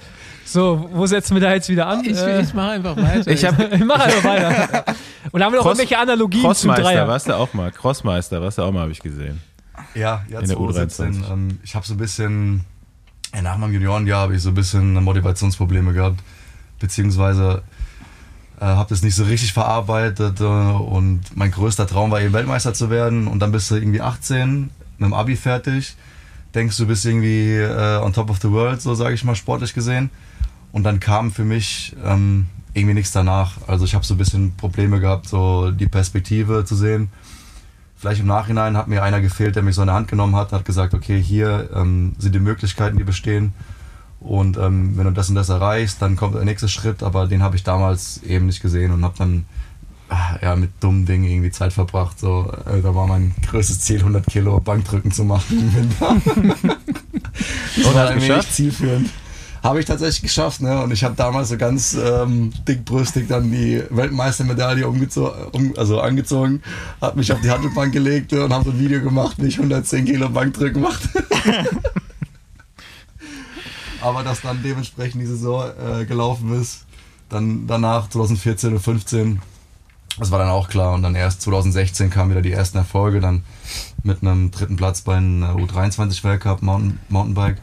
so, 0.46 0.88
wo 0.92 1.06
setzen 1.06 1.34
wir 1.34 1.40
da 1.40 1.52
jetzt 1.52 1.68
wieder 1.68 1.88
an? 1.88 2.04
Ich, 2.04 2.16
äh, 2.16 2.40
ich 2.40 2.54
mache 2.54 2.70
einfach 2.70 2.96
weiter. 2.96 3.30
Ich 3.30 3.44
habe 3.44 3.64
ich 3.64 3.84
mache 3.84 4.04
einfach 4.04 4.24
weiter. 4.24 4.84
Und 5.32 5.42
haben 5.42 5.52
wir 5.52 5.56
noch 5.58 5.64
Cross- 5.64 5.78
irgendwelche 5.78 5.98
Analogien 5.98 6.42
zum 6.42 6.48
Crossmeister, 6.50 6.82
Dreier? 6.82 7.08
warst 7.08 7.28
du 7.28 7.34
auch 7.36 7.52
mal. 7.52 7.72
Crossmeister, 7.72 8.40
warst 8.40 8.58
du 8.58 8.62
auch 8.62 8.72
mal, 8.72 8.82
habe 8.82 8.92
ich 8.92 9.00
gesehen. 9.00 9.42
Ja, 9.94 10.24
ja 10.28 10.40
In 10.40 10.46
der 10.46 10.56
2017. 10.56 11.24
U23. 11.24 11.32
Ähm, 11.32 11.58
ich 11.64 11.74
habe 11.74 11.84
so 11.86 11.94
ein 11.94 11.96
bisschen, 11.98 12.64
ja, 13.34 13.42
nach 13.42 13.58
meinem 13.58 13.72
Juniorenjahr 13.74 14.20
habe 14.22 14.36
ich 14.36 14.42
so 14.42 14.50
ein 14.50 14.54
bisschen 14.54 14.94
Motivationsprobleme 14.94 15.92
gehabt, 15.92 16.20
beziehungsweise 16.78 17.62
äh, 18.60 18.64
habe 18.64 18.88
das 18.88 19.02
nicht 19.02 19.16
so 19.16 19.24
richtig 19.24 19.52
verarbeitet 19.52 20.40
äh, 20.40 20.44
und 20.44 21.24
mein 21.34 21.50
größter 21.50 21.86
Traum 21.86 22.10
war 22.12 22.20
eben 22.20 22.32
Weltmeister 22.32 22.72
zu 22.72 22.88
werden 22.88 23.26
und 23.26 23.40
dann 23.40 23.52
bist 23.52 23.70
du 23.70 23.74
irgendwie 23.74 24.00
18, 24.00 24.70
mit 24.98 25.06
dem 25.06 25.12
Abi 25.12 25.36
fertig, 25.36 25.96
denkst 26.54 26.76
du 26.76 26.86
bist 26.86 27.04
irgendwie 27.04 27.56
äh, 27.56 27.98
on 27.98 28.12
top 28.12 28.30
of 28.30 28.38
the 28.40 28.50
world, 28.50 28.80
so 28.80 28.94
sage 28.94 29.14
ich 29.14 29.24
mal 29.24 29.34
sportlich 29.34 29.74
gesehen 29.74 30.08
und 30.76 30.84
dann 30.84 31.00
kam 31.00 31.32
für 31.32 31.44
mich 31.44 31.96
ähm, 32.04 32.46
irgendwie 32.74 32.94
nichts 32.94 33.12
danach. 33.12 33.56
Also 33.66 33.84
ich 33.84 33.94
habe 33.94 34.04
so 34.04 34.14
ein 34.14 34.18
bisschen 34.18 34.54
Probleme 34.56 35.00
gehabt, 35.00 35.28
so 35.28 35.70
die 35.70 35.88
Perspektive 35.88 36.64
zu 36.64 36.76
sehen 36.76 37.10
vielleicht 37.96 38.20
im 38.20 38.26
Nachhinein 38.26 38.76
hat 38.76 38.88
mir 38.88 39.02
einer 39.02 39.20
gefehlt, 39.20 39.56
der 39.56 39.62
mich 39.62 39.74
so 39.74 39.82
in 39.82 39.86
der 39.86 39.96
Hand 39.96 40.08
genommen 40.08 40.36
hat, 40.36 40.52
hat 40.52 40.64
gesagt, 40.64 40.94
okay, 40.94 41.20
hier 41.20 41.70
ähm, 41.74 42.14
sind 42.18 42.34
die 42.34 42.40
Möglichkeiten, 42.40 42.98
die 42.98 43.04
bestehen. 43.04 43.52
Und 44.20 44.56
ähm, 44.56 44.96
wenn 44.96 45.04
du 45.04 45.12
das 45.12 45.28
und 45.28 45.34
das 45.34 45.48
erreichst, 45.48 46.00
dann 46.02 46.16
kommt 46.16 46.34
der 46.34 46.44
nächste 46.44 46.68
Schritt, 46.68 47.02
aber 47.02 47.26
den 47.26 47.42
habe 47.42 47.56
ich 47.56 47.64
damals 47.64 48.22
eben 48.22 48.46
nicht 48.46 48.60
gesehen 48.60 48.92
und 48.92 49.04
habe 49.04 49.14
dann 49.18 49.46
ah, 50.08 50.36
ja, 50.42 50.56
mit 50.56 50.70
dummen 50.80 51.06
Dingen 51.06 51.24
irgendwie 51.24 51.50
Zeit 51.50 51.72
verbracht. 51.72 52.18
So, 52.18 52.52
äh, 52.66 52.80
da 52.80 52.94
war 52.94 53.06
mein 53.06 53.34
größtes 53.48 53.80
Ziel, 53.80 53.98
100 53.98 54.26
Kilo 54.26 54.58
Bankdrücken 54.60 55.10
zu 55.10 55.24
machen 55.24 55.58
im 55.58 55.74
Winter. 55.74 56.16
das 57.76 57.94
war 57.94 58.16
echt 58.16 58.52
zielführend. 58.52 59.10
Habe 59.62 59.80
ich 59.80 59.86
tatsächlich 59.86 60.22
geschafft, 60.22 60.60
ne? 60.60 60.82
Und 60.82 60.92
ich 60.92 61.02
habe 61.04 61.14
damals 61.16 61.48
so 61.48 61.56
ganz 61.56 61.94
ähm, 61.94 62.52
dickbrüstig 62.68 63.28
dann 63.28 63.50
die 63.50 63.82
Weltmeistermedaille 63.90 64.86
um, 64.86 65.08
also 65.76 66.00
angezogen, 66.00 66.62
habe 67.00 67.18
mich 67.18 67.32
auf 67.32 67.40
die 67.40 67.50
Handelbank 67.50 67.92
gelegt 67.92 68.32
und 68.32 68.52
habe 68.52 68.64
so 68.64 68.70
ein 68.70 68.78
Video 68.78 69.00
gemacht, 69.02 69.36
wie 69.38 69.46
ich 69.46 69.58
110 69.58 70.04
Kilo 70.04 70.28
Bankdrücken 70.28 70.82
mache. 70.82 71.00
Aber 74.00 74.22
dass 74.22 74.42
dann 74.42 74.62
dementsprechend 74.62 75.20
die 75.22 75.26
Saison 75.26 75.68
äh, 75.68 76.04
gelaufen 76.04 76.60
ist, 76.60 76.84
dann 77.28 77.66
danach 77.66 78.08
2014 78.08 78.74
und 78.74 78.80
15, 78.80 79.42
das 80.18 80.30
war 80.30 80.38
dann 80.38 80.48
auch 80.48 80.68
klar. 80.68 80.94
Und 80.94 81.02
dann 81.02 81.14
erst 81.14 81.42
2016 81.42 82.10
kamen 82.10 82.30
wieder 82.30 82.42
die 82.42 82.52
ersten 82.52 82.78
Erfolge, 82.78 83.20
dann 83.20 83.42
mit 84.02 84.22
einem 84.22 84.50
dritten 84.50 84.76
Platz 84.76 85.00
beim 85.00 85.42
äh, 85.42 85.46
U23 85.46 86.22
Weltcup 86.22 86.62
Mountain, 86.62 87.00
Mountainbike 87.08 87.58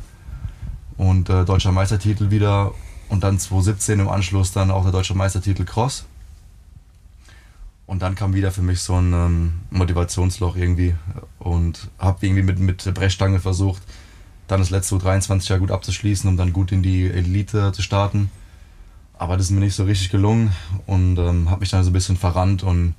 und 0.98 1.30
äh, 1.30 1.46
deutscher 1.46 1.72
Meistertitel 1.72 2.32
wieder 2.32 2.74
und 3.10 3.24
dann 3.24 3.39
2017 3.39 4.00
im 4.00 4.10
Anschluss 4.10 4.52
dann 4.52 4.72
auch 4.72 4.84
der 4.84 4.91
deutsche 4.91 5.16
Meistertitel 5.16 5.66
Cross. 5.66 6.06
Und 7.86 8.02
dann 8.02 8.16
kam 8.16 8.34
wieder 8.34 8.52
für 8.52 8.62
mich 8.62 8.80
so 8.80 8.96
ein 8.96 9.14
ähm, 9.14 9.54
Motivationsloch 9.70 10.56
irgendwie 10.56 10.96
und 11.39 11.89
habe 12.00 12.26
irgendwie 12.26 12.44
mit, 12.44 12.60
mit 12.60 12.86
der 12.86 12.91
Brechstange 12.91 13.39
versucht, 13.39 13.84
dann 14.48 14.60
das 14.60 14.70
letzte 14.70 14.96
U23 14.96 15.50
Jahr 15.50 15.60
gut 15.60 15.72
abzuschließen, 15.72 16.30
um 16.30 16.38
dann 16.38 16.54
gut 16.54 16.72
in 16.72 16.82
die 16.82 17.10
Elite 17.10 17.72
zu 17.74 17.82
starten. 17.82 18.32
Aber 19.14 19.38
das 19.38 19.48
ist 19.48 19.52
mir 19.52 19.60
nicht 19.60 19.76
so 19.76 19.84
richtig 19.84 20.10
gelungen 20.10 20.52
und 20.86 21.18
ähm, 21.18 21.50
habe 21.50 21.60
mich 21.60 21.70
dann 21.70 21.84
so 21.84 21.89
ein 21.89 21.94
bisschen 21.94 22.18
verrannt 22.18 22.64
und 22.64 22.96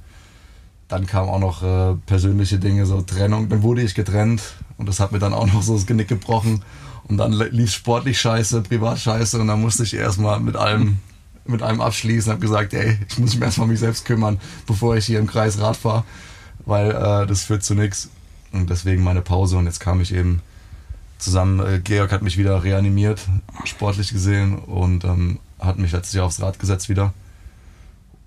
dann 0.89 1.07
kamen 1.07 1.29
auch 1.29 1.39
noch 1.39 1.63
äh, 1.63 1.97
persönliche 2.07 2.59
Dinge, 2.59 2.87
so 2.87 3.01
Trennung. 3.03 3.49
Dann 3.49 3.63
wurde 3.63 3.83
ich 3.83 3.95
getrennt 3.95 4.43
und 4.79 4.89
das 4.89 5.01
hat 5.01 5.13
mir 5.13 5.19
dann 5.19 5.35
auch 5.35 5.47
noch 5.53 5.63
so 5.63 5.75
das 5.75 5.87
Genick 5.87 6.09
gebrochen. 6.09 6.63
Und 7.07 7.19
dann 7.19 7.33
lief 7.33 7.73
sportlich 7.73 8.21
scheiße, 8.21 8.63
privat 8.63 8.99
scheiße 8.99 9.39
und 9.39 9.49
dann 9.49 9.61
musste 9.61 9.83
ich 9.83 9.95
erstmal 9.95 10.41
mit 10.41 10.57
allem, 10.57 10.99
mit 11.45 11.63
allem 11.63 11.81
abschließen. 11.81 12.33
Habe 12.33 12.41
gesagt, 12.41 12.73
ey, 12.73 12.99
ich 13.09 13.19
muss 13.19 13.35
mich 13.35 13.43
erstmal 13.43 13.65
um 13.65 13.71
mich 13.71 13.81
selbst 13.81 14.05
kümmern, 14.07 14.41
bevor 14.67 14.97
ich 14.97 15.05
hier 15.05 15.19
im 15.19 15.27
Kreis 15.27 15.59
Rad 15.59 15.77
fahre, 15.77 16.05
weil 16.65 16.91
äh, 16.91 17.27
das 17.27 17.45
führt 17.45 17.63
zu 17.63 17.75
nichts. 17.75 18.09
Und 18.53 18.71
deswegen 18.71 19.03
meine 19.03 19.21
Pause 19.21 19.59
und 19.59 19.67
jetzt 19.67 19.81
kam 19.81 20.01
ich 20.01 20.15
eben 20.15 20.41
zusammen. 21.19 21.61
Äh, 21.61 21.81
Georg 21.81 22.13
hat 22.13 22.23
mich 22.23 22.39
wieder 22.39 22.65
reanimiert, 22.65 23.21
sportlich 23.65 24.11
gesehen 24.11 24.59
und 24.59 25.05
ähm, 25.05 25.41
hat 25.59 25.79
mich 25.79 25.93
letztes 25.93 26.15
Jahr 26.15 26.27
aufs 26.27 26.41
Rad 26.41 26.59
gesetzt 26.59 26.89
wieder. 26.89 27.13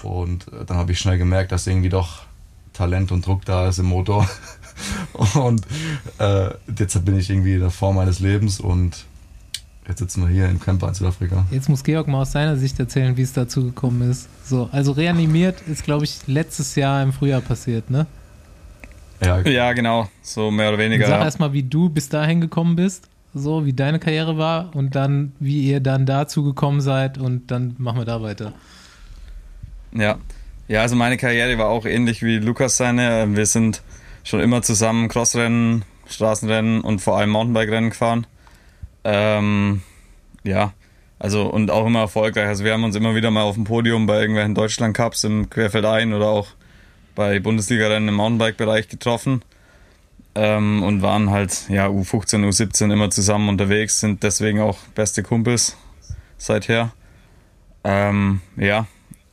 Und 0.03 0.51
äh, 0.53 0.65
dann 0.65 0.78
habe 0.78 0.91
ich 0.91 0.99
schnell 0.99 1.17
gemerkt, 1.17 1.51
dass 1.51 1.65
irgendwie 1.65 1.89
doch 1.89 2.23
Talent 2.73 3.11
und 3.11 3.25
Druck 3.25 3.43
da 3.45 3.67
ist 3.67 3.80
im 3.80 3.88
Motor. 3.88 4.30
und 5.36 5.61
äh, 6.19 6.49
jetzt 6.78 7.03
bin 7.05 7.17
ich 7.17 7.30
irgendwie 7.30 7.55
in 7.55 7.61
der 7.61 7.71
Form 7.71 7.95
meines 7.95 8.19
Lebens 8.19 8.59
und 8.59 9.05
jetzt 9.88 9.99
sitzen 9.99 10.28
wir 10.28 10.30
hier 10.30 10.49
im 10.49 10.59
Camper 10.59 10.89
in 10.89 10.93
Südafrika. 10.93 11.45
Jetzt 11.51 11.69
muss 11.69 11.84
Georg 11.84 12.07
mal 12.07 12.21
aus 12.21 12.32
seiner 12.32 12.57
Sicht 12.57 12.80
erzählen, 12.80 13.17
wie 13.17 13.21
es 13.21 13.34
dazu 13.34 13.63
gekommen 13.63 14.09
ist. 14.09 14.28
So, 14.45 14.69
also 14.71 14.91
reanimiert 14.91 15.61
ist, 15.67 15.84
glaube 15.84 16.05
ich, 16.05 16.28
letztes 16.28 16.75
Jahr 16.75 17.01
im 17.03 17.13
Frühjahr 17.13 17.41
passiert, 17.41 17.89
ne? 17.89 18.05
Ja, 19.23 19.39
ja 19.41 19.73
genau. 19.73 20.09
So 20.21 20.51
mehr 20.51 20.69
oder 20.69 20.78
weniger. 20.78 21.07
Sag 21.07 21.19
ja. 21.19 21.25
erstmal, 21.25 21.53
wie 21.53 21.63
du 21.63 21.89
bis 21.89 22.09
dahin 22.09 22.41
gekommen 22.41 22.75
bist, 22.75 23.07
so 23.34 23.65
wie 23.65 23.73
deine 23.73 23.99
Karriere 23.99 24.38
war 24.38 24.75
und 24.75 24.95
dann, 24.95 25.34
wie 25.39 25.63
ihr 25.63 25.80
dann 25.80 26.05
dazu 26.05 26.43
gekommen 26.43 26.82
seid 26.82 27.17
und 27.17 27.49
dann 27.51 27.75
machen 27.78 27.99
wir 27.99 28.05
da 28.05 28.21
weiter. 28.21 28.53
Ja. 29.91 30.17
Ja, 30.67 30.82
also 30.82 30.97
meine 30.97 31.15
Karriere 31.15 31.57
war 31.57 31.67
auch 31.69 31.86
ähnlich 31.86 32.21
wie 32.23 32.38
Lukas 32.39 32.75
seine. 32.75 33.36
Wir 33.36 33.45
sind 33.45 33.82
schon 34.28 34.41
immer 34.41 34.61
zusammen 34.61 35.07
Crossrennen, 35.07 35.86
Straßenrennen 36.07 36.82
und 36.82 36.99
vor 36.99 37.17
allem 37.17 37.30
Mountainbike-Rennen 37.30 37.89
gefahren. 37.91 38.28
Ähm, 39.03 39.82
ja, 40.43 40.73
also 41.19 41.47
und 41.47 41.71
auch 41.71 41.86
immer 41.86 42.01
erfolgreich. 42.01 42.47
Also 42.47 42.63
wir 42.63 42.73
haben 42.73 42.84
uns 42.84 42.95
immer 42.95 43.15
wieder 43.15 43.32
mal 43.32 43.43
auf 43.43 43.55
dem 43.55 43.63
Podium 43.63 44.05
bei 44.05 44.19
irgendwelchen 44.19 44.55
Deutschland-Cups 44.55 45.23
im 45.23 45.49
Querfeldein 45.49 46.13
oder 46.13 46.28
auch 46.28 46.49
bei 47.15 47.39
Bundesliga-Rennen 47.39 48.09
im 48.09 48.15
Mountainbike-Bereich 48.15 48.89
getroffen 48.89 49.41
ähm, 50.36 50.84
und 50.84 51.01
waren 51.01 51.32
halt 51.32 51.67
ja 51.69 51.88
U15, 51.88 52.45
U17 52.47 52.91
immer 52.91 53.09
zusammen 53.09 53.49
unterwegs, 53.49 53.99
sind 53.99 54.23
deswegen 54.23 54.59
auch 54.59 54.78
beste 54.93 55.23
Kumpels 55.23 55.78
seither. 56.38 56.91
Ähm, 57.84 58.41
ja, 58.55 58.86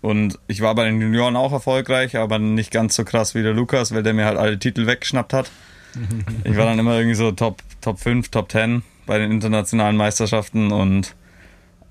und 0.04 0.38
ich 0.48 0.60
war 0.60 0.74
bei 0.74 0.84
den 0.84 1.00
Junioren 1.00 1.34
auch 1.34 1.50
erfolgreich, 1.50 2.18
aber 2.18 2.38
nicht 2.38 2.70
ganz 2.70 2.94
so 2.94 3.06
krass 3.06 3.34
wie 3.34 3.42
der 3.42 3.54
Lukas, 3.54 3.94
weil 3.94 4.02
der 4.02 4.12
mir 4.12 4.26
halt 4.26 4.36
alle 4.36 4.58
Titel 4.58 4.86
weggeschnappt 4.86 5.32
hat. 5.32 5.50
Ich 6.44 6.58
war 6.58 6.66
dann 6.66 6.78
immer 6.78 6.96
irgendwie 6.96 7.14
so 7.14 7.32
Top, 7.32 7.62
Top 7.80 7.98
5, 8.00 8.28
Top 8.28 8.52
10 8.52 8.82
bei 9.06 9.16
den 9.18 9.30
internationalen 9.30 9.96
Meisterschaften 9.96 10.72
und 10.72 11.14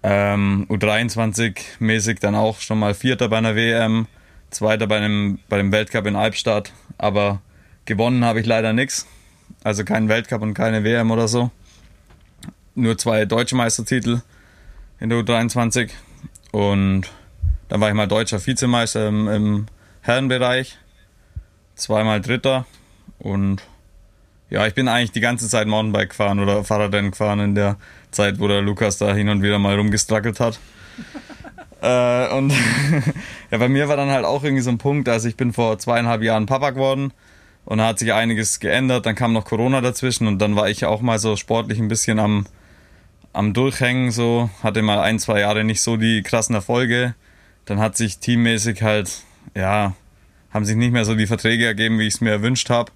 ähm, 0.03 0.67
U23-mäßig 0.69 2.19
dann 2.19 2.35
auch 2.35 2.59
schon 2.59 2.77
mal 2.77 2.93
Vierter 2.93 3.29
bei 3.29 3.37
einer 3.37 3.55
WM, 3.55 4.05
Zweiter 4.51 4.85
bei, 4.85 4.97
einem, 4.97 5.39
bei 5.49 5.57
dem 5.57 5.71
Weltcup 5.71 6.05
in 6.05 6.15
Albstadt, 6.15 6.71
aber 6.99 7.41
gewonnen 7.85 8.23
habe 8.25 8.41
ich 8.41 8.45
leider 8.45 8.73
nichts. 8.73 9.07
Also 9.63 9.83
keinen 9.85 10.07
Weltcup 10.07 10.43
und 10.43 10.53
keine 10.53 10.83
WM 10.83 11.09
oder 11.09 11.27
so. 11.27 11.49
Nur 12.75 12.95
zwei 12.97 13.25
deutsche 13.25 13.55
Meistertitel 13.55 14.21
in 14.99 15.09
der 15.09 15.17
U23 15.19 15.89
und 16.51 17.09
dann 17.69 17.81
war 17.81 17.89
ich 17.89 17.95
mal 17.95 18.07
deutscher 18.07 18.45
Vizemeister 18.45 19.07
im, 19.07 19.27
im 19.27 19.65
Herrenbereich, 20.01 20.77
zweimal 21.75 22.21
Dritter 22.21 22.65
und 23.19 23.61
ja, 24.49 24.67
ich 24.67 24.75
bin 24.75 24.87
eigentlich 24.87 25.11
die 25.11 25.19
ganze 25.19 25.49
Zeit 25.49 25.67
Mountainbike 25.67 26.09
gefahren 26.09 26.39
oder 26.39 26.63
Fahrradrennen 26.63 27.09
gefahren 27.09 27.39
in 27.39 27.55
der 27.55 27.77
Zeit, 28.11 28.39
wo 28.39 28.47
der 28.47 28.61
Lukas 28.61 28.99
da 28.99 29.11
hin 29.13 29.29
und 29.29 29.41
wieder 29.41 29.57
mal 29.57 29.75
rumgestrackelt 29.75 30.39
hat. 30.39 30.59
äh, 31.81 32.27
und 32.35 32.53
ja, 33.51 33.57
bei 33.57 33.67
mir 33.67 33.87
war 33.87 33.97
dann 33.97 34.11
halt 34.11 34.25
auch 34.25 34.43
irgendwie 34.43 34.61
so 34.61 34.69
ein 34.69 34.77
Punkt, 34.77 35.09
also 35.09 35.27
ich 35.27 35.37
bin 35.37 35.53
vor 35.53 35.79
zweieinhalb 35.79 36.21
Jahren 36.21 36.45
Papa 36.45 36.69
geworden 36.69 37.13
und 37.65 37.79
da 37.79 37.87
hat 37.87 37.97
sich 37.97 38.13
einiges 38.13 38.59
geändert. 38.59 39.07
Dann 39.07 39.15
kam 39.15 39.33
noch 39.33 39.45
Corona 39.45 39.81
dazwischen 39.81 40.27
und 40.27 40.37
dann 40.39 40.55
war 40.55 40.69
ich 40.69 40.85
auch 40.85 41.01
mal 41.01 41.17
so 41.17 41.35
sportlich 41.35 41.79
ein 41.79 41.87
bisschen 41.87 42.19
am, 42.19 42.45
am 43.31 43.53
Durchhängen, 43.53 44.11
so 44.11 44.51
hatte 44.61 44.83
mal 44.83 44.99
ein, 44.99 45.17
zwei 45.17 45.39
Jahre 45.39 45.63
nicht 45.63 45.81
so 45.81 45.97
die 45.97 46.21
krassen 46.21 46.53
Erfolge 46.53 47.15
dann 47.65 47.79
hat 47.79 47.97
sich 47.97 48.19
teammäßig 48.19 48.81
halt, 48.83 49.23
ja, 49.55 49.93
haben 50.51 50.65
sich 50.65 50.75
nicht 50.75 50.91
mehr 50.91 51.05
so 51.05 51.15
die 51.15 51.27
Verträge 51.27 51.65
ergeben, 51.65 51.99
wie 51.99 52.07
ich 52.07 52.15
es 52.15 52.21
mir 52.21 52.31
erwünscht 52.31 52.69
habe. 52.69 52.91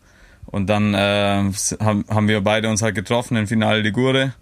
Und 0.45 0.68
dann 0.68 0.93
äh, 0.93 1.51
haben, 1.80 2.05
haben 2.09 2.28
wir 2.28 2.41
beide 2.41 2.70
uns 2.70 2.82
halt 2.82 2.95
getroffen 2.95 3.36
im 3.36 3.47
Finale 3.47 3.82
Ligure, 3.82 4.34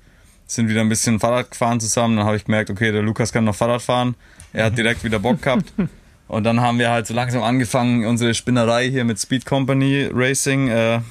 sind 0.46 0.70
wieder 0.70 0.82
ein 0.82 0.90
bisschen 0.90 1.20
Fahrrad 1.20 1.52
gefahren 1.52 1.80
zusammen. 1.80 2.18
Dann 2.18 2.26
habe 2.26 2.38
ich 2.38 2.46
gemerkt, 2.46 2.70
okay, 2.70 2.92
der 2.92 3.02
Lukas 3.02 3.32
kann 3.32 3.46
noch 3.46 3.56
Fahrrad 3.56 3.82
fahren. 3.82 4.16
Er 4.54 4.66
hat 4.66 4.78
direkt 4.78 5.04
wieder 5.04 5.20
Bock 5.20 5.42
gehabt. 5.42 5.74
Und 6.28 6.44
dann 6.44 6.60
haben 6.60 6.80
wir 6.80 6.90
halt 6.90 7.06
so 7.06 7.14
langsam 7.14 7.44
angefangen, 7.44 8.06
unsere 8.06 8.34
Spinnerei 8.34 8.90
hier 8.90 9.04
mit 9.04 9.20
Speed 9.20 9.46
Company 9.46 10.10
Racing 10.12 10.70
äh, 10.70 11.02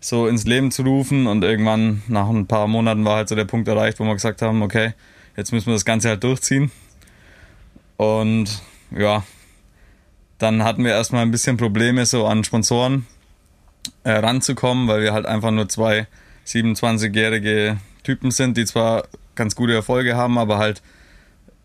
so 0.00 0.26
ins 0.26 0.44
Leben 0.44 0.70
zu 0.72 0.82
rufen. 0.82 1.26
Und 1.26 1.44
irgendwann 1.44 2.02
nach 2.08 2.28
ein 2.28 2.46
paar 2.46 2.66
Monaten 2.66 3.04
war 3.04 3.16
halt 3.16 3.28
so 3.28 3.36
der 3.36 3.44
Punkt 3.44 3.68
erreicht, 3.68 4.00
wo 4.00 4.04
wir 4.04 4.14
gesagt 4.14 4.42
haben, 4.42 4.62
okay, 4.62 4.94
jetzt 5.36 5.52
müssen 5.52 5.66
wir 5.66 5.74
das 5.74 5.84
Ganze 5.84 6.08
halt 6.08 6.24
durchziehen. 6.24 6.70
Und 8.00 8.62
ja, 8.96 9.24
dann 10.38 10.64
hatten 10.64 10.84
wir 10.84 10.92
erstmal 10.92 11.20
ein 11.20 11.30
bisschen 11.30 11.58
Probleme, 11.58 12.06
so 12.06 12.26
an 12.26 12.44
Sponsoren 12.44 13.04
äh, 14.04 14.12
ranzukommen, 14.12 14.88
weil 14.88 15.02
wir 15.02 15.12
halt 15.12 15.26
einfach 15.26 15.50
nur 15.50 15.68
zwei 15.68 16.06
27-jährige 16.46 17.76
Typen 18.02 18.30
sind, 18.30 18.56
die 18.56 18.64
zwar 18.64 19.04
ganz 19.34 19.54
gute 19.54 19.74
Erfolge 19.74 20.16
haben, 20.16 20.38
aber 20.38 20.56
halt 20.56 20.80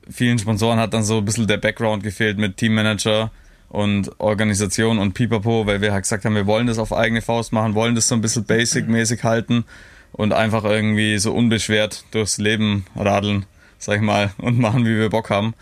vielen 0.10 0.38
Sponsoren 0.38 0.78
hat 0.78 0.94
dann 0.94 1.04
so 1.04 1.20
ein 1.20 1.26
bisschen 1.26 1.48
der 1.48 1.56
Background 1.56 2.04
gefehlt 2.04 2.38
mit 2.38 2.58
Teammanager 2.58 3.32
und 3.70 4.20
Organisation 4.20 5.00
und 5.00 5.14
Pipapo, 5.14 5.66
weil 5.66 5.80
wir 5.80 5.94
halt 5.94 6.04
gesagt 6.04 6.26
haben, 6.26 6.36
wir 6.36 6.48
wollen 6.48 6.68
das 6.68 6.80
auf 6.80 6.92
eigene 6.92 7.22
Faust 7.22 7.54
machen, 7.54 7.76
wollen 7.76 7.96
das 7.96 8.10
so 8.10 8.16
ein 8.16 8.20
bisschen 8.20 8.44
basic-mäßig 8.44 9.24
halten 9.24 9.64
und 10.12 10.34
einfach 10.34 10.66
irgendwie 10.66 11.18
so 11.18 11.34
unbeschwert 11.34 12.04
durchs 12.12 12.40
Leben 12.40 12.86
radeln, 12.94 13.46
sag 13.78 13.96
ich 13.96 14.02
mal, 14.02 14.34
und 14.38 14.60
machen, 14.60 14.84
wie 14.84 14.98
wir 14.98 15.10
Bock 15.10 15.30
haben. 15.30 15.54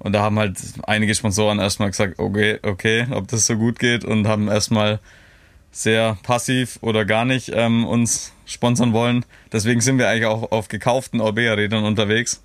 Und 0.00 0.12
da 0.14 0.22
haben 0.22 0.38
halt 0.38 0.58
einige 0.84 1.14
Sponsoren 1.14 1.58
erstmal 1.58 1.90
gesagt, 1.90 2.18
okay, 2.18 2.58
okay, 2.62 3.06
ob 3.10 3.28
das 3.28 3.46
so 3.46 3.56
gut 3.56 3.78
geht 3.78 4.04
und 4.04 4.26
haben 4.26 4.48
erstmal 4.48 4.98
sehr 5.72 6.16
passiv 6.22 6.78
oder 6.80 7.04
gar 7.04 7.26
nicht 7.26 7.52
ähm, 7.54 7.86
uns 7.86 8.32
sponsern 8.46 8.94
wollen. 8.94 9.24
Deswegen 9.52 9.82
sind 9.82 9.98
wir 9.98 10.08
eigentlich 10.08 10.24
auch 10.24 10.50
auf 10.52 10.68
gekauften 10.68 11.20
Orbea-Rädern 11.20 11.84
unterwegs, 11.84 12.42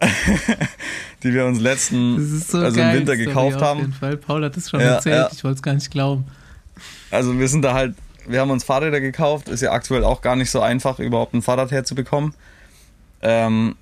die 1.22 1.32
wir 1.32 1.46
uns 1.46 1.60
letzten, 1.60 2.40
so 2.40 2.58
also 2.58 2.80
im 2.80 2.92
Winter 2.92 3.16
gekauft 3.16 3.62
haben. 3.62 3.78
Auf 3.78 3.86
jeden 3.86 3.92
Fall. 3.92 4.16
Paul 4.16 4.44
hat 4.44 4.56
das 4.56 4.68
schon 4.68 4.80
ja, 4.80 4.94
erzählt, 4.94 5.16
ja. 5.16 5.30
ich 5.32 5.44
wollte 5.44 5.56
es 5.56 5.62
gar 5.62 5.74
nicht 5.74 5.90
glauben. 5.92 6.26
Also 7.12 7.38
wir 7.38 7.46
sind 7.46 7.62
da 7.62 7.74
halt, 7.74 7.94
wir 8.26 8.40
haben 8.40 8.50
uns 8.50 8.64
Fahrräder 8.64 9.00
gekauft, 9.00 9.48
ist 9.48 9.62
ja 9.62 9.70
aktuell 9.70 10.02
auch 10.02 10.20
gar 10.20 10.34
nicht 10.34 10.50
so 10.50 10.60
einfach, 10.60 10.98
überhaupt 10.98 11.32
ein 11.32 11.42
Fahrrad 11.42 11.70
herzubekommen. 11.70 12.34
Ähm, 13.22 13.76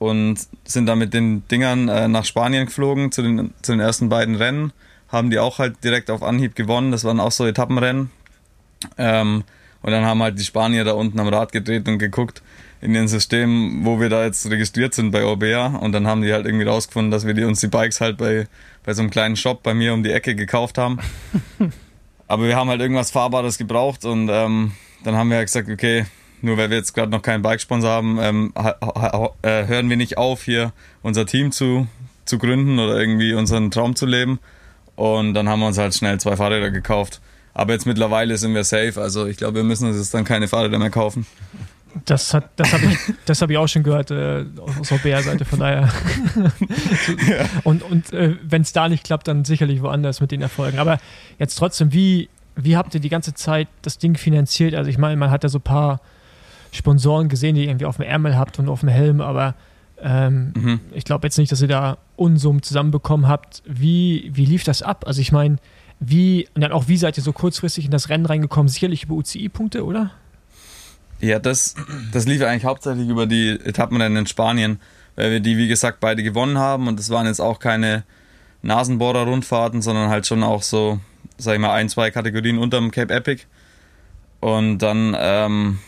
und 0.00 0.38
sind 0.64 0.86
dann 0.86 0.98
mit 0.98 1.12
den 1.12 1.46
Dingern 1.48 1.88
äh, 1.88 2.08
nach 2.08 2.24
Spanien 2.24 2.64
geflogen 2.64 3.12
zu 3.12 3.20
den, 3.20 3.52
zu 3.60 3.72
den 3.72 3.80
ersten 3.80 4.08
beiden 4.08 4.34
Rennen. 4.34 4.72
Haben 5.08 5.28
die 5.28 5.38
auch 5.38 5.58
halt 5.58 5.84
direkt 5.84 6.10
auf 6.10 6.22
Anhieb 6.22 6.56
gewonnen. 6.56 6.90
Das 6.90 7.04
waren 7.04 7.20
auch 7.20 7.32
so 7.32 7.46
Etappenrennen. 7.46 8.10
Ähm, 8.96 9.44
und 9.82 9.92
dann 9.92 10.06
haben 10.06 10.22
halt 10.22 10.38
die 10.38 10.44
Spanier 10.44 10.84
da 10.84 10.92
unten 10.92 11.20
am 11.20 11.28
Rad 11.28 11.52
gedreht 11.52 11.86
und 11.86 11.98
geguckt 11.98 12.42
in 12.80 12.94
den 12.94 13.08
System, 13.08 13.84
wo 13.84 14.00
wir 14.00 14.08
da 14.08 14.24
jetzt 14.24 14.48
registriert 14.50 14.94
sind 14.94 15.10
bei 15.10 15.22
Orbea. 15.22 15.66
Und 15.66 15.92
dann 15.92 16.06
haben 16.06 16.22
die 16.22 16.32
halt 16.32 16.46
irgendwie 16.46 16.64
rausgefunden, 16.64 17.10
dass 17.10 17.26
wir 17.26 17.34
die, 17.34 17.44
uns 17.44 17.60
die 17.60 17.68
Bikes 17.68 18.00
halt 18.00 18.16
bei, 18.16 18.46
bei 18.84 18.94
so 18.94 19.02
einem 19.02 19.10
kleinen 19.10 19.36
Shop 19.36 19.62
bei 19.62 19.74
mir 19.74 19.92
um 19.92 20.02
die 20.02 20.12
Ecke 20.12 20.34
gekauft 20.34 20.78
haben. 20.78 20.98
Aber 22.26 22.44
wir 22.44 22.56
haben 22.56 22.70
halt 22.70 22.80
irgendwas 22.80 23.10
Fahrbares 23.10 23.58
gebraucht 23.58 24.06
und 24.06 24.30
ähm, 24.30 24.72
dann 25.04 25.14
haben 25.14 25.28
wir 25.28 25.36
halt 25.36 25.48
gesagt, 25.48 25.68
okay, 25.68 26.06
nur 26.42 26.56
weil 26.56 26.70
wir 26.70 26.76
jetzt 26.76 26.94
gerade 26.94 27.10
noch 27.10 27.22
keinen 27.22 27.42
Bikesponsor 27.42 27.90
haben, 27.90 28.18
ähm, 28.20 28.52
äh, 29.42 29.66
hören 29.66 29.88
wir 29.88 29.96
nicht 29.96 30.18
auf, 30.18 30.42
hier 30.42 30.72
unser 31.02 31.26
Team 31.26 31.52
zu, 31.52 31.86
zu 32.24 32.38
gründen 32.38 32.78
oder 32.78 32.98
irgendwie 32.98 33.34
unseren 33.34 33.70
Traum 33.70 33.96
zu 33.96 34.06
leben. 34.06 34.38
Und 34.96 35.34
dann 35.34 35.48
haben 35.48 35.60
wir 35.60 35.66
uns 35.66 35.78
halt 35.78 35.94
schnell 35.94 36.20
zwei 36.20 36.36
Fahrräder 36.36 36.70
gekauft. 36.70 37.20
Aber 37.54 37.72
jetzt 37.72 37.86
mittlerweile 37.86 38.36
sind 38.36 38.54
wir 38.54 38.64
safe. 38.64 39.00
Also 39.00 39.26
ich 39.26 39.36
glaube, 39.36 39.56
wir 39.56 39.64
müssen 39.64 39.88
uns 39.88 39.96
jetzt 39.96 40.14
dann 40.14 40.24
keine 40.24 40.48
Fahrräder 40.48 40.78
mehr 40.78 40.90
kaufen. 40.90 41.26
Das, 42.04 42.36
das 42.56 42.72
habe 42.72 42.84
ich, 42.84 43.40
hab 43.40 43.50
ich 43.50 43.56
auch 43.56 43.66
schon 43.66 43.82
gehört 43.82 44.10
äh, 44.12 44.44
aus 44.78 44.88
der 44.88 44.98
BR-Seite, 44.98 45.44
von 45.44 45.58
daher. 45.58 45.88
ja. 47.28 47.46
Und, 47.64 47.82
und 47.82 48.12
äh, 48.12 48.36
wenn 48.42 48.62
es 48.62 48.72
da 48.72 48.88
nicht 48.88 49.02
klappt, 49.02 49.26
dann 49.26 49.44
sicherlich 49.44 49.82
woanders 49.82 50.20
mit 50.20 50.30
den 50.30 50.40
Erfolgen. 50.40 50.78
Aber 50.78 51.00
jetzt 51.38 51.56
trotzdem, 51.56 51.92
wie, 51.92 52.28
wie 52.54 52.76
habt 52.76 52.94
ihr 52.94 53.00
die 53.00 53.08
ganze 53.08 53.34
Zeit 53.34 53.66
das 53.82 53.98
Ding 53.98 54.16
finanziert? 54.16 54.74
Also 54.74 54.88
ich 54.88 54.98
meine, 54.98 55.16
man 55.16 55.30
hat 55.30 55.42
ja 55.42 55.48
so 55.48 55.58
ein 55.58 55.62
paar 55.62 56.00
Sponsoren 56.72 57.28
gesehen, 57.28 57.54
die 57.54 57.62
ihr 57.62 57.68
irgendwie 57.68 57.86
auf 57.86 57.96
dem 57.96 58.06
Ärmel 58.06 58.36
habt 58.36 58.58
und 58.58 58.68
auf 58.68 58.80
dem 58.80 58.88
Helm, 58.88 59.20
aber 59.20 59.54
ähm, 60.02 60.52
mhm. 60.56 60.80
ich 60.92 61.04
glaube 61.04 61.26
jetzt 61.26 61.38
nicht, 61.38 61.52
dass 61.52 61.60
ihr 61.60 61.68
da 61.68 61.98
Unsummen 62.16 62.62
zusammenbekommen 62.62 63.28
habt. 63.28 63.62
Wie, 63.66 64.30
wie 64.32 64.44
lief 64.44 64.64
das 64.64 64.82
ab? 64.82 65.04
Also 65.06 65.20
ich 65.20 65.32
meine, 65.32 65.56
wie, 65.98 66.48
und 66.54 66.62
dann 66.62 66.72
auch, 66.72 66.88
wie 66.88 66.96
seid 66.96 67.18
ihr 67.18 67.22
so 67.22 67.32
kurzfristig 67.32 67.84
in 67.84 67.90
das 67.90 68.08
Rennen 68.08 68.24
reingekommen? 68.24 68.68
Sicherlich 68.68 69.04
über 69.04 69.14
UCI-Punkte, 69.14 69.84
oder? 69.84 70.10
Ja, 71.20 71.38
das, 71.38 71.74
das 72.12 72.26
lief 72.26 72.42
eigentlich 72.42 72.64
hauptsächlich 72.64 73.08
über 73.08 73.26
die 73.26 73.50
Etappenrennen 73.50 74.16
in 74.16 74.26
Spanien, 74.26 74.80
weil 75.16 75.30
wir 75.30 75.40
die, 75.40 75.58
wie 75.58 75.68
gesagt, 75.68 76.00
beide 76.00 76.22
gewonnen 76.22 76.56
haben 76.56 76.88
und 76.88 76.98
das 76.98 77.10
waren 77.10 77.26
jetzt 77.26 77.40
auch 77.40 77.58
keine 77.58 78.04
Nasenbohrer-Rundfahrten, 78.62 79.82
sondern 79.82 80.08
halt 80.08 80.26
schon 80.26 80.42
auch 80.42 80.62
so, 80.62 80.98
sag 81.36 81.54
ich 81.54 81.60
mal, 81.60 81.74
ein, 81.74 81.90
zwei 81.90 82.10
Kategorien 82.10 82.56
unterm 82.56 82.90
Cape 82.90 83.12
Epic. 83.12 83.44
Und 84.40 84.78
dann, 84.78 85.14
ähm, 85.18 85.78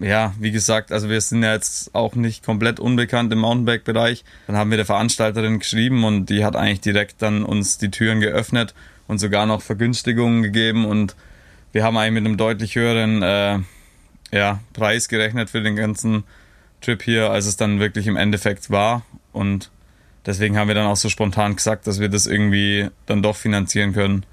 ja, 0.00 0.34
wie 0.38 0.50
gesagt, 0.50 0.92
also 0.92 1.10
wir 1.10 1.20
sind 1.20 1.42
ja 1.42 1.52
jetzt 1.52 1.94
auch 1.94 2.14
nicht 2.14 2.44
komplett 2.44 2.80
unbekannt 2.80 3.32
im 3.32 3.40
Mountainbike-Bereich. 3.40 4.24
Dann 4.46 4.56
haben 4.56 4.70
wir 4.70 4.78
der 4.78 4.86
Veranstalterin 4.86 5.58
geschrieben 5.58 6.04
und 6.04 6.26
die 6.26 6.44
hat 6.44 6.56
eigentlich 6.56 6.80
direkt 6.80 7.20
dann 7.20 7.44
uns 7.44 7.76
die 7.76 7.90
Türen 7.90 8.20
geöffnet 8.20 8.74
und 9.08 9.18
sogar 9.18 9.44
noch 9.44 9.60
Vergünstigungen 9.60 10.42
gegeben 10.42 10.86
und 10.86 11.16
wir 11.72 11.84
haben 11.84 11.96
eigentlich 11.98 12.22
mit 12.22 12.26
einem 12.26 12.36
deutlich 12.38 12.74
höheren 12.76 13.22
äh, 13.22 13.58
ja, 14.32 14.60
Preis 14.72 15.08
gerechnet 15.08 15.50
für 15.50 15.62
den 15.62 15.76
ganzen 15.76 16.24
Trip 16.80 17.02
hier, 17.02 17.30
als 17.30 17.46
es 17.46 17.56
dann 17.56 17.78
wirklich 17.78 18.06
im 18.06 18.16
Endeffekt 18.16 18.70
war. 18.70 19.02
Und 19.32 19.70
deswegen 20.26 20.56
haben 20.56 20.68
wir 20.68 20.74
dann 20.74 20.86
auch 20.86 20.96
so 20.96 21.08
spontan 21.08 21.56
gesagt, 21.56 21.86
dass 21.86 22.00
wir 22.00 22.08
das 22.08 22.26
irgendwie 22.26 22.88
dann 23.06 23.22
doch 23.22 23.36
finanzieren 23.36 23.92
können. 23.92 24.24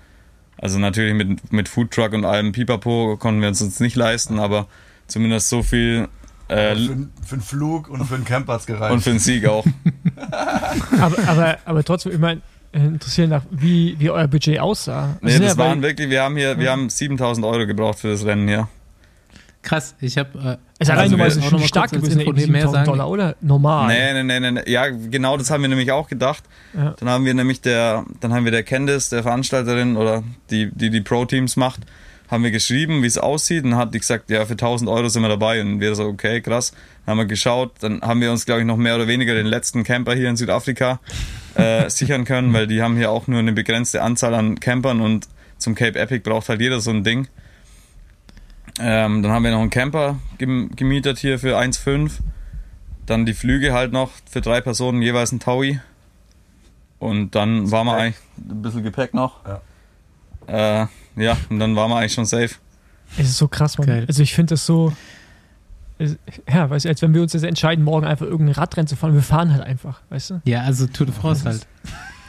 Also 0.57 0.79
natürlich 0.79 1.13
mit, 1.13 1.51
mit 1.51 1.69
Foodtruck 1.69 2.13
und 2.13 2.25
allem 2.25 2.53
Pipapo 2.53 3.17
konnten 3.17 3.41
wir 3.41 3.49
uns 3.49 3.61
uns 3.61 3.79
nicht 3.79 3.95
leisten, 3.95 4.39
aber 4.39 4.67
zumindest 5.07 5.49
so 5.49 5.63
viel. 5.63 6.07
Äh, 6.47 6.75
für, 6.75 7.07
für 7.25 7.33
einen 7.33 7.41
Flug 7.41 7.89
und 7.89 8.05
für 8.05 8.15
einen 8.15 8.25
Camp 8.25 8.47
hat's 8.47 8.65
gereicht. 8.65 8.93
Und 8.93 9.01
für 9.01 9.09
einen 9.09 9.19
Sieg 9.19 9.45
auch. 9.45 9.65
aber, 10.99 11.27
aber, 11.27 11.57
aber 11.65 11.83
trotzdem, 11.83 12.13
ich 12.13 12.19
meine, 12.19 12.41
interessieren 12.71 13.29
nach, 13.29 13.43
wie, 13.51 13.99
wie 13.99 14.09
euer 14.09 14.27
Budget 14.27 14.59
aussah. 14.59 15.17
Nee, 15.21 15.39
das 15.39 15.53
ja 15.53 15.57
waren 15.57 15.81
wirklich, 15.81 16.09
wir 16.09 16.23
haben 16.23 16.37
hier, 16.37 16.57
wir 16.57 16.71
haben 16.71 16.89
7000 16.89 17.45
Euro 17.45 17.65
gebraucht 17.65 17.99
für 17.99 18.09
das 18.09 18.25
Rennen 18.25 18.47
hier. 18.47 18.67
Krass, 19.67 19.95
ich 19.99 20.17
habe. 20.17 20.57
Äh, 20.79 20.81
ist 20.81 20.89
allein 20.89 21.19
also 21.19 21.41
schon 21.41 21.59
stark 21.63 21.91
gewesen, 21.91 22.21
Info 22.21 22.31
mehr 22.49 22.69
sagen. 22.69 22.85
Dollar, 22.85 23.09
oder? 23.09 23.35
Normal. 23.41 23.87
Nee, 23.87 24.23
nee, 24.23 24.39
nee, 24.39 24.51
nee, 24.51 24.71
Ja, 24.71 24.87
genau 24.87 25.35
das 25.35 25.49
haben 25.51 25.61
wir 25.61 25.67
nämlich 25.67 25.91
auch 25.91 26.07
gedacht. 26.07 26.43
Ja. 26.73 26.95
Dann 26.97 27.09
haben 27.09 27.25
wir 27.25 27.33
nämlich 27.33 27.59
der, 27.59 28.05
dann 28.21 28.33
haben 28.33 28.45
wir 28.45 28.51
der 28.51 28.63
Candice, 28.63 29.09
der 29.09 29.23
Veranstalterin 29.23 29.97
oder 29.97 30.23
die, 30.51 30.71
die 30.71 30.89
die 30.89 31.01
Pro-Teams 31.01 31.57
macht, 31.57 31.81
haben 32.29 32.43
wir 32.43 32.51
geschrieben, 32.51 33.03
wie 33.03 33.07
es 33.07 33.17
aussieht 33.17 33.63
und 33.63 33.75
hat 33.75 33.93
die 33.93 33.99
gesagt, 33.99 34.29
ja, 34.29 34.45
für 34.45 34.53
1000 34.53 34.89
Euro 34.89 35.07
sind 35.07 35.21
wir 35.21 35.29
dabei 35.29 35.61
und 35.61 35.79
wir 35.79 35.95
so, 35.95 36.05
okay, 36.05 36.41
krass. 36.41 36.71
Dann 37.05 37.11
haben 37.11 37.17
wir 37.19 37.25
geschaut, 37.25 37.71
dann 37.79 38.01
haben 38.01 38.19
wir 38.21 38.31
uns, 38.31 38.45
glaube 38.45 38.61
ich, 38.61 38.67
noch 38.67 38.77
mehr 38.77 38.95
oder 38.95 39.07
weniger 39.07 39.33
den 39.33 39.45
letzten 39.45 39.83
Camper 39.83 40.13
hier 40.13 40.29
in 40.29 40.35
Südafrika 40.35 40.99
äh, 41.55 41.89
sichern 41.89 42.25
können, 42.25 42.53
weil 42.53 42.67
die 42.67 42.81
haben 42.81 42.97
hier 42.97 43.11
auch 43.11 43.27
nur 43.27 43.39
eine 43.39 43.53
begrenzte 43.53 44.01
Anzahl 44.01 44.33
an 44.33 44.59
Campern 44.59 45.01
und 45.01 45.27
zum 45.57 45.73
Cape 45.73 45.97
Epic 45.97 46.19
braucht 46.19 46.49
halt 46.49 46.61
jeder 46.61 46.79
so 46.79 46.91
ein 46.91 47.03
Ding. 47.03 47.27
Ähm, 48.79 49.23
dann 49.23 49.31
haben 49.31 49.43
wir 49.43 49.51
noch 49.51 49.61
einen 49.61 49.69
Camper 49.69 50.19
gemietet 50.37 51.17
hier 51.17 51.39
für 51.39 51.57
1,5. 51.57 52.19
Dann 53.05 53.25
die 53.25 53.33
Flüge 53.33 53.73
halt 53.73 53.91
noch 53.91 54.11
für 54.29 54.41
drei 54.41 54.61
Personen 54.61 55.01
jeweils 55.01 55.31
ein 55.31 55.39
Taui. 55.39 55.79
Und 56.99 57.35
dann 57.35 57.71
waren 57.71 57.87
wir 57.87 57.95
eigentlich 57.95 58.17
ein 58.37 58.61
bisschen 58.61 58.83
Gepäck 58.83 59.13
noch. 59.13 59.39
Ja. 60.47 60.83
Äh, 60.83 60.87
ja, 61.17 61.37
und 61.49 61.59
dann 61.59 61.75
waren 61.75 61.89
wir 61.89 61.97
eigentlich 61.97 62.13
schon 62.13 62.25
safe. 62.25 62.51
Es 63.17 63.29
ist 63.29 63.37
so 63.37 63.47
krass, 63.47 63.77
man. 63.77 63.89
Also 64.07 64.21
ich 64.23 64.33
finde 64.33 64.51
das 64.51 64.65
so. 64.65 64.93
Ja, 66.47 66.69
weißt 66.69 66.85
du, 66.85 66.89
als 66.89 67.01
wenn 67.01 67.13
wir 67.15 67.23
uns 67.23 67.33
jetzt 67.33 67.43
entscheiden, 67.43 67.83
morgen 67.83 68.05
einfach 68.05 68.27
irgendein 68.27 68.53
Radrennen 68.53 68.87
zu 68.87 68.95
fahren, 68.95 69.15
wir 69.15 69.23
fahren 69.23 69.51
halt 69.51 69.63
einfach, 69.63 70.01
weißt 70.09 70.29
du? 70.29 70.41
Ja, 70.45 70.61
also 70.61 70.85
Tour 70.85 71.07
de 71.07 71.15
France 71.15 71.43
halt. 71.43 71.65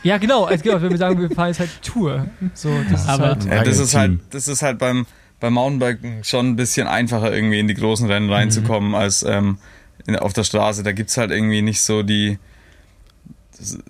Ja, 0.03 0.17
genau, 0.17 0.45
also 0.45 0.63
genau, 0.63 0.81
wenn 0.81 0.91
wir 0.91 0.97
sagen, 0.97 1.21
wir 1.21 1.31
fahren 1.31 1.49
jetzt 1.49 1.61
halt 1.61 1.83
Tour. 1.83 2.27
So, 2.55 2.71
das 2.91 3.07
ja, 3.07 3.15
ist 3.15 3.21
halt, 3.21 3.45
ja, 3.45 3.65
das 3.65 3.79
ist 3.79 3.95
halt, 3.95 4.21
das 4.31 4.49
ist 4.49 4.63
halt 4.63 4.79
beim, 4.79 5.05
beim 5.39 5.53
Mountainbiken 5.53 6.25
schon 6.25 6.49
ein 6.49 6.57
bisschen 6.57 6.87
einfacher, 6.87 7.35
irgendwie 7.35 7.59
in 7.59 7.69
die 7.69 7.75
großen 7.75 8.07
Rennen 8.07 8.31
reinzukommen, 8.31 8.91
mhm. 8.91 8.95
als 8.95 9.23
ähm, 9.23 9.59
in, 10.07 10.17
auf 10.17 10.33
der 10.33 10.45
Straße. 10.45 10.83
Da 10.83 10.93
gibt 10.93 11.11
es 11.11 11.19
halt 11.19 11.31
irgendwie 11.31 11.61
nicht 11.61 11.83
so 11.83 12.03
die 12.03 12.39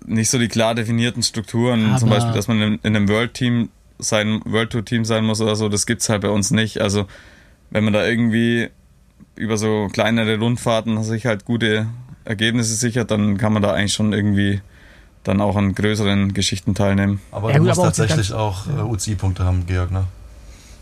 nicht 0.05 0.29
so 0.29 0.39
die 0.39 0.47
klar 0.47 0.75
definierten 0.75 1.23
Strukturen, 1.23 1.91
Aber 1.91 1.97
zum 1.97 2.09
Beispiel, 2.09 2.33
dass 2.33 2.47
man 2.47 2.61
in, 2.61 2.79
in 2.81 2.95
einem 2.95 3.07
World 3.07 3.33
Team 3.33 3.69
sein 3.99 4.41
World 4.45 4.71
Tour 4.71 4.85
Team 4.85 5.05
sein 5.05 5.25
muss 5.25 5.41
oder 5.41 5.55
so, 5.55 5.69
das 5.69 5.85
gibt 5.85 6.01
es 6.01 6.09
halt 6.09 6.21
bei 6.21 6.29
uns 6.29 6.51
nicht. 6.51 6.81
Also 6.81 7.05
wenn 7.69 7.83
man 7.83 7.93
da 7.93 8.05
irgendwie 8.05 8.69
über 9.35 9.57
so 9.57 9.87
kleinere 9.91 10.39
Rundfahrten 10.39 11.01
sich 11.03 11.25
halt 11.25 11.45
gute 11.45 11.87
Ergebnisse 12.25 12.75
sichert, 12.75 13.11
dann 13.11 13.37
kann 13.37 13.53
man 13.53 13.61
da 13.61 13.73
eigentlich 13.73 13.93
schon 13.93 14.13
irgendwie 14.13 14.61
dann 15.23 15.41
auch 15.41 15.55
an 15.55 15.75
größeren 15.75 16.33
Geschichten 16.33 16.75
teilnehmen. 16.75 17.21
Aber 17.31 17.51
ja, 17.51 17.57
du 17.57 17.65
musst 17.65 17.81
tatsächlich 17.81 18.33
auch 18.33 18.67
äh, 18.67 18.81
UCI-Punkte 18.81 19.43
haben, 19.43 19.65
Georg, 19.65 19.91
ne? 19.91 20.05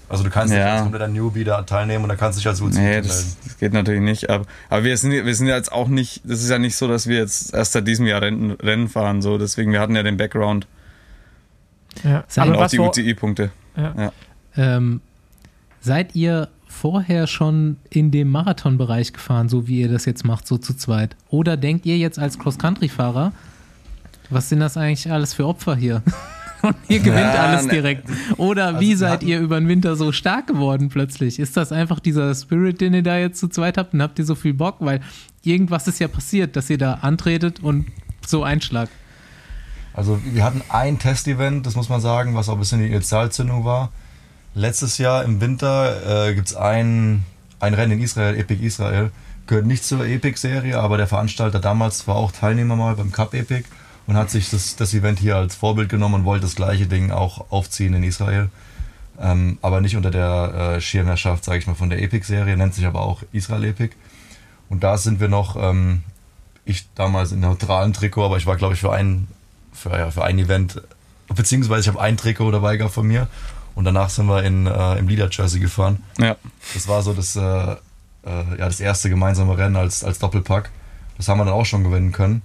Also 0.09 0.23
du 0.23 0.29
kannst 0.29 0.53
ja. 0.53 0.59
nicht 0.59 0.71
als 0.71 0.81
kompletter 0.83 1.07
Newbie 1.09 1.43
da 1.43 1.63
teilnehmen 1.63 2.03
und 2.03 2.09
dann 2.09 2.17
kannst 2.17 2.37
du 2.37 2.39
dich 2.39 2.47
als 2.47 2.61
UCI 2.61 2.79
nee, 2.79 3.01
das, 3.01 3.35
das, 3.43 3.57
geht 3.57 3.73
natürlich 3.73 4.01
nicht. 4.01 4.29
Aber, 4.29 4.45
aber 4.69 4.83
wir, 4.85 4.97
sind, 4.97 5.11
wir 5.11 5.35
sind 5.35 5.47
jetzt 5.47 5.71
auch 5.71 5.89
nicht, 5.89 6.21
das 6.23 6.41
ist 6.41 6.49
ja 6.49 6.59
nicht 6.59 6.77
so, 6.77 6.87
dass 6.87 7.07
wir 7.07 7.17
jetzt 7.17 7.53
erst 7.53 7.73
seit 7.73 7.87
diesem 7.87 8.05
Jahr 8.05 8.21
Rennen, 8.21 8.51
Rennen 8.51 8.87
fahren. 8.87 9.21
So. 9.21 9.37
Deswegen, 9.37 9.73
wir 9.73 9.81
hatten 9.81 9.95
ja 9.95 10.03
den 10.03 10.15
Background. 10.15 10.65
Ja. 12.03 12.23
Und 12.43 12.55
auch 12.55 12.67
die 12.67 12.79
UCI-Punkte. 12.79 13.51
Ja. 13.75 13.93
Ja. 13.97 14.11
Ähm, 14.55 15.01
seid 15.81 16.15
ihr 16.15 16.49
vorher 16.67 17.27
schon 17.27 17.77
in 17.89 18.11
dem 18.11 18.29
Marathonbereich 18.29 19.13
gefahren, 19.13 19.49
so 19.49 19.67
wie 19.67 19.81
ihr 19.81 19.89
das 19.89 20.05
jetzt 20.05 20.25
macht, 20.25 20.47
so 20.47 20.57
zu 20.57 20.73
zweit? 20.75 21.15
Oder 21.29 21.57
denkt 21.57 21.85
ihr 21.85 21.97
jetzt 21.97 22.19
als 22.19 22.37
Cross-Country-Fahrer, 22.37 23.31
was 24.29 24.49
sind 24.49 24.59
das 24.59 24.77
eigentlich 24.77 25.11
alles 25.11 25.33
für 25.33 25.45
Opfer 25.45 25.75
hier? 25.75 26.03
Und 26.61 26.75
ihr 26.87 26.99
gewinnt 26.99 27.33
ja, 27.33 27.45
alles 27.45 27.65
ne. 27.65 27.73
direkt. 27.73 28.09
Oder 28.37 28.67
also 28.67 28.79
wie 28.79 28.95
seid 28.95 29.21
ihr 29.21 29.39
über 29.39 29.59
den 29.59 29.67
Winter 29.67 29.95
so 29.95 30.11
stark 30.11 30.47
geworden 30.47 30.89
plötzlich? 30.89 31.39
Ist 31.39 31.55
das 31.55 31.71
einfach 31.71 31.99
dieser 31.99 32.33
Spirit, 32.33 32.81
den 32.81 32.95
ihr 32.95 33.03
da 33.03 33.17
jetzt 33.17 33.39
zu 33.39 33.47
zweit 33.47 33.77
habt 33.77 33.93
und 33.93 34.01
habt 34.01 34.17
ihr 34.17 34.25
so 34.25 34.33
viel 34.33 34.55
Bock? 34.55 34.77
Weil 34.79 35.01
irgendwas 35.43 35.87
ist 35.87 35.99
ja 35.99 36.07
passiert, 36.07 36.55
dass 36.55 36.69
ihr 36.69 36.79
da 36.79 36.95
antretet 36.95 37.61
und 37.61 37.85
so 38.25 38.43
Einschlag. 38.43 38.89
Also 39.97 40.21
wir 40.23 40.43
hatten 40.43 40.61
ein 40.69 40.99
Testevent, 40.99 41.65
das 41.65 41.75
muss 41.75 41.89
man 41.89 41.99
sagen, 41.99 42.35
was 42.35 42.49
auch 42.49 42.53
ein 42.53 42.59
bisschen 42.59 42.79
die 42.79 42.85
Initialzündung 42.85 43.65
war. 43.65 43.89
Letztes 44.53 44.99
Jahr 44.99 45.23
im 45.23 45.41
Winter 45.41 46.27
äh, 46.27 46.35
gibt 46.35 46.49
es 46.49 46.55
ein, 46.55 47.25
ein 47.59 47.73
Rennen 47.73 47.93
in 47.93 48.01
Israel, 48.03 48.37
Epic 48.37 48.63
Israel. 48.63 49.09
Gehört 49.47 49.65
nicht 49.65 49.83
zur 49.83 50.05
Epic-Serie, 50.05 50.77
aber 50.77 50.97
der 50.97 51.07
Veranstalter 51.07 51.59
damals 51.59 52.07
war 52.07 52.15
auch 52.15 52.31
Teilnehmer 52.31 52.75
mal 52.75 52.95
beim 52.95 53.11
Cup 53.11 53.33
Epic 53.33 53.63
und 54.05 54.15
hat 54.15 54.29
sich 54.29 54.51
das, 54.51 54.75
das 54.75 54.93
Event 54.93 55.17
hier 55.17 55.35
als 55.35 55.55
Vorbild 55.55 55.89
genommen 55.89 56.13
und 56.13 56.25
wollte 56.25 56.43
das 56.43 56.55
gleiche 56.55 56.85
Ding 56.85 57.09
auch 57.09 57.49
aufziehen 57.49 57.95
in 57.95 58.03
Israel. 58.03 58.49
Ähm, 59.19 59.57
aber 59.63 59.81
nicht 59.81 59.95
unter 59.95 60.11
der 60.11 60.75
äh, 60.75 60.81
Schirmherrschaft, 60.81 61.43
sage 61.43 61.57
ich 61.57 61.65
mal, 61.65 61.73
von 61.73 61.89
der 61.89 62.03
Epic-Serie, 62.03 62.55
nennt 62.55 62.75
sich 62.75 62.85
aber 62.85 63.01
auch 63.01 63.23
Israel 63.31 63.63
Epic. 63.63 63.95
Und 64.69 64.83
da 64.83 64.95
sind 64.99 65.19
wir 65.19 65.27
noch, 65.27 65.55
ähm, 65.55 66.03
ich 66.65 66.87
damals 66.93 67.31
in 67.31 67.39
neutralen 67.39 67.93
Trikot, 67.93 68.25
aber 68.25 68.37
ich 68.37 68.45
war, 68.45 68.57
glaube 68.57 68.75
ich, 68.75 68.79
für 68.79 68.93
ein, 68.93 69.27
für, 69.77 69.91
ja, 69.91 70.11
für 70.11 70.23
ein 70.23 70.39
Event, 70.39 70.81
beziehungsweise 71.33 71.81
ich 71.81 71.87
habe 71.87 72.01
ein 72.01 72.17
Trikot 72.17 72.51
dabei 72.51 72.77
gehabt 72.77 72.93
von 72.93 73.07
mir. 73.07 73.27
Und 73.75 73.85
danach 73.85 74.09
sind 74.09 74.25
wir 74.25 74.43
in, 74.43 74.65
äh, 74.65 74.95
im 74.97 75.07
Leader-Jersey 75.07 75.59
gefahren. 75.59 76.03
Ja. 76.17 76.35
Das 76.73 76.87
war 76.87 77.03
so 77.03 77.13
das, 77.13 77.35
äh, 77.35 77.41
äh, 77.41 77.75
ja, 78.25 78.65
das 78.65 78.79
erste 78.79 79.09
gemeinsame 79.09 79.55
Rennen 79.55 79.75
als, 79.75 80.03
als 80.03 80.17
Doppelpack. 80.17 80.71
Das 81.17 81.27
haben 81.27 81.37
wir 81.37 81.45
dann 81.45 81.53
auch 81.53 81.65
schon 81.65 81.83
gewinnen 81.83 82.11
können. 82.11 82.41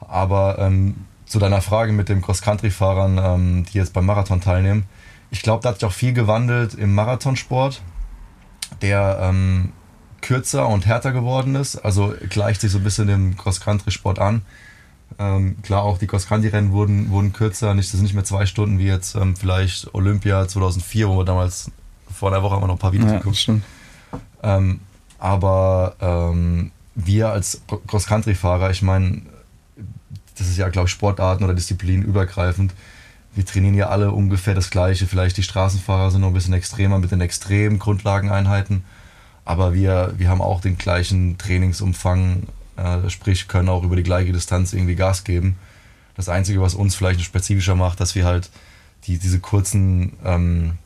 Aber 0.00 0.58
ähm, 0.58 1.04
zu 1.26 1.38
deiner 1.38 1.60
Frage 1.60 1.92
mit 1.92 2.08
den 2.08 2.22
Cross-Country-Fahrern, 2.22 3.18
ähm, 3.18 3.66
die 3.66 3.78
jetzt 3.78 3.92
beim 3.92 4.06
Marathon 4.06 4.40
teilnehmen. 4.40 4.86
Ich 5.30 5.42
glaube, 5.42 5.62
da 5.62 5.70
hat 5.70 5.80
sich 5.80 5.84
auch 5.86 5.92
viel 5.92 6.12
gewandelt 6.12 6.74
im 6.74 6.94
Marathonsport, 6.94 7.82
der 8.80 9.18
ähm, 9.20 9.72
kürzer 10.22 10.68
und 10.68 10.86
härter 10.86 11.12
geworden 11.12 11.54
ist. 11.56 11.76
Also 11.76 12.14
gleicht 12.30 12.62
sich 12.62 12.72
so 12.72 12.78
ein 12.78 12.84
bisschen 12.84 13.06
dem 13.06 13.36
Cross-Country-Sport 13.36 14.18
an. 14.18 14.42
Ähm, 15.18 15.56
klar, 15.62 15.82
auch 15.82 15.98
die 15.98 16.06
Cross-Country-Rennen 16.06 16.72
wurden, 16.72 17.10
wurden 17.10 17.32
kürzer. 17.32 17.74
Nicht, 17.74 17.88
das 17.88 17.98
sind 17.98 18.04
nicht 18.04 18.14
mehr 18.14 18.24
zwei 18.24 18.46
Stunden 18.46 18.78
wie 18.78 18.86
jetzt 18.86 19.14
ähm, 19.14 19.36
vielleicht 19.36 19.94
Olympia 19.94 20.46
2004, 20.48 21.08
wo 21.08 21.18
wir 21.18 21.24
damals 21.24 21.70
vor 22.12 22.32
einer 22.32 22.42
Woche 22.42 22.54
haben 22.54 22.62
wir 22.62 22.66
noch 22.68 22.74
ein 22.74 22.78
paar 22.78 22.92
Videos 22.92 23.12
ja, 23.12 23.18
geguckt. 23.18 23.50
Ähm, 24.42 24.80
aber 25.18 25.96
ähm, 26.00 26.70
wir 26.94 27.30
als 27.30 27.62
Cross-Country-Fahrer, 27.86 28.70
ich 28.70 28.82
meine, 28.82 29.22
das 30.36 30.48
ist 30.48 30.58
ja, 30.58 30.68
glaube 30.68 30.86
ich, 30.86 30.92
Sportarten 30.92 31.44
oder 31.44 31.54
Disziplinen 31.54 32.04
übergreifend. 32.04 32.72
Wir 33.34 33.44
trainieren 33.44 33.74
ja 33.74 33.88
alle 33.88 34.12
ungefähr 34.12 34.54
das 34.54 34.70
Gleiche. 34.70 35.06
Vielleicht 35.06 35.36
die 35.36 35.42
Straßenfahrer 35.42 36.10
sind 36.10 36.20
noch 36.20 36.28
ein 36.28 36.34
bisschen 36.34 36.54
extremer 36.54 36.98
mit 36.98 37.10
den 37.10 37.20
extremen 37.20 37.78
Grundlageneinheiten. 37.78 38.84
Aber 39.44 39.74
wir, 39.74 40.14
wir 40.16 40.28
haben 40.28 40.40
auch 40.40 40.60
den 40.60 40.78
gleichen 40.78 41.36
Trainingsumfang, 41.36 42.44
äh, 42.76 43.08
sprich 43.10 43.48
können 43.48 43.68
auch 43.68 43.82
über 43.82 43.96
die 43.96 44.02
gleiche 44.02 44.32
Distanz 44.32 44.72
irgendwie 44.72 44.96
Gas 44.96 45.24
geben. 45.24 45.56
Das 46.16 46.28
Einzige, 46.28 46.60
was 46.60 46.74
uns 46.74 46.94
vielleicht 46.94 47.20
spezifischer 47.22 47.74
macht, 47.74 48.00
dass 48.00 48.14
wir 48.14 48.24
halt 48.24 48.50
die, 49.06 49.18
diese 49.18 49.40
kurzen, 49.40 50.14
ähm, 50.24 50.78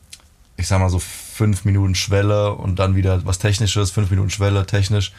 ich 0.57 0.67
sag 0.67 0.79
mal 0.79 0.89
so 0.89 0.99
fünf 0.99 1.65
Minuten 1.65 1.95
Schwelle 1.95 2.53
und 2.53 2.79
dann 2.79 2.95
wieder 2.95 3.25
was 3.25 3.39
Technisches, 3.39 3.91
fünf 3.91 4.09
Minuten 4.09 4.29
Schwelle 4.29 4.65
technisch, 4.65 5.13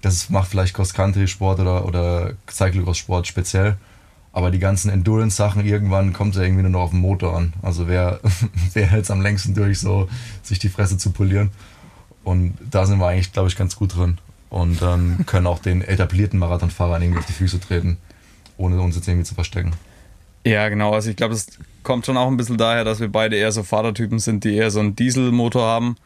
das 0.00 0.30
macht 0.30 0.50
vielleicht 0.50 0.74
Cross-Country-Sport 0.74 1.60
oder, 1.60 1.86
oder 1.86 2.32
Cyclocross-Sport 2.50 3.26
speziell. 3.26 3.76
Aber 4.32 4.50
die 4.50 4.58
ganzen 4.58 4.90
Endurance-Sachen, 4.90 5.64
irgendwann 5.64 6.12
kommt 6.12 6.36
er 6.36 6.42
irgendwie 6.42 6.62
nur 6.62 6.70
noch 6.70 6.80
auf 6.80 6.90
den 6.90 7.00
Motor 7.00 7.36
an. 7.36 7.52
Also 7.62 7.86
wer, 7.86 8.20
wer 8.72 8.86
hält 8.86 9.04
es 9.04 9.10
am 9.10 9.20
längsten 9.20 9.54
durch, 9.54 9.78
so 9.78 10.08
sich 10.42 10.58
die 10.58 10.70
Fresse 10.70 10.98
zu 10.98 11.10
polieren. 11.10 11.50
Und 12.24 12.54
da 12.70 12.86
sind 12.86 12.98
wir 12.98 13.06
eigentlich, 13.06 13.32
glaube 13.32 13.48
ich, 13.48 13.56
ganz 13.56 13.76
gut 13.76 13.94
drin. 13.94 14.18
Und 14.52 14.82
ähm, 14.82 15.20
können 15.26 15.46
auch 15.46 15.60
den 15.60 15.80
etablierten 15.80 16.38
Marathonfahrern 16.38 17.00
irgendwie 17.00 17.20
auf 17.20 17.26
die 17.26 17.32
Füße 17.32 17.58
treten, 17.58 17.96
ohne 18.58 18.78
uns 18.82 18.96
jetzt 18.96 19.08
irgendwie 19.08 19.24
zu 19.24 19.34
verstecken. 19.34 19.72
Ja, 20.44 20.68
genau. 20.68 20.92
Also 20.92 21.08
ich 21.08 21.16
glaube, 21.16 21.32
es 21.32 21.46
kommt 21.82 22.04
schon 22.04 22.18
auch 22.18 22.28
ein 22.28 22.36
bisschen 22.36 22.58
daher, 22.58 22.84
dass 22.84 23.00
wir 23.00 23.10
beide 23.10 23.34
eher 23.36 23.50
so 23.50 23.62
Fahrertypen 23.62 24.18
sind, 24.18 24.44
die 24.44 24.54
eher 24.54 24.70
so 24.70 24.80
einen 24.80 24.94
Dieselmotor 24.94 25.62
haben 25.62 25.96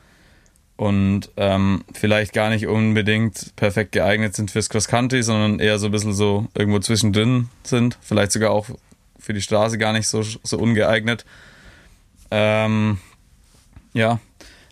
und 0.76 1.30
ähm, 1.36 1.82
vielleicht 1.92 2.32
gar 2.32 2.50
nicht 2.50 2.68
unbedingt 2.68 3.56
perfekt 3.56 3.90
geeignet 3.90 4.36
sind 4.36 4.52
fürs 4.52 4.68
Cross 4.68 4.86
Country, 4.86 5.24
sondern 5.24 5.58
eher 5.58 5.80
so 5.80 5.86
ein 5.86 5.92
bisschen 5.92 6.12
so 6.12 6.46
irgendwo 6.54 6.78
zwischendrin 6.78 7.48
sind. 7.64 7.98
Vielleicht 8.00 8.30
sogar 8.30 8.52
auch 8.52 8.68
für 9.18 9.32
die 9.32 9.42
Straße 9.42 9.76
gar 9.76 9.92
nicht 9.92 10.06
so, 10.06 10.22
so 10.22 10.56
ungeeignet. 10.56 11.24
Ähm, 12.30 12.98
ja, 13.92 14.20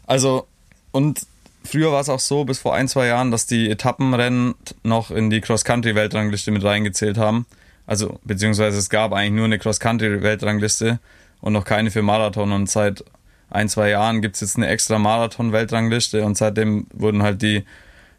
also 0.06 0.46
und 0.92 1.26
früher 1.64 1.92
war 1.92 2.00
es 2.00 2.08
auch 2.08 2.20
so, 2.20 2.44
bis 2.44 2.58
vor 2.58 2.74
ein, 2.74 2.88
zwei 2.88 3.06
Jahren, 3.06 3.30
dass 3.30 3.46
die 3.46 3.70
Etappenrennen 3.70 4.54
noch 4.82 5.10
in 5.10 5.30
die 5.30 5.40
Cross-Country-Weltrangliste 5.40 6.50
mit 6.50 6.64
reingezählt 6.64 7.18
haben. 7.18 7.46
Also, 7.86 8.18
beziehungsweise 8.24 8.78
es 8.78 8.88
gab 8.88 9.12
eigentlich 9.12 9.32
nur 9.32 9.44
eine 9.44 9.58
Cross-Country-Weltrangliste 9.58 10.98
und 11.40 11.52
noch 11.52 11.64
keine 11.64 11.90
für 11.90 12.02
Marathon. 12.02 12.52
Und 12.52 12.70
seit 12.70 13.04
ein, 13.50 13.68
zwei 13.68 13.90
Jahren 13.90 14.22
gibt 14.22 14.36
es 14.36 14.40
jetzt 14.40 14.56
eine 14.56 14.68
extra 14.68 14.98
Marathon-Weltrangliste 14.98 16.24
und 16.24 16.36
seitdem 16.36 16.86
wurden 16.92 17.22
halt 17.22 17.42
die 17.42 17.64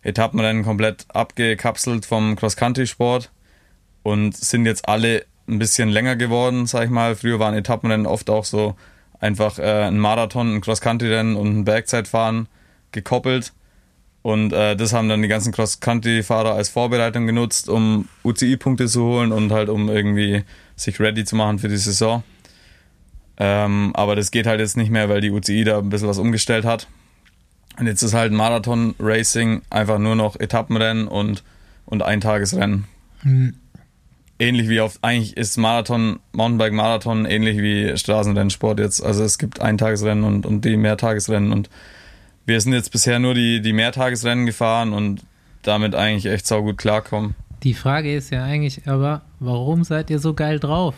Etappenrennen 0.03 0.63
komplett 0.63 1.05
abgekapselt 1.09 2.05
vom 2.05 2.35
Cross-Country-Sport 2.35 3.31
und 4.03 4.37
sind 4.37 4.65
jetzt 4.65 4.87
alle 4.87 5.25
ein 5.47 5.59
bisschen 5.59 5.89
länger 5.89 6.15
geworden, 6.15 6.67
sag 6.67 6.85
ich 6.85 6.89
mal. 6.91 7.15
Früher 7.15 7.39
waren 7.39 7.55
Etappenrennen 7.55 8.05
oft 8.05 8.29
auch 8.29 8.45
so 8.45 8.75
einfach 9.19 9.57
äh, 9.57 9.83
ein 9.87 9.97
Marathon, 9.97 10.55
ein 10.55 10.61
Cross-Country-Rennen 10.61 11.35
und 11.35 11.59
ein 11.59 11.65
Bergzeitfahren 11.65 12.47
gekoppelt. 12.91 13.53
Und 14.21 14.53
äh, 14.53 14.75
das 14.75 14.91
haben 14.91 15.07
dann 15.07 15.21
die 15.21 15.27
ganzen 15.27 15.51
Cross-Country-Fahrer 15.51 16.55
als 16.55 16.69
Vorbereitung 16.69 17.27
genutzt, 17.27 17.69
um 17.69 18.07
UCI-Punkte 18.23 18.87
zu 18.87 19.03
holen 19.03 19.31
und 19.31 19.51
halt 19.51 19.69
um 19.69 19.87
irgendwie 19.87 20.43
sich 20.75 20.99
ready 20.99 21.25
zu 21.25 21.35
machen 21.35 21.59
für 21.59 21.67
die 21.67 21.77
Saison. 21.77 22.23
Ähm, 23.37 23.91
aber 23.93 24.15
das 24.15 24.31
geht 24.31 24.47
halt 24.47 24.59
jetzt 24.59 24.77
nicht 24.77 24.89
mehr, 24.89 25.09
weil 25.09 25.21
die 25.21 25.29
UCI 25.29 25.63
da 25.63 25.77
ein 25.77 25.89
bisschen 25.89 26.07
was 26.07 26.17
umgestellt 26.17 26.65
hat. 26.65 26.87
Und 27.77 27.87
jetzt 27.87 28.01
ist 28.01 28.13
halt 28.13 28.31
Marathon-Racing 28.31 29.61
einfach 29.69 29.99
nur 29.99 30.15
noch 30.15 30.39
Etappenrennen 30.39 31.07
und, 31.07 31.43
und 31.85 32.01
Eintagesrennen. 32.01 32.85
Mhm. 33.23 33.55
Ähnlich 34.39 34.69
wie 34.69 34.81
auf, 34.81 34.99
eigentlich 35.01 35.37
ist 35.37 35.57
Marathon, 35.57 36.19
Mountainbike-Marathon 36.33 37.25
ähnlich 37.25 37.57
wie 37.57 37.97
Straßenrennsport 37.97 38.79
jetzt. 38.79 39.01
Also 39.01 39.23
es 39.23 39.37
gibt 39.37 39.61
Eintagesrennen 39.61 40.23
und, 40.23 40.45
und 40.45 40.65
die 40.65 40.77
Mehrtagesrennen 40.77 41.51
und 41.51 41.69
wir 42.45 42.61
sind 42.61 42.73
jetzt 42.73 42.91
bisher 42.91 43.19
nur 43.19 43.33
die, 43.33 43.61
die 43.61 43.73
Mehrtagesrennen 43.73 44.45
gefahren 44.45 44.93
und 44.93 45.21
damit 45.63 45.95
eigentlich 45.95 46.31
echt 46.31 46.47
saugut 46.47 46.77
klarkommen. 46.77 47.35
Die 47.63 47.73
Frage 47.73 48.15
ist 48.15 48.31
ja 48.31 48.43
eigentlich 48.43 48.87
aber, 48.87 49.21
warum 49.39 49.83
seid 49.83 50.09
ihr 50.09 50.19
so 50.19 50.33
geil 50.33 50.59
drauf? 50.59 50.95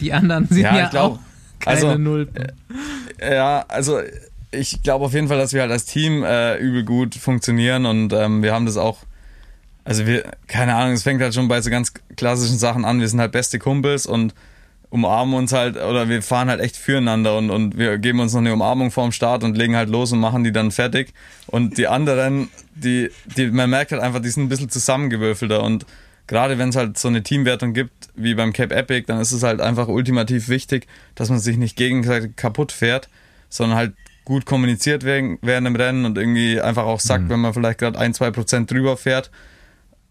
Die 0.00 0.12
anderen 0.12 0.46
sind 0.48 0.60
ja, 0.60 0.76
ja 0.76 0.88
glaub, 0.88 1.12
auch 1.12 1.18
keine 1.60 1.76
also, 1.76 1.98
Nulpen. 1.98 2.52
Äh, 3.18 3.34
ja, 3.34 3.64
also 3.68 4.00
ich 4.50 4.82
glaube 4.82 5.04
auf 5.04 5.14
jeden 5.14 5.28
Fall, 5.28 5.38
dass 5.38 5.52
wir 5.52 5.60
halt 5.60 5.70
als 5.70 5.84
Team 5.84 6.24
äh, 6.24 6.56
übel 6.56 6.84
gut 6.84 7.14
funktionieren 7.14 7.86
und 7.86 8.12
ähm, 8.12 8.42
wir 8.42 8.52
haben 8.52 8.66
das 8.66 8.76
auch, 8.76 8.98
also 9.84 10.06
wir, 10.06 10.24
keine 10.48 10.74
Ahnung, 10.74 10.94
es 10.94 11.04
fängt 11.04 11.22
halt 11.22 11.34
schon 11.34 11.46
bei 11.46 11.60
so 11.60 11.70
ganz 11.70 11.92
klassischen 12.16 12.58
Sachen 12.58 12.84
an, 12.84 13.00
wir 13.00 13.08
sind 13.08 13.20
halt 13.20 13.32
beste 13.32 13.58
Kumpels 13.58 14.06
und 14.06 14.34
umarmen 14.90 15.34
uns 15.34 15.52
halt 15.52 15.76
oder 15.76 16.08
wir 16.08 16.20
fahren 16.22 16.48
halt 16.50 16.60
echt 16.60 16.76
füreinander 16.76 17.38
und, 17.38 17.50
und 17.50 17.78
wir 17.78 17.98
geben 17.98 18.20
uns 18.20 18.32
noch 18.32 18.40
eine 18.40 18.52
Umarmung 18.52 18.90
vorm 18.90 19.12
Start 19.12 19.44
und 19.44 19.56
legen 19.56 19.76
halt 19.76 19.88
los 19.88 20.12
und 20.12 20.18
machen 20.18 20.44
die 20.44 20.52
dann 20.52 20.72
fertig. 20.72 21.14
Und 21.46 21.78
die 21.78 21.86
anderen, 21.86 22.48
die, 22.74 23.10
die, 23.36 23.50
man 23.50 23.70
merkt 23.70 23.92
halt 23.92 24.02
einfach, 24.02 24.20
die 24.20 24.28
sind 24.28 24.44
ein 24.44 24.48
bisschen 24.48 24.68
zusammengewürfelter 24.68 25.62
und 25.62 25.86
gerade 26.26 26.58
wenn 26.58 26.68
es 26.68 26.76
halt 26.76 26.98
so 26.98 27.08
eine 27.08 27.22
Teamwertung 27.22 27.72
gibt, 27.72 28.08
wie 28.14 28.34
beim 28.34 28.52
Cape 28.52 28.74
Epic, 28.74 29.06
dann 29.06 29.20
ist 29.20 29.32
es 29.32 29.42
halt 29.42 29.60
einfach 29.60 29.88
ultimativ 29.88 30.48
wichtig, 30.48 30.86
dass 31.14 31.28
man 31.28 31.38
sich 31.38 31.56
nicht 31.56 31.76
gegenseitig 31.76 32.36
kaputt 32.36 32.72
fährt, 32.72 33.08
sondern 33.48 33.78
halt 33.78 33.94
gut 34.24 34.46
kommuniziert 34.46 35.04
während, 35.04 35.40
während 35.42 35.66
dem 35.66 35.76
Rennen 35.76 36.04
und 36.04 36.18
irgendwie 36.18 36.60
einfach 36.60 36.84
auch 36.84 37.00
sagt, 37.00 37.24
mhm. 37.24 37.30
wenn 37.30 37.40
man 37.40 37.54
vielleicht 37.54 37.78
gerade 37.78 37.98
ein, 37.98 38.14
zwei 38.14 38.30
Prozent 38.30 38.70
drüber 38.70 38.96
fährt. 38.96 39.30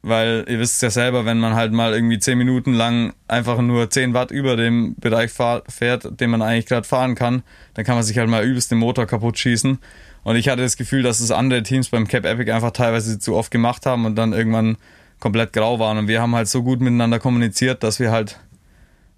Weil 0.01 0.45
ihr 0.47 0.59
wisst 0.59 0.75
es 0.75 0.81
ja 0.81 0.89
selber, 0.89 1.25
wenn 1.25 1.39
man 1.39 1.55
halt 1.55 1.73
mal 1.73 1.93
irgendwie 1.93 2.19
zehn 2.19 2.37
Minuten 2.37 2.73
lang 2.73 3.13
einfach 3.27 3.59
nur 3.59 3.89
10 3.89 4.13
Watt 4.13 4.31
über 4.31 4.55
dem 4.55 4.95
Bereich 4.97 5.31
fährt, 5.31 6.19
den 6.21 6.29
man 6.29 6.41
eigentlich 6.41 6.67
gerade 6.67 6.87
fahren 6.87 7.15
kann, 7.15 7.43
dann 7.73 7.83
kann 7.83 7.95
man 7.95 8.03
sich 8.03 8.17
halt 8.17 8.29
mal 8.29 8.45
übelst 8.45 8.71
den 8.71 8.77
Motor 8.77 9.07
kaputt 9.07 9.37
schießen. 9.37 9.77
Und 10.23 10.35
ich 10.35 10.47
hatte 10.47 10.61
das 10.61 10.77
Gefühl, 10.77 11.03
dass 11.03 11.19
es 11.19 11.31
andere 11.31 11.63
Teams 11.63 11.89
beim 11.89 12.07
Cap 12.07 12.25
Epic 12.25 12.51
einfach 12.51 12.71
teilweise 12.71 13.19
zu 13.19 13.35
oft 13.35 13.51
gemacht 13.51 13.85
haben 13.85 14.05
und 14.05 14.15
dann 14.15 14.31
irgendwann 14.31 14.77
komplett 15.19 15.51
grau 15.51 15.79
waren. 15.79 15.97
Und 15.97 16.07
wir 16.07 16.21
haben 16.21 16.33
halt 16.33 16.47
so 16.47 16.63
gut 16.63 16.79
miteinander 16.79 17.19
kommuniziert, 17.19 17.83
dass 17.83 17.99
wir 17.99 18.11
halt 18.11 18.39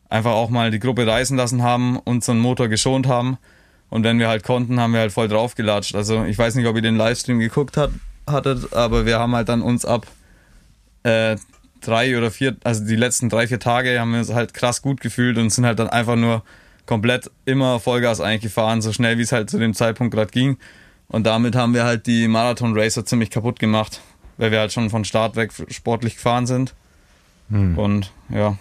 einfach 0.10 0.32
auch 0.32 0.50
mal 0.50 0.72
die 0.72 0.80
Gruppe 0.80 1.06
reisen 1.06 1.38
lassen 1.38 1.62
haben, 1.62 1.98
unseren 1.98 2.40
Motor 2.40 2.70
geschont 2.70 3.08
haben. 3.08 3.38
Und 3.90 4.04
wenn 4.04 4.20
wir 4.20 4.30
halt 4.30 4.44
konnten, 4.44 4.80
haben 4.80 4.94
wir 4.94 5.02
halt 5.02 5.12
voll 5.12 5.28
draufgelatscht. 5.28 5.96
Also 5.96 6.24
ich 6.26 6.38
weiß 6.38 6.56
nicht, 6.56 6.66
ob 6.66 6.76
ihr 6.76 6.82
den 6.82 6.98
Livestream 6.98 7.40
geguckt 7.40 7.78
hat, 7.78 7.92
hattet, 8.26 8.74
aber 8.74 9.06
wir 9.06 9.20
haben 9.20 9.36
halt 9.36 9.50
dann 9.50 9.62
uns 9.62 9.86
ab 9.86 10.08
äh, 11.04 11.36
drei 11.82 12.18
oder 12.18 12.32
vier, 12.32 12.58
also 12.64 12.86
die 12.86 12.96
letzten 12.96 13.30
drei, 13.30 13.48
vier 13.48 13.60
Tage 13.60 14.00
haben 14.00 14.12
wir 14.12 14.20
uns 14.20 14.34
halt 14.34 14.54
krass 14.54 14.82
gut 14.82 15.02
gefühlt 15.02 15.38
und 15.38 15.50
sind 15.50 15.66
halt 15.66 15.80
dann 15.80 15.90
einfach 15.90 16.16
nur 16.16 16.44
komplett 16.86 17.32
immer 17.46 17.80
Vollgas 17.80 18.22
eigentlich 18.22 18.42
gefahren, 18.42 18.82
so 18.82 18.92
schnell 18.92 19.18
wie 19.18 19.24
es 19.24 19.32
halt 19.32 19.50
zu 19.50 19.58
dem 19.58 19.74
Zeitpunkt 19.74 20.14
gerade 20.14 20.32
ging. 20.32 20.58
Und 21.08 21.26
damit 21.26 21.56
haben 21.56 21.74
wir 21.74 21.84
halt 21.84 22.08
die 22.08 22.28
Marathon 22.28 22.78
Racer 22.78 23.06
ziemlich 23.06 23.30
kaputt 23.30 23.60
gemacht 23.60 24.02
weil 24.42 24.52
wir 24.52 24.60
halt 24.60 24.74
schon 24.74 24.90
von 24.90 25.06
Start 25.06 25.36
weg 25.36 25.52
sportlich 25.70 26.16
gefahren 26.16 26.48
sind. 26.48 26.74
Hm. 27.50 27.78
Und 27.78 28.12
ja. 28.30 28.58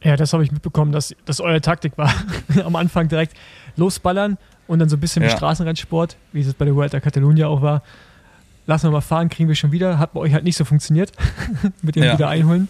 Ja, 0.00 0.16
das 0.16 0.32
habe 0.32 0.44
ich 0.44 0.52
mitbekommen, 0.52 0.92
dass 0.92 1.14
das 1.24 1.40
eure 1.40 1.60
Taktik 1.60 1.98
war. 1.98 2.14
Am 2.64 2.76
Anfang 2.76 3.08
direkt 3.08 3.36
losballern 3.76 4.38
und 4.68 4.78
dann 4.78 4.88
so 4.88 4.96
ein 4.96 5.00
bisschen 5.00 5.24
ja. 5.24 5.28
wie 5.28 5.32
Straßenrennsport, 5.32 6.16
wie 6.32 6.40
es 6.40 6.54
bei 6.54 6.64
der 6.64 6.76
Vuelta 6.76 7.00
Catalunya 7.00 7.48
auch 7.48 7.62
war. 7.62 7.82
Lassen 8.66 8.86
wir 8.86 8.90
mal 8.92 9.00
fahren, 9.00 9.28
kriegen 9.28 9.48
wir 9.48 9.56
schon 9.56 9.72
wieder. 9.72 9.98
Hat 9.98 10.12
bei 10.12 10.20
euch 10.20 10.32
halt 10.32 10.44
nicht 10.44 10.56
so 10.56 10.64
funktioniert 10.64 11.12
mit 11.82 11.96
dem 11.96 12.04
ja. 12.04 12.14
wieder 12.14 12.28
einholen. 12.28 12.68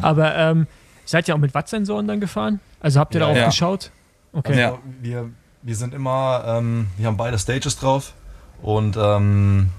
Aber 0.00 0.34
ähm, 0.34 0.66
seid 1.04 1.28
ihr 1.28 1.34
auch 1.34 1.38
mit 1.38 1.54
Wattsensoren 1.54 2.08
dann 2.08 2.20
gefahren? 2.20 2.60
Also 2.80 3.00
habt 3.00 3.14
ihr 3.14 3.20
ja, 3.20 3.26
da 3.26 3.32
auch 3.32 3.36
ja. 3.36 3.46
geschaut? 3.46 3.90
Okay. 4.32 4.64
Also 4.64 4.78
wir, 5.00 5.30
wir 5.62 5.76
sind 5.76 5.94
immer, 5.94 6.44
ähm, 6.46 6.88
wir 6.96 7.06
haben 7.06 7.16
beide 7.16 7.38
Stages 7.38 7.78
drauf 7.78 8.14
und 8.62 8.96
ähm, 8.96 9.70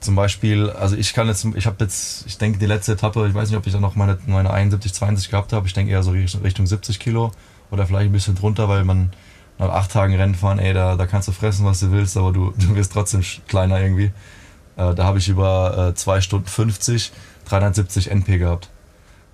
zum 0.00 0.16
Beispiel, 0.16 0.68
also 0.70 0.96
ich 0.96 1.14
kann 1.14 1.28
jetzt, 1.28 1.46
ich 1.54 1.66
habe 1.66 1.76
jetzt, 1.80 2.26
ich 2.26 2.36
denke 2.36 2.58
die 2.58 2.66
letzte 2.66 2.92
Etappe, 2.92 3.26
ich 3.26 3.34
weiß 3.34 3.48
nicht, 3.48 3.58
ob 3.58 3.66
ich 3.66 3.72
da 3.72 3.80
noch 3.80 3.94
meine, 3.94 4.18
meine 4.26 4.52
71, 4.52 4.92
72 4.92 5.30
gehabt 5.30 5.52
habe, 5.52 5.66
ich 5.66 5.72
denke 5.72 5.92
eher 5.92 6.02
so 6.02 6.10
Richtung 6.10 6.66
70 6.66 6.98
Kilo 6.98 7.30
oder 7.70 7.86
vielleicht 7.86 8.10
ein 8.10 8.12
bisschen 8.12 8.34
drunter, 8.34 8.68
weil 8.68 8.84
man 8.84 9.12
nach 9.58 9.70
acht 9.70 9.92
Tagen 9.92 10.14
Rennen 10.14 10.34
fahren, 10.34 10.58
ey, 10.58 10.74
da, 10.74 10.96
da 10.96 11.06
kannst 11.06 11.28
du 11.28 11.32
fressen, 11.32 11.64
was 11.64 11.80
du 11.80 11.92
willst, 11.92 12.16
aber 12.16 12.32
du, 12.32 12.52
du 12.58 12.74
wirst 12.74 12.92
trotzdem 12.92 13.22
kleiner 13.46 13.80
irgendwie. 13.80 14.10
Äh, 14.82 14.94
da 14.94 15.04
habe 15.04 15.18
ich 15.18 15.28
über 15.28 15.94
äh, 15.96 16.22
Stunden 16.22 16.46
50 16.46 17.12
370 17.44 18.10
NP 18.10 18.38
gehabt. 18.38 18.68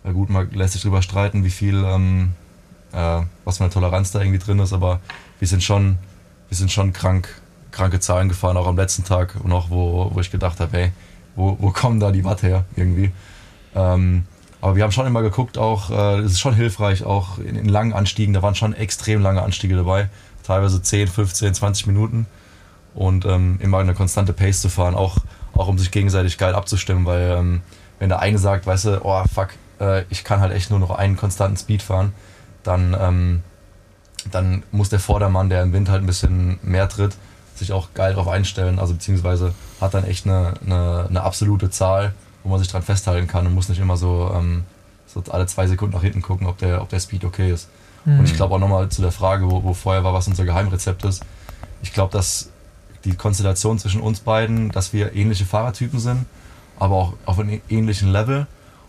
Ja, 0.04 0.12
gut, 0.12 0.30
man 0.30 0.50
lässt 0.52 0.72
sich 0.72 0.82
drüber 0.82 1.02
streiten, 1.02 1.44
wie 1.44 1.50
viel, 1.50 1.84
ähm, 1.84 2.32
äh, 2.92 3.22
was 3.44 3.58
für 3.58 3.64
eine 3.64 3.72
Toleranz 3.72 4.12
da 4.12 4.20
irgendwie 4.20 4.38
drin 4.38 4.58
ist, 4.58 4.72
aber 4.72 5.00
wir 5.38 5.48
sind 5.48 5.62
schon, 5.62 5.98
wir 6.48 6.56
sind 6.56 6.72
schon 6.72 6.92
krank, 6.92 7.28
kranke 7.70 8.00
Zahlen 8.00 8.28
gefahren, 8.28 8.56
auch 8.56 8.66
am 8.66 8.76
letzten 8.76 9.04
Tag 9.04 9.44
noch, 9.44 9.70
wo, 9.70 10.10
wo 10.12 10.20
ich 10.20 10.30
gedacht 10.30 10.60
habe, 10.60 10.76
hey, 10.76 10.92
wo, 11.36 11.56
wo 11.60 11.70
kommen 11.70 12.00
da 12.00 12.10
die 12.10 12.24
Watt 12.24 12.42
her 12.42 12.64
irgendwie? 12.76 13.12
Ähm, 13.74 14.24
aber 14.60 14.76
wir 14.76 14.82
haben 14.82 14.92
schon 14.92 15.06
immer 15.06 15.22
geguckt, 15.22 15.58
auch, 15.58 15.90
äh, 15.90 16.18
es 16.20 16.32
ist 16.32 16.40
schon 16.40 16.54
hilfreich, 16.54 17.04
auch 17.04 17.38
in, 17.38 17.56
in, 17.56 17.68
langen 17.68 17.92
Anstiegen, 17.92 18.34
da 18.34 18.42
waren 18.42 18.54
schon 18.54 18.72
extrem 18.72 19.20
lange 19.20 19.42
Anstiege 19.42 19.76
dabei, 19.76 20.08
teilweise 20.42 20.80
10, 20.80 21.08
15, 21.08 21.54
20 21.54 21.86
Minuten 21.86 22.26
und 22.94 23.26
ähm, 23.26 23.58
immer 23.60 23.78
eine 23.78 23.94
konstante 23.94 24.32
Pace 24.32 24.60
zu 24.60 24.68
fahren, 24.68 24.94
auch, 24.94 25.18
auch 25.58 25.68
um 25.68 25.78
sich 25.78 25.90
gegenseitig 25.90 26.38
geil 26.38 26.54
abzustimmen, 26.54 27.04
weil 27.04 27.36
ähm, 27.38 27.62
wenn 27.98 28.08
der 28.08 28.20
eine 28.20 28.38
sagt, 28.38 28.66
weißt 28.66 28.84
du, 28.86 29.04
oh 29.04 29.22
fuck, 29.32 29.48
äh, 29.80 30.04
ich 30.10 30.24
kann 30.24 30.40
halt 30.40 30.52
echt 30.52 30.70
nur 30.70 30.78
noch 30.78 30.90
einen 30.90 31.16
konstanten 31.16 31.56
Speed 31.56 31.82
fahren, 31.82 32.12
dann, 32.62 32.96
ähm, 32.98 33.42
dann 34.30 34.62
muss 34.70 34.88
der 34.88 35.00
Vordermann, 35.00 35.48
der 35.48 35.62
im 35.62 35.72
Wind 35.72 35.88
halt 35.88 36.02
ein 36.02 36.06
bisschen 36.06 36.58
mehr 36.62 36.88
tritt, 36.88 37.16
sich 37.54 37.72
auch 37.72 37.88
geil 37.94 38.14
drauf 38.14 38.28
einstellen, 38.28 38.78
also 38.78 38.94
beziehungsweise 38.94 39.52
hat 39.80 39.94
dann 39.94 40.04
echt 40.04 40.26
eine, 40.26 40.54
eine, 40.64 41.06
eine 41.08 41.22
absolute 41.22 41.70
Zahl, 41.70 42.14
wo 42.44 42.50
man 42.50 42.60
sich 42.60 42.68
dran 42.68 42.82
festhalten 42.82 43.26
kann 43.26 43.46
und 43.46 43.54
muss 43.54 43.68
nicht 43.68 43.80
immer 43.80 43.96
so, 43.96 44.32
ähm, 44.34 44.64
so 45.06 45.22
alle 45.30 45.46
zwei 45.46 45.66
Sekunden 45.66 45.94
nach 45.94 46.02
hinten 46.02 46.22
gucken, 46.22 46.46
ob 46.46 46.58
der, 46.58 46.82
ob 46.82 46.88
der 46.88 47.00
Speed 47.00 47.24
okay 47.24 47.50
ist. 47.50 47.68
Mhm. 48.04 48.20
Und 48.20 48.24
ich 48.26 48.34
glaube 48.34 48.54
auch 48.54 48.58
nochmal 48.60 48.88
zu 48.90 49.02
der 49.02 49.12
Frage, 49.12 49.50
wo, 49.50 49.64
wo 49.64 49.74
vorher 49.74 50.04
war, 50.04 50.14
was 50.14 50.28
unser 50.28 50.44
Geheimrezept 50.44 51.04
ist. 51.04 51.24
Ich 51.82 51.92
glaube, 51.92 52.12
dass 52.12 52.50
die 53.10 53.16
Konstellation 53.16 53.78
zwischen 53.78 54.00
uns 54.00 54.20
beiden, 54.20 54.70
dass 54.70 54.92
wir 54.92 55.14
ähnliche 55.14 55.44
Fahrertypen 55.44 55.98
sind, 55.98 56.26
aber 56.78 56.94
auch 56.94 57.12
auf 57.24 57.38
einem 57.38 57.60
ähnlichen 57.68 58.10
Level 58.10 58.46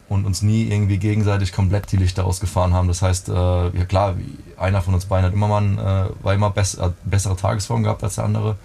und 0.09 0.25
uns 0.25 0.41
nie 0.41 0.67
irgendwie 0.67 0.97
gegenseitig 0.97 1.53
komplett 1.53 1.91
die 1.91 1.97
Lichter 1.97 2.25
ausgefahren 2.25 2.73
haben. 2.73 2.87
Das 2.87 3.01
heißt, 3.01 3.29
äh, 3.29 3.31
ja 3.33 3.85
klar, 3.87 4.15
einer 4.57 4.81
von 4.81 4.93
uns 4.95 5.05
beiden 5.05 5.25
hat 5.25 5.33
immer 5.33 5.47
mal 5.47 6.09
äh, 6.19 6.25
war 6.25 6.33
immer 6.33 6.49
bess 6.49 6.77
bessere 7.05 7.35
Tagesform 7.35 7.83
gehabt 7.83 8.03
als 8.03 8.15
der 8.15 8.25
andere. 8.25 8.55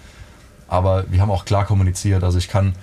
Aber 0.69 1.05
wir 1.11 1.21
haben 1.21 1.31
auch 1.31 1.45
klar 1.45 1.67
kommuniziert. 1.67 2.25
Also 2.25 2.39
ich 2.39 2.49
kann, 2.49 2.75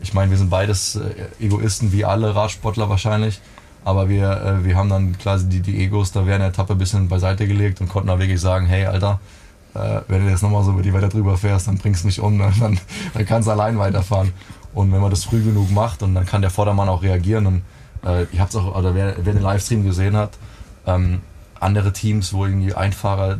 ich 0.00 0.14
meine, 0.14 0.30
wir 0.30 0.38
sind 0.38 0.50
beides 0.50 0.96
äh, 0.96 1.44
Egoisten 1.44 1.92
wie 1.92 2.04
alle 2.04 2.34
Radsportler 2.34 2.88
wahrscheinlich. 2.88 3.40
Aber 3.84 4.08
wir, 4.08 4.30
äh, 4.30 4.64
wir 4.64 4.76
haben 4.76 4.90
dann 4.90 5.16
quasi 5.16 5.48
die, 5.48 5.60
die 5.60 5.82
Egos 5.84 6.10
da 6.10 6.26
während 6.26 6.42
der 6.42 6.48
Etappe 6.48 6.72
ein 6.72 6.78
bisschen 6.78 7.08
beiseite 7.08 7.46
gelegt 7.46 7.80
und 7.80 7.88
konnten 7.88 8.08
da 8.08 8.18
wirklich 8.18 8.40
sagen, 8.40 8.66
hey 8.66 8.86
Alter, 8.86 9.20
äh, 9.74 10.00
wenn 10.08 10.24
du 10.24 10.30
jetzt 10.30 10.42
nochmal 10.42 10.64
so 10.64 10.72
über 10.72 10.82
die 10.82 10.92
Wetter 10.92 11.08
drüber 11.08 11.36
fährst, 11.36 11.68
dann 11.68 11.78
bringst 11.78 12.02
du 12.02 12.06
mich 12.06 12.20
um, 12.20 12.36
ne? 12.36 12.52
dann, 12.60 12.78
dann 13.14 13.26
kannst 13.26 13.48
du 13.48 13.52
allein 13.52 13.78
weiterfahren. 13.78 14.32
Und 14.74 14.92
wenn 14.92 15.00
man 15.00 15.10
das 15.10 15.24
früh 15.24 15.42
genug 15.42 15.70
macht 15.70 16.02
und 16.02 16.14
dann 16.14 16.26
kann 16.26 16.42
der 16.42 16.50
Vordermann 16.50 16.88
auch 16.88 17.02
reagieren 17.02 17.46
und 17.46 17.62
äh, 18.04 18.24
ihr 18.32 18.40
habt 18.40 18.50
es 18.50 18.56
auch, 18.56 18.76
oder 18.76 18.94
wer, 18.94 19.16
wer 19.22 19.32
den 19.32 19.42
Livestream 19.42 19.84
gesehen 19.84 20.16
hat, 20.16 20.30
ähm, 20.86 21.20
andere 21.58 21.92
Teams, 21.92 22.32
wo 22.32 22.44
irgendwie 22.44 22.74
ein 22.74 22.92
Fahrer 22.92 23.38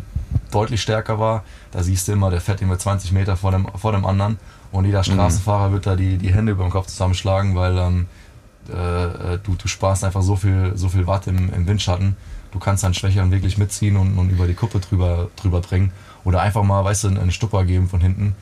deutlich 0.51 0.83
stärker 0.83 1.19
war, 1.19 1.45
da 1.71 1.83
siehst 1.83 2.09
du 2.09 2.13
immer, 2.13 2.31
der 2.31 2.41
fährt 2.41 2.61
immer 2.63 2.79
20 2.79 3.13
Meter 3.13 3.37
vor 3.37 3.53
dem, 3.53 3.69
vor 3.77 3.93
dem 3.93 4.05
anderen 4.05 4.39
und 4.73 4.85
jeder 4.85 5.01
mhm. 5.01 5.05
Straßenfahrer 5.05 5.69
mhm. 5.69 5.73
wird 5.73 5.87
da 5.87 5.97
die, 5.97 6.19
die 6.19 6.33
Hände 6.33 6.53
über 6.53 6.65
den 6.65 6.71
Kopf 6.71 6.87
zusammenschlagen, 6.87 7.55
weil 7.55 7.77
ähm, 7.79 8.07
äh, 8.69 9.39
du, 9.43 9.55
du 9.55 9.69
sparst 9.69 10.05
einfach 10.05 10.23
so 10.23 10.37
viel, 10.37 10.73
so 10.75 10.89
viel 10.89 11.07
Watt 11.07 11.27
im, 11.27 11.53
im 11.53 11.67
Windschatten. 11.67 12.17
Du 12.53 12.59
kannst 12.59 12.85
deinen 12.85 12.95
Schwächeren 12.95 13.31
wirklich 13.31 13.59
mitziehen 13.59 13.97
und, 13.97 14.19
und 14.19 14.31
über 14.31 14.47
die 14.47 14.55
Kuppe 14.55 14.81
drüber, 14.81 15.29
drüber 15.37 15.61
bringen. 15.61 15.93
Oder 16.29 16.43
einfach 16.43 16.63
mal, 16.63 16.85
weißt 16.85 17.05
du, 17.05 17.09
einen 17.09 17.33
Stupper 17.33 17.65
geben 17.65 17.89
von 17.89 18.01
hinten, 18.01 18.37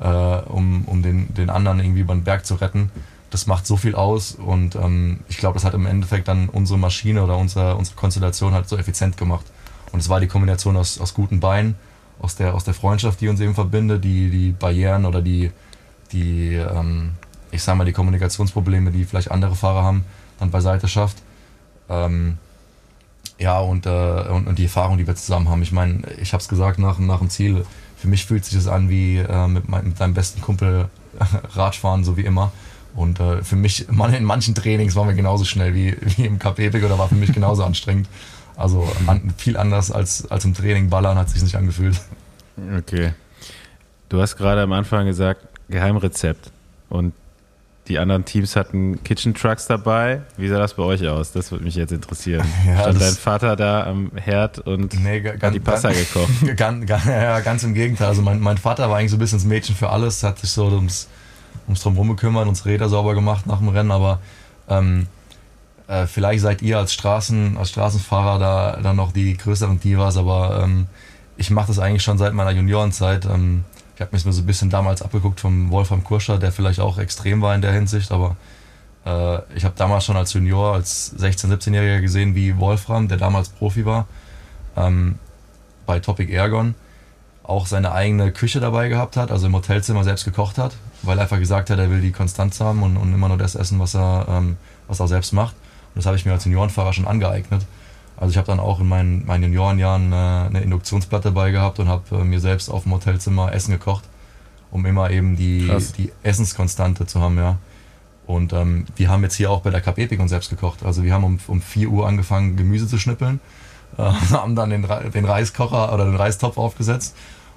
äh, 0.00 0.06
um, 0.06 0.84
um 0.86 1.02
den, 1.02 1.34
den 1.34 1.50
anderen 1.50 1.80
irgendwie 1.80 2.04
den 2.04 2.24
Berg 2.24 2.46
zu 2.46 2.54
retten 2.54 2.90
das 3.32 3.46
macht 3.46 3.66
so 3.66 3.78
viel 3.78 3.94
aus 3.94 4.32
und 4.32 4.76
ähm, 4.76 5.20
ich 5.26 5.38
glaube, 5.38 5.54
das 5.54 5.64
hat 5.64 5.72
im 5.72 5.86
Endeffekt 5.86 6.28
dann 6.28 6.50
unsere 6.50 6.78
Maschine 6.78 7.24
oder 7.24 7.38
unsere, 7.38 7.76
unsere 7.76 7.96
Konstellation 7.96 8.52
halt 8.52 8.68
so 8.68 8.76
effizient 8.76 9.16
gemacht. 9.16 9.46
Und 9.90 10.00
es 10.00 10.10
war 10.10 10.20
die 10.20 10.26
Kombination 10.26 10.76
aus, 10.76 11.00
aus 11.00 11.14
guten 11.14 11.40
Beinen, 11.40 11.76
aus 12.20 12.36
der, 12.36 12.54
aus 12.54 12.64
der 12.64 12.74
Freundschaft, 12.74 13.22
die 13.22 13.28
uns 13.28 13.40
eben 13.40 13.54
verbindet, 13.54 14.04
die, 14.04 14.28
die 14.28 14.52
Barrieren 14.52 15.06
oder 15.06 15.22
die, 15.22 15.50
die 16.12 16.56
ähm, 16.56 17.12
ich 17.50 17.62
sag 17.62 17.76
mal, 17.76 17.84
die 17.86 17.92
Kommunikationsprobleme, 17.92 18.90
die 18.90 19.06
vielleicht 19.06 19.30
andere 19.30 19.54
Fahrer 19.54 19.82
haben, 19.82 20.04
dann 20.38 20.50
beiseite 20.50 20.86
schafft. 20.86 21.16
Ähm, 21.88 22.36
ja, 23.38 23.58
und, 23.60 23.86
äh, 23.86 23.90
und, 24.28 24.46
und, 24.46 24.58
die 24.58 24.64
Erfahrung, 24.64 24.98
die 24.98 25.06
wir 25.06 25.14
zusammen 25.14 25.48
haben. 25.48 25.62
Ich 25.62 25.72
meine, 25.72 26.02
ich 26.20 26.32
habe 26.32 26.42
es 26.42 26.48
gesagt 26.48 26.78
nach, 26.78 26.98
nach 26.98 27.18
dem 27.18 27.30
Ziel, 27.30 27.64
für 27.96 28.08
mich 28.08 28.26
fühlt 28.26 28.44
sich 28.44 28.54
das 28.54 28.66
an 28.66 28.88
wie 28.88 29.18
äh, 29.18 29.46
mit, 29.48 29.68
mein, 29.68 29.88
mit 29.88 30.00
deinem 30.00 30.14
besten 30.14 30.40
Kumpel 30.40 30.88
Radfahren, 31.54 32.04
so 32.04 32.16
wie 32.16 32.22
immer. 32.22 32.52
Und 32.94 33.20
äh, 33.20 33.42
für 33.42 33.56
mich, 33.56 33.88
in 33.88 34.24
manchen 34.24 34.54
Trainings 34.54 34.94
waren 34.96 35.08
wir 35.08 35.14
genauso 35.14 35.44
schnell 35.44 35.74
wie, 35.74 35.96
wie 36.16 36.26
im 36.26 36.38
Epic 36.40 36.84
oder 36.84 36.98
war 36.98 37.08
für 37.08 37.14
mich 37.14 37.32
genauso 37.32 37.64
anstrengend. 37.64 38.08
Also 38.56 38.86
an, 39.06 39.32
viel 39.36 39.56
anders 39.56 39.90
als, 39.90 40.30
als 40.30 40.44
im 40.44 40.54
Training 40.54 40.90
ballern 40.90 41.16
hat 41.16 41.30
sich 41.30 41.42
nicht 41.42 41.56
angefühlt. 41.56 42.00
Okay. 42.78 43.12
Du 44.08 44.20
hast 44.20 44.36
gerade 44.36 44.62
am 44.62 44.72
Anfang 44.72 45.06
gesagt, 45.06 45.40
Geheimrezept. 45.68 46.50
Und 46.90 47.14
die 47.88 47.98
anderen 47.98 48.24
Teams 48.24 48.54
hatten 48.54 49.02
Kitchen 49.02 49.34
Trucks 49.34 49.66
dabei. 49.66 50.22
Wie 50.36 50.48
sah 50.48 50.58
das 50.58 50.74
bei 50.74 50.84
euch 50.84 51.06
aus? 51.08 51.32
Das 51.32 51.50
würde 51.50 51.64
mich 51.64 51.74
jetzt 51.74 51.92
interessieren. 51.92 52.46
Ja, 52.66 52.82
Stand 52.82 53.00
dein 53.00 53.14
Vater 53.14 53.56
da 53.56 53.86
am 53.86 54.12
Herd 54.14 54.60
und 54.60 54.94
nee, 55.02 55.20
ganz, 55.20 55.42
hat 55.42 55.54
die 55.54 55.60
Pasta 55.60 55.88
ganz, 55.92 56.12
gekocht? 56.12 56.30
Ganz, 56.56 56.88
ja, 56.88 57.40
ganz 57.40 57.64
im 57.64 57.74
Gegenteil. 57.74 58.08
Also 58.08 58.22
mein, 58.22 58.40
mein 58.40 58.56
Vater 58.56 58.88
war 58.88 58.98
eigentlich 58.98 59.10
so 59.10 59.16
ein 59.16 59.20
bisschen 59.20 59.38
das 59.38 59.46
Mädchen 59.46 59.74
für 59.74 59.90
alles, 59.90 60.22
hat 60.22 60.38
sich 60.38 60.50
so 60.50 60.66
ums 60.66 61.08
uns 61.66 61.82
drum 61.82 61.94
herum 61.94 62.08
gekümmert, 62.10 62.48
uns 62.48 62.64
Räder 62.64 62.88
sauber 62.88 63.14
gemacht 63.14 63.46
nach 63.46 63.58
dem 63.58 63.68
Rennen, 63.68 63.90
aber 63.90 64.20
ähm, 64.68 65.06
äh, 65.86 66.06
vielleicht 66.06 66.40
seid 66.40 66.62
ihr 66.62 66.78
als, 66.78 66.92
Straßen, 66.92 67.56
als 67.56 67.70
Straßenfahrer 67.70 68.38
da 68.38 68.78
dann 68.82 68.96
noch 68.96 69.12
die 69.12 69.36
größeren 69.36 69.80
Divas, 69.80 70.16
aber 70.16 70.62
ähm, 70.64 70.86
ich 71.36 71.50
mache 71.50 71.68
das 71.68 71.78
eigentlich 71.78 72.02
schon 72.02 72.18
seit 72.18 72.34
meiner 72.34 72.52
Juniorenzeit. 72.52 73.24
Ähm, 73.26 73.64
habe 74.02 74.14
mich 74.14 74.22
so 74.22 74.28
ein 74.30 74.46
bisschen 74.46 74.70
damals 74.70 75.02
abgeguckt 75.02 75.40
vom 75.40 75.70
Wolfram 75.70 76.04
Kurscher, 76.04 76.38
der 76.38 76.52
vielleicht 76.52 76.80
auch 76.80 76.98
extrem 76.98 77.40
war 77.40 77.54
in 77.54 77.62
der 77.62 77.72
Hinsicht, 77.72 78.12
aber 78.12 78.36
äh, 79.06 79.38
ich 79.54 79.64
habe 79.64 79.74
damals 79.76 80.04
schon 80.04 80.16
als 80.16 80.32
Junior, 80.32 80.74
als 80.74 81.16
16-, 81.18 81.46
17-Jähriger 81.52 82.00
gesehen, 82.00 82.34
wie 82.34 82.58
Wolfram, 82.58 83.08
der 83.08 83.18
damals 83.18 83.48
Profi 83.48 83.86
war, 83.86 84.06
ähm, 84.76 85.18
bei 85.86 85.98
Topic 86.00 86.32
Ergon, 86.32 86.74
auch 87.42 87.66
seine 87.66 87.92
eigene 87.92 88.32
Küche 88.32 88.60
dabei 88.60 88.88
gehabt 88.88 89.16
hat, 89.16 89.30
also 89.30 89.46
im 89.46 89.54
Hotelzimmer 89.54 90.04
selbst 90.04 90.24
gekocht 90.24 90.58
hat 90.58 90.72
weil 91.02 91.18
er 91.18 91.22
einfach 91.22 91.38
gesagt 91.38 91.70
hat, 91.70 91.78
er 91.78 91.90
will 91.90 92.00
die 92.00 92.12
Konstanz 92.12 92.60
haben 92.60 92.82
und, 92.82 92.96
und 92.96 93.12
immer 93.12 93.28
nur 93.28 93.38
das 93.38 93.54
essen, 93.54 93.78
was 93.78 93.94
er, 93.94 94.26
ähm, 94.28 94.56
was 94.88 95.00
er 95.00 95.08
selbst 95.08 95.32
macht. 95.32 95.54
Und 95.94 95.96
das 95.96 96.06
habe 96.06 96.16
ich 96.16 96.24
mir 96.24 96.32
als 96.32 96.44
Juniorenfahrer 96.44 96.92
schon 96.92 97.06
angeeignet. 97.06 97.66
Also 98.16 98.30
ich 98.30 98.36
habe 98.36 98.46
dann 98.46 98.60
auch 98.60 98.80
in 98.80 98.88
meinen, 98.88 99.26
meinen 99.26 99.44
Juniorenjahren 99.44 100.12
äh, 100.12 100.16
eine 100.16 100.60
Induktionsplatte 100.60 101.28
dabei 101.28 101.50
gehabt 101.50 101.78
und 101.78 101.88
habe 101.88 102.16
äh, 102.16 102.24
mir 102.24 102.40
selbst 102.40 102.68
auf 102.68 102.84
dem 102.84 102.92
Hotelzimmer 102.92 103.52
Essen 103.52 103.72
gekocht, 103.72 104.04
um 104.70 104.86
immer 104.86 105.10
eben 105.10 105.36
die, 105.36 105.70
die 105.98 106.12
Essenskonstante 106.22 107.06
zu 107.06 107.20
haben, 107.20 107.36
ja. 107.38 107.58
Und 108.26 108.52
ähm, 108.52 108.86
wir 108.96 109.08
haben 109.08 109.22
jetzt 109.24 109.34
hier 109.34 109.50
auch 109.50 109.62
bei 109.62 109.70
der 109.70 109.80
Cup 109.80 109.98
Epic 109.98 110.22
uns 110.22 110.30
selbst 110.30 110.48
gekocht. 110.48 110.84
Also 110.84 111.02
wir 111.02 111.12
haben 111.12 111.24
um, 111.24 111.38
um 111.48 111.60
4 111.60 111.88
Uhr 111.88 112.06
angefangen, 112.06 112.56
Gemüse 112.56 112.86
zu 112.86 112.98
schnippeln, 112.98 113.40
äh, 113.98 114.02
haben 114.02 114.54
dann 114.54 114.70
den, 114.70 114.86
den 115.12 115.24
Reiskocher 115.24 115.92
oder 115.92 116.04
den 116.04 116.16
Reistopf 116.16 116.56
aufgesetzt 116.56 117.16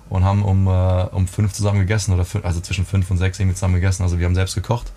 und 0.09 0.23
haben 0.23 0.43
um, 0.43 0.67
äh, 0.67 1.03
um 1.11 1.27
fünf 1.27 1.53
zusammen 1.53 1.79
gegessen 1.79 2.13
oder 2.13 2.25
also 2.43 2.59
zwischen 2.61 2.85
fünf 2.85 3.09
und 3.11 3.17
sechs 3.17 3.39
irgendwie 3.39 3.55
zusammen 3.55 3.75
gegessen. 3.75 4.03
Also 4.03 4.19
wir 4.19 4.25
haben 4.25 4.35
selbst 4.35 4.55
gekocht, 4.55 4.91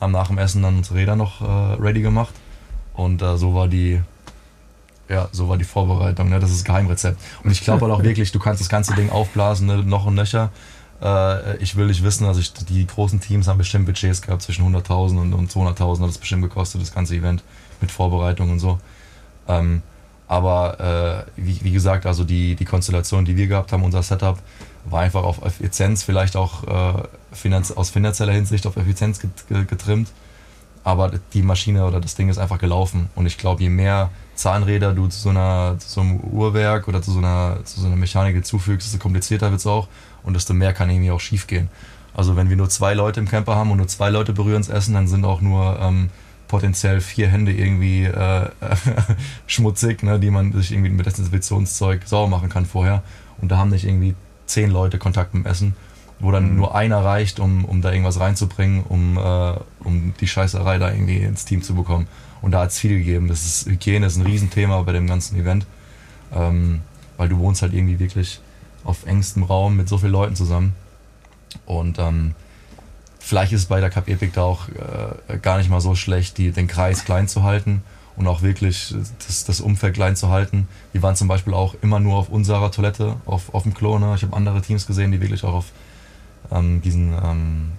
haben 0.00 0.12
nach 0.12 0.28
dem 0.28 0.38
Essen 0.38 0.62
dann 0.62 0.76
unsere 0.76 0.96
Räder 0.96 1.16
noch 1.16 1.40
äh, 1.40 1.74
ready 1.80 2.02
gemacht 2.02 2.34
und 2.94 3.22
äh, 3.22 3.36
so 3.36 3.54
war 3.54 3.68
die 3.68 4.00
ja, 5.08 5.28
so 5.32 5.48
war 5.48 5.56
die 5.56 5.64
Vorbereitung. 5.64 6.28
Ne? 6.28 6.38
Das 6.38 6.50
ist 6.50 6.60
das 6.60 6.64
Geheimrezept. 6.64 7.20
Und 7.42 7.50
ich 7.50 7.62
glaube 7.62 7.82
halt 7.82 7.92
auch 7.92 8.02
wirklich, 8.04 8.32
du 8.32 8.38
kannst 8.38 8.60
das 8.60 8.68
ganze 8.68 8.94
Ding 8.94 9.10
aufblasen, 9.10 9.66
ne? 9.66 9.78
noch 9.78 10.06
und 10.06 10.14
nöcher. 10.14 10.50
Äh, 11.02 11.56
ich 11.58 11.76
will 11.76 11.86
nicht 11.86 12.02
wissen, 12.02 12.26
also 12.26 12.40
ich, 12.40 12.52
die 12.52 12.86
großen 12.86 13.20
Teams 13.20 13.48
haben 13.48 13.58
bestimmt 13.58 13.86
Budgets 13.86 14.22
gehabt 14.22 14.42
zwischen 14.42 14.64
100.000 14.64 15.20
und, 15.20 15.32
und 15.32 15.50
200.000 15.50 16.02
hat 16.02 16.10
es 16.10 16.18
bestimmt 16.18 16.42
gekostet, 16.42 16.82
das 16.82 16.92
ganze 16.92 17.14
Event 17.14 17.42
mit 17.80 17.90
Vorbereitung 17.90 18.50
und 18.50 18.58
so. 18.58 18.78
Ähm, 19.46 19.82
aber 20.26 21.24
äh, 21.36 21.40
wie, 21.40 21.58
wie, 21.62 21.70
gesagt, 21.70 22.04
also 22.04 22.22
die, 22.22 22.54
die 22.54 22.66
Konstellation, 22.66 23.24
die 23.24 23.36
wir 23.36 23.46
gehabt 23.46 23.72
haben, 23.72 23.82
unser 23.82 24.02
Setup, 24.02 24.38
war 24.84 25.00
einfach 25.00 25.22
auf 25.22 25.42
Effizienz, 25.42 26.02
vielleicht 26.02 26.36
auch 26.36 26.64
äh, 26.64 27.02
finanz 27.32 27.72
aus 27.72 27.88
finanzieller 27.88 28.32
Hinsicht 28.32 28.66
auf 28.66 28.76
Effizienz 28.76 29.20
getrimmt. 29.48 30.10
Aber 30.84 31.12
die 31.32 31.42
Maschine 31.42 31.86
oder 31.86 32.00
das 32.00 32.14
Ding 32.14 32.28
ist 32.28 32.38
einfach 32.38 32.58
gelaufen. 32.58 33.08
Und 33.14 33.26
ich 33.26 33.38
glaube, 33.38 33.62
je 33.62 33.70
mehr 33.70 34.10
Zahnräder 34.38 34.92
du 34.94 35.08
zu 35.08 35.18
so, 35.18 35.28
einer, 35.30 35.76
zu 35.78 35.88
so 35.88 36.00
einem 36.00 36.20
Uhrwerk 36.20 36.88
oder 36.88 37.02
zu 37.02 37.10
so 37.12 37.18
einer, 37.18 37.58
zu 37.64 37.80
so 37.80 37.86
einer 37.86 37.96
Mechanik 37.96 38.34
hinzufügst, 38.34 38.86
desto 38.86 39.02
komplizierter 39.02 39.50
wird 39.50 39.60
es 39.60 39.66
auch 39.66 39.88
und 40.22 40.34
desto 40.34 40.54
mehr 40.54 40.72
kann 40.72 40.88
irgendwie 40.88 41.10
auch 41.10 41.20
schief 41.20 41.46
gehen. 41.46 41.68
Also 42.14 42.36
wenn 42.36 42.48
wir 42.48 42.56
nur 42.56 42.68
zwei 42.68 42.94
Leute 42.94 43.20
im 43.20 43.28
Camper 43.28 43.56
haben 43.56 43.70
und 43.70 43.78
nur 43.78 43.88
zwei 43.88 44.10
Leute 44.10 44.32
berühren 44.32 44.62
das 44.62 44.68
Essen, 44.68 44.94
dann 44.94 45.08
sind 45.08 45.24
auch 45.24 45.40
nur 45.40 45.78
ähm, 45.80 46.10
potenziell 46.46 47.00
vier 47.00 47.28
Hände 47.28 47.52
irgendwie 47.52 48.04
äh, 48.04 48.50
schmutzig, 49.46 50.02
ne, 50.02 50.18
die 50.18 50.30
man 50.30 50.52
sich 50.52 50.72
irgendwie 50.72 50.90
mit 50.90 51.06
Desinfektionszeug 51.06 52.02
sauber 52.06 52.28
machen 52.28 52.48
kann 52.48 52.64
vorher. 52.64 53.02
Und 53.40 53.50
da 53.50 53.58
haben 53.58 53.70
nicht 53.70 53.84
irgendwie 53.84 54.14
zehn 54.46 54.70
Leute 54.70 54.98
Kontakt 54.98 55.34
mit 55.34 55.44
dem 55.44 55.50
Essen, 55.50 55.76
wo 56.20 56.32
dann 56.32 56.50
mhm. 56.50 56.56
nur 56.56 56.74
einer 56.74 57.04
reicht, 57.04 57.38
um, 57.38 57.64
um 57.64 57.82
da 57.82 57.92
irgendwas 57.92 58.18
reinzubringen, 58.18 58.82
um, 58.82 59.16
äh, 59.16 59.52
um 59.84 60.14
die 60.20 60.26
Scheißerei 60.26 60.78
da 60.78 60.90
irgendwie 60.90 61.18
ins 61.18 61.44
Team 61.44 61.62
zu 61.62 61.74
bekommen. 61.74 62.08
Und 62.40 62.52
da 62.52 62.60
hat 62.60 62.70
es 62.70 62.78
viel 62.78 62.98
gegeben. 62.98 63.28
Das 63.28 63.44
ist, 63.44 63.66
Hygiene 63.66 64.06
ist 64.06 64.16
ein 64.16 64.26
Riesenthema 64.26 64.80
bei 64.82 64.92
dem 64.92 65.06
ganzen 65.06 65.38
Event, 65.38 65.66
ähm, 66.34 66.80
weil 67.16 67.28
du 67.28 67.38
wohnst 67.38 67.62
halt 67.62 67.72
irgendwie 67.72 67.98
wirklich 67.98 68.40
auf 68.84 69.06
engstem 69.06 69.42
Raum 69.42 69.76
mit 69.76 69.88
so 69.88 69.98
vielen 69.98 70.12
Leuten 70.12 70.36
zusammen. 70.36 70.74
Und 71.66 71.98
ähm, 71.98 72.34
vielleicht 73.18 73.52
ist 73.52 73.62
es 73.62 73.66
bei 73.66 73.80
der 73.80 73.90
Cup 73.90 74.08
Epic 74.08 74.32
da 74.34 74.42
auch 74.42 74.68
äh, 74.68 75.38
gar 75.38 75.58
nicht 75.58 75.70
mal 75.70 75.80
so 75.80 75.94
schlecht, 75.94 76.38
die, 76.38 76.52
den 76.52 76.68
Kreis 76.68 77.04
klein 77.04 77.28
zu 77.28 77.42
halten 77.42 77.82
und 78.16 78.26
auch 78.26 78.42
wirklich 78.42 78.94
das, 79.26 79.44
das 79.44 79.60
Umfeld 79.60 79.94
klein 79.94 80.16
zu 80.16 80.28
halten. 80.28 80.68
Wir 80.92 81.02
waren 81.02 81.16
zum 81.16 81.28
Beispiel 81.28 81.54
auch 81.54 81.74
immer 81.82 82.00
nur 82.00 82.16
auf 82.16 82.28
unserer 82.28 82.70
Toilette, 82.70 83.16
auf, 83.26 83.54
auf 83.54 83.62
dem 83.62 83.74
Klo. 83.74 83.98
Ne? 83.98 84.12
Ich 84.16 84.22
habe 84.22 84.36
andere 84.36 84.60
Teams 84.60 84.86
gesehen, 84.86 85.12
die 85.12 85.20
wirklich 85.20 85.44
auch 85.44 85.54
auf 85.54 85.66
ähm, 86.50 86.82
diesen 86.82 87.12
ähm, 87.12 87.72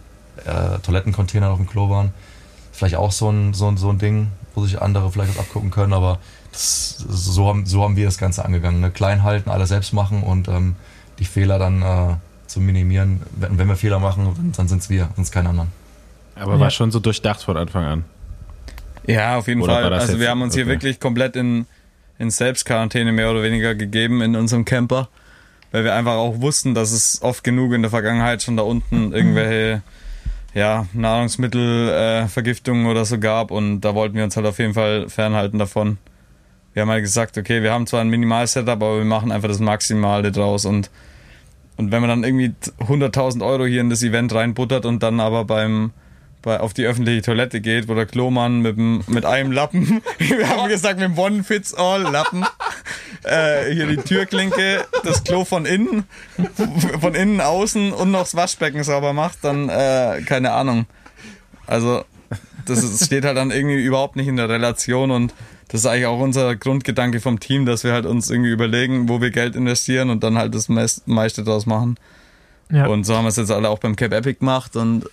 äh, 0.45 0.79
Toilettencontainern 0.79 1.51
auf 1.51 1.57
dem 1.57 1.67
Klo 1.67 1.89
waren. 1.89 2.13
Vielleicht 2.71 2.95
auch 2.95 3.11
so 3.11 3.29
ein, 3.29 3.53
so, 3.53 3.75
so 3.75 3.89
ein 3.89 3.97
Ding, 3.97 4.27
wo 4.55 4.65
sich 4.65 4.81
andere 4.81 5.11
vielleicht 5.11 5.31
was 5.35 5.39
abgucken 5.39 5.71
können, 5.71 5.93
aber 5.93 6.19
das, 6.51 6.97
so, 6.97 7.47
haben, 7.47 7.65
so 7.65 7.83
haben 7.83 7.95
wir 7.95 8.05
das 8.05 8.17
Ganze 8.17 8.43
angegangen. 8.43 8.81
Ne? 8.81 8.91
Klein 8.91 9.23
halten, 9.23 9.49
alles 9.49 9.69
selbst 9.69 9.93
machen 9.93 10.23
und 10.23 10.47
ähm, 10.47 10.75
die 11.19 11.25
Fehler 11.25 11.59
dann 11.59 11.81
äh, 11.81 12.15
zu 12.47 12.59
minimieren. 12.59 13.21
Wenn, 13.31 13.57
wenn 13.57 13.67
wir 13.67 13.75
Fehler 13.75 13.99
machen, 13.99 14.53
dann 14.55 14.67
sind 14.67 14.81
es 14.81 14.89
wir, 14.89 15.09
sonst 15.15 15.31
kein 15.31 15.47
anderen. 15.47 15.69
Aber 16.35 16.53
ja. 16.53 16.59
war 16.59 16.69
schon 16.71 16.91
so 16.91 16.99
durchdacht 16.99 17.43
von 17.43 17.57
Anfang 17.57 17.85
an. 17.85 18.05
Ja, 19.05 19.37
auf 19.37 19.47
jeden 19.47 19.61
oder 19.61 19.73
Fall. 19.73 19.93
Also 19.93 20.19
wir 20.19 20.29
haben 20.29 20.41
uns 20.41 20.53
okay. 20.53 20.63
hier 20.63 20.71
wirklich 20.71 20.99
komplett 20.99 21.35
in, 21.35 21.65
in 22.17 22.29
Selbstquarantäne 22.29 23.11
mehr 23.11 23.31
oder 23.31 23.43
weniger 23.43 23.75
gegeben 23.75 24.21
in 24.21 24.35
unserem 24.35 24.65
Camper, 24.65 25.09
weil 25.71 25.83
wir 25.83 25.95
einfach 25.95 26.13
auch 26.13 26.41
wussten, 26.41 26.73
dass 26.73 26.91
es 26.91 27.21
oft 27.21 27.43
genug 27.43 27.73
in 27.73 27.81
der 27.81 27.91
Vergangenheit 27.91 28.43
schon 28.43 28.57
da 28.57 28.63
unten 28.63 29.11
irgendwelche 29.11 29.81
ja, 30.53 30.87
Nahrungsmittelvergiftungen 30.93 32.85
äh, 32.85 32.89
oder 32.89 33.05
so 33.05 33.19
gab 33.19 33.51
und 33.51 33.81
da 33.81 33.95
wollten 33.95 34.15
wir 34.15 34.23
uns 34.23 34.35
halt 34.35 34.47
auf 34.47 34.59
jeden 34.59 34.73
Fall 34.73 35.09
fernhalten 35.09 35.59
davon. 35.59 35.97
Wir 36.73 36.83
haben 36.83 36.89
halt 36.89 37.03
gesagt, 37.03 37.37
okay, 37.37 37.63
wir 37.63 37.73
haben 37.73 37.87
zwar 37.87 38.01
ein 38.01 38.09
Minimal-Setup, 38.09 38.69
aber 38.69 38.97
wir 38.97 39.05
machen 39.05 39.31
einfach 39.31 39.47
das 39.47 39.59
Maximale 39.59 40.31
draus 40.31 40.65
und, 40.65 40.89
und 41.77 41.91
wenn 41.91 42.01
man 42.01 42.09
dann 42.09 42.23
irgendwie 42.23 42.53
100.000 42.79 43.45
Euro 43.45 43.65
hier 43.65 43.81
in 43.81 43.89
das 43.89 44.03
Event 44.03 44.33
reinbuttert 44.33 44.85
und 44.85 45.03
dann 45.03 45.19
aber 45.19 45.45
beim 45.45 45.91
bei, 46.41 46.59
auf 46.59 46.73
die 46.73 46.85
öffentliche 46.85 47.21
Toilette 47.21 47.61
geht, 47.61 47.87
wo 47.87 47.95
der 47.95 48.05
Klomann 48.05 48.61
mit, 48.61 48.77
dem, 48.77 49.03
mit 49.07 49.25
einem 49.25 49.51
Lappen, 49.51 50.01
wir 50.17 50.49
haben 50.49 50.69
gesagt, 50.69 50.99
mit 50.99 51.09
dem 51.09 51.17
One-Fits-All-Lappen, 51.17 52.45
äh, 53.23 53.73
hier 53.73 53.87
die 53.87 53.97
Türklinke, 53.97 54.85
das 55.03 55.23
Klo 55.23 55.45
von 55.45 55.65
innen, 55.65 56.05
von 56.99 57.15
innen 57.15 57.41
außen 57.41 57.91
und 57.91 58.11
noch 58.11 58.21
das 58.21 58.35
Waschbecken 58.35 58.83
sauber 58.83 59.13
macht, 59.13 59.39
dann 59.43 59.69
äh, 59.69 60.21
keine 60.25 60.51
Ahnung. 60.51 60.85
Also 61.67 62.03
das 62.65 62.83
ist, 62.83 63.05
steht 63.05 63.25
halt 63.25 63.37
dann 63.37 63.51
irgendwie 63.51 63.83
überhaupt 63.83 64.15
nicht 64.15 64.27
in 64.27 64.37
der 64.37 64.49
Relation 64.49 65.11
und 65.11 65.33
das 65.67 65.81
ist 65.81 65.85
eigentlich 65.85 66.07
auch 66.07 66.19
unser 66.19 66.55
Grundgedanke 66.55 67.19
vom 67.19 67.39
Team, 67.39 67.65
dass 67.65 67.83
wir 67.83 67.93
halt 67.93 68.05
uns 68.05 68.29
irgendwie 68.29 68.49
überlegen, 68.49 69.07
wo 69.07 69.21
wir 69.21 69.29
Geld 69.29 69.55
investieren 69.55 70.09
und 70.09 70.23
dann 70.23 70.37
halt 70.37 70.55
das 70.55 70.67
meiste 70.69 71.43
draus 71.43 71.65
machen. 71.67 71.97
Ja. 72.71 72.87
Und 72.87 73.03
so 73.03 73.15
haben 73.15 73.25
wir 73.25 73.29
es 73.29 73.35
jetzt 73.35 73.51
alle 73.51 73.69
auch 73.69 73.79
beim 73.79 73.95
Cap 73.95 74.13
Epic 74.13 74.39
gemacht 74.39 74.75
und 74.75 75.05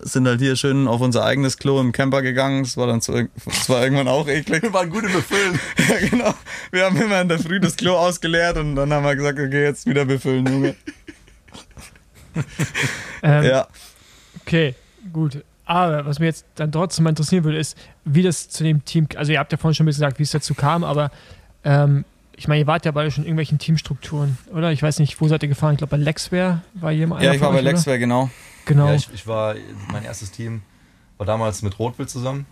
sind 0.00 0.26
halt 0.26 0.40
hier 0.40 0.56
schön 0.56 0.88
auf 0.88 1.00
unser 1.00 1.24
eigenes 1.24 1.56
Klo 1.56 1.80
im 1.80 1.92
Camper 1.92 2.22
gegangen. 2.22 2.64
Das 2.64 2.76
war 2.76 2.86
dann 2.86 3.00
so, 3.00 3.12
das 3.44 3.68
war 3.68 3.82
irgendwann 3.82 4.08
auch 4.08 4.26
eklig. 4.28 4.62
Wir 4.62 4.72
waren 4.72 4.90
gut 4.90 5.04
im 5.04 5.12
Befüllen. 5.12 5.60
ja, 5.88 6.08
genau. 6.08 6.34
Wir 6.72 6.84
haben 6.84 7.00
immer 7.00 7.20
in 7.20 7.28
der 7.28 7.38
Früh 7.38 7.60
das 7.60 7.76
Klo 7.76 7.96
ausgeleert 7.96 8.56
und 8.56 8.76
dann 8.76 8.92
haben 8.92 9.04
wir 9.04 9.14
gesagt, 9.14 9.38
okay, 9.38 9.62
jetzt 9.62 9.86
wieder 9.86 10.04
befüllen, 10.04 10.46
Junge. 10.46 10.76
ähm, 13.22 13.44
ja. 13.44 13.68
Okay, 14.42 14.74
gut. 15.12 15.44
Aber 15.64 16.04
was 16.04 16.18
mir 16.18 16.26
jetzt 16.26 16.46
dann 16.56 16.72
trotzdem 16.72 17.04
mal 17.04 17.10
interessieren 17.10 17.44
würde, 17.44 17.58
ist, 17.58 17.78
wie 18.04 18.22
das 18.22 18.48
zu 18.48 18.64
dem 18.64 18.84
Team, 18.84 19.06
also 19.14 19.30
ihr 19.30 19.38
habt 19.38 19.52
ja 19.52 19.58
vorhin 19.58 19.74
schon 19.74 19.84
ein 19.84 19.86
bisschen 19.86 20.02
gesagt, 20.02 20.18
wie 20.18 20.24
es 20.24 20.32
dazu 20.32 20.54
kam, 20.54 20.82
aber 20.82 21.12
ähm, 21.62 22.04
ich 22.36 22.48
meine, 22.48 22.62
ihr 22.62 22.66
wart 22.66 22.86
ja 22.86 22.90
beide 22.90 23.10
schon 23.10 23.22
in 23.22 23.28
irgendwelchen 23.28 23.58
Teamstrukturen, 23.58 24.38
oder? 24.52 24.72
Ich 24.72 24.82
weiß 24.82 24.98
nicht, 24.98 25.20
wo 25.20 25.28
seid 25.28 25.42
ihr 25.42 25.48
gefahren? 25.48 25.74
Ich 25.74 25.78
glaube, 25.78 25.90
bei 25.90 26.02
Lexware 26.02 26.62
war 26.74 26.90
jemand. 26.90 27.22
Ja, 27.22 27.34
ich 27.34 27.40
war 27.40 27.52
bei 27.52 27.60
Lexware, 27.60 27.98
genau. 27.98 28.30
Genau. 28.64 28.86
Ja, 28.86 28.94
ich, 28.94 29.08
ich, 29.12 29.26
war, 29.26 29.54
mein 29.90 30.04
erstes 30.04 30.30
Team 30.30 30.62
war 31.18 31.26
damals 31.26 31.62
mit 31.62 31.78
Rotwild 31.78 32.08
zusammen, 32.08 32.46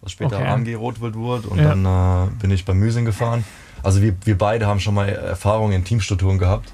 was 0.00 0.12
später 0.12 0.36
okay. 0.36 0.48
AMG 0.48 0.74
Rotwild 0.74 1.14
wurde. 1.14 1.48
Und 1.48 1.58
ja. 1.58 1.74
dann 1.74 1.84
äh, 1.84 2.30
bin 2.40 2.50
ich 2.50 2.64
bei 2.64 2.74
Müsing 2.74 3.04
gefahren. 3.04 3.44
Also 3.82 4.02
wir, 4.02 4.14
wir 4.24 4.36
beide 4.36 4.66
haben 4.66 4.80
schon 4.80 4.94
mal 4.94 5.08
Erfahrungen 5.08 5.72
in 5.72 5.84
Teamstrukturen 5.84 6.38
gehabt. 6.38 6.72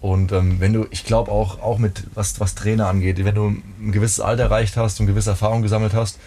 Und 0.00 0.32
ähm, 0.32 0.60
wenn 0.60 0.72
du, 0.72 0.86
ich 0.90 1.04
glaube 1.04 1.30
auch, 1.30 1.60
auch 1.60 1.78
mit 1.78 2.04
was, 2.14 2.38
was 2.40 2.54
Trainer 2.54 2.86
angeht, 2.86 3.22
wenn 3.24 3.34
du 3.34 3.48
ein 3.48 3.92
gewisses 3.92 4.20
Alter 4.20 4.44
erreicht 4.44 4.76
hast 4.76 5.00
und 5.00 5.06
gewisse 5.06 5.30
Erfahrungen 5.30 5.62
gesammelt 5.62 5.92
hast 5.92 6.18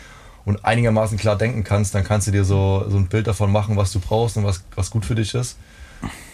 und 0.43 0.65
einigermaßen 0.65 1.17
klar 1.17 1.37
denken 1.37 1.63
kannst, 1.63 1.95
dann 1.95 2.03
kannst 2.03 2.27
du 2.27 2.31
dir 2.31 2.43
so, 2.43 2.85
so 2.89 2.97
ein 2.97 3.07
Bild 3.07 3.27
davon 3.27 3.51
machen, 3.51 3.77
was 3.77 3.93
du 3.93 3.99
brauchst 3.99 4.35
und 4.35 4.43
was, 4.43 4.63
was 4.75 4.91
gut 4.91 5.05
für 5.05 5.15
dich 5.15 5.33
ist. 5.33 5.57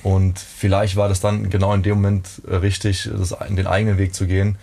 Und 0.01 0.39
vielleicht 0.39 0.95
war 0.95 1.09
das 1.09 1.19
dann 1.19 1.49
genau 1.49 1.73
in 1.73 1.83
dem 1.83 1.95
Moment 1.95 2.41
richtig, 2.47 3.09
das, 3.15 3.35
den 3.49 3.67
eigenen 3.67 3.97
Weg 3.97 4.15
zu 4.15 4.25
gehen 4.25 4.57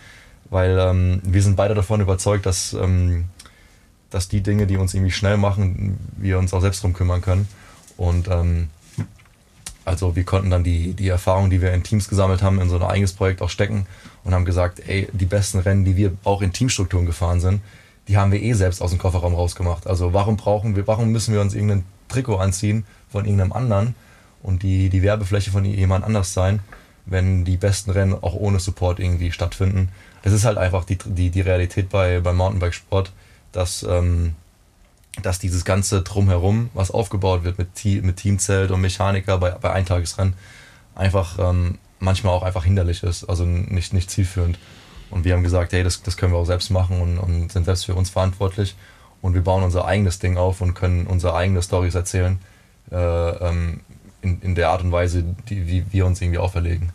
weil 0.55 0.79
ähm, 0.79 1.21
wir 1.25 1.43
sind 1.43 1.57
beide 1.57 1.75
davon 1.75 2.01
überzeugt, 2.01 2.47
dass, 2.47 2.75
ähm, 2.75 3.25
dass 4.11 4.29
die 4.29 4.41
Dinge, 4.41 4.69
die 4.69 4.77
uns 4.77 4.95
irgendwie 4.95 5.11
schnell 5.11 5.37
machen, 5.37 5.99
wir 6.17 6.39
uns 6.39 6.55
auch 6.55 6.61
selbst 6.61 6.85
drum 6.85 6.93
kümmern 6.93 7.23
können. 7.23 7.49
Und 7.97 8.29
ähm, 8.29 8.69
also 9.85 10.15
wir 10.15 10.23
konnten 10.23 10.51
dann 10.51 10.63
die, 10.63 10.93
die 10.93 11.09
Erfahrung, 11.09 11.51
die 11.51 11.61
wir 11.61 11.73
in 11.73 11.83
Teams 11.83 12.09
gesammelt 12.09 12.41
haben, 12.41 12.61
in 12.61 12.69
so 12.69 12.77
ein 12.77 12.85
eigenes 12.85 13.15
Projekt 13.15 13.43
auch 13.43 13.51
stecken 13.51 13.87
und 14.23 14.33
haben 14.33 14.45
gesagt, 14.45 14.81
ey, 14.87 15.09
die 15.13 15.27
besten 15.27 15.59
Rennen, 15.59 15.85
die 15.85 15.97
wir 15.97 16.13
auch 16.23 16.41
in 16.41 16.53
Teamstrukturen 16.53 17.05
gefahren 17.05 17.41
sind, 17.41 17.61
die 18.07 18.17
haben 18.17 18.31
wir 18.31 18.41
eh 18.41 18.53
selbst 18.53 18.81
aus 18.81 18.91
dem 18.91 19.01
Kofferraum 19.01 19.35
rausgemacht. 19.35 19.89
Also 19.89 20.13
warum 20.13 20.37
brauchen 20.37 20.77
wir, 20.77 20.87
warum 20.87 21.11
müssen 21.11 21.35
wir 21.35 21.41
uns 21.41 21.53
irgendein 21.53 21.85
Trikot 22.09 22.37
anziehen 22.37 22.87
von 23.11 23.25
irgendeinem 23.25 23.53
anderen 23.53 23.97
und 24.41 24.63
die, 24.63 24.89
die 24.89 25.03
Werbefläche 25.03 25.51
von 25.51 25.65
jemand 25.65 26.05
anders 26.05 26.33
sein, 26.33 26.61
wenn 27.07 27.45
die 27.45 27.57
besten 27.57 27.91
Rennen 27.91 28.15
auch 28.15 28.35
ohne 28.35 28.61
Support 28.61 29.01
irgendwie 29.01 29.33
stattfinden 29.33 29.89
das 30.25 30.33
ist 30.33 30.47
halt 30.47 30.57
einfach 30.57 30.87
die, 30.87 30.97
die, 30.97 31.29
die 31.29 31.43
Realität 31.43 31.91
bei, 31.91 32.19
beim 32.21 32.37
Mountainbikesport, 32.37 33.13
dass, 33.53 33.83
ähm, 33.83 34.35
dass 35.21 35.39
dieses 35.39 35.67
ganze 35.67 36.01
Drumherum, 36.01 36.71
was 36.73 36.91
aufgebaut 36.91 37.45
wird 37.45 37.59
mit, 37.59 37.69
mit 38.03 38.17
Teamzelt 38.17 38.71
und 38.71 38.81
Mechaniker 38.81 39.37
bei, 39.37 39.51
bei 39.51 39.71
Eintagesrennen, 39.71 40.33
einfach 40.95 41.39
ähm, 41.39 41.77
manchmal 41.99 42.33
auch 42.33 42.43
einfach 42.43 42.65
hinderlich 42.65 43.03
ist, 43.03 43.25
also 43.25 43.45
nicht, 43.45 43.93
nicht 43.93 44.11
zielführend. 44.11 44.59
Und 45.11 45.27
wir 45.27 45.35
haben 45.35 45.43
gesagt, 45.43 45.75
hey, 45.75 45.85
das, 45.85 46.03
das 46.03 46.17
können 46.17 46.33
wir 46.33 46.39
auch 46.39 46.47
selbst 46.47 46.71
machen 46.71 47.03
und, 47.03 47.19
und 47.19 47.53
sind 47.53 47.67
selbst 47.67 47.85
für 47.85 47.95
uns 47.95 48.09
verantwortlich. 48.09 48.77
Und 49.21 49.35
wir 49.35 49.43
bauen 49.43 49.63
unser 49.63 49.85
eigenes 49.85 50.21
Ding 50.21 50.39
auf 50.39 50.63
und 50.63 50.73
können 50.73 51.07
unsere 51.07 51.35
eigenen 51.35 51.63
Stories 51.63 51.95
erzählen, 51.95 52.39
äh, 52.91 52.97
ähm, 52.97 53.81
in, 54.23 54.41
in 54.41 54.55
der 54.55 54.71
Art 54.71 54.83
und 54.83 54.91
Weise, 54.91 55.23
die, 55.51 55.67
wie 55.67 55.85
wir 55.93 56.07
uns 56.07 56.23
irgendwie 56.23 56.39
auferlegen. 56.39 56.93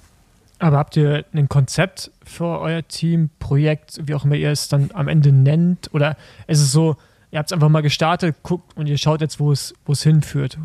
Aber 0.60 0.78
habt 0.78 0.98
ihr 0.98 1.26
ein 1.34 1.48
Konzept 1.48 2.12
für 2.30 2.60
euer 2.60 2.88
Team, 2.88 3.30
Projekt, 3.40 4.00
wie 4.04 4.14
auch 4.14 4.24
immer 4.24 4.36
ihr 4.36 4.52
es 4.52 4.70
dann 4.70 4.92
am 4.94 5.08
Ende 5.08 5.32
nennt? 5.32 5.90
Oder 5.94 6.16
ist 6.48 6.60
es 6.60 6.72
so, 6.72 6.96
ihr 7.32 7.40
habt 7.40 7.50
es 7.50 7.54
einfach 7.54 7.70
mal 7.70 7.82
gestartet, 7.82 8.38
guckt 8.44 8.78
und 8.78 8.88
ihr 8.88 8.98
schaut 8.98 9.22
jetzt, 9.22 9.40
wo 9.40 9.52
es, 9.52 9.74
wo 9.86 9.94
es 9.94 10.04
hinführt? 10.04 10.58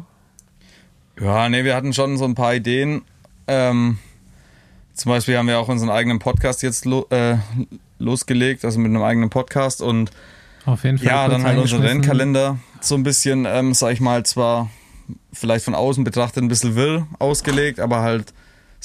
Ja, 1.20 1.48
nee, 1.48 1.64
wir 1.64 1.74
hatten 1.74 1.92
schon 1.92 2.16
so 2.18 2.24
ein 2.24 2.34
paar 2.34 2.54
Ideen. 2.54 3.02
Ähm, 3.46 3.98
zum 4.92 5.10
Beispiel 5.10 5.36
haben 5.36 5.48
wir 5.48 5.58
auch 5.58 5.68
unseren 5.68 5.90
eigenen 5.90 6.18
Podcast 6.18 6.62
jetzt 6.62 6.84
lo, 6.84 7.06
äh, 7.10 7.36
losgelegt, 7.98 8.64
also 8.64 8.78
mit 8.78 8.90
einem 8.90 9.02
eigenen 9.02 9.30
Podcast 9.30 9.80
und 9.80 10.10
auf 10.66 10.84
jeden 10.84 10.98
Fall. 10.98 11.06
Ja, 11.06 11.28
dann 11.28 11.44
halt 11.44 11.58
unser 11.58 11.82
Rennkalender 11.82 12.58
so 12.80 12.94
ein 12.94 13.02
bisschen, 13.02 13.46
ähm, 13.46 13.74
sag 13.74 13.92
ich 13.92 14.00
mal, 14.00 14.24
zwar 14.24 14.70
vielleicht 15.32 15.64
von 15.64 15.74
außen 15.74 16.04
betrachtet 16.04 16.42
ein 16.42 16.48
bisschen 16.48 16.74
wirr 16.76 17.06
ausgelegt, 17.18 17.80
aber 17.80 18.00
halt 18.00 18.32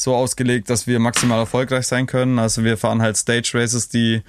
so 0.02 0.16
ausgelegt, 0.16 0.70
dass 0.70 0.88
wir 0.88 1.00
maximal 1.00 1.40
erfolgreich 1.40 1.88
sein 1.88 2.06
können. 2.06 2.40
Also 2.40 2.64
wir 2.64 2.78
fahren 2.78 3.02
halt 3.02 3.18
Stage 3.18 3.52
Races, 3.54 3.90
die 3.90 4.24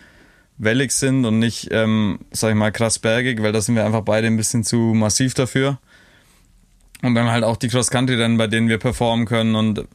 wellig 0.59 0.93
sind 0.93 1.25
und 1.25 1.39
nicht, 1.39 1.69
ähm, 1.71 2.21
sag 2.33 2.51
ich 2.51 2.57
mal, 2.57 2.71
krass 2.71 2.99
bergig, 2.99 3.43
weil 3.43 3.53
da 3.53 3.61
sind 3.61 3.77
wir 3.77 3.85
einfach 3.85 4.03
beide 4.03 4.27
ein 4.27 4.37
bisschen 4.37 4.65
zu 4.65 4.77
massiv 4.77 5.35
dafür. 5.35 5.79
Und 7.03 7.15
dann 7.15 7.31
halt 7.31 7.45
auch 7.45 7.57
die 7.57 7.69
Cross-Country-Rennen, 7.69 8.37
bei 8.37 8.47
denen 8.47 8.69
wir 8.69 8.79
performen 8.79 9.25
können. 9.25 9.55
Und 9.55 9.87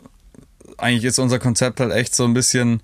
eigentlich 0.77 1.03
ist 1.03 1.19
unser 1.19 1.37
Konzept 1.37 1.79
halt 1.79 1.91
echt 1.91 2.15
so 2.15 2.23
ein 2.23 2.33
bisschen 2.33 2.81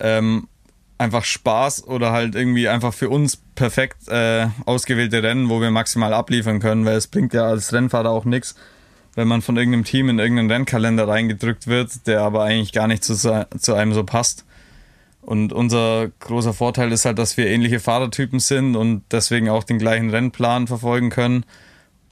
ähm, 0.00 0.48
einfach 0.96 1.24
Spaß 1.24 1.86
oder 1.86 2.12
halt 2.12 2.34
irgendwie 2.34 2.68
einfach 2.68 2.94
für 2.94 3.10
uns 3.10 3.36
perfekt 3.36 4.08
äh, 4.08 4.46
ausgewählte 4.64 5.22
Rennen, 5.22 5.50
wo 5.50 5.60
wir 5.60 5.70
maximal 5.70 6.14
abliefern 6.14 6.60
können, 6.60 6.84
weil 6.84 6.96
es 6.96 7.08
bringt 7.08 7.34
ja 7.34 7.44
als 7.44 7.72
Rennfahrer 7.72 8.10
auch 8.10 8.24
nichts, 8.24 8.54
wenn 9.14 9.28
man 9.28 9.42
von 9.42 9.56
irgendeinem 9.56 9.84
Team 9.84 10.08
in 10.08 10.18
irgendeinen 10.18 10.50
Rennkalender 10.50 11.06
reingedrückt 11.06 11.66
wird, 11.66 12.06
der 12.06 12.22
aber 12.22 12.44
eigentlich 12.44 12.72
gar 12.72 12.86
nicht 12.86 13.04
zu, 13.04 13.14
zu 13.14 13.74
einem 13.74 13.92
so 13.92 14.04
passt. 14.04 14.44
Und 15.20 15.52
unser 15.52 16.08
großer 16.20 16.52
Vorteil 16.52 16.90
ist 16.90 17.04
halt, 17.04 17.18
dass 17.18 17.36
wir 17.36 17.46
ähnliche 17.46 17.78
Fahrertypen 17.78 18.40
sind 18.40 18.74
und 18.74 19.02
deswegen 19.12 19.48
auch 19.48 19.62
den 19.62 19.78
gleichen 19.78 20.10
Rennplan 20.10 20.66
verfolgen 20.66 21.10
können. 21.10 21.44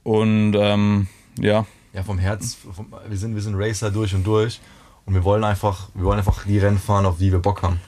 Und 0.03 0.55
ähm, 0.55 1.07
ja. 1.39 1.65
Ja, 1.93 2.03
vom 2.03 2.19
Herz, 2.19 2.55
vom, 2.73 2.93
wir, 3.07 3.17
sind, 3.17 3.35
wir 3.35 3.41
sind 3.41 3.55
Racer 3.55 3.91
durch 3.91 4.15
und 4.15 4.25
durch 4.25 4.61
und 5.05 5.13
wir 5.13 5.25
wollen 5.25 5.43
einfach, 5.43 5.89
wir 5.93 6.05
wollen 6.05 6.19
einfach 6.19 6.45
die 6.45 6.57
Rennen 6.57 6.79
fahren, 6.79 7.05
auf 7.05 7.17
die 7.17 7.31
wir 7.31 7.39
Bock 7.39 7.63
haben. 7.63 7.81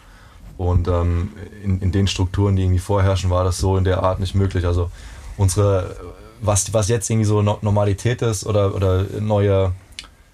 Und 0.57 0.87
ähm, 0.87 1.31
in, 1.63 1.79
in 1.79 1.91
den 1.91 2.07
Strukturen, 2.07 2.55
die 2.55 2.63
irgendwie 2.63 2.79
vorherrschen, 2.79 3.29
war 3.29 3.45
das 3.45 3.57
so 3.57 3.77
in 3.77 3.85
der 3.85 4.03
Art 4.03 4.19
nicht 4.19 4.35
möglich. 4.35 4.65
Also 4.65 4.91
unsere 5.37 5.95
was, 6.43 6.73
was 6.73 6.89
jetzt 6.89 7.09
irgendwie 7.09 7.25
so 7.25 7.41
Normalität 7.41 8.21
ist 8.21 8.45
oder, 8.45 8.75
oder 8.75 9.05
neue, 9.19 9.71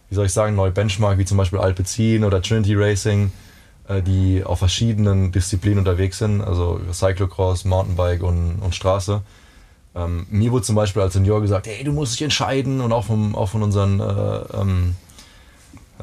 wie 0.10 0.16
soll 0.16 0.26
ich 0.26 0.34
sagen, 0.34 0.56
neue 0.56 0.72
Benchmark, 0.72 1.18
wie 1.18 1.26
zum 1.26 1.38
Beispiel 1.38 1.60
Alpecin 1.60 2.24
oder 2.24 2.42
Trinity 2.42 2.76
Racing, 2.76 3.32
äh, 3.88 4.02
die 4.02 4.44
auf 4.44 4.60
verschiedenen 4.60 5.32
Disziplinen 5.32 5.80
unterwegs 5.80 6.18
sind, 6.18 6.42
also 6.42 6.82
Cyclocross, 6.92 7.66
Mountainbike 7.66 8.24
und, 8.24 8.60
und 8.60 8.76
Straße. 8.76 9.22
Ähm, 9.96 10.26
mir 10.30 10.52
wurde 10.52 10.66
zum 10.66 10.76
Beispiel 10.76 11.02
als 11.02 11.14
Senior 11.14 11.42
gesagt, 11.42 11.68
hey, 11.68 11.84
du 11.84 11.92
musst 11.92 12.14
dich 12.14 12.24
entscheiden 12.24 12.82
und 12.82 12.92
auch, 12.92 13.06
vom, 13.06 13.36
auch 13.36 13.50
von 13.50 13.64
unseren 13.64 14.00
äh, 14.00 14.60
ähm, 14.60 14.96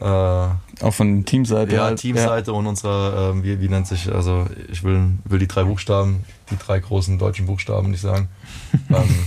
äh, 0.00 0.04
auch 0.04 0.92
von 0.92 1.24
Teamseite. 1.24 1.74
Ja, 1.74 1.84
halt. 1.84 1.98
Teamseite 1.98 2.50
ja. 2.50 2.56
und 2.56 2.66
unserer, 2.66 3.34
äh, 3.34 3.42
wie, 3.42 3.60
wie 3.60 3.68
nennt 3.68 3.86
sich, 3.86 4.12
also 4.12 4.46
ich 4.70 4.84
will, 4.84 5.12
will 5.24 5.38
die 5.38 5.48
drei 5.48 5.64
Buchstaben, 5.64 6.24
die 6.50 6.58
drei 6.58 6.78
großen 6.80 7.18
deutschen 7.18 7.46
Buchstaben 7.46 7.90
nicht 7.90 8.02
sagen. 8.02 8.28
ähm, 8.90 9.26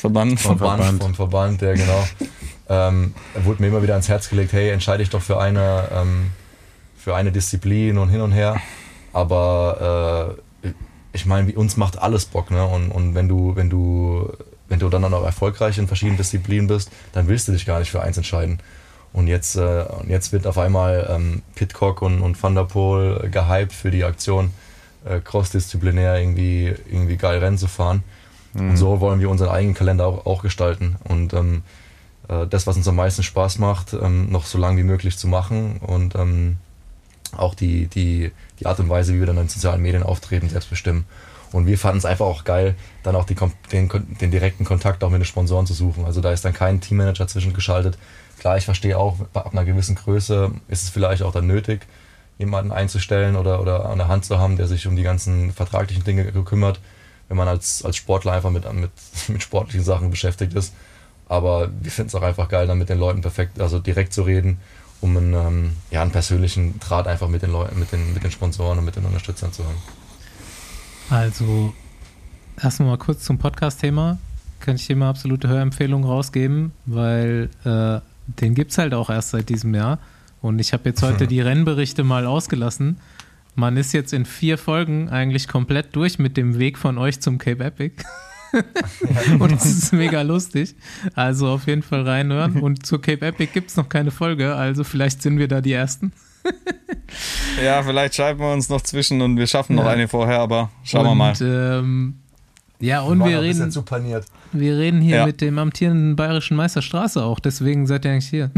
Verband. 0.00 0.40
Vom 0.40 0.58
Verband, 0.58 0.82
Verband. 0.82 1.02
vom 1.02 1.14
Verband, 1.14 1.62
ja 1.62 1.74
genau. 1.74 2.08
ähm, 2.68 3.14
wurde 3.44 3.62
mir 3.62 3.68
immer 3.68 3.82
wieder 3.82 3.94
ans 3.94 4.08
Herz 4.08 4.28
gelegt, 4.28 4.52
hey, 4.52 4.70
entscheide 4.70 4.98
dich 4.98 5.10
doch 5.10 5.22
für 5.22 5.40
eine, 5.40 5.88
ähm, 5.92 6.30
für 6.96 7.14
eine 7.14 7.32
Disziplin 7.32 7.98
und 7.98 8.08
hin 8.08 8.20
und 8.20 8.32
her. 8.32 8.60
Aber 9.12 10.36
äh, 10.64 10.68
ich 11.12 11.26
meine, 11.26 11.52
uns 11.54 11.76
macht 11.76 11.98
alles 11.98 12.26
Bock, 12.26 12.50
ne? 12.50 12.64
Und, 12.64 12.90
und 12.90 13.14
wenn 13.14 13.28
du, 13.28 13.56
wenn 13.56 13.70
du, 13.70 14.30
wenn 14.68 14.78
du 14.78 14.88
dann 14.88 15.04
auch 15.12 15.24
erfolgreich 15.24 15.78
in 15.78 15.88
verschiedenen 15.88 16.18
Disziplinen 16.18 16.66
bist, 16.66 16.90
dann 17.12 17.26
willst 17.28 17.48
du 17.48 17.52
dich 17.52 17.66
gar 17.66 17.78
nicht 17.78 17.90
für 17.90 18.02
eins 18.02 18.16
entscheiden. 18.16 18.58
Und 19.12 19.26
jetzt, 19.26 19.56
äh, 19.56 19.84
und 19.98 20.10
jetzt 20.10 20.32
wird 20.32 20.46
auf 20.46 20.58
einmal 20.58 21.08
ähm, 21.10 21.42
Pitcock 21.54 22.02
und, 22.02 22.20
und 22.20 22.40
Van 22.40 22.54
der 22.54 22.64
Poel 22.64 23.30
gehypt 23.30 23.72
für 23.72 23.90
die 23.90 24.04
Aktion 24.04 24.50
äh, 25.04 25.20
crossdisziplinär 25.20 26.18
irgendwie, 26.20 26.74
irgendwie 26.90 27.16
geil 27.16 27.38
Rennen 27.38 27.58
zu 27.58 27.68
fahren. 27.68 28.02
Und 28.60 28.76
so 28.76 29.00
wollen 29.00 29.20
wir 29.20 29.30
unseren 29.30 29.50
eigenen 29.50 29.74
Kalender 29.74 30.06
auch, 30.06 30.26
auch 30.26 30.42
gestalten. 30.42 30.96
Und 31.04 31.32
ähm, 31.32 31.62
äh, 32.28 32.46
das, 32.46 32.66
was 32.66 32.76
uns 32.76 32.88
am 32.88 32.96
meisten 32.96 33.22
Spaß 33.22 33.58
macht, 33.58 33.92
ähm, 33.92 34.30
noch 34.30 34.46
so 34.46 34.58
lange 34.58 34.78
wie 34.78 34.84
möglich 34.84 35.16
zu 35.18 35.28
machen 35.28 35.78
und 35.78 36.14
ähm, 36.14 36.58
auch 37.36 37.54
die, 37.54 37.86
die, 37.86 38.32
die 38.58 38.66
Art 38.66 38.80
und 38.80 38.88
Weise, 38.88 39.14
wie 39.14 39.20
wir 39.20 39.26
dann 39.26 39.36
in 39.36 39.44
den 39.44 39.48
sozialen 39.48 39.82
Medien 39.82 40.02
auftreten, 40.02 40.48
selbst 40.48 40.70
bestimmen. 40.70 41.04
Und 41.52 41.66
wir 41.66 41.78
fanden 41.78 41.98
es 41.98 42.04
einfach 42.04 42.26
auch 42.26 42.44
geil, 42.44 42.74
dann 43.02 43.16
auch 43.16 43.24
die, 43.24 43.36
den, 43.72 43.88
den 44.20 44.30
direkten 44.30 44.64
Kontakt 44.64 45.02
auch 45.02 45.10
mit 45.10 45.20
den 45.20 45.26
Sponsoren 45.26 45.66
zu 45.66 45.72
suchen. 45.72 46.04
Also 46.04 46.20
da 46.20 46.32
ist 46.32 46.44
dann 46.44 46.52
kein 46.52 46.80
Teammanager 46.80 47.26
zwischengeschaltet. 47.26 47.98
Klar, 48.38 48.58
ich 48.58 48.66
verstehe 48.66 48.98
auch, 48.98 49.16
ab 49.32 49.52
einer 49.52 49.64
gewissen 49.64 49.94
Größe 49.94 50.50
ist 50.68 50.82
es 50.82 50.88
vielleicht 50.90 51.22
auch 51.22 51.32
dann 51.32 51.46
nötig, 51.46 51.86
jemanden 52.38 52.70
einzustellen 52.70 53.34
oder, 53.34 53.60
oder 53.60 53.86
an 53.86 53.98
der 53.98 54.08
Hand 54.08 54.26
zu 54.26 54.38
haben, 54.38 54.56
der 54.56 54.68
sich 54.68 54.86
um 54.86 54.94
die 54.94 55.02
ganzen 55.02 55.52
vertraglichen 55.52 56.04
Dinge 56.04 56.24
kümmert, 56.44 56.80
wenn 57.28 57.36
man 57.36 57.48
als, 57.48 57.84
als 57.84 57.96
Sportler 57.96 58.32
einfach 58.32 58.50
mit, 58.50 58.70
mit, 58.72 58.90
mit 59.28 59.42
sportlichen 59.42 59.84
Sachen 59.84 60.10
beschäftigt 60.10 60.54
ist. 60.54 60.74
Aber 61.28 61.70
wir 61.80 61.90
finden 61.90 62.08
es 62.08 62.14
auch 62.14 62.22
einfach 62.22 62.48
geil, 62.48 62.66
dann 62.66 62.78
mit 62.78 62.88
den 62.88 62.98
Leuten 62.98 63.20
perfekt, 63.20 63.60
also 63.60 63.78
direkt 63.78 64.14
zu 64.14 64.22
reden, 64.22 64.58
um 65.00 65.16
einen, 65.16 65.34
ähm, 65.34 65.72
ja, 65.90 66.02
einen 66.02 66.10
persönlichen 66.10 66.80
Draht 66.80 67.06
einfach 67.06 67.28
mit 67.28 67.42
den 67.42 67.52
Leuten, 67.52 67.78
mit 67.78 67.92
den, 67.92 68.14
mit 68.14 68.24
den 68.24 68.30
Sponsoren 68.30 68.78
und 68.78 68.84
mit 68.84 68.96
den 68.96 69.04
Unterstützern 69.04 69.52
zu 69.52 69.64
haben. 69.64 69.76
Also, 71.10 71.74
erstmal 72.62 72.90
mal 72.90 72.98
kurz 72.98 73.24
zum 73.24 73.38
Podcast-Thema. 73.38 74.18
Kann 74.60 74.76
ich 74.76 74.86
hier 74.86 74.96
mal 74.96 75.10
absolute 75.10 75.48
Hörempfehlung 75.48 76.04
rausgeben, 76.04 76.72
weil 76.86 77.50
äh, 77.64 78.00
den 78.40 78.54
gibt 78.54 78.72
es 78.72 78.78
halt 78.78 78.94
auch 78.94 79.10
erst 79.10 79.30
seit 79.30 79.48
diesem 79.48 79.74
Jahr. 79.74 79.98
Und 80.40 80.58
ich 80.58 80.72
habe 80.72 80.88
jetzt 80.88 81.02
heute 81.02 81.26
die 81.28 81.40
Rennberichte 81.40 82.04
mal 82.04 82.26
ausgelassen. 82.26 82.98
Man 83.58 83.76
ist 83.76 83.92
jetzt 83.92 84.12
in 84.12 84.24
vier 84.24 84.56
Folgen 84.56 85.08
eigentlich 85.08 85.48
komplett 85.48 85.96
durch 85.96 86.20
mit 86.20 86.36
dem 86.36 86.60
Weg 86.60 86.78
von 86.78 86.96
euch 86.96 87.18
zum 87.20 87.38
Cape 87.38 87.64
Epic. 87.64 88.04
und 89.40 89.50
es 89.52 89.64
ist 89.64 89.92
mega 89.92 90.22
lustig. 90.22 90.76
Also 91.16 91.48
auf 91.48 91.66
jeden 91.66 91.82
Fall 91.82 92.02
reinhören. 92.02 92.60
Und 92.60 92.86
zur 92.86 93.02
Cape 93.02 93.26
Epic 93.26 93.50
gibt 93.52 93.70
es 93.70 93.76
noch 93.76 93.88
keine 93.88 94.12
Folge, 94.12 94.54
also 94.54 94.84
vielleicht 94.84 95.22
sind 95.22 95.38
wir 95.40 95.48
da 95.48 95.60
die 95.60 95.72
Ersten. 95.72 96.12
Ja, 97.62 97.82
vielleicht 97.82 98.14
schreiben 98.14 98.38
wir 98.38 98.52
uns 98.52 98.68
noch 98.68 98.82
zwischen 98.82 99.20
und 99.22 99.36
wir 99.38 99.46
schaffen 99.46 99.74
noch 99.74 99.84
Ja. 99.84 99.90
eine 99.90 100.06
vorher, 100.08 100.38
aber 100.40 100.70
schauen 100.84 101.06
wir 101.06 101.14
mal. 101.14 101.30
Und, 101.30 101.40
ähm, 101.40 102.14
ja, 102.80 103.00
und 103.00 103.18
wir 103.20 103.40
bisschen 103.40 103.62
reden, 103.62 103.70
zu 103.72 103.82
paniert. 103.82 104.24
wir 104.52 104.76
reden 104.76 105.00
hier 105.00 105.16
Ja. 105.16 105.26
mit 105.26 105.40
dem 105.40 105.58
amtierenden 105.58 106.14
bayerischen 106.16 106.56
Meister 106.56 106.82
Straße 106.82 107.22
auch, 107.24 107.40
deswegen 107.40 107.86
seid 107.86 108.04
ihr 108.04 108.12
eigentlich 108.12 108.28
hier. 108.28 108.50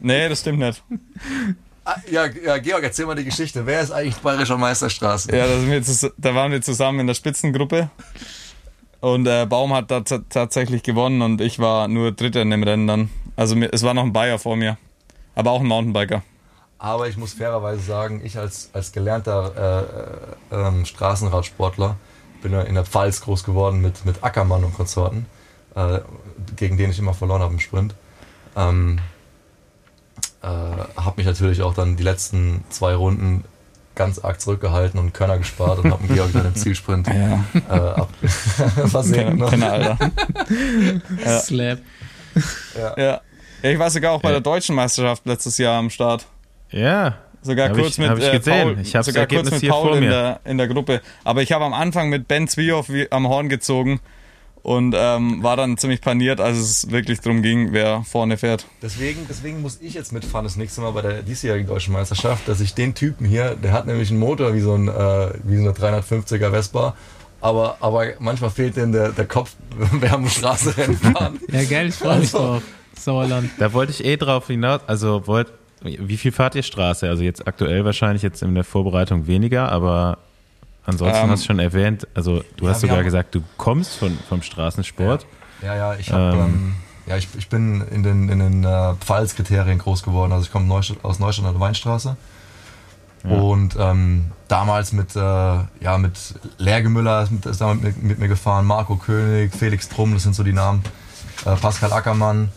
Nee, 0.00 0.28
das 0.28 0.40
stimmt 0.40 0.60
nicht. 0.60 0.84
Ah, 1.86 2.00
Ja, 2.10 2.26
ja, 2.26 2.58
Georg, 2.58 2.82
erzähl 2.82 3.06
mal 3.06 3.14
die 3.14 3.24
Geschichte. 3.24 3.64
Wer 3.64 3.80
ist 3.80 3.92
eigentlich 3.92 4.16
bayerischer 4.16 4.58
Meisterstraße? 4.58 5.30
Ja, 5.34 5.46
wir 5.46 5.82
da 6.18 6.34
waren 6.34 6.50
wir 6.50 6.60
zusammen 6.60 6.98
in 6.98 7.06
der 7.06 7.14
Spitzengruppe. 7.14 7.90
Und 9.00 9.26
äh, 9.28 9.46
Baum 9.46 9.72
hat 9.72 9.92
da 9.92 10.00
tatsächlich 10.00 10.82
gewonnen 10.82 11.22
und 11.22 11.40
ich 11.40 11.60
war 11.60 11.86
nur 11.86 12.10
Dritter 12.10 12.42
in 12.42 12.50
dem 12.50 12.64
Rennen 12.64 12.88
dann. 12.88 13.10
Also 13.36 13.54
mir, 13.54 13.72
es 13.72 13.84
war 13.84 13.94
noch 13.94 14.02
ein 14.02 14.12
Bayer 14.12 14.40
vor 14.40 14.56
mir. 14.56 14.78
Aber 15.36 15.52
auch 15.52 15.60
ein 15.60 15.66
Mountainbiker. 15.68 16.22
Aber 16.78 17.06
ich 17.08 17.16
muss 17.16 17.34
fairerweise 17.34 17.82
sagen, 17.82 18.20
ich 18.24 18.36
als, 18.36 18.70
als 18.72 18.90
gelernter 18.90 19.86
äh, 20.50 20.56
äh, 20.56 20.84
Straßenradsportler 20.84 21.96
bin 22.42 22.52
ja 22.52 22.62
in 22.62 22.74
der 22.74 22.84
Pfalz 22.84 23.20
groß 23.20 23.44
geworden 23.44 23.80
mit, 23.80 24.04
mit 24.04 24.24
Ackermann 24.24 24.64
und 24.64 24.74
Konsorten, 24.74 25.26
äh, 25.76 26.00
gegen 26.56 26.76
den 26.78 26.90
ich 26.90 26.98
immer 26.98 27.14
verloren 27.14 27.42
habe 27.42 27.52
im 27.54 27.60
Sprint. 27.60 27.94
Ähm, 28.56 28.98
äh, 30.46 31.00
habe 31.00 31.14
mich 31.16 31.26
natürlich 31.26 31.62
auch 31.62 31.74
dann 31.74 31.96
die 31.96 32.02
letzten 32.02 32.64
zwei 32.70 32.94
Runden 32.94 33.44
ganz 33.94 34.18
arg 34.18 34.40
zurückgehalten 34.40 35.00
und 35.00 35.14
Körner 35.14 35.38
gespart 35.38 35.78
und 35.78 35.90
habe 35.90 36.04
einen 36.04 36.14
Georg 36.14 36.32
dann 36.32 36.46
im 36.46 36.54
Zielsprint 36.54 37.06
Ja, 37.08 37.44
äh, 37.68 37.72
ab 38.00 38.08
versenkt. 38.86 39.38
Ne? 39.38 39.46
Penner, 39.46 39.72
Alter. 39.72 39.98
Ja. 41.24 41.38
Slap. 41.40 41.78
Ja. 42.76 42.94
Ja. 42.96 43.20
ja, 43.62 43.70
ich 43.70 43.78
war 43.78 43.90
sogar 43.90 44.12
auch 44.12 44.20
bei 44.20 44.28
Ja. 44.28 44.34
der 44.34 44.40
deutschen 44.42 44.74
Meisterschaft 44.76 45.24
letztes 45.26 45.56
Jahr 45.58 45.78
am 45.78 45.90
Start. 45.90 46.26
Ja, 46.70 47.16
Sogar 47.42 47.68
Hab 47.68 47.76
kurz 47.76 47.90
ich- 47.92 47.98
mit 47.98 48.08
hab 48.10 48.18
ich 48.18 48.24
äh, 48.24 48.36
gesehen. 48.38 48.74
Paul, 48.74 48.78
Ich 48.82 48.96
hab's 48.96 49.06
sogar 49.06 49.26
kurz 49.26 49.50
mit 49.52 49.68
Paul 49.68 49.96
in 49.98 50.02
der, 50.02 50.40
in 50.44 50.58
der 50.58 50.66
Gruppe. 50.66 51.00
Aber 51.22 51.42
ich 51.42 51.52
habe 51.52 51.64
am 51.64 51.74
Anfang 51.74 52.08
mit 52.08 52.26
Ben 52.26 52.48
Zwiehoff 52.48 52.88
wie- 52.88 53.10
am 53.12 53.28
Horn 53.28 53.48
gezogen 53.48 54.00
und 54.66 54.96
ähm, 54.98 55.44
war 55.44 55.56
dann 55.56 55.78
ziemlich 55.78 56.00
paniert, 56.00 56.40
als 56.40 56.58
es 56.58 56.90
wirklich 56.90 57.20
darum 57.20 57.40
ging, 57.40 57.68
wer 57.72 58.02
vorne 58.02 58.36
fährt. 58.36 58.66
Deswegen, 58.82 59.20
deswegen 59.28 59.62
muss 59.62 59.78
ich 59.80 59.94
jetzt 59.94 60.12
mitfahren 60.12 60.44
das 60.44 60.56
nächste 60.56 60.80
Mal 60.80 60.90
bei 60.90 61.02
der 61.02 61.22
diesjährigen 61.22 61.68
deutschen 61.68 61.92
Meisterschaft, 61.92 62.48
dass 62.48 62.60
ich 62.60 62.74
den 62.74 62.92
Typen 62.92 63.24
hier, 63.26 63.54
der 63.54 63.70
hat 63.70 63.86
nämlich 63.86 64.10
einen 64.10 64.18
Motor 64.18 64.54
wie 64.54 64.60
so 64.60 64.74
ein 64.74 64.88
äh, 64.88 65.30
wie 65.44 65.56
so 65.56 65.62
eine 65.62 65.70
350er 65.70 66.50
Vespa, 66.50 66.96
aber, 67.40 67.76
aber 67.78 68.06
manchmal 68.18 68.50
fehlt 68.50 68.76
dem 68.76 68.90
der, 68.90 69.10
der 69.12 69.26
Kopf, 69.26 69.54
wenn 69.78 70.02
wir 70.02 70.12
am 70.12 70.28
Straßenrennen 70.28 70.96
fahren. 70.96 71.38
Ja, 71.52 71.62
geil, 71.62 71.86
ich 71.86 71.94
freue 71.94 72.18
mich 72.18 72.34
Also- 72.34 72.38
drauf. 72.38 72.62
Sauerland. 72.98 73.50
da 73.60 73.72
wollte 73.72 73.92
ich 73.92 74.04
eh 74.04 74.16
drauf 74.16 74.48
hinaus. 74.48 74.80
Also 74.88 75.28
wollt, 75.28 75.52
wie 75.82 76.16
viel 76.16 76.32
fahrt 76.32 76.56
ihr 76.56 76.64
Straße? 76.64 77.08
Also 77.08 77.22
jetzt 77.22 77.46
aktuell 77.46 77.84
wahrscheinlich 77.84 78.22
jetzt 78.22 78.42
in 78.42 78.54
der 78.56 78.64
Vorbereitung 78.64 79.28
weniger, 79.28 79.70
aber 79.70 80.18
ansonsten 80.86 81.24
Ähm, 81.24 81.30
hast 81.30 81.42
du 81.42 81.46
schon 81.48 81.58
erwähnt, 81.58 82.06
also 82.14 82.42
du 82.56 82.64
ja, 82.64 82.70
hast 82.70 82.80
sogar 82.80 82.98
haben- 82.98 83.04
gesagt, 83.04 83.34
du 83.34 83.42
kommst 83.58 83.96
von, 83.96 84.16
vom 84.28 84.40
Straßensport. 84.42 85.26
Ja, 85.62 85.74
ja, 85.76 85.94
ich 85.94 86.10
habe 86.12 86.36
Ähm. 86.36 86.40
ähm, 86.40 86.74
ja, 87.06 87.16
ich, 87.16 87.28
ich 87.38 87.48
bin 87.48 87.82
in 87.90 88.02
den, 88.02 88.28
in 88.28 88.38
den 88.40 88.64
äh, 88.64 88.94
Pfalz-Kriterien 88.94 89.78
groß 89.78 90.02
geworden. 90.02 90.32
Also 90.32 90.46
ich 90.46 90.50
komme 90.52 90.66
Neustadt, 90.66 90.98
aus 91.04 91.18
Neustadt 91.20 91.44
an 91.46 91.52
der 91.52 91.60
Weinstraße. 91.60 92.16
Und 93.22 93.74
ähm, 93.78 94.30
damals 94.46 94.92
mit, 94.92 95.16
äh, 95.16 95.18
ja, 95.20 95.98
mit 95.98 96.12
Lerge 96.58 96.88
Müller 96.88 97.24
ist, 97.24 97.32
mit, 97.32 97.44
ist 97.46 97.60
da 97.60 97.74
mit, 97.74 98.00
mit 98.00 98.20
mir 98.20 98.28
gefahren, 98.28 98.64
Marco 98.66 98.94
König, 98.96 99.52
Felix 99.52 99.88
Trumm, 99.88 100.14
das 100.14 100.22
sind 100.22 100.36
so 100.36 100.44
die 100.44 100.52
Namen, 100.52 100.82
äh, 101.44 101.56
Pascal 101.56 101.92
Ackermann. 101.92 102.50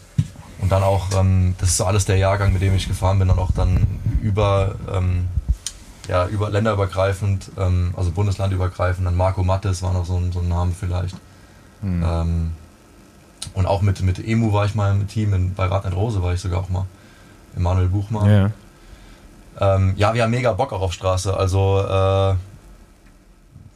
Und 0.59 0.71
dann 0.71 0.83
auch, 0.83 1.07
ähm, 1.17 1.55
das 1.57 1.69
ist 1.69 1.77
so 1.77 1.85
alles 1.85 2.05
der 2.05 2.17
Jahrgang, 2.17 2.53
mit 2.53 2.61
dem 2.61 2.75
ich 2.75 2.87
gefahren 2.87 3.17
bin 3.17 3.29
und 3.31 3.39
auch 3.39 3.49
dann 3.51 3.87
über, 4.21 4.75
ähm, 4.93 5.27
ja, 6.09 6.27
über 6.27 6.49
länderübergreifend, 6.49 7.51
ähm, 7.57 7.93
also 7.95 8.11
bundeslandübergreifend, 8.11 9.05
dann 9.05 9.15
Marco 9.15 9.43
Mattes 9.43 9.81
war 9.81 9.93
noch 9.93 10.05
so 10.05 10.17
ein, 10.17 10.31
so 10.31 10.39
ein 10.39 10.49
Name 10.49 10.73
vielleicht. 10.77 11.15
Ähm, 11.81 12.51
und 13.53 13.65
auch 13.65 13.81
mit, 13.81 14.01
mit 14.01 14.19
Emu 14.19 14.51
war 14.51 14.65
ich 14.65 14.75
mal 14.75 14.91
im 14.91 15.07
Team, 15.07 15.33
in, 15.33 15.53
bei 15.53 15.65
Radnet 15.65 15.95
Rose 15.95 16.21
war 16.21 16.33
ich 16.33 16.41
sogar 16.41 16.59
auch 16.59 16.69
mal. 16.69 16.85
Emanuel 17.55 17.87
Buchmann. 17.87 18.29
Ja. 18.29 18.51
Ähm, 19.59 19.93
ja, 19.97 20.13
wir 20.13 20.23
haben 20.23 20.31
mega 20.31 20.51
Bock 20.53 20.73
auch 20.73 20.81
auf 20.81 20.93
Straße. 20.93 21.35
Also 21.35 21.79
äh, 21.79 22.35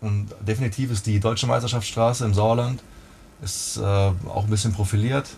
und 0.06 0.28
definitiv 0.42 0.92
ist 0.92 1.06
die 1.06 1.20
Deutsche 1.20 1.48
Meisterschaftsstraße 1.48 2.26
im 2.26 2.34
Sauerland 2.34 2.82
ist 3.42 3.78
äh, 3.78 3.82
auch 3.82 4.44
ein 4.46 4.50
bisschen 4.50 4.74
profiliert, 4.74 5.30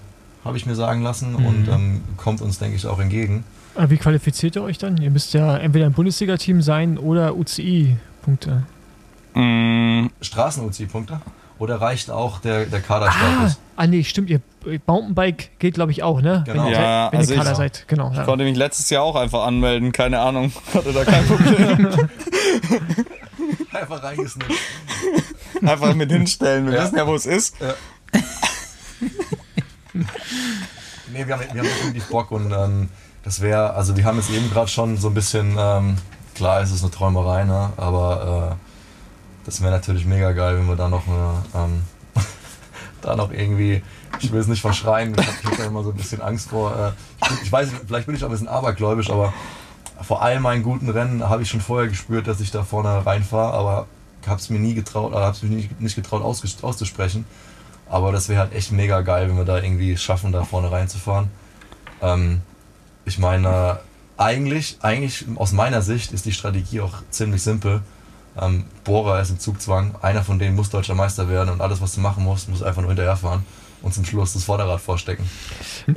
habe 0.44 0.58
ich 0.58 0.66
mir 0.66 0.76
sagen 0.76 1.02
lassen 1.02 1.36
und 1.36 1.68
ähm, 1.68 2.04
kommt 2.18 2.42
uns, 2.42 2.60
denke 2.60 2.76
ich, 2.76 2.86
auch 2.86 3.00
entgegen. 3.00 3.44
Aber 3.76 3.90
wie 3.90 3.98
qualifiziert 3.98 4.56
ihr 4.56 4.64
euch 4.64 4.78
dann? 4.78 4.98
Ihr 4.98 5.12
müsst 5.12 5.34
ja 5.34 5.58
entweder 5.58 5.86
ein 5.86 5.94
Bundesliga-Team 5.94 6.62
sein 6.62 6.98
oder 6.98 7.36
UCI-Punkte. 7.36 8.64
Mm, 9.34 10.08
Straßen-UCI-Punkte? 10.22 11.20
Oder 11.60 11.80
reicht 11.82 12.10
auch 12.10 12.40
der, 12.40 12.66
der 12.66 12.80
Ah, 12.80 12.82
Kaderstatus? 12.82 13.60
ah, 13.78 13.88
nee, 13.88 14.04
stimmt. 14.04 14.30
Ihr 14.30 14.42
Mountainbike 14.88 15.58
geht, 15.60 15.74
glaube 15.76 15.92
ich, 15.92 16.04
auch, 16.04 16.22
ne? 16.22 16.44
Genau. 16.46 16.64
Wenn, 16.66 16.72
ihr- 16.72 16.78
Ja, 16.80 17.12
wenn 17.12 17.20
also 17.20 17.32
ihr 17.34 17.38
Kader 17.40 17.52
ich- 17.52 17.58
seid. 17.58 17.86
Genau. 17.88 18.12
ich 18.12 18.18
Ja. 18.18 18.24
konnte 18.24 18.44
mich 18.46 18.58
letztes 18.58 18.90
Jahr 18.90 19.04
auch 19.04 19.16
einfach 19.16 19.46
anmelden, 19.46 19.92
keine 19.94 20.20
Ahnung, 20.20 20.52
hatte 20.74 20.92
da 20.94 21.04
kein 21.06 21.26
Problem. 21.26 21.90
Einfach 23.72 24.02
reingesnippt. 24.04 24.52
einfach 25.62 25.94
mit 25.96 26.10
hinstellen, 26.12 26.66
wir 26.68 26.76
Ja. 26.76 26.84
wissen 26.86 26.98
ja, 26.98 27.06
wo 27.08 27.14
es 27.16 27.26
ist. 27.26 27.56
Nee, 31.14 31.26
wir 31.28 31.34
haben, 31.38 31.44
wir 31.54 31.62
haben 31.62 31.68
definitiv 31.70 32.08
Bock 32.10 32.32
und 32.32 32.52
ähm, 32.52 32.90
das 33.26 33.42
wäre, 33.42 33.74
also 33.74 33.98
wir 33.98 34.06
haben 34.06 34.18
jetzt 34.18 34.30
eben 34.30 34.50
gerade 34.52 34.68
schon 34.68 34.98
so 34.98 35.10
ein 35.10 35.16
bisschen, 35.16 35.56
ähm, 35.58 35.98
klar 36.36 36.62
ist 36.62 36.72
es 36.72 36.84
eine 36.84 36.92
Träumerei, 36.92 37.44
ne? 37.44 37.72
aber 37.76 38.52
äh, 38.54 39.46
das 39.46 39.62
wäre 39.62 39.72
natürlich 39.72 40.06
mega 40.06 40.32
geil, 40.32 40.58
wenn 40.58 40.68
wir 40.68 40.76
da 40.76 40.88
noch 40.88 41.08
eine, 41.08 41.44
ähm, 41.56 41.82
da 43.02 43.16
noch 43.16 43.32
irgendwie, 43.32 43.82
ich 44.20 44.32
will 44.32 44.40
es 44.40 44.48
nicht 44.48 44.62
verschreien, 44.62 45.16
ich 45.20 45.28
habe 45.28 45.58
hab 45.58 45.68
immer 45.68 45.84
so 45.84 45.90
ein 45.90 45.98
bisschen 45.98 46.22
Angst 46.22 46.52
vor, 46.52 46.72
äh, 46.78 46.92
ich, 47.34 47.44
ich 47.46 47.52
weiß, 47.52 47.70
vielleicht 47.88 48.06
bin 48.06 48.16
ich 48.16 48.24
auch 48.24 48.30
ein 48.30 48.32
bisschen 48.32 48.48
abergläubisch, 48.48 49.10
aber 49.10 49.34
vor 50.02 50.22
all 50.22 50.40
meinen 50.40 50.62
guten 50.62 50.90
Rennen 50.90 51.28
habe 51.28 51.42
ich 51.42 51.50
schon 51.50 51.62
vorher 51.62 51.90
gespürt, 51.90 52.28
dass 52.28 52.40
ich 52.42 52.52
da 52.52 52.64
vorne 52.64 53.08
reinfahre, 53.08 53.54
aber 53.54 53.88
habe 54.28 54.40
es 54.40 54.52
mir 54.52 54.60
nie 54.60 54.76
getraut, 54.76 55.12
oder 55.12 55.22
habe 55.22 55.36
es 55.36 55.42
mir 55.42 55.50
nicht, 55.50 55.82
nicht 55.82 55.96
getraut 55.96 56.24
auszusprechen. 56.24 57.26
Aber 57.88 58.12
das 58.12 58.30
wäre 58.30 58.40
halt 58.40 58.54
echt 58.54 58.72
mega 58.72 59.02
geil, 59.02 59.30
wenn 59.30 59.38
wir 59.38 59.46
da 59.46 59.58
irgendwie 59.58 59.96
schaffen, 59.98 60.32
da 60.32 60.44
vorne 60.44 60.72
reinzufahren. 60.72 61.30
Ähm, 62.02 62.42
ich 63.06 63.20
meine, 63.20 63.80
eigentlich, 64.18 64.78
eigentlich 64.82 65.26
aus 65.36 65.52
meiner 65.52 65.82
Sicht 65.82 66.12
ist 66.14 66.26
die 66.26 66.32
Strategie 66.32 66.82
auch 66.82 66.94
ziemlich 67.10 67.42
simpel. 67.42 67.82
Ähm, 68.42 68.66
Bora 68.84 69.20
ist 69.22 69.30
im 69.30 69.40
Zugzwang, 69.40 69.96
einer 70.02 70.22
von 70.24 70.40
denen 70.40 70.56
muss 70.56 70.70
deutscher 70.70 70.96
Meister 70.96 71.30
werden 71.30 71.50
und 71.50 71.62
alles, 71.62 71.82
was 71.82 71.96
du 71.96 72.02
machen 72.02 72.24
musst, 72.24 72.50
muss 72.50 72.62
einfach 72.64 72.82
nur 72.82 72.90
hinterherfahren 72.92 73.44
und 73.82 73.94
zum 73.94 74.04
Schluss 74.04 74.34
das 74.34 74.44
Vorderrad 74.44 74.82
vorstecken. 74.82 75.24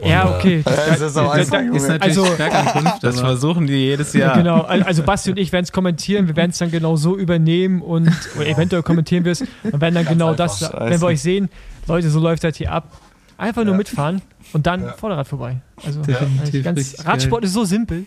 Ja, 0.05 0.23
Und, 0.25 0.33
äh, 0.33 0.37
okay. 0.37 0.63
Das 0.65 1.01
ist 1.01 1.17
auch 1.17 1.31
einfach, 1.31 1.61
Ist 1.61 1.67
Junge. 1.67 1.89
natürlich 1.99 2.19
Also- 2.19 2.97
Das 3.01 3.19
versuchen 3.21 3.67
die 3.67 3.73
jedes 3.75 4.13
Jahr. 4.13 4.37
Genau, 4.37 4.61
al- 4.63 4.83
also 4.85 5.03
Basti 5.03 5.31
und 5.31 5.37
ich 5.39 5.51
werden 5.53 5.65
es 5.65 5.73
kommentieren, 5.73 6.29
wir 6.29 6.37
werden 6.37 6.51
es 6.51 6.59
dann 6.59 6.71
genau 6.71 6.95
so 6.97 7.17
übernehmen 7.17 7.81
und 7.83 8.09
eventuell 8.39 8.83
kommentieren 8.83 9.25
wir 9.25 9.33
es 9.33 9.41
und 9.41 9.49
werden 9.81 9.95
dann 9.95 10.05
Ganz 10.05 10.09
genau 10.11 10.35
das, 10.35 10.61
wenn 10.63 10.71
Scheiße. 10.71 11.01
wir 11.01 11.07
euch 11.09 11.23
sehen, 11.23 11.49
Leute, 11.87 12.11
so 12.11 12.21
läuft 12.21 12.45
das 12.45 12.57
hier 12.57 12.71
ab. 12.73 12.93
Einfach 13.39 13.63
nur 13.65 13.75
Ja. 13.75 13.79
mitfahren 13.79 14.21
und 14.53 14.67
dann 14.67 14.83
Ja. 14.83 14.93
Vorderrad 14.95 15.29
vorbei. 15.29 15.61
Also 15.87 16.03
Definitiv 16.03 16.65
ganz, 16.65 17.07
Radsport 17.07 17.45
ist 17.45 17.53
so 17.53 17.65
simpel. 17.65 18.05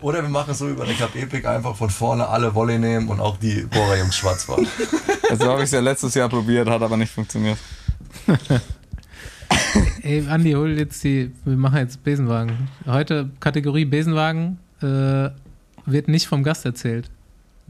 Oder 0.00 0.22
wir 0.22 0.30
machen 0.30 0.50
es 0.52 0.58
so 0.58 0.68
über 0.68 0.84
eine 0.84 0.94
Cup 0.94 1.14
Epic 1.14 1.46
einfach 1.46 1.76
von 1.76 1.90
vorne 1.90 2.26
alle 2.26 2.54
Volley 2.54 2.78
nehmen 2.78 3.08
und 3.08 3.20
auch 3.20 3.36
die 3.36 3.62
Bohrer-Jungs 3.70 4.16
schwarz 4.16 4.44
fahren. 4.44 4.66
Also 5.30 5.44
habe 5.46 5.58
ich 5.58 5.64
es 5.64 5.72
ja 5.72 5.80
letztes 5.80 6.14
Jahr 6.14 6.30
probiert, 6.30 6.70
hat 6.70 6.80
aber 6.80 6.96
nicht 6.96 7.12
funktioniert. 7.12 7.58
Ey, 10.02 10.26
Andi, 10.26 10.52
hol 10.52 10.70
jetzt 10.78 11.04
die, 11.04 11.30
wir 11.44 11.56
machen 11.56 11.76
jetzt 11.78 12.02
Besenwagen. 12.02 12.68
Heute 12.86 13.28
Kategorie 13.40 13.84
Besenwagen 13.84 14.58
äh, 14.80 15.28
wird 15.84 16.08
nicht 16.08 16.26
vom 16.26 16.42
Gast 16.42 16.64
erzählt. 16.64 17.10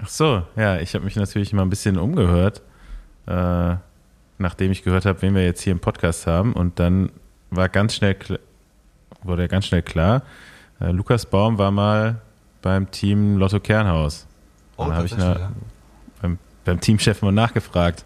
Ach 0.00 0.08
so, 0.08 0.42
ja, 0.56 0.78
ich 0.78 0.94
habe 0.94 1.04
mich 1.04 1.16
natürlich 1.16 1.52
mal 1.52 1.62
ein 1.62 1.70
bisschen 1.70 1.98
umgehört, 1.98 2.62
äh, 3.26 3.74
nachdem 4.38 4.70
ich 4.72 4.82
gehört 4.84 5.04
habe, 5.04 5.20
wen 5.22 5.34
wir 5.34 5.44
jetzt 5.44 5.62
hier 5.62 5.72
im 5.72 5.80
Podcast 5.80 6.26
haben. 6.26 6.52
Und 6.52 6.78
dann 6.78 7.10
war 7.50 7.68
ganz 7.68 7.94
schnell, 7.94 8.16
wurde 9.22 9.48
ganz 9.48 9.66
schnell 9.66 9.82
klar, 9.82 10.22
äh, 10.80 10.90
Lukas 10.90 11.26
Baum 11.26 11.58
war 11.58 11.70
mal 11.70 12.20
beim 12.62 12.90
Team 12.90 13.36
Lotto 13.36 13.60
Kernhaus. 13.60 14.26
Oh, 14.76 14.84
Dann 14.84 14.94
habe 14.94 15.06
ich 15.06 15.12
tatsächlich, 15.12 15.40
na, 15.40 15.52
beim, 16.22 16.38
beim 16.64 16.80
Teamchef 16.80 17.22
mal 17.22 17.32
nachgefragt. 17.32 18.04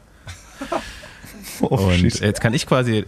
Oh, 1.60 1.76
und 1.76 1.92
shit. 1.98 2.20
jetzt 2.20 2.40
kann 2.40 2.54
ich 2.54 2.66
quasi 2.66 3.04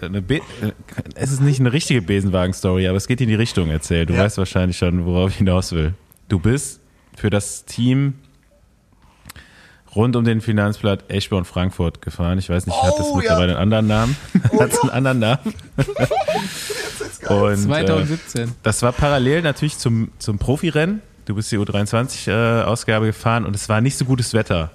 es 1.16 1.32
ist 1.32 1.40
nicht 1.40 1.58
eine 1.60 1.72
richtige 1.72 2.02
Besenwagen-Story, 2.02 2.86
aber 2.86 2.96
es 2.96 3.08
geht 3.08 3.20
in 3.20 3.28
die 3.28 3.34
Richtung 3.34 3.68
erzählt. 3.70 4.10
Du 4.10 4.14
Ja. 4.14 4.20
weißt 4.20 4.38
wahrscheinlich 4.38 4.76
schon, 4.76 5.04
worauf 5.06 5.30
ich 5.30 5.36
hinaus 5.36 5.72
will. 5.72 5.94
Du 6.28 6.38
bist 6.38 6.80
für 7.16 7.30
das 7.30 7.64
Team 7.64 8.14
rund 9.94 10.16
um 10.16 10.24
den 10.24 10.40
Finanzblatt 10.40 11.04
Eschborn 11.08 11.44
Frankfurt 11.44 12.02
gefahren. 12.02 12.38
Ich 12.38 12.48
weiß 12.48 12.66
nicht, 12.66 12.80
hat 12.82 12.98
das 12.98 13.06
Oh, 13.06 13.16
mittlerweile 13.16 13.52
einen 13.56 13.74
anderen 13.74 13.86
Namen? 13.86 14.16
hat 14.58 14.72
es 14.72 14.80
einen 14.80 14.90
anderen 14.90 15.18
Namen? 15.20 15.54
Und 17.28 17.52
äh, 17.52 17.56
2017. 17.56 18.52
das 18.62 18.82
war 18.82 18.92
parallel 18.92 19.42
natürlich 19.42 19.78
zum, 19.78 20.10
zum 20.18 20.38
Profirennen. 20.38 21.00
Du 21.24 21.34
bist 21.34 21.50
die 21.50 21.58
U23-Ausgabe 21.58 23.06
gefahren 23.06 23.46
und 23.46 23.56
es 23.56 23.66
war 23.70 23.80
nicht 23.80 23.96
so 23.96 24.04
gutes 24.04 24.34
Wetter, 24.34 24.70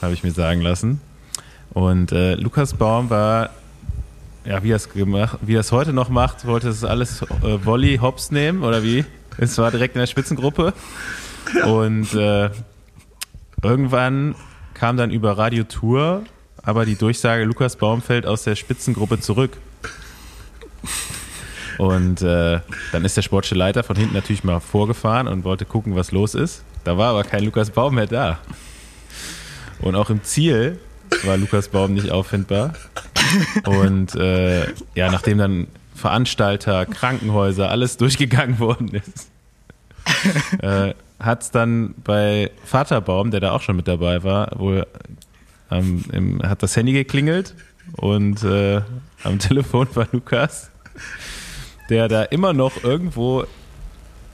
habe 0.00 0.14
ich 0.14 0.22
mir 0.22 0.30
sagen 0.30 0.62
lassen. 0.62 1.00
Und 1.74 2.10
äh, 2.12 2.36
Lukas 2.36 2.72
Baum 2.72 3.10
war, 3.10 3.50
ja, 4.46 4.62
wie 4.62 4.72
er 4.72 4.76
es 4.76 4.88
gemacht, 4.88 5.38
wie 5.42 5.56
er 5.56 5.60
es 5.60 5.72
heute 5.72 5.92
noch 5.92 6.08
macht, 6.08 6.46
wollte 6.46 6.70
es 6.70 6.84
alles 6.84 7.20
äh, 7.20 7.64
Volley 7.64 7.98
Hops 7.98 8.30
nehmen 8.30 8.62
oder 8.62 8.82
wie? 8.82 9.04
Es 9.36 9.58
war 9.58 9.70
direkt 9.70 9.94
in 9.94 10.00
der 10.00 10.06
Spitzengruppe. 10.06 10.72
Und 11.66 12.14
äh, 12.14 12.48
irgendwann 13.62 14.34
kam 14.80 14.96
dann 14.96 15.10
über 15.10 15.38
Radio 15.38 15.64
Tour 15.64 16.24
aber 16.62 16.84
die 16.84 16.96
Durchsage, 16.96 17.44
Lukas 17.44 17.76
Baum 17.76 18.02
fällt 18.02 18.26
aus 18.26 18.44
der 18.44 18.56
Spitzengruppe 18.56 19.20
zurück. 19.20 19.56
Und 21.78 22.20
äh, 22.20 22.60
dann 22.92 23.04
ist 23.04 23.16
der 23.16 23.22
sportliche 23.22 23.54
Leiter 23.54 23.82
von 23.82 23.96
hinten 23.96 24.14
natürlich 24.14 24.44
mal 24.44 24.60
vorgefahren 24.60 25.28
und 25.28 25.44
wollte 25.44 25.64
gucken, 25.64 25.96
was 25.96 26.12
los 26.12 26.34
ist. 26.34 26.62
Da 26.84 26.98
war 26.98 27.10
aber 27.10 27.24
kein 27.24 27.44
Lukas 27.44 27.70
Baum 27.70 27.94
mehr 27.94 28.06
da. 28.06 28.38
Und 29.80 29.94
auch 29.94 30.10
im 30.10 30.22
Ziel 30.22 30.78
war 31.24 31.38
Lukas 31.38 31.68
Baum 31.68 31.94
nicht 31.94 32.10
auffindbar. 32.10 32.74
Und 33.64 34.14
äh, 34.16 34.66
ja, 34.94 35.10
nachdem 35.10 35.38
dann 35.38 35.68
Veranstalter, 35.94 36.84
Krankenhäuser, 36.84 37.70
alles 37.70 37.96
durchgegangen 37.96 38.58
worden 38.58 38.90
ist, 38.90 39.30
äh, 40.62 40.94
hat 41.20 41.42
es 41.42 41.50
dann 41.50 41.94
bei 42.02 42.50
Vater 42.64 43.00
Baum, 43.00 43.30
der 43.30 43.40
da 43.40 43.52
auch 43.52 43.60
schon 43.60 43.76
mit 43.76 43.86
dabei 43.86 44.24
war, 44.24 44.58
wohl 44.58 44.86
ähm, 45.70 46.04
im, 46.12 46.42
hat 46.42 46.62
das 46.62 46.76
Handy 46.76 46.92
geklingelt 46.92 47.54
und 47.96 48.42
äh, 48.42 48.80
am 49.22 49.38
Telefon 49.38 49.88
war 49.94 50.08
Lukas, 50.12 50.70
der 51.88 52.08
da 52.08 52.22
immer 52.22 52.52
noch 52.52 52.82
irgendwo 52.82 53.44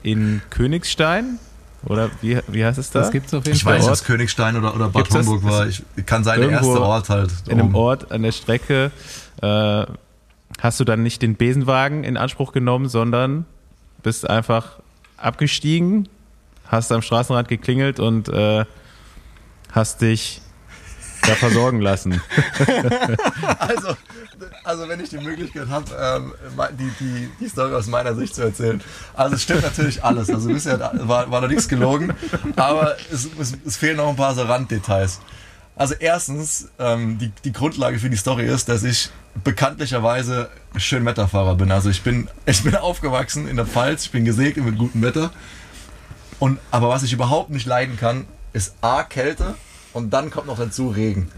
in 0.03 0.41
Königstein 0.49 1.39
oder 1.85 2.09
wie, 2.21 2.39
wie 2.47 2.65
heißt 2.65 2.79
es 2.79 2.91
da? 2.91 3.01
Das 3.01 3.11
gibt's 3.11 3.33
auf 3.33 3.45
jeden 3.45 3.55
Ich 3.57 3.63
Fall. 3.63 3.75
weiß, 3.75 3.83
Ort? 3.83 3.91
dass 3.91 4.03
Königstein 4.03 4.55
oder, 4.57 4.73
oder 4.73 4.85
Bad 4.85 5.03
Gibt's 5.03 5.13
das? 5.13 5.27
Homburg 5.27 5.43
war. 5.43 5.67
Ich, 5.67 5.83
kann 6.05 6.23
sein, 6.23 6.41
der 6.41 6.49
erste 6.49 6.81
Ort 6.81 7.09
halt. 7.09 7.31
in 7.47 7.59
einem. 7.59 7.75
Ort 7.75 8.11
an 8.11 8.23
der 8.23 8.31
Strecke 8.31 8.91
äh, 9.41 9.85
hast 10.59 10.79
du 10.79 10.83
dann 10.83 11.03
nicht 11.03 11.21
den 11.21 11.35
Besenwagen 11.35 12.03
in 12.03 12.17
Anspruch 12.17 12.51
genommen, 12.51 12.87
sondern 12.89 13.45
bist 14.03 14.29
einfach 14.29 14.79
abgestiegen, 15.17 16.07
hast 16.67 16.91
am 16.91 17.01
Straßenrand 17.01 17.47
geklingelt 17.47 17.99
und 17.99 18.29
äh, 18.29 18.65
hast 19.71 20.01
dich 20.01 20.41
da 21.21 21.35
versorgen 21.35 21.81
lassen. 21.81 22.21
Also, 23.59 23.97
also 24.63 24.87
wenn 24.87 24.99
ich 24.99 25.09
die 25.09 25.17
Möglichkeit 25.17 25.67
habe, 25.67 25.85
ähm, 25.99 26.33
die, 26.77 26.91
die, 26.99 27.29
die 27.39 27.49
Story 27.49 27.73
aus 27.73 27.87
meiner 27.87 28.15
Sicht 28.15 28.35
zu 28.35 28.43
erzählen. 28.43 28.81
Also 29.13 29.35
es 29.35 29.43
stimmt 29.43 29.63
natürlich 29.63 30.03
alles. 30.03 30.29
Also 30.29 30.47
bisher 30.47 30.79
war, 30.79 31.29
war 31.29 31.41
da 31.41 31.47
nichts 31.47 31.67
gelogen, 31.67 32.13
aber 32.55 32.95
es, 33.11 33.27
es, 33.39 33.57
es 33.65 33.77
fehlen 33.77 33.97
noch 33.97 34.09
ein 34.09 34.15
paar 34.15 34.35
so 34.35 34.43
Randdetails. 34.43 35.19
Also 35.75 35.95
erstens, 35.99 36.69
ähm, 36.79 37.17
die, 37.19 37.31
die 37.43 37.51
Grundlage 37.51 37.99
für 37.99 38.09
die 38.09 38.17
Story 38.17 38.45
ist, 38.45 38.69
dass 38.69 38.83
ich 38.83 39.09
bekanntlicherweise 39.43 40.49
Schönwetterfahrer 40.75 41.55
bin. 41.55 41.71
Also 41.71 41.89
ich 41.89 42.01
bin, 42.01 42.29
ich 42.45 42.63
bin 42.63 42.75
aufgewachsen 42.75 43.47
in 43.47 43.57
der 43.57 43.65
Pfalz, 43.65 44.05
ich 44.05 44.11
bin 44.11 44.25
gesegnet 44.25 44.65
mit 44.65 44.77
gutem 44.77 45.01
Wetter. 45.01 45.31
Und, 46.39 46.59
aber 46.71 46.89
was 46.89 47.03
ich 47.03 47.13
überhaupt 47.13 47.49
nicht 47.49 47.65
leiden 47.65 47.97
kann, 47.97 48.25
ist 48.53 48.75
A, 48.81 49.03
Kälte 49.03 49.55
und 49.93 50.11
dann 50.11 50.29
kommt 50.29 50.47
noch 50.47 50.57
dazu 50.57 50.89
Regen. 50.89 51.31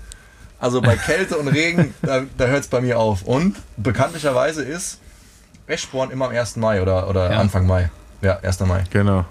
Also 0.59 0.81
bei 0.81 0.95
Kälte 0.97 1.37
und 1.37 1.47
Regen, 1.47 1.93
da, 2.01 2.23
da 2.37 2.47
hört 2.47 2.61
es 2.63 2.67
bei 2.67 2.81
mir 2.81 2.99
auf. 2.99 3.23
Und 3.23 3.55
bekanntlicherweise 3.77 4.63
ist 4.63 4.99
Eschborn 5.67 6.11
immer 6.11 6.25
am 6.25 6.31
1. 6.31 6.57
Mai 6.57 6.81
oder, 6.81 7.09
oder 7.09 7.31
Ja. 7.31 7.39
Anfang 7.39 7.65
Mai. 7.65 7.89
Ja, 8.21 8.39
1. 8.39 8.59
Mai. 8.61 8.83
Genau. 8.89 9.25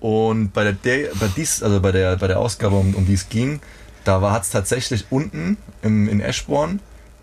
Und 0.00 0.52
bei 0.52 0.64
der, 0.64 0.74
De 0.74 1.10
bei 1.18 1.28
dies, 1.34 1.62
also 1.62 1.80
bei 1.80 1.90
der, 1.92 2.16
bei 2.16 2.26
der 2.26 2.38
Ausgabe, 2.38 2.76
um, 2.76 2.94
um 2.94 3.06
die 3.06 3.14
es 3.14 3.30
ging, 3.30 3.60
da 4.04 4.20
hat 4.32 4.42
es 4.42 4.50
tatsächlich 4.50 5.06
unten 5.08 5.56
im, 5.80 6.08
in 6.08 6.20
Eschborn 6.20 6.80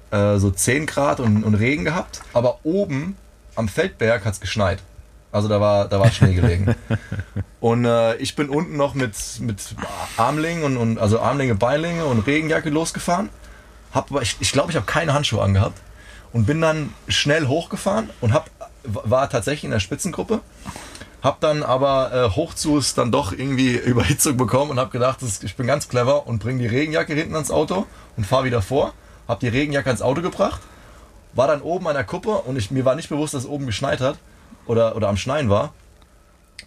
äh, 0.10 0.38
so 0.38 0.49
10 0.49 0.88
Grad 0.88 1.19
und, 1.19 1.43
und 1.43 1.53
Regen 1.53 1.85
gehabt, 1.85 2.22
aber 2.34 2.60
oben 2.64 3.15
am 3.56 3.68
Feldberg 3.68 4.26
hat 4.26 4.34
es 4.34 4.39
geschneit. 4.39 4.80
Also 5.32 5.48
da 5.48 5.62
war, 5.62 5.88
da 5.88 5.99
war 5.99 6.12
Schnee 6.12 6.34
gelegen. 6.34 6.76
und 7.60 7.86
äh, 7.86 8.16
ich 8.18 8.36
bin 8.36 8.49
unten 8.49 8.76
noch 8.76 8.94
mit, 8.94 9.16
mit 9.40 9.76
Armling 10.18 10.64
und, 10.64 10.78
und 10.78 10.99
also 10.99 11.20
Armlinge, 11.20 11.56
Beilinge 11.56 12.06
und 12.06 12.28
Regenjacke 12.28 12.70
losgefahren. 12.70 13.30
Hab, 13.94 14.10
ich 14.22 14.38
ich 14.40 14.52
glaube, 14.52 14.72
ich 14.72 14.76
habe 14.76 14.86
keine 14.86 15.14
Handschuhe 15.14 15.41
angehabt 15.41 15.80
und 16.34 16.45
bin 16.45 16.62
dann 16.62 16.94
schnell 17.08 17.48
hochgefahren 17.48 18.10
und 18.20 18.34
hab, 18.34 18.49
war 18.84 19.30
tatsächlich 19.30 19.66
in 19.66 19.72
der 19.72 19.80
Spitzengruppe 19.80 20.41
hab 21.22 21.40
dann 21.40 21.62
aber 21.62 22.12
äh, 22.14 22.30
hochzus 22.36 22.95
dann 22.95 23.12
doch 23.12 23.32
irgendwie 23.32 23.76
Überhitzung 23.78 24.38
bekommen 24.38 24.72
und 24.72 24.80
hab 24.80 24.91
gedacht, 24.91 25.22
das, 25.22 25.44
ich 25.44 25.56
bin 25.56 25.68
ganz 25.68 25.88
clever 25.88 26.28
und 26.28 26.40
bring 26.40 26.58
die 26.58 26.68
Regenjacke 26.68 27.14
hinten 27.14 27.36
ans 27.36 27.52
Auto 27.52 27.86
und 28.18 28.26
fahr 28.26 28.44
wieder 28.44 28.62
vor. 28.62 28.94
Hab 29.28 29.40
die 29.40 29.48
Regenjacke 29.48 29.88
ans 29.88 30.02
Auto 30.02 30.22
gebracht, 30.22 30.62
war 31.34 31.48
dann 31.48 31.62
oben 31.62 31.88
an 31.88 31.94
der 31.94 32.03
Kuppe 32.03 32.32
und 32.32 32.58
ich, 32.58 32.72
mir 32.72 32.86
war 32.86 32.95
nicht 32.95 33.10
bewusst, 33.10 33.34
dass 33.34 33.44
es 33.44 33.49
oben 33.49 33.66
geschneit 33.66 34.02
hat 34.02 34.18
oder, 34.66 34.96
oder 34.96 35.10
am 35.10 35.18
Schneien 35.18 35.50
war. 35.50 35.74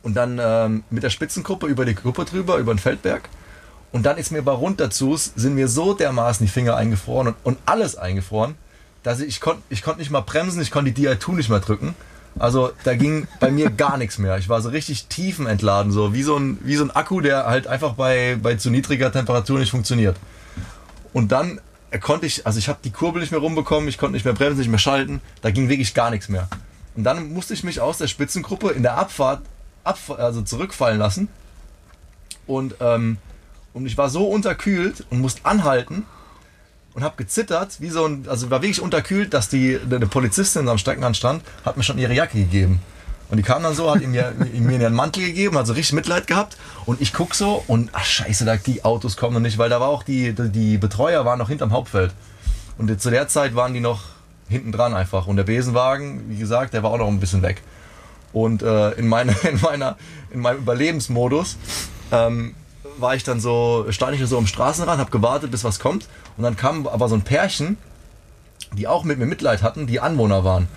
Und 0.02 0.14
dann 0.14 0.38
ähm, 0.42 0.84
mit 0.90 1.02
der 1.02 1.10
Spitzenkuppe 1.10 1.66
über 1.66 1.84
die 1.84 1.94
Kuppe 1.94 2.24
drüber, 2.24 2.56
über 2.56 2.74
den 2.74 2.78
Feldberg. 2.78 3.28
Und 3.92 4.04
dann 4.04 4.18
ist 4.18 4.32
mir 4.32 4.42
bei 4.42 4.52
runterzus, 4.52 5.32
sind 5.36 5.54
mir 5.54 5.68
so 5.68 5.94
dermaßen 5.94 6.44
die 6.44 6.52
Finger 6.52 6.76
eingefroren 6.76 7.28
und, 7.28 7.36
und 7.44 7.58
alles 7.64 7.96
eingefroren, 7.96 8.56
dass 9.02 9.20
ich, 9.20 9.28
ich 9.28 9.40
konnte 9.40 9.62
ich 9.68 9.82
konnt 9.82 9.98
nicht 9.98 10.10
mal 10.10 10.20
bremsen, 10.20 10.60
ich 10.60 10.70
konnte 10.70 10.90
die 10.90 11.06
DI2 11.06 11.32
nicht 11.36 11.48
mal 11.48 11.60
drücken. 11.60 11.94
Also 12.38 12.72
da 12.82 12.94
ging 12.96 13.28
bei 13.38 13.50
mir 13.50 13.70
gar 13.76 13.96
nichts 13.96 14.18
mehr. 14.18 14.36
Ich 14.38 14.48
war 14.48 14.60
so 14.60 14.70
richtig 14.70 15.06
tiefenentladen, 15.06 15.92
so 15.92 16.12
wie 16.12 16.22
so 16.22 16.36
ein, 16.36 16.58
wie 16.62 16.74
so 16.74 16.84
ein 16.84 16.90
Akku, 16.90 17.20
der 17.20 17.46
halt 17.46 17.66
einfach 17.66 17.94
bei, 17.94 18.36
bei 18.42 18.56
zu 18.56 18.70
niedriger 18.70 19.12
Temperatur 19.12 19.58
nicht 19.58 19.70
funktioniert. 19.70 20.16
Und 21.12 21.30
dann 21.30 21.60
konnte 22.00 22.26
ich, 22.26 22.46
also 22.46 22.58
ich 22.58 22.68
habe 22.68 22.80
die 22.82 22.90
Kurbel 22.90 23.20
nicht 23.20 23.30
mehr 23.30 23.40
rumbekommen, 23.40 23.88
ich 23.88 23.98
konnte 23.98 24.14
nicht 24.14 24.24
mehr 24.24 24.34
bremsen, 24.34 24.58
nicht 24.58 24.70
mehr 24.70 24.78
schalten, 24.78 25.20
da 25.42 25.50
ging 25.50 25.68
wirklich 25.68 25.94
gar 25.94 26.10
nichts 26.10 26.28
mehr. 26.28 26.48
Und 26.96 27.04
dann 27.04 27.32
musste 27.32 27.54
ich 27.54 27.64
mich 27.64 27.80
aus 27.80 27.98
der 27.98 28.06
Spitzengruppe 28.06 28.70
in 28.70 28.82
der 28.82 28.96
Abfahrt 28.96 29.42
abf 29.82 30.10
also 30.10 30.42
zurückfallen 30.42 30.98
lassen. 30.98 31.28
Und, 32.46 32.76
ähm, 32.80 33.18
und 33.72 33.86
ich 33.86 33.98
war 33.98 34.08
so 34.08 34.26
unterkühlt 34.28 35.04
und 35.10 35.20
musste 35.20 35.44
anhalten 35.44 36.04
und 36.94 37.02
habe 37.02 37.16
gezittert, 37.16 37.80
wie 37.80 37.90
so 37.90 38.06
ein, 38.06 38.26
also 38.28 38.50
war 38.50 38.62
wirklich 38.62 38.80
unterkühlt, 38.80 39.34
dass 39.34 39.48
die 39.48 39.78
eine 39.84 40.06
Polizistin 40.06 40.68
am 40.68 40.78
Streckenrand 40.78 41.16
stand, 41.16 41.42
hat 41.64 41.76
mir 41.76 41.82
schon 41.82 41.98
ihre 41.98 42.14
Jacke 42.14 42.38
gegeben. 42.38 42.80
Und 43.30 43.38
die 43.38 43.42
kam 43.42 43.62
dann 43.62 43.74
so, 43.74 43.90
hat 43.90 44.00
ihm 44.00 44.10
mir, 44.12 44.32
mir 44.36 44.80
ihren 44.80 44.94
Mantel 44.94 45.24
gegeben, 45.24 45.58
hat 45.58 45.66
so 45.66 45.72
richtig 45.72 45.94
Mitleid 45.94 46.26
gehabt. 46.26 46.56
Und 46.86 47.00
ich 47.00 47.12
guck 47.12 47.34
so 47.34 47.64
und 47.66 47.90
ach 47.92 48.04
scheiße, 48.04 48.60
die 48.66 48.84
Autos 48.84 49.16
kommen 49.16 49.34
noch 49.34 49.40
nicht, 49.40 49.58
weil 49.58 49.70
da 49.70 49.80
war 49.80 49.88
auch 49.88 50.02
die, 50.02 50.34
die 50.34 50.78
Betreuer 50.78 51.24
waren 51.24 51.38
noch 51.38 51.48
hinterm 51.48 51.72
Hauptfeld. 51.72 52.12
Und 52.78 53.00
zu 53.00 53.10
der 53.10 53.28
Zeit 53.28 53.54
waren 53.54 53.74
die 53.74 53.80
noch, 53.80 54.02
hinten 54.54 54.72
dran 54.72 54.94
einfach. 54.94 55.26
Und 55.26 55.36
der 55.36 55.44
Besenwagen, 55.44 56.28
wie 56.28 56.36
gesagt, 56.36 56.72
der 56.74 56.82
war 56.82 56.90
auch 56.90 56.98
noch 56.98 57.08
ein 57.08 57.20
bisschen 57.20 57.42
weg. 57.42 57.62
Und 58.32 58.62
äh, 58.62 58.90
in, 58.92 59.06
meine, 59.06 59.32
in, 59.42 59.60
meiner, 59.60 59.96
in 60.30 60.40
meinem 60.40 60.58
Überlebensmodus 60.58 61.56
ähm, 62.12 62.54
war 62.98 63.14
ich 63.14 63.24
dann 63.24 63.40
so, 63.40 63.86
stand 63.90 64.18
ich 64.18 64.26
so 64.26 64.38
am 64.38 64.46
Straßenrand, 64.46 65.00
habe 65.00 65.10
gewartet, 65.10 65.50
bis 65.50 65.64
was 65.64 65.78
kommt. 65.78 66.08
Und 66.36 66.44
dann 66.44 66.56
kam 66.56 66.86
aber 66.86 67.08
so 67.08 67.14
ein 67.14 67.22
Pärchen, 67.22 67.76
die 68.72 68.86
auch 68.86 69.04
mit 69.04 69.18
mir 69.18 69.26
Mitleid 69.26 69.62
hatten, 69.62 69.86
die 69.86 70.00
Anwohner 70.00 70.44
waren. 70.44 70.68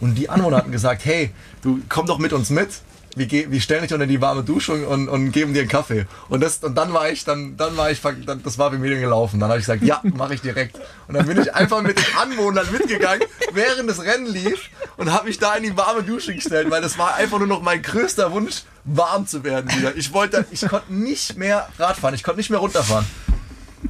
Und 0.00 0.16
die 0.16 0.28
Anwohner 0.28 0.58
hatten 0.58 0.72
gesagt, 0.72 1.04
hey, 1.04 1.30
du 1.62 1.80
komm 1.88 2.06
doch 2.06 2.18
mit 2.18 2.32
uns 2.32 2.50
mit 2.50 2.80
wir, 3.16 3.26
ge 3.26 3.46
wir 3.48 3.60
stellen 3.60 3.82
dich 3.82 3.94
unter 3.94 4.06
die 4.06 4.20
warme 4.20 4.44
Dusche 4.44 4.86
und, 4.86 5.08
und 5.08 5.32
geben 5.32 5.54
dir 5.54 5.60
einen 5.60 5.68
Kaffee. 5.68 6.06
Und, 6.28 6.42
das, 6.42 6.58
und 6.58 6.74
dann 6.74 6.92
war 6.92 7.08
ich, 7.08 7.24
dann, 7.24 7.56
dann 7.56 7.76
war 7.76 7.90
ich, 7.90 8.00
dann, 8.02 8.42
das 8.42 8.58
war 8.58 8.70
bei 8.70 8.76
mir 8.76 9.00
gelaufen. 9.00 9.40
Dann 9.40 9.48
habe 9.48 9.58
ich 9.58 9.64
gesagt, 9.64 9.82
ja, 9.82 10.00
mache 10.04 10.34
ich 10.34 10.42
direkt. 10.42 10.78
Und 11.08 11.14
dann 11.14 11.26
bin 11.26 11.40
ich 11.40 11.54
einfach 11.54 11.82
mit 11.82 11.98
den 11.98 12.16
Anwohnern 12.20 12.70
mitgegangen, 12.70 13.26
während 13.52 13.88
das 13.88 14.02
Rennen 14.02 14.26
lief 14.26 14.68
und 14.98 15.12
habe 15.12 15.26
mich 15.26 15.38
da 15.38 15.54
in 15.54 15.62
die 15.62 15.76
warme 15.76 16.02
Dusche 16.02 16.34
gestellt, 16.34 16.70
weil 16.70 16.82
das 16.82 16.98
war 16.98 17.14
einfach 17.14 17.38
nur 17.38 17.48
noch 17.48 17.62
mein 17.62 17.80
größter 17.80 18.30
Wunsch, 18.32 18.64
warm 18.84 19.26
zu 19.26 19.42
werden 19.44 19.70
wieder. 19.74 19.96
Ich 19.96 20.12
wollte, 20.12 20.44
ich 20.50 20.68
konnte 20.68 20.92
nicht 20.92 21.38
mehr 21.38 21.68
Radfahren, 21.78 22.14
ich 22.14 22.22
konnte 22.22 22.38
nicht 22.38 22.50
mehr 22.50 22.60
runterfahren. 22.60 23.06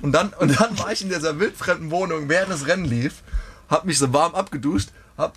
Und 0.02 0.12
dann, 0.12 0.32
und 0.38 0.60
dann 0.60 0.78
war 0.78 0.92
ich 0.92 1.02
in 1.02 1.08
dieser 1.08 1.38
wildfremden 1.40 1.90
Wohnung, 1.90 2.28
während 2.28 2.52
das 2.52 2.66
Rennen 2.68 2.84
lief, 2.84 3.22
habe 3.68 3.88
mich 3.88 3.98
so 3.98 4.12
warm 4.12 4.36
abgeduscht, 4.36 4.90
habe 5.18 5.32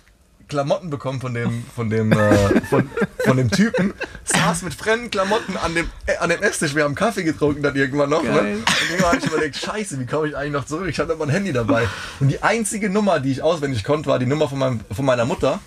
Klamotten 0.50 0.90
bekommen 0.90 1.20
von 1.20 1.32
dem, 1.32 1.64
von 1.74 1.88
dem, 1.88 2.12
äh, 2.12 2.60
von, 2.68 2.90
von 3.24 3.36
dem 3.38 3.50
Typen, 3.50 3.94
saß 4.24 4.62
mit 4.62 4.74
fremden 4.74 5.10
Klamotten 5.10 5.56
an 5.56 5.74
dem, 5.74 5.88
äh, 6.04 6.16
an 6.18 6.28
dem 6.28 6.42
Esstisch. 6.42 6.74
Wir 6.74 6.84
haben 6.84 6.94
Kaffee 6.94 7.22
getrunken 7.22 7.62
dann 7.62 7.74
irgendwann 7.74 8.10
noch. 8.10 8.22
Ne? 8.22 8.30
Und 8.30 8.64
irgendwann 8.90 9.12
habe 9.12 9.18
ich 9.18 9.26
überlegt, 9.26 9.56
scheiße, 9.56 9.98
wie 9.98 10.06
komme 10.06 10.28
ich 10.28 10.36
eigentlich 10.36 10.52
noch 10.52 10.66
zurück? 10.66 10.88
Ich 10.88 10.98
hatte 10.98 11.12
aber 11.12 11.24
ein 11.24 11.30
Handy 11.30 11.52
dabei. 11.52 11.88
Und 12.18 12.28
die 12.28 12.42
einzige 12.42 12.90
Nummer, 12.90 13.20
die 13.20 13.32
ich 13.32 13.42
auswendig 13.42 13.84
konnte, 13.84 14.10
war 14.10 14.18
die 14.18 14.26
Nummer 14.26 14.48
von, 14.48 14.58
meinem, 14.58 14.80
von 14.90 15.04
meiner 15.04 15.24
Mutter. 15.24 15.60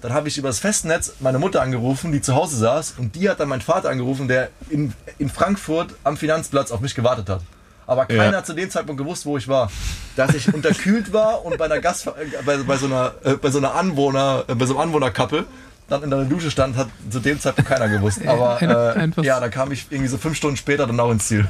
Dann 0.00 0.12
habe 0.12 0.28
ich 0.28 0.36
über 0.36 0.48
das 0.48 0.58
Festnetz 0.58 1.14
meine 1.20 1.38
Mutter 1.38 1.62
angerufen, 1.62 2.10
die 2.10 2.20
zu 2.20 2.34
Hause 2.34 2.56
saß. 2.56 2.94
Und 2.98 3.14
die 3.14 3.28
hat 3.28 3.38
dann 3.38 3.48
meinen 3.48 3.60
Vater 3.60 3.90
angerufen, 3.90 4.26
der 4.26 4.50
in, 4.70 4.92
in 5.18 5.28
Frankfurt 5.28 5.94
am 6.02 6.16
Finanzplatz 6.16 6.70
auf 6.72 6.80
mich 6.80 6.94
gewartet 6.94 7.28
hat 7.28 7.42
aber 7.86 8.06
keiner 8.06 8.32
ja. 8.32 8.38
hat 8.38 8.46
zu 8.46 8.54
dem 8.54 8.70
Zeitpunkt 8.70 9.00
gewusst, 9.00 9.26
wo 9.26 9.36
ich 9.36 9.48
war. 9.48 9.70
Dass 10.16 10.34
ich 10.34 10.52
unterkühlt 10.52 11.12
war 11.12 11.44
und 11.44 11.58
bei 11.58 11.66
einer 11.66 11.80
Gast, 11.80 12.06
äh, 12.06 12.10
bei, 12.44 12.56
bei, 12.58 12.76
so 12.76 12.86
einer, 12.86 13.14
äh, 13.24 13.34
bei 13.34 13.50
so 13.50 13.58
einer 13.58 13.74
Anwohner, 13.74 14.44
äh, 14.48 14.54
bei 14.54 14.66
so 14.66 14.74
einem 14.74 14.88
Anwohnerkappel 14.88 15.44
dann 15.88 16.02
in 16.02 16.10
der 16.10 16.24
Dusche 16.24 16.50
stand, 16.50 16.76
hat 16.76 16.88
zu 17.10 17.20
dem 17.20 17.38
Zeitpunkt 17.38 17.70
keiner 17.70 17.88
gewusst. 17.88 18.26
Aber 18.26 18.60
äh, 18.60 19.22
ja, 19.22 19.38
da 19.38 19.48
kam 19.48 19.70
ich 19.70 19.86
irgendwie 19.90 20.08
so 20.08 20.18
fünf 20.18 20.36
Stunden 20.36 20.56
später 20.56 20.86
dann 20.86 20.98
auch 20.98 21.12
ins 21.12 21.28
Ziel. 21.28 21.46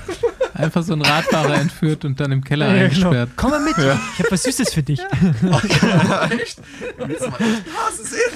Einfach 0.53 0.83
so 0.83 0.93
ein 0.93 1.03
Radfahrer 1.03 1.55
entführt 1.61 2.05
und 2.05 2.21
dann 2.21 2.33
im 2.33 2.45
Keller 2.45 2.69
ja, 2.69 2.85
eingesperrt. 2.85 3.13
Genau. 3.13 3.27
Komm 3.37 3.51
mal 3.51 3.61
mit, 3.61 3.79
ja. 3.79 3.99
ich 4.13 4.19
habe 4.19 4.31
was 4.31 4.43
Süßes 4.43 4.75
für 4.75 4.83
dich. 4.83 5.01
Echt? 6.31 6.61
Willst 6.99 7.25
du 7.25 7.31
mal 7.31 7.39
Hase 7.77 8.05
sehen? 8.05 8.33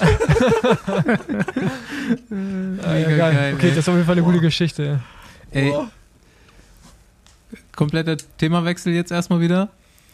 ja, 3.09 3.17
geil. 3.17 3.53
Okay, 3.55 3.69
das 3.69 3.77
ist 3.79 3.89
auf 3.89 3.95
jeden 3.95 4.05
Fall 4.05 4.15
eine 4.15 4.23
gute 4.23 4.39
Geschichte. 4.39 5.01
Ey, 5.51 5.73
kompletter 7.81 8.15
Themawechsel 8.37 8.93
jetzt 8.93 9.11
erstmal 9.11 9.41
wieder. 9.41 9.69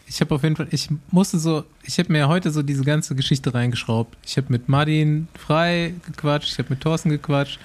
Ich 0.06 0.22
habe 0.22 0.34
auf 0.34 0.42
jeden 0.42 0.56
Fall, 0.56 0.68
ich 0.70 0.88
musste 1.10 1.38
so, 1.38 1.64
ich 1.82 1.98
habe 1.98 2.10
mir 2.10 2.26
heute 2.26 2.50
so 2.50 2.62
diese 2.62 2.82
ganze 2.82 3.14
Geschichte 3.14 3.52
reingeschraubt. 3.52 4.16
Ich 4.24 4.38
habe 4.38 4.46
mit 4.48 4.70
Martin 4.70 5.28
Frei 5.38 5.92
gequatscht, 6.06 6.50
ich 6.50 6.58
habe 6.58 6.70
mit 6.70 6.80
Thorsten 6.80 7.10
gequatscht, 7.10 7.60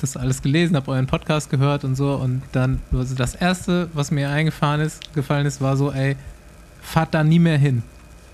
das 0.00 0.16
alles 0.16 0.40
gelesen, 0.40 0.74
habe 0.74 0.90
euren 0.90 1.06
Podcast 1.06 1.50
gehört 1.50 1.84
und 1.84 1.96
so. 1.96 2.14
Und 2.14 2.40
dann, 2.52 2.80
also 2.92 3.14
das 3.14 3.34
erste, 3.34 3.90
was 3.92 4.10
mir 4.10 4.30
eingefahren 4.30 4.80
ist, 4.80 5.12
gefallen 5.12 5.44
ist, 5.44 5.60
war 5.60 5.76
so, 5.76 5.92
ey, 5.92 6.16
fahrt 6.80 7.12
da 7.12 7.22
nie 7.22 7.38
mehr 7.38 7.58
hin 7.58 7.82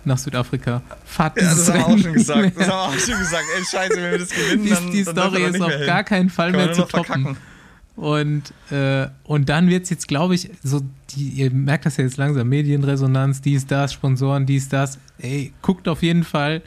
nach 0.04 0.18
Südafrika. 0.18 0.82
Fahrt 1.04 1.36
ja, 1.36 1.48
das 1.48 1.68
haben 1.72 1.78
wir 1.78 1.86
auch 1.88 1.98
schon 1.98 2.12
gesagt. 2.12 2.56
Das 2.56 2.68
haben 2.68 2.92
wir 2.92 2.96
auch 2.96 3.04
schon 3.04 3.18
gesagt. 3.18 3.44
Ey, 3.56 3.64
scheiße, 3.64 3.96
wenn 3.96 4.10
wir 4.12 4.18
das 4.18 4.28
gewinnen, 4.28 4.62
die, 4.62 4.70
dann 4.70 4.90
Die 4.92 5.02
dann 5.02 5.16
Story 5.16 5.42
ist 5.42 5.60
auf 5.60 5.72
gar 5.84 6.04
keinen 6.04 6.30
Fall 6.30 6.52
Können 6.52 6.66
mehr 6.66 6.74
zu 6.74 6.82
toppen. 6.82 7.04
Verkacken. 7.06 7.36
Und, 7.98 8.52
äh, 8.70 9.08
und 9.24 9.48
dann 9.48 9.68
wird 9.68 9.82
es 9.82 9.90
jetzt, 9.90 10.06
glaube 10.06 10.36
ich, 10.36 10.50
so, 10.62 10.82
die, 11.10 11.30
ihr 11.30 11.50
merkt 11.50 11.84
das 11.84 11.96
ja 11.96 12.04
jetzt 12.04 12.16
langsam, 12.16 12.48
Medienresonanz, 12.48 13.40
dies, 13.40 13.66
das, 13.66 13.92
Sponsoren, 13.92 14.46
dies, 14.46 14.68
das. 14.68 15.00
Ey, 15.18 15.52
guckt 15.62 15.88
auf 15.88 16.04
jeden 16.04 16.22
Fall, 16.22 16.62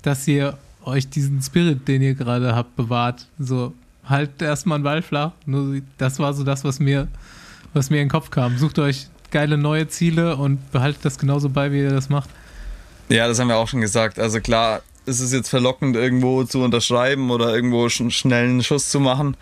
dass 0.00 0.26
ihr 0.26 0.56
euch 0.84 1.10
diesen 1.10 1.42
Spirit, 1.42 1.86
den 1.88 2.00
ihr 2.00 2.14
gerade 2.14 2.54
habt, 2.56 2.74
bewahrt. 2.74 3.28
So, 3.38 3.74
halt 4.02 4.40
erstmal 4.40 4.76
einen 4.76 4.84
Ball 4.84 5.02
flach. 5.02 5.32
Nur 5.44 5.82
das 5.98 6.18
war 6.18 6.32
so 6.32 6.42
das, 6.42 6.64
was 6.64 6.80
mir, 6.80 7.06
was 7.74 7.90
mir 7.90 7.98
in 7.98 8.04
den 8.04 8.10
Kopf 8.10 8.30
kam. 8.30 8.56
Sucht 8.56 8.78
euch 8.78 9.08
geile 9.30 9.58
neue 9.58 9.88
Ziele 9.88 10.36
und 10.36 10.72
behaltet 10.72 11.04
das 11.04 11.18
genauso 11.18 11.50
bei, 11.50 11.70
wie 11.70 11.80
ihr 11.80 11.90
das 11.90 12.08
macht. 12.08 12.30
Ja, 13.10 13.28
das 13.28 13.38
haben 13.38 13.48
wir 13.48 13.56
auch 13.56 13.68
schon 13.68 13.82
gesagt. 13.82 14.18
Also 14.18 14.40
klar, 14.40 14.80
ist 15.04 15.20
es 15.20 15.34
jetzt 15.34 15.50
verlockend, 15.50 15.96
irgendwo 15.96 16.44
zu 16.44 16.62
unterschreiben 16.62 17.30
oder 17.30 17.54
irgendwo 17.54 17.86
einen 18.24 18.62
Schuss 18.62 18.88
zu 18.88 19.00
machen. 19.00 19.36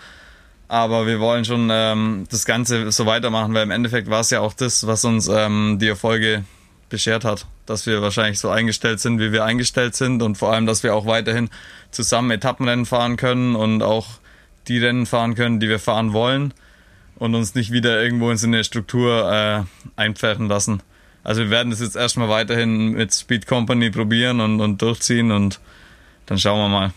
Aber 0.71 1.05
wir 1.05 1.19
wollen 1.19 1.45
schon 1.45 1.69
ähm, 1.73 2.29
das 2.31 2.45
Ganze 2.45 2.93
so 2.93 3.05
weitermachen, 3.05 3.53
weil 3.55 3.65
im 3.65 3.73
Endeffekt 3.73 4.09
war 4.09 4.21
es 4.21 4.31
ja 4.31 4.39
auch 4.39 4.53
das, 4.53 4.87
was 4.87 5.05
uns 5.05 5.27
ähm, 5.27 5.79
die 5.81 5.89
Erfolge 5.89 6.45
beschert 6.89 7.25
hat. 7.25 7.47
Dass 7.67 7.87
wir 7.87 8.03
wahrscheinlich 8.03 8.39
so 8.39 8.51
eingestellt 8.51 9.01
sind, 9.01 9.19
wie 9.19 9.33
wir 9.33 9.45
eingestellt 9.45 9.97
sind 9.97 10.23
und 10.23 10.39
vor 10.39 10.53
allem, 10.53 10.67
dass 10.67 10.85
wir 10.85 10.95
auch 10.95 11.07
weiterhin 11.07 11.51
zusammen 11.91 12.31
Etappenrennen 12.31 12.87
fahren 12.87 13.17
können 13.17 13.57
und 13.57 13.83
auch 13.83 14.07
die 14.69 14.79
Rennen 14.79 15.07
fahren 15.07 15.35
können, 15.35 15.59
die 15.59 15.69
wir 15.69 15.81
fahren 15.81 16.13
wollen 16.13 16.55
und 17.17 17.35
uns 17.35 17.57
nicht 17.57 17.73
wieder 17.73 18.01
irgendwo 18.01 18.31
in 18.31 18.37
so 18.37 18.47
eine 18.47 18.63
Struktur 18.63 19.29
äh, 19.29 19.65
einpferchen 19.97 20.47
lassen. 20.47 20.85
Also 21.25 21.43
wir 21.43 21.51
werden 21.51 21.71
das 21.71 21.81
jetzt 21.81 21.97
erstmal 21.97 22.29
weiterhin 22.29 22.93
mit 22.93 23.13
Speed 23.13 23.49
Company 23.49 23.91
probieren 23.91 24.39
und, 24.39 24.61
und 24.61 24.81
durchziehen 24.81 25.33
und 25.33 25.59
dann 26.27 26.39
schauen 26.39 26.61
wir 26.61 26.69
mal. 26.69 26.93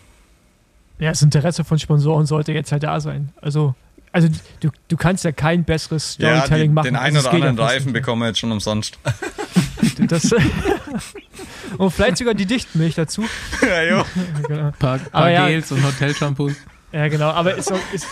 Ja, 0.99 1.09
das 1.09 1.21
Interesse 1.21 1.63
von 1.63 1.79
Sponsoren 1.79 2.25
sollte 2.25 2.51
jetzt 2.51 2.71
halt 2.71 2.83
da 2.83 2.99
sein. 2.99 3.29
Also, 3.41 3.75
also 4.11 4.29
du, 4.59 4.69
du 4.87 4.97
kannst 4.97 5.23
ja 5.23 5.31
kein 5.31 5.63
besseres 5.63 6.13
Storytelling 6.13 6.51
ja, 6.51 6.57
die, 6.57 6.69
machen. 6.69 6.85
Den 6.85 6.95
einen 6.95 7.17
oder 7.17 7.31
anderen 7.31 7.59
Reifen 7.59 7.93
bekommen 7.93 8.21
wir 8.21 8.27
jetzt 8.27 8.39
schon 8.39 8.51
umsonst. 8.51 8.99
das, 10.07 10.33
und 11.77 11.91
vielleicht 11.91 12.17
sogar 12.17 12.33
die 12.35 12.45
Dichtmilch 12.45 12.95
dazu. 12.95 13.25
Ja, 13.61 13.83
jo. 13.83 14.05
genau. 14.47 14.71
Paar, 14.77 14.99
paar 14.99 15.31
ja, 15.31 15.47
Gels 15.47 15.71
und 15.71 15.83
Hotelshampoos. 15.83 16.53
Ja, 16.91 17.07
genau. 17.07 17.31
Aber 17.31 17.55
ist, 17.55 17.71
ist, 17.91 18.05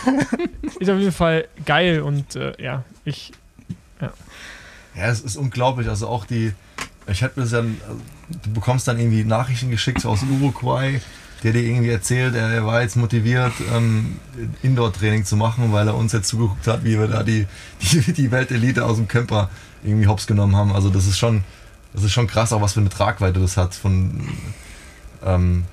ist 0.80 0.90
auf 0.90 0.98
jeden 0.98 1.12
Fall 1.12 1.46
geil 1.64 2.02
und 2.02 2.34
äh, 2.34 2.60
ja, 2.60 2.82
ich. 3.04 3.32
Ja. 4.00 4.12
ja, 4.96 5.06
es 5.06 5.20
ist 5.20 5.36
unglaublich. 5.36 5.88
Also 5.88 6.08
auch 6.08 6.24
die. 6.24 6.52
Ich 7.06 7.22
hätte 7.22 7.38
mir 7.38 7.44
das 7.44 7.52
ja. 7.52 7.62
Du 7.62 8.52
bekommst 8.52 8.88
dann 8.88 8.98
irgendwie 8.98 9.24
Nachrichten 9.24 9.70
geschickt 9.70 10.04
aus 10.04 10.22
Uruguay 10.22 11.00
der 11.42 11.52
dir 11.52 11.62
irgendwie 11.62 11.90
erzählt, 11.90 12.34
er 12.34 12.64
war 12.64 12.82
jetzt 12.82 12.96
motiviert, 12.96 13.52
ähm, 13.74 14.16
Indoor-Training 14.62 15.24
zu 15.24 15.36
machen, 15.36 15.72
weil 15.72 15.88
er 15.88 15.96
uns 15.96 16.12
jetzt 16.12 16.28
zugeguckt 16.28 16.66
hat, 16.66 16.84
wie 16.84 16.98
wir 16.98 17.08
da 17.08 17.22
die, 17.22 17.46
die, 17.80 18.12
die 18.12 18.30
Weltelite 18.30 18.84
aus 18.84 18.96
dem 18.96 19.08
Camper 19.08 19.50
irgendwie 19.82 20.06
hops 20.06 20.26
genommen 20.26 20.54
haben. 20.54 20.72
Also 20.72 20.88
das 20.88 21.06
ist 21.06 21.18
schon, 21.18 21.42
das 21.92 22.04
ist 22.04 22.12
schon 22.12 22.26
krass, 22.26 22.52
auch 22.52 22.60
was 22.60 22.74
für 22.74 22.80
eine 22.80 22.90
Tragweite 22.90 23.40
das 23.40 23.56
hat, 23.56 23.74
von 23.74 24.28
ähm, 25.24 25.64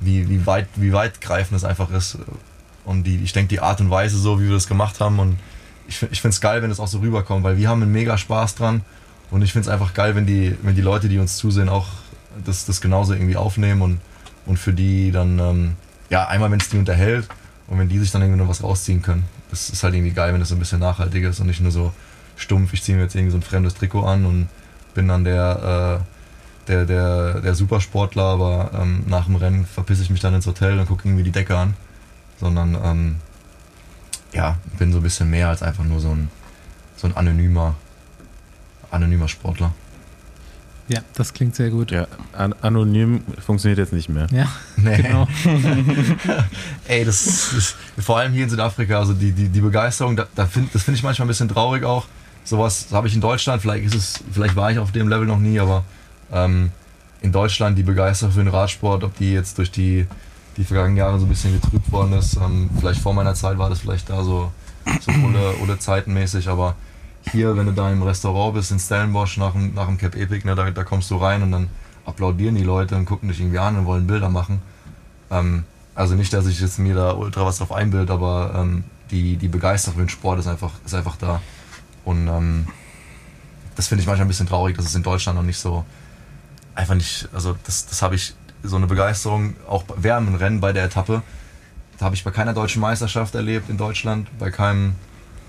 wie, 0.00 0.28
wie, 0.28 0.46
weit, 0.46 0.68
wie 0.76 0.92
weitgreifend 0.92 1.54
das 1.54 1.64
einfach 1.64 1.90
ist. 1.90 2.18
Und 2.84 3.04
die, 3.04 3.16
ich 3.16 3.32
denke, 3.34 3.48
die 3.48 3.60
Art 3.60 3.80
und 3.80 3.90
Weise, 3.90 4.16
so 4.16 4.40
wie 4.40 4.44
wir 4.44 4.54
das 4.54 4.66
gemacht 4.66 5.00
haben, 5.00 5.18
und 5.18 5.38
ich, 5.88 6.02
ich 6.10 6.20
finde 6.20 6.34
es 6.34 6.40
geil, 6.40 6.62
wenn 6.62 6.70
das 6.70 6.80
auch 6.80 6.88
so 6.88 6.98
rüberkommt, 6.98 7.44
weil 7.44 7.58
wir 7.58 7.68
haben 7.68 7.82
einen 7.82 7.92
mega 7.92 8.16
Spaß 8.16 8.54
dran. 8.54 8.82
Und 9.30 9.42
ich 9.42 9.52
finde 9.52 9.68
es 9.68 9.72
einfach 9.72 9.92
geil, 9.92 10.14
wenn 10.14 10.26
die, 10.26 10.56
wenn 10.62 10.74
die 10.74 10.80
Leute, 10.80 11.08
die 11.08 11.18
uns 11.18 11.36
zusehen, 11.36 11.68
auch 11.68 11.86
das, 12.44 12.64
das 12.64 12.80
genauso 12.80 13.12
irgendwie 13.12 13.36
aufnehmen 13.36 13.82
und 13.82 14.00
und 14.48 14.58
für 14.58 14.72
die 14.72 15.12
dann, 15.12 15.38
ähm, 15.38 15.76
ja, 16.10 16.26
einmal, 16.26 16.50
wenn 16.50 16.58
es 16.58 16.70
die 16.70 16.78
unterhält 16.78 17.28
und 17.68 17.78
wenn 17.78 17.88
die 17.88 17.98
sich 17.98 18.10
dann 18.10 18.22
irgendwie 18.22 18.40
noch 18.40 18.48
was 18.48 18.62
rausziehen 18.62 19.02
können. 19.02 19.24
Das 19.50 19.70
ist 19.70 19.84
halt 19.84 19.94
irgendwie 19.94 20.12
geil, 20.12 20.32
wenn 20.32 20.40
das 20.40 20.48
so 20.48 20.56
ein 20.56 20.58
bisschen 20.58 20.80
nachhaltiger 20.80 21.28
ist 21.28 21.38
und 21.38 21.46
nicht 21.46 21.60
nur 21.60 21.70
so 21.70 21.92
stumpf, 22.36 22.72
ich 22.72 22.82
ziehe 22.82 22.96
mir 22.96 23.04
jetzt 23.04 23.14
irgendwie 23.14 23.32
so 23.32 23.38
ein 23.38 23.42
fremdes 23.42 23.74
Trikot 23.74 24.04
an 24.04 24.24
und 24.24 24.48
bin 24.94 25.06
dann 25.06 25.24
der, 25.24 26.00
äh, 26.00 26.68
der, 26.68 26.86
der, 26.86 27.40
der 27.40 27.54
Supersportler, 27.54 28.24
aber 28.24 28.70
ähm, 28.74 29.04
nach 29.06 29.26
dem 29.26 29.36
Rennen 29.36 29.66
verpisse 29.66 30.02
ich 30.02 30.10
mich 30.10 30.20
dann 30.20 30.34
ins 30.34 30.46
Hotel 30.46 30.78
und 30.78 30.86
gucke 30.86 31.06
irgendwie 31.06 31.24
die 31.24 31.30
Decke 31.30 31.56
an. 31.56 31.74
Sondern, 32.40 32.78
ähm, 32.82 33.16
ja, 34.32 34.56
bin 34.78 34.92
so 34.92 34.98
ein 34.98 35.02
bisschen 35.02 35.28
mehr 35.28 35.48
als 35.48 35.62
einfach 35.62 35.84
nur 35.84 36.00
so 36.00 36.10
ein, 36.10 36.30
so 36.96 37.06
ein 37.06 37.16
anonymer, 37.16 37.74
anonymer 38.90 39.28
Sportler. 39.28 39.72
Ja, 40.88 41.00
das 41.14 41.34
klingt 41.34 41.54
sehr 41.54 41.70
gut. 41.70 41.90
Ja, 41.90 42.06
an 42.32 42.54
anonym 42.62 43.22
funktioniert 43.44 43.78
jetzt 43.78 43.92
nicht 43.92 44.08
mehr. 44.08 44.26
Ja, 44.30 44.48
nee. 44.76 44.96
genau. 44.96 45.28
Ey, 46.88 47.04
das 47.04 47.26
ist, 47.52 47.76
vor 47.98 48.18
allem 48.18 48.32
hier 48.32 48.44
in 48.44 48.50
Südafrika, 48.50 48.98
also 48.98 49.12
die, 49.12 49.32
die, 49.32 49.48
die 49.48 49.60
Begeisterung, 49.60 50.16
da, 50.16 50.26
da 50.34 50.46
find, 50.46 50.74
das 50.74 50.82
finde 50.82 50.96
ich 50.96 51.02
manchmal 51.02 51.26
ein 51.26 51.28
bisschen 51.28 51.48
traurig 51.48 51.84
auch. 51.84 52.06
Sowas 52.44 52.86
habe 52.92 53.06
ich 53.08 53.14
in 53.14 53.20
Deutschland, 53.20 53.60
vielleicht 53.60 53.84
ist 53.84 53.94
es, 53.94 54.24
vielleicht 54.32 54.56
war 54.56 54.72
ich 54.72 54.78
auf 54.78 54.90
dem 54.90 55.08
Level 55.08 55.26
noch 55.26 55.38
nie, 55.38 55.60
aber 55.60 55.84
ähm, 56.32 56.70
in 57.20 57.32
Deutschland 57.32 57.76
die 57.76 57.82
Begeisterung 57.82 58.32
für 58.32 58.42
den 58.42 58.48
Radsport, 58.48 59.04
ob 59.04 59.16
die 59.18 59.32
jetzt 59.32 59.58
durch 59.58 59.70
die, 59.70 60.06
die 60.56 60.64
vergangenen 60.64 60.96
Jahre 60.96 61.18
so 61.18 61.26
ein 61.26 61.28
bisschen 61.28 61.52
getrübt 61.60 61.92
worden 61.92 62.14
ist, 62.14 62.36
ähm, 62.36 62.70
vielleicht 62.78 63.02
vor 63.02 63.12
meiner 63.12 63.34
Zeit 63.34 63.58
war 63.58 63.68
das 63.68 63.80
vielleicht 63.80 64.08
da 64.08 64.22
so, 64.22 64.50
so 65.00 65.10
ohne, 65.10 65.54
ohne 65.62 65.78
zeitenmäßig, 65.78 66.48
aber 66.48 66.74
hier, 67.30 67.56
wenn 67.56 67.66
du 67.66 67.72
da 67.72 67.90
im 67.90 68.02
Restaurant 68.02 68.54
bist 68.54 68.70
in 68.70 68.78
Stellenbosch 68.78 69.36
nach 69.36 69.52
dem, 69.52 69.74
nach 69.74 69.86
dem 69.86 69.98
Cap 69.98 70.14
Epic, 70.14 70.46
ne, 70.46 70.54
da, 70.54 70.70
da 70.70 70.84
kommst 70.84 71.10
du 71.10 71.16
rein 71.16 71.42
und 71.42 71.52
dann 71.52 71.68
applaudieren 72.04 72.54
die 72.54 72.64
Leute 72.64 72.96
und 72.96 73.04
gucken 73.04 73.28
dich 73.28 73.40
irgendwie 73.40 73.58
an 73.58 73.76
und 73.76 73.86
wollen 73.86 74.06
Bilder 74.06 74.28
machen. 74.28 74.62
Ähm, 75.30 75.64
also 75.94 76.14
nicht, 76.14 76.32
dass 76.32 76.46
ich 76.46 76.60
jetzt 76.60 76.78
mir 76.78 76.94
da 76.94 77.12
ultra 77.12 77.44
was 77.44 77.58
drauf 77.58 77.72
einbild, 77.72 78.10
aber 78.10 78.54
ähm, 78.56 78.84
die, 79.10 79.36
die 79.36 79.48
Begeisterung 79.48 79.96
für 79.96 80.04
den 80.04 80.08
Sport 80.08 80.38
ist 80.38 80.46
einfach, 80.46 80.72
ist 80.84 80.94
einfach 80.94 81.16
da. 81.16 81.40
Und 82.04 82.28
ähm, 82.28 82.68
das 83.76 83.88
finde 83.88 84.02
ich 84.02 84.06
manchmal 84.06 84.26
ein 84.26 84.28
bisschen 84.28 84.46
traurig, 84.46 84.76
dass 84.76 84.86
es 84.86 84.94
in 84.94 85.02
Deutschland 85.02 85.38
noch 85.38 85.44
nicht 85.44 85.58
so 85.58 85.84
einfach 86.74 86.94
nicht, 86.94 87.28
also 87.32 87.56
das, 87.64 87.86
das 87.86 88.02
habe 88.02 88.14
ich, 88.14 88.34
so 88.62 88.76
eine 88.76 88.86
Begeisterung, 88.86 89.54
auch 89.68 89.84
während 89.96 90.28
dem 90.28 90.34
Rennen 90.34 90.60
bei 90.60 90.72
der 90.72 90.84
Etappe, 90.84 91.22
da 91.98 92.04
habe 92.06 92.14
ich 92.14 92.24
bei 92.24 92.30
keiner 92.30 92.54
deutschen 92.54 92.80
Meisterschaft 92.80 93.34
erlebt 93.34 93.70
in 93.70 93.76
Deutschland, 93.76 94.28
bei 94.38 94.50
keinem, 94.50 94.94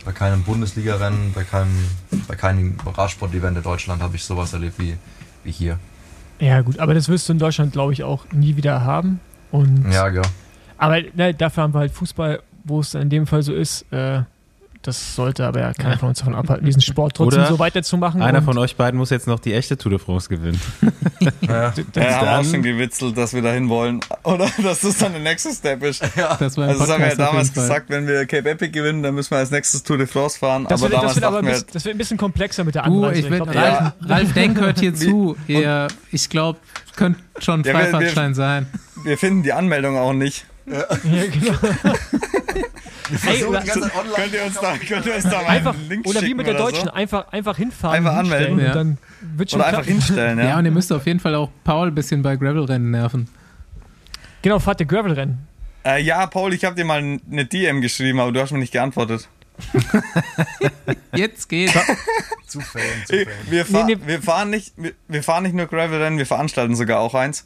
bei 0.05 0.11
keinem 0.11 0.43
Bundesliga-Rennen, 0.43 1.33
bei 1.33 1.43
keinem, 1.43 1.87
bei 2.27 2.35
keinem 2.35 2.77
Radsport-Event 2.85 3.57
in 3.57 3.63
Deutschland 3.63 4.01
habe 4.01 4.15
ich 4.15 4.23
sowas 4.23 4.53
erlebt 4.53 4.79
wie, 4.79 4.97
wie 5.43 5.51
hier. 5.51 5.79
Ja, 6.39 6.61
gut, 6.61 6.79
aber 6.79 6.93
das 6.93 7.09
wirst 7.09 7.27
du 7.27 7.33
in 7.33 7.39
Deutschland, 7.39 7.73
glaube 7.73 7.93
ich, 7.93 8.03
auch 8.03 8.25
nie 8.31 8.55
wieder 8.55 8.83
haben. 8.83 9.19
Und 9.51 9.91
Ja, 9.91 10.07
ja. 10.09 10.21
Aber 10.77 11.01
ne, 11.13 11.33
dafür 11.33 11.63
haben 11.63 11.73
wir 11.73 11.79
halt 11.79 11.91
Fußball, 11.91 12.41
wo 12.63 12.79
es 12.79 12.91
dann 12.91 13.03
in 13.03 13.09
dem 13.09 13.27
Fall 13.27 13.43
so 13.43 13.53
ist. 13.53 13.85
Äh, 13.91 14.21
das 14.81 15.15
sollte 15.15 15.45
aber 15.45 15.59
ja 15.59 15.73
keiner 15.73 15.97
von 15.97 16.09
uns 16.09 16.19
davon 16.19 16.35
abhalten, 16.35 16.65
diesen 16.65 16.81
Sport 16.81 17.15
trotzdem 17.17 17.39
Oder 17.41 17.49
so 17.49 17.59
weiterzumachen. 17.59 18.21
Einer 18.21 18.41
von 18.41 18.57
euch 18.57 18.75
beiden 18.77 18.97
muss 18.97 19.09
jetzt 19.09 19.27
noch 19.27 19.39
die 19.39 19.53
echte 19.53 19.77
Tour 19.77 19.89
de 19.91 19.99
France 19.99 20.29
gewinnen. 20.29 20.59
ja. 21.41 21.73
das- 21.93 22.03
Ja, 22.03 22.17
haben 22.25 22.45
auch 22.45 22.49
schon 22.49 22.63
gewitzelt, 22.63 23.17
dass 23.17 23.33
wir 23.33 23.41
dahin 23.41 23.67
wollen. 23.67 23.99
Oder 24.23 24.47
dass 24.63 24.81
das 24.81 24.97
dann 24.97 25.11
der 25.11 25.21
nächste 25.21 25.51
Step 25.53 25.83
ist. 25.83 26.01
Das 26.01 26.55
war 26.57 26.67
Also 26.69 26.79
das 26.79 26.89
haben 26.91 27.01
wir 27.01 27.09
ja 27.09 27.15
damals 27.15 27.53
gesagt, 27.53 27.89
wenn 27.89 28.07
wir 28.07 28.25
Cape 28.25 28.49
Epic 28.49 28.71
gewinnen, 28.71 29.03
dann 29.03 29.15
müssen 29.15 29.31
wir 29.31 29.37
als 29.39 29.51
nächstes 29.51 29.83
Tour 29.83 29.97
de 29.97 30.07
France 30.07 30.39
fahren. 30.39 30.65
Das, 30.69 30.81
aber 30.81 30.91
wird, 30.91 31.03
das, 31.03 31.15
wird 31.15 31.25
aber 31.25 31.41
wir, 31.43 31.49
bisschen, 31.51 31.67
das 31.73 31.83
wird 31.85 31.95
ein 31.95 31.97
bisschen 31.97 32.17
komplexer 32.17 32.63
mit 32.63 32.75
der 32.75 32.83
Du, 32.83 33.03
Anreise. 33.03 33.19
ich 33.19 33.29
will, 33.29 33.37
glaub, 33.39 33.53
ja. 33.53 33.61
Ralf, 33.61 33.93
Ralf 34.07 34.33
Denk 34.33 34.59
hört 34.59 34.79
hier 34.79 34.95
zu. 34.95 35.35
Ihr, 35.47 35.87
ich 36.11 36.29
glaube, 36.29 36.59
könnte 36.95 37.19
schon 37.39 37.61
ein 37.61 37.63
Ja, 37.63 37.73
wir- 37.73 37.79
wir- 37.79 37.89
Freifahrtschein 37.89 38.33
sein. 38.33 38.67
wir 39.03 39.17
finden 39.17 39.43
die 39.43 39.51
Anmeldung 39.53 39.97
auch 39.97 40.13
nicht. 40.13 40.45
Ja, 40.65 40.85
genau. 41.03 41.95
Ey, 43.25 43.43
oder, 43.43 43.61
Könnt 43.61 44.33
ihr 44.33 44.43
uns 44.45 44.59
da, 44.59 44.77
könnt 44.77 45.05
ihr 45.05 45.15
uns 45.15 45.23
da 45.23 45.41
mal 45.41 45.47
einfach, 45.47 45.73
einen 45.73 45.89
Link 45.89 46.07
oder 46.07 46.21
wie 46.21 46.33
mit 46.33 46.45
der 46.47 46.53
Deutschen, 46.55 46.85
So? 46.85 46.91
einfach, 46.91 47.31
einfach 47.31 47.57
hinfahren. 47.57 47.97
Einfach 47.97 48.15
anmelden, 48.17 48.59
und 48.59 48.63
ja. 48.65 48.73
Dann 48.73 48.97
wird 49.21 49.49
schon 49.51 49.59
Oder 49.59 49.67
einfach 49.69 49.83
klappen. 49.83 49.99
hinstellen, 49.99 50.37
Ja. 50.39 50.45
ja. 50.45 50.57
und 50.59 50.65
ihr 50.65 50.71
müsst 50.71 50.91
auf 50.93 51.05
jeden 51.05 51.19
Fall 51.19 51.35
auch 51.35 51.49
Paul 51.63 51.87
ein 51.87 51.95
bisschen 51.95 52.21
bei 52.21 52.35
Gravel-Rennen 52.35 52.91
nerven. 52.91 53.27
Genau, 54.41 54.59
fahrt 54.59 54.79
der 54.79 54.87
Gravel-Rennen. 54.87 55.47
Äh, 55.85 56.01
ja, 56.03 56.25
Paul, 56.27 56.53
ich 56.53 56.63
habe 56.65 56.75
dir 56.75 56.85
mal 56.85 56.99
eine 57.31 57.45
DM 57.45 57.81
geschrieben, 57.81 58.19
aber 58.19 58.31
du 58.31 58.41
hast 58.41 58.51
mir 58.51 58.59
nicht 58.59 58.73
geantwortet. 58.73 59.27
Jetzt 61.15 61.49
geht's. 61.49 61.73
Zu 62.47 62.61
Fan, 62.61 62.81
zu 63.05 63.13
Fan. 63.15 63.27
Wir, 63.49 63.65
fahr, 63.65 63.85
Nee, 63.85 63.95
nee. 63.95 64.01
wir, 64.07 64.21
fahren 64.23 64.49
nicht, 64.49 64.73
wir, 64.75 64.93
wir 65.07 65.21
fahren 65.21 65.43
nicht 65.43 65.53
nur 65.53 65.67
Gravel-Rennen, 65.67 66.17
wir 66.17 66.25
veranstalten 66.25 66.75
sogar 66.75 66.99
auch 66.99 67.13
eins. 67.13 67.45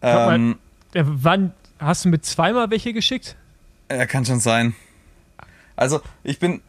mal. 0.00 0.34
Ähm, 0.34 0.58
Äh, 0.94 1.02
wann 1.06 1.52
hast 1.80 2.04
du 2.04 2.08
mit 2.08 2.24
zweimal 2.24 2.70
welche 2.70 2.92
geschickt? 2.92 3.36
Ja, 3.96 4.06
kann 4.06 4.24
schon 4.24 4.40
sein. 4.40 4.74
Also, 5.76 6.00
ich 6.22 6.38
bin, 6.38 6.60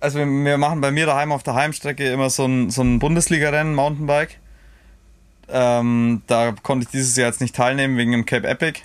also 0.00 0.18
wir, 0.18 0.58
machen 0.58 0.80
bei 0.80 0.90
mir 0.90 1.06
daheim 1.06 1.32
auf 1.32 1.42
der 1.42 1.54
Heimstrecke 1.54 2.10
immer 2.10 2.30
so 2.30 2.44
ein, 2.44 2.70
so 2.70 2.82
ein 2.82 2.98
Bundesliga-Rennen, 2.98 3.74
Mountainbike. 3.74 4.38
Ähm, 5.48 6.22
da 6.26 6.52
konnte 6.52 6.84
ich 6.84 6.90
dieses 6.90 7.16
Jahr 7.16 7.28
jetzt 7.28 7.40
nicht 7.40 7.54
teilnehmen 7.54 7.96
wegen 7.96 8.12
dem 8.12 8.26
Cape 8.26 8.46
Epic. 8.46 8.80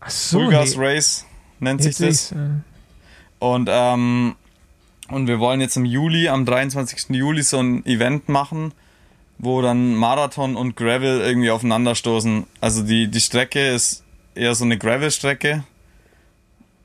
Ach 0.00 0.10
so, 0.10 0.40
Fulgas 0.40 0.76
nee. 0.76 0.86
Race 0.86 1.26
nennt 1.60 1.82
sich 1.82 1.96
das. 1.96 2.32
äh. 2.32 2.36
Und, 3.38 3.68
ähm, 3.70 4.36
und 5.08 5.26
wir 5.26 5.38
wollen 5.38 5.60
jetzt 5.60 5.76
im 5.76 5.84
Juli, 5.84 6.28
am 6.28 6.44
23. 6.44 7.10
Juli, 7.10 7.42
so 7.42 7.58
ein 7.58 7.84
Event 7.86 8.28
machen, 8.28 8.72
wo 9.38 9.62
dann 9.62 9.94
Marathon 9.94 10.56
und 10.56 10.76
Gravel 10.76 11.20
irgendwie 11.20 11.50
aufeinanderstoßen. 11.50 12.46
Also 12.60 12.82
die, 12.82 13.08
die 13.08 13.20
Strecke 13.20 13.68
ist 13.68 14.04
eher 14.34 14.54
so 14.54 14.64
eine 14.64 14.78
Gravel-Strecke, 14.78 15.64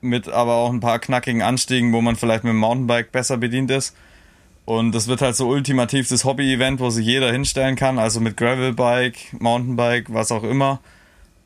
mit 0.02 0.28
aber 0.28 0.54
auch 0.54 0.70
ein 0.70 0.80
paar 0.80 0.98
knackigen 0.98 1.42
Anstiegen, 1.42 1.92
wo 1.92 2.00
man 2.00 2.16
vielleicht 2.16 2.44
mit 2.44 2.50
dem 2.50 2.58
Mountainbike 2.58 3.12
besser 3.12 3.38
bedient 3.38 3.70
ist. 3.70 3.96
Und 4.64 4.92
das 4.92 5.08
wird 5.08 5.22
halt 5.22 5.34
so 5.34 5.48
ultimativ 5.48 6.08
das 6.08 6.24
Hobby-Event, 6.24 6.80
wo 6.80 6.90
sich 6.90 7.06
jeder 7.06 7.32
hinstellen 7.32 7.74
kann, 7.74 7.98
also 7.98 8.20
mit 8.20 8.36
Gravelbike, 8.36 9.40
Mountainbike, 9.40 10.12
was 10.12 10.30
auch 10.30 10.44
immer. 10.44 10.80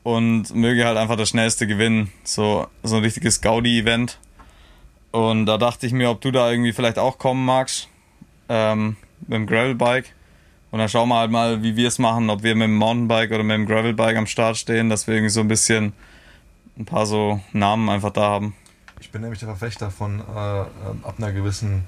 Und 0.03 0.53
möge 0.55 0.85
halt 0.85 0.97
einfach 0.97 1.17
das 1.17 1.29
schnellste 1.29 1.67
gewinnen. 1.67 2.11
So, 2.23 2.67
so 2.83 2.97
ein 2.97 3.03
richtiges 3.03 3.41
Gaudi-Event. 3.41 4.19
Und 5.11 5.45
da 5.47 5.57
dachte 5.57 5.87
ich 5.87 5.93
mir, 5.93 6.09
ob 6.09 6.21
du 6.21 6.31
da 6.31 6.49
irgendwie 6.51 6.73
vielleicht 6.73 6.99
auch 6.99 7.17
kommen 7.17 7.45
magst. 7.45 7.89
Ähm, 8.49 8.95
mit 9.21 9.33
dem 9.33 9.47
Gravelbike. 9.47 10.13
Und 10.71 10.79
dann 10.79 10.89
schauen 10.89 11.09
wir 11.09 11.17
halt 11.17 11.31
mal, 11.31 11.63
wie 11.63 11.75
wir 11.75 11.87
es 11.87 11.99
machen, 11.99 12.29
ob 12.29 12.43
wir 12.43 12.55
mit 12.55 12.65
dem 12.65 12.75
Mountainbike 12.75 13.31
oder 13.31 13.43
mit 13.43 13.55
dem 13.55 13.65
Gravelbike 13.65 14.17
am 14.17 14.27
Start 14.27 14.57
stehen, 14.57 14.89
dass 14.89 15.07
wir 15.07 15.15
irgendwie 15.15 15.31
so 15.31 15.41
ein 15.41 15.47
bisschen 15.47 15.93
ein 16.77 16.85
paar 16.85 17.05
so 17.05 17.39
Namen 17.53 17.89
einfach 17.89 18.11
da 18.11 18.21
haben. 18.21 18.53
Ich 18.99 19.11
bin 19.11 19.21
nämlich 19.21 19.39
der 19.39 19.49
Verfechter 19.49 19.91
von 19.91 20.19
äh, 20.19 20.21
ähm, 20.21 20.65
ab 21.03 21.15
einer 21.17 21.31
gewissen 21.31 21.83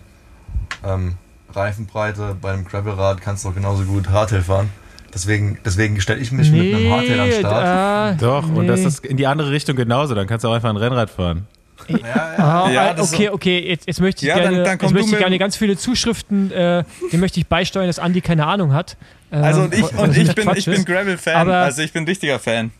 ähm, 0.85 1.15
Reifenbreite 1.53 2.35
bei 2.39 2.51
einem 2.53 2.65
Gravelrad 2.65 3.21
kannst 3.21 3.43
du 3.45 3.49
auch 3.49 3.55
genauso 3.55 3.83
gut 3.83 4.09
Hardtail 4.09 4.41
fahren. 4.41 4.69
Deswegen, 5.13 5.57
deswegen 5.65 5.99
stelle 6.01 6.19
ich 6.21 6.31
mich 6.31 6.51
mit 6.51 6.73
einem 6.75 6.91
Hardtail 6.91 7.19
am 7.19 7.31
Start. 7.31 8.13
äh, 8.15 8.17
Doch, 8.21 8.47
und 8.53 8.67
das 8.67 8.81
nee. 8.81 8.85
ist 8.87 9.03
in 9.05 9.17
die 9.17 9.25
andere 9.25 9.49
Richtung 9.49 9.75
genauso. 9.75 10.13
Dann 10.13 10.27
kannst 10.27 10.43
du 10.43 10.49
auch 10.49 10.53
einfach 10.53 10.69
ein 10.69 10.77
Rennrad 10.77 11.09
fahren. 11.09 11.47
Ja, 11.87 11.97
ja. 11.97 12.13
Ah, 12.37 12.69
Ja, 12.69 12.91
äh, 12.95 13.01
okay, 13.01 13.29
okay, 13.29 13.59
jetzt, 13.67 13.87
jetzt 13.87 14.01
möchte 14.01 14.23
ich 14.25 14.29
Ja, 14.29 14.35
dann- 14.39 14.51
gerne, 14.53 14.63
dann 14.63 14.77
du 14.77 14.89
möchte 14.91 15.11
ich 15.11 15.17
gerne 15.17 15.35
dem- 15.35 15.39
ganz 15.39 15.55
viele 15.55 15.77
Zuschriften, 15.77 16.51
äh, 16.51 16.83
dem 17.11 17.19
möchte 17.21 17.39
ich 17.39 17.47
beisteuern, 17.47 17.87
dass 17.87 17.97
Andi 17.97 18.21
keine 18.21 18.45
Ahnung 18.45 18.73
hat. 18.73 18.97
Ähm, 19.31 19.43
Also 19.43 19.61
und 19.61 19.73
ich, 19.73 19.81
was 19.81 19.93
und 19.93 20.15
ich 20.17 20.35
bin, 20.35 20.49
ich 20.55 20.65
bin. 20.65 20.85
Gravel-Fan, 20.85 21.49
also 21.49 21.81
ich 21.81 21.91
bin 21.93 22.03
richtiger 22.03 22.37
Fan. 22.37 22.71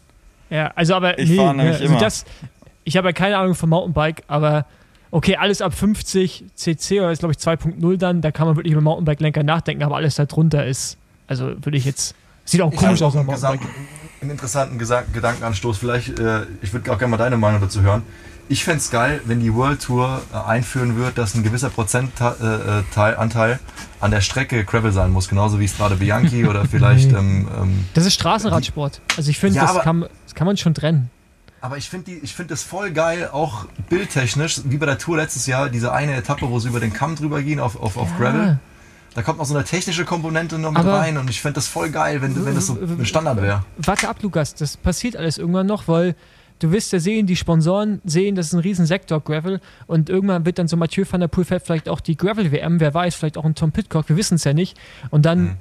Ja, 0.50 0.72
also 0.76 0.96
aber 0.96 1.20
Ich 1.20 1.30
nee, 1.30 1.36
fahr 1.38 1.54
nämlich 1.54 1.74
also 1.76 1.86
immer. 1.86 2.00
das, 2.00 2.26
ich 2.84 2.98
habe 2.98 3.10
ja 3.10 3.14
keine 3.14 3.38
Ahnung 3.38 3.56
vom 3.56 3.70
Mountainbike, 3.70 4.24
aber 4.28 4.66
okay, 5.12 5.38
alles 5.38 5.62
ab 5.62 5.74
50 5.74 6.46
cc 6.56 7.00
oder 7.02 7.12
ist 7.12 7.20
glaube 7.20 7.34
ich 7.34 7.40
2.0 7.40 7.98
dann, 7.98 8.22
da 8.22 8.32
kann 8.32 8.48
man 8.48 8.56
wirklich 8.56 8.74
über 8.74 8.82
Mountainbike-Lenker 8.82 9.44
nachdenken, 9.44 9.84
aber 9.84 9.96
alles 9.96 10.16
da 10.16 10.26
drunter 10.26 10.66
ist, 10.66 10.98
also 11.28 11.48
würde 11.64 11.78
ich 11.78 11.86
jetzt, 11.86 12.16
sieht 12.46 12.62
auch 12.62 12.72
Ich 12.74 12.80
komisch 12.80 13.02
aus 13.02 13.16
auch 13.16 13.20
einen. 13.20 13.30
Gesang, 13.30 13.60
einen 14.22 14.32
interessanten 14.32 14.78
Gesa 14.80 15.04
Gedankenanstoß. 15.14 15.78
Vielleicht, 15.78 16.20
äh, 16.20 16.42
ich 16.62 16.74
würde 16.74 16.92
auch 16.92 16.98
gerne 16.98 17.12
mal 17.12 17.18
deine 17.18 17.38
Meinung 17.38 17.62
dazu 17.62 17.82
hören. 17.82 18.04
Ich 18.52 18.64
fände 18.64 18.80
es 18.80 18.90
geil, 18.90 19.22
wenn 19.26 19.40
die 19.40 19.54
World 19.54 19.82
Tour 19.84 20.22
äh, 20.34 20.38
einführen 20.50 20.98
wird, 20.98 21.18
dass 21.20 21.36
ein 21.36 21.44
gewisser 21.44 21.70
Prozentanteil 21.70 23.54
äh, 23.54 23.58
an 24.02 24.12
der 24.12 24.22
Strecke 24.22 24.66
Gravel 24.66 24.92
sein 24.92 25.12
muss. 25.12 25.30
Genauso 25.30 25.60
wie 25.60 25.66
es 25.66 25.78
gerade 25.78 25.96
Bianchi 25.96 26.46
oder 26.46 26.66
vielleicht. 26.70 27.12
Ähm, 27.12 27.48
ähm, 27.62 27.86
Das 27.94 28.06
ist 28.06 28.16
Straßenradsport. 28.16 29.02
Also 29.18 29.30
ich 29.30 29.38
finde, 29.38 29.58
Ja, 29.58 29.62
das, 29.64 29.72
aber- 29.72 29.82
kann, 29.82 30.06
das 30.30 30.36
kann 30.36 30.46
man 30.48 30.56
schon 30.58 30.74
trennen. 30.76 31.10
aber 31.62 31.78
ich 31.78 31.90
finde 31.90 32.12
find 32.28 32.52
das 32.52 32.62
voll 32.64 32.92
geil, 32.92 33.30
auch 33.32 33.66
bildtechnisch, 33.90 34.62
wie 34.66 34.78
bei 34.78 34.86
der 34.86 34.98
Tour 34.98 35.18
letztes 35.18 35.46
Jahr, 35.48 35.70
diese 35.70 35.92
eine 35.92 36.16
Etappe, 36.16 36.50
wo 36.50 36.60
sie 36.60 36.70
über 36.70 36.80
den 36.80 36.94
Kamm 36.94 37.16
drüber 37.16 37.42
gehen 37.42 37.60
auf, 37.60 37.76
auf, 37.82 37.98
auf 37.98 38.16
Gravel. 38.18 38.60
Da 39.16 39.24
kommt 39.24 39.40
noch 39.40 39.46
so 39.46 39.56
eine 39.56 39.64
technische 39.66 40.06
Komponente 40.06 40.60
noch 40.60 40.70
mit 40.72 40.80
Aber- 40.80 41.00
rein 41.00 41.18
und 41.18 41.30
ich 41.30 41.42
fände 41.42 41.56
das 41.56 41.68
voll 41.68 41.90
geil, 41.90 42.22
wenn, 42.22 42.46
wenn 42.46 42.54
das 42.56 42.68
so 42.68 42.78
ein 42.80 43.06
Standard 43.06 43.42
wäre. 43.42 43.66
Warte 43.78 44.08
ab, 44.08 44.18
Lukas, 44.22 44.54
das 44.56 44.78
passiert 44.78 45.18
alles 45.18 45.38
irgendwann 45.40 45.66
noch, 45.66 45.88
weil 45.88 46.16
du 46.60 46.72
wirst 46.72 46.94
ja 46.94 47.00
sehen, 47.00 47.26
die 47.26 47.36
Sponsoren 47.36 48.02
sehen, 48.06 48.36
das 48.36 48.48
ist 48.48 48.54
ein 48.54 48.60
riesen 48.60 48.86
Sektor 48.86 49.20
Gravel 49.22 49.60
und 49.88 50.10
irgendwann 50.10 50.46
wird 50.46 50.60
dann 50.60 50.68
so 50.68 50.78
Mathieu 50.78 51.06
van 51.10 51.22
der 51.22 51.28
Poel 51.28 51.44
fährt 51.46 51.66
vielleicht 51.66 51.90
auch 51.90 52.02
die 52.02 52.16
Gravel-WM, 52.18 52.80
wer 52.80 52.94
weiß, 52.94 53.16
vielleicht 53.16 53.38
auch 53.38 53.46
ein 53.46 53.56
Tom 53.56 53.72
Pitcock, 53.72 54.08
wir 54.10 54.16
wissen 54.18 54.36
es 54.36 54.44
ja 54.44 54.54
nicht. 54.54 54.78
Und 55.10 55.26
dann 55.26 55.40
Mhm. 55.42 55.56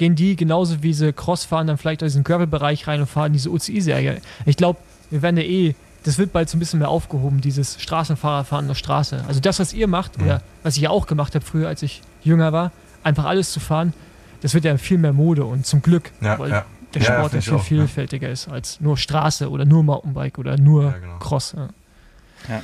Gehen 0.00 0.14
die 0.16 0.34
genauso 0.34 0.82
wie 0.82 0.94
sie 0.94 1.12
Cross 1.12 1.44
fahren, 1.44 1.66
dann 1.66 1.76
vielleicht 1.76 2.00
in 2.00 2.06
diesen 2.06 2.24
Gravel-Bereich 2.24 2.88
rein 2.88 3.00
und 3.02 3.06
fahren 3.06 3.34
diese 3.34 3.50
UCI-Serie. 3.50 4.20
Ich 4.46 4.56
glaube, 4.56 4.78
wir 5.10 5.20
werden 5.20 5.36
ja 5.36 5.42
eh, 5.44 5.74
das 6.04 6.16
wird 6.16 6.32
bald 6.32 6.48
so 6.48 6.56
ein 6.56 6.60
bisschen 6.60 6.78
mehr 6.78 6.88
aufgehoben, 6.88 7.42
dieses 7.42 7.78
Straßenfahrerfahren 7.82 8.70
auf 8.70 8.78
Straße. 8.78 9.22
Also 9.28 9.40
das, 9.40 9.60
was 9.60 9.74
ihr 9.74 9.86
macht, 9.86 10.16
Mhm. 10.18 10.24
oder 10.24 10.42
was 10.62 10.76
ich 10.76 10.82
ja 10.82 10.88
auch 10.90 11.06
gemacht 11.06 11.34
habe 11.34 11.44
früher, 11.44 11.68
als 11.68 11.82
ich 11.82 12.00
jünger 12.22 12.52
war, 12.54 12.72
einfach 13.04 13.26
alles 13.26 13.52
zu 13.52 13.60
fahren, 13.60 13.92
das 14.40 14.54
wird 14.54 14.64
ja 14.64 14.78
viel 14.78 14.96
mehr 14.96 15.12
Mode 15.12 15.44
und 15.44 15.66
zum 15.66 15.82
Glück, 15.82 16.10
Ja, 16.22 16.38
weil 16.38 16.50
ja. 16.50 16.64
der 16.94 17.00
Sport 17.02 17.34
ja 17.34 17.40
viel 17.42 17.52
auch, 17.52 17.58
ja. 17.58 17.62
vielfältiger 17.64 18.30
ist 18.30 18.48
als 18.48 18.80
nur 18.80 18.96
Straße 18.96 19.50
oder 19.50 19.66
nur 19.66 19.82
Mountainbike 19.82 20.38
oder 20.38 20.56
nur 20.56 20.84
Ja, 20.84 20.90
genau. 20.98 21.18
Cross. 21.18 21.54
Ja. 21.58 21.68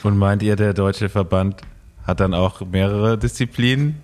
Und 0.03 0.17
meint 0.17 0.43
ihr, 0.43 0.57
der 0.57 0.73
deutsche 0.73 1.11
Verband 1.11 1.61
hat 2.07 2.21
dann 2.21 2.33
auch 2.33 2.63
mehrere 2.65 3.19
Disziplinen, 3.19 3.97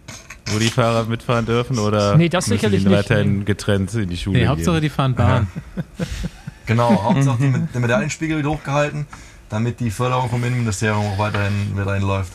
wo 0.47 0.59
die 0.59 0.69
Fahrer 0.69 1.05
mitfahren 1.05 1.47
dürfen? 1.47 1.79
Oder 1.79 2.17
Nee, 2.17 2.29
das 2.29 2.47
müssen 2.47 2.59
sicherlich 2.59 2.83
die 2.83 2.89
nicht, 2.89 2.99
weiterhin 2.99 3.39
nee. 3.41 3.45
getrennt 3.45 3.93
in 3.95 4.09
die 4.09 4.17
Schule 4.17 4.39
Nee, 4.41 4.47
Hauptsache 4.47 4.75
gehen? 4.77 4.83
die 4.83 4.89
fahren 4.91 5.15
Bahn. 5.15 5.47
Genau, 6.67 7.03
Hauptsache 7.03 7.39
die 7.41 7.49
Med- 7.49 7.69
der 7.75 7.81
Medaillenspiegel 7.81 8.37
wird 8.37 8.47
hochgehalten, 8.47 9.07
damit 9.49 9.81
die 9.81 9.91
Förderung 9.91 10.31
vom 10.31 10.43
Innenministerium 10.45 11.05
auch 11.07 11.19
weiterhin, 11.19 11.73
weiterhin 11.75 12.03
läuft. 12.03 12.33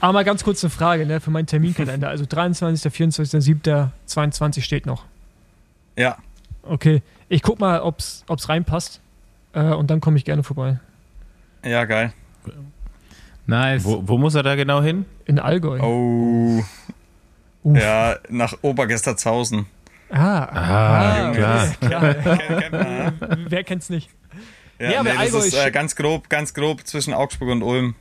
Aber 0.00 0.12
mal 0.12 0.24
ganz 0.24 0.44
kurz 0.44 0.62
eine 0.62 0.70
Frage 0.70 1.06
ne, 1.06 1.20
für 1.20 1.30
meinen 1.30 1.46
Terminkalender. 1.46 2.10
Also 2.10 2.26
23., 2.28 2.92
24., 2.92 3.42
7., 3.42 3.90
22 4.04 4.64
steht 4.64 4.84
noch. 4.86 5.04
Ja, 5.96 6.16
Okay, 6.62 7.00
ich 7.28 7.42
guck 7.42 7.58
mal, 7.60 7.80
ob 7.80 8.00
es 8.00 8.24
reinpasst 8.48 9.00
äh, 9.54 9.62
und 9.72 9.88
dann 9.88 10.00
komme 10.00 10.18
ich 10.18 10.24
gerne 10.24 10.42
vorbei. 10.42 10.78
ja, 11.64 11.84
geil. 11.84 12.12
Nice. 13.46 13.84
Wo, 13.84 14.02
wo 14.06 14.18
muss 14.18 14.34
er 14.34 14.42
da 14.42 14.54
genau 14.56 14.82
hin? 14.82 15.04
In 15.24 15.38
Allgäu. 15.38 15.78
Oh, 15.80 16.62
Uff. 17.62 17.76
ja, 17.80 18.16
nach 18.28 18.54
Obergestertshausen. 18.62 19.66
Ah, 20.10 20.42
Ah, 20.44 21.32
klar. 21.32 21.66
okay, 21.80 21.86
klar. 21.88 22.14
Kennt- 22.14 22.60
kennt 22.60 22.72
man, 22.72 22.96
ja? 22.96 23.12
Wer 23.48 23.64
kennt's 23.64 23.90
nicht? 23.90 24.10
Ja, 24.78 24.90
Ja, 24.90 25.00
aber 25.00 25.10
nee, 25.10 25.16
das 25.16 25.34
Allgäu 25.34 25.38
ist 25.46 25.54
äh, 25.66 25.70
ganz 25.70 25.96
grob, 25.96 26.28
ganz 26.28 26.54
grob 26.54 26.86
zwischen 26.86 27.14
Augsburg 27.14 27.50
und 27.50 27.62
Ulm. 27.62 27.94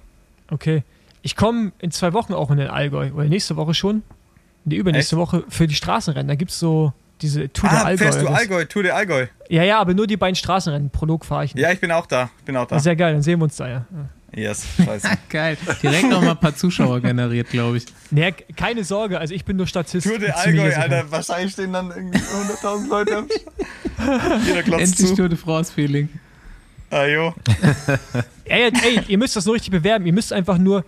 Okay. 0.52 0.84
Ich 1.22 1.36
komme 1.36 1.72
in 1.80 1.90
zwei 1.92 2.14
Wochen 2.14 2.34
auch 2.34 2.52
in 2.52 2.58
den 2.58 2.68
Allgäu. 2.68 3.12
Oder 3.14 3.26
nächste 3.26 3.56
Woche 3.56 3.74
schon. 3.74 4.04
Die 4.66 4.76
übernächste 4.78 5.18
Woche 5.18 5.44
für 5.50 5.68
die 5.68 5.74
Straßenrennen. 5.76 6.28
Da 6.28 6.36
gibt 6.36 6.52
es 6.52 6.60
so 6.60 6.94
diese 7.22 7.52
Tour 7.52 7.70
der 7.70 7.80
Ah, 7.82 7.84
Allgäu. 7.86 8.04
fährst 8.04 8.22
du 8.22 8.28
Allgäu, 8.28 8.66
Tour 8.66 8.84
de 8.84 8.92
Allgäu. 8.92 9.26
Ja, 9.50 9.64
ja, 9.64 9.80
aber 9.80 9.94
nur 9.96 10.06
die 10.06 10.18
beiden 10.18 10.36
Straßenrennen. 10.36 10.90
Prolog 10.92 11.26
fahre 11.26 11.46
ich 11.46 11.56
nicht. 11.56 11.64
Ja, 11.64 11.72
ich 11.72 11.80
bin 11.80 11.92
auch 11.92 12.06
da. 12.06 12.30
Ich 12.40 12.46
bin 12.46 12.56
auch 12.58 12.68
da. 12.68 12.78
Sehr 12.80 12.96
geil, 12.96 13.14
dann 13.14 13.22
sehen 13.24 13.40
wir 13.40 13.46
uns 13.46 13.56
da 13.56 13.68
ja. 13.68 13.86
Yes, 14.36 14.68
scheiße. 14.84 15.10
Geil. 15.30 15.58
Direkt 15.82 16.10
noch 16.10 16.22
mal 16.22 16.32
ein 16.32 16.40
paar 16.40 16.56
Zuschauer 16.56 17.00
generiert, 17.00 17.50
glaube 17.50 17.78
ich. 17.78 17.86
Nee, 18.12 18.34
keine 18.58 18.84
Sorge, 18.84 19.18
also 19.18 19.34
ich 19.34 19.46
bin 19.46 19.56
nur 19.56 19.66
Statist. 19.66 20.06
Tour 20.06 20.20
de 20.20 20.30
Allgäu. 20.30 20.76
Alter. 20.76 21.10
Wahrscheinlich 21.10 21.54
stehen 21.54 21.72
dann 21.72 21.90
irgendwie 21.90 22.20
100.000 22.20 22.90
Leute 22.90 23.18
am 23.18 23.28
Jeder 24.46 24.64
klotzt 24.64 24.84
Endlich 24.84 25.08
zu. 25.08 25.16
Tour 25.16 25.30
de 25.30 25.38
France-Feeling. 25.38 26.10
Ah, 26.90 27.06
jo. 27.06 27.34
Ey, 28.46 28.72
ey, 28.72 29.00
ihr 29.08 29.18
müsst 29.18 29.36
das 29.36 29.46
nur 29.46 29.56
richtig 29.56 29.72
bewerben. 29.72 30.06
Ihr 30.06 30.14
müsst 30.14 30.32
einfach 30.32 30.58
nur 30.58 30.86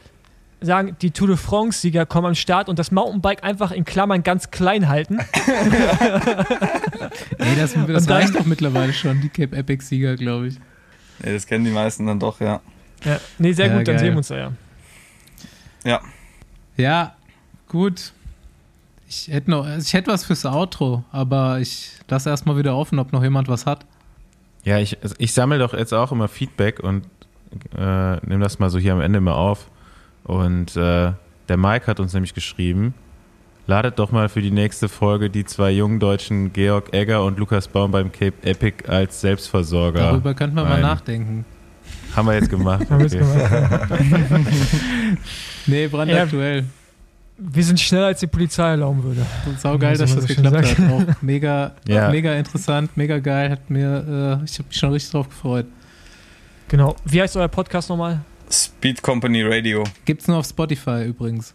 sagen, 0.61 0.95
die 1.01 1.11
Tour 1.11 1.27
de 1.27 1.37
France-Sieger 1.37 2.05
kommen 2.05 2.27
am 2.27 2.35
Start 2.35 2.69
und 2.69 2.77
das 2.77 2.91
Mountainbike 2.91 3.43
einfach 3.43 3.71
in 3.71 3.83
Klammern 3.85 4.23
ganz 4.23 4.51
klein 4.51 4.89
halten. 4.89 5.19
Ey, 7.37 7.55
das, 7.57 7.73
das 7.87 8.09
reicht 8.09 8.35
doch 8.35 8.45
mittlerweile 8.45 8.93
schon, 8.93 9.21
die 9.21 9.29
Cape 9.29 9.55
Epic-Sieger, 9.55 10.17
glaube 10.17 10.49
ich. 10.49 10.55
Nee, 11.23 11.33
das 11.33 11.47
kennen 11.47 11.65
die 11.65 11.71
meisten 11.71 12.05
dann 12.05 12.19
doch, 12.19 12.39
ja. 12.41 12.61
Ja. 13.03 13.19
Nee, 13.37 13.53
sehr 13.53 13.67
Ja, 13.67 13.77
gut, 13.77 13.87
dann 13.87 13.95
geil. 13.95 13.99
sehen 13.99 14.13
wir 14.13 14.17
uns 14.17 14.27
da 14.27 14.37
ja. 14.37 14.51
Ja. 15.83 16.01
Ja, 16.75 17.15
gut. 17.67 18.13
Ich 19.09 19.29
hätte 19.29 19.49
noch, 19.49 19.65
ich 19.77 19.93
hätte 19.93 20.11
was 20.11 20.25
fürs 20.25 20.45
Outro, 20.45 21.03
aber 21.11 21.59
ich 21.59 21.91
lasse 22.09 22.29
erstmal 22.29 22.57
wieder 22.57 22.75
offen, 22.75 22.99
ob 22.99 23.13
noch 23.13 23.23
jemand 23.23 23.47
was 23.47 23.65
hat. 23.65 23.85
Ja, 24.63 24.79
ich, 24.79 25.01
also 25.01 25.15
ich 25.17 25.33
sammle 25.33 25.59
doch 25.59 25.73
jetzt 25.73 25.93
auch 25.93 26.11
immer 26.11 26.27
Feedback 26.27 26.81
und 26.81 27.05
äh, 27.77 28.17
nehme 28.27 28.43
das 28.43 28.59
mal 28.59 28.69
so 28.69 28.79
hier 28.79 28.93
am 28.93 28.99
Ende 29.01 29.21
mal 29.21 29.33
auf. 29.33 29.69
Und 30.25 30.75
äh, 30.75 31.13
der 31.47 31.57
Mike 31.57 31.87
hat 31.87 32.01
uns 32.01 32.13
nämlich 32.13 32.33
geschrieben, 32.33 32.93
ladet 33.65 33.97
doch 33.97 34.11
mal 34.11 34.27
für 34.27 34.41
die 34.41 34.51
nächste 34.51 34.89
Folge 34.89 35.29
die 35.29 35.45
zwei 35.45 35.71
jungen 35.71 36.01
Deutschen 36.01 36.51
Georg 36.51 36.93
Egger 36.93 37.23
und 37.23 37.39
Lukas 37.39 37.69
Baum 37.69 37.91
beim 37.91 38.11
Cape 38.11 38.33
Epic 38.45 38.89
als 38.89 39.21
Selbstversorger. 39.21 39.99
Darüber 40.01 40.33
könnte 40.33 40.55
man 40.57 40.67
mal 40.67 40.81
nachdenken. 40.81 41.45
Haben 42.17 42.27
wir 42.27 42.33
jetzt 42.33 42.49
gemacht. 42.49 42.89
Haben 42.89 43.09
wir 43.09 43.19
gemacht. 43.19 44.47
Nee, 45.67 45.87
brandaktuell. 45.87 46.65
Wir 47.37 47.63
sind 47.63 47.79
schneller, 47.79 48.07
als 48.07 48.19
die 48.19 48.27
Polizei 48.27 48.69
erlauben 48.71 49.03
würde. 49.03 49.23
Sau 49.59 49.77
geil, 49.77 49.91
Muss 49.91 49.99
dass 49.99 50.15
das 50.15 50.25
geklappt 50.25 50.79
hat. 50.79 50.89
Auch 50.91 51.21
mega, 51.21 51.75
Ja. 51.87 52.09
mega 52.09 52.33
interessant, 52.33 52.97
mega 52.97 53.19
geil. 53.19 53.51
Hat 53.51 53.69
mir, 53.69 54.39
äh, 54.41 54.45
ich 54.45 54.57
habe 54.57 54.67
mich 54.69 54.77
schon 54.77 54.91
richtig 54.91 55.11
drauf 55.11 55.29
gefreut. 55.29 55.67
Genau. 56.69 56.95
Wie 57.05 57.21
heißt 57.21 57.37
euer 57.37 57.47
Podcast 57.47 57.89
nochmal? 57.89 58.21
Speed 58.49 59.03
Company 59.03 59.43
Radio. 59.43 59.83
Gibt's 60.05 60.27
nur 60.27 60.37
auf 60.37 60.47
Spotify 60.47 61.03
übrigens. 61.05 61.53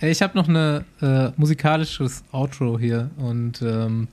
Ey, 0.00 0.10
Ich 0.10 0.20
habe 0.22 0.36
noch 0.36 0.48
eine 0.48 0.84
äh, 1.00 1.28
musikalisches 1.36 2.24
Outro 2.32 2.76
hier 2.78 3.10
und 3.16 3.62
ähm, 3.62 4.08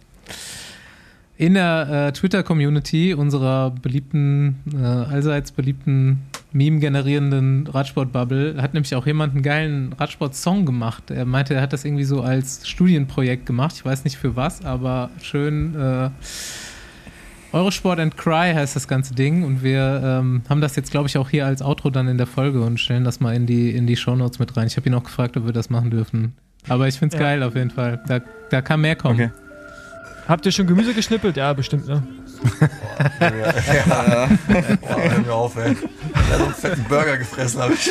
in 1.46 1.56
der 1.56 2.08
äh, 2.08 2.14
Twitter-Community 2.14 3.14
unserer 3.14 3.72
beliebten, 3.72 4.60
äh, 4.74 4.78
allseits 4.86 5.52
beliebten 5.52 6.22
Meme-generierenden 6.54 7.68
Radsport-Bubble 7.68 8.62
hat 8.62 8.74
nämlich 8.74 8.96
auch 8.96 9.06
jemand 9.06 9.34
einen 9.34 9.44
geilen 9.44 9.92
Radsport-Song 9.92 10.66
gemacht. 10.66 11.12
Er 11.12 11.26
meinte, 11.26 11.54
er 11.56 11.62
hat 11.62 11.74
das 11.74 11.84
irgendwie 11.84 12.06
so 12.06 12.22
als 12.22 12.66
Studienprojekt 12.66 13.46
gemacht. 13.46 13.74
Ich 13.76 13.84
weiß 13.84 14.06
nicht 14.06 14.16
für 14.16 14.38
was, 14.38 14.64
aber 14.64 15.10
schön. 15.22 15.76
Äh, 15.76 16.12
Eurosport 17.52 18.00
and 18.00 18.16
Cry 18.16 18.54
heißt 18.54 18.78
das 18.78 18.88
ganze 18.88 19.14
Ding 19.14 19.44
und 19.44 19.64
wir 19.64 20.02
ähm, 20.02 20.44
haben 20.48 20.62
das 20.62 20.78
jetzt, 20.78 20.92
glaube 20.92 21.10
ich, 21.10 21.18
auch 21.18 21.30
hier 21.30 21.46
als 21.46 21.62
Outro 21.62 21.90
dann 21.90 22.08
in 22.08 22.18
der 22.18 22.26
Folge 22.26 22.62
und 22.62 22.80
stellen 22.80 23.04
das 23.04 23.20
mal 23.20 23.36
in 23.36 23.46
die, 23.46 23.72
in 23.72 23.86
die 23.86 23.98
Shownotes 23.98 24.40
mit 24.40 24.56
rein. 24.56 24.68
Ich 24.68 24.78
habe 24.78 24.88
ihn 24.88 24.96
auch 24.96 25.04
gefragt, 25.04 25.36
ob 25.36 25.46
wir 25.46 25.54
das 25.54 25.70
machen 25.70 25.92
dürfen. 25.92 26.36
Aber 26.70 26.88
ich 26.88 26.98
finde 26.98 27.16
es 27.18 27.20
Ja. 27.22 27.28
geil 27.28 27.44
auf 27.44 27.56
jeden 27.56 27.70
Fall. 27.70 28.02
Da, 28.08 28.22
da 28.50 28.62
kann 28.62 28.80
mehr 28.80 28.96
kommen. 28.96 29.16
Okay. 29.16 29.43
Habt 30.28 30.46
ihr 30.46 30.52
schon 30.52 30.68
Gemüse 30.68 30.94
geschnippelt? 30.94 31.36
Ja, 31.38 31.52
bestimmt, 31.54 31.88
ne? 31.88 32.02
Ja, 33.20 33.28
ja. 33.30 34.30
Boah, 34.82 35.02
hör 35.02 35.20
mir 35.20 35.34
auf, 35.34 35.56
ey. 35.58 35.76
Hat 35.76 36.38
so 36.38 36.44
einen 36.46 36.54
fetten 36.54 36.84
Burger 36.86 37.18
gefressen, 37.18 37.62
hab 37.62 37.72
ich. 37.72 37.88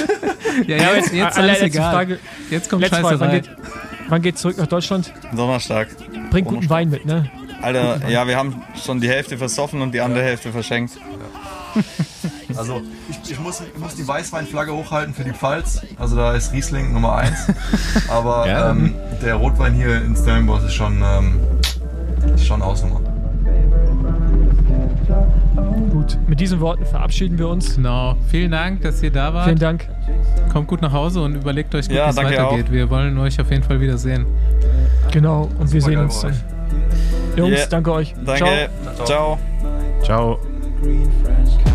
Ja, 0.67 0.77
ja, 0.77 0.95
jetzt, 0.95 1.13
jetzt 1.13 1.39
Alle- 1.39 1.51
alles 1.53 1.63
egal. 1.63 1.93
Frage. 1.93 2.19
Jetzt 2.51 2.71
kommt 2.71 2.83
Letzte 2.83 3.01
Frage. 3.01 3.21
Wann 3.21 3.31
Scheißerei. 3.31 3.41
geht, 3.41 3.51
wann 4.09 4.23
geht 4.23 4.39
zurück 4.39 4.59
nach 4.59 4.67
Deutschland? 4.67 5.13
Donnerstag. 5.35 5.89
Bringt 6.31 6.49
guten 6.49 6.69
Wein 6.71 6.91
mit, 6.91 7.05
ne? 7.07 7.31
Alter, 7.61 8.09
ja, 8.09 8.27
wir 8.27 8.37
haben 8.37 8.63
schon 8.83 9.01
die 9.01 9.09
Hälfte 9.09 9.39
versoffen 9.39 9.83
und 9.83 9.93
die 9.93 10.01
andere 10.01 10.25
Hälfte 10.25 10.51
verschenkt. 10.53 10.93
Also, 12.57 12.83
ich, 13.09 13.31
ich, 13.33 13.41
muss, 13.41 13.61
ich 13.61 13.79
muss 13.81 13.95
die 13.95 14.07
Weißweinflagge 14.07 14.73
hochhalten 14.75 15.15
für 15.15 15.25
die 15.25 15.33
Pfalz. 15.33 15.81
Also, 15.99 16.17
da 16.17 16.35
ist 16.35 16.53
Riesling 16.53 16.93
Nummer 16.93 17.17
1. 17.17 17.47
Aber 18.09 18.47
Ja. 18.49 18.71
ähm, 18.71 18.95
der 19.23 19.37
Rotwein 19.37 19.73
hier 19.75 19.97
in 20.03 20.15
Stellenbosch 20.17 20.65
ist 20.65 20.75
schon, 20.75 21.03
ähm, 21.03 21.41
ist 22.35 22.47
schon 22.47 22.63
Ausnummer. 22.63 23.01
Gut, 25.91 26.19
mit 26.27 26.41
diesen 26.41 26.61
Worten 26.61 26.85
verabschieden 26.87 27.39
wir 27.39 27.49
uns. 27.49 27.77
Genau. 27.77 28.17
Vielen 28.29 28.51
Dank, 28.51 28.83
dass 28.83 29.03
ihr 29.03 29.11
da 29.11 29.35
wart. 29.35 29.45
Vielen 29.45 29.59
Dank. 29.59 29.89
Kommt 30.53 30.69
gut 30.69 30.83
nach 30.83 30.93
Hause 30.93 31.23
und 31.23 31.35
überlegt 31.35 31.75
euch 31.75 31.89
gut, 31.89 31.97
Ja, 31.97 32.07
wie 32.07 32.11
es 32.11 32.17
weitergeht. 32.17 32.73
Wir 32.73 32.89
wollen 32.91 33.19
euch 33.19 33.41
auf 33.41 33.51
jeden 33.51 33.63
Fall 33.63 33.81
wiedersehen. 33.81 34.27
Genau, 35.11 35.49
und 35.59 35.73
wir 35.73 35.83
sehen 35.83 35.99
uns 35.99 36.21
dann. 36.21 36.35
Jungs, 37.37 37.59
Yeah. 37.59 37.67
danke 37.69 37.93
euch. 37.93 38.15
Danke. 38.25 38.69
Ciao. 39.05 39.39
Ciao. 40.03 40.39
Ciao. 41.59 41.72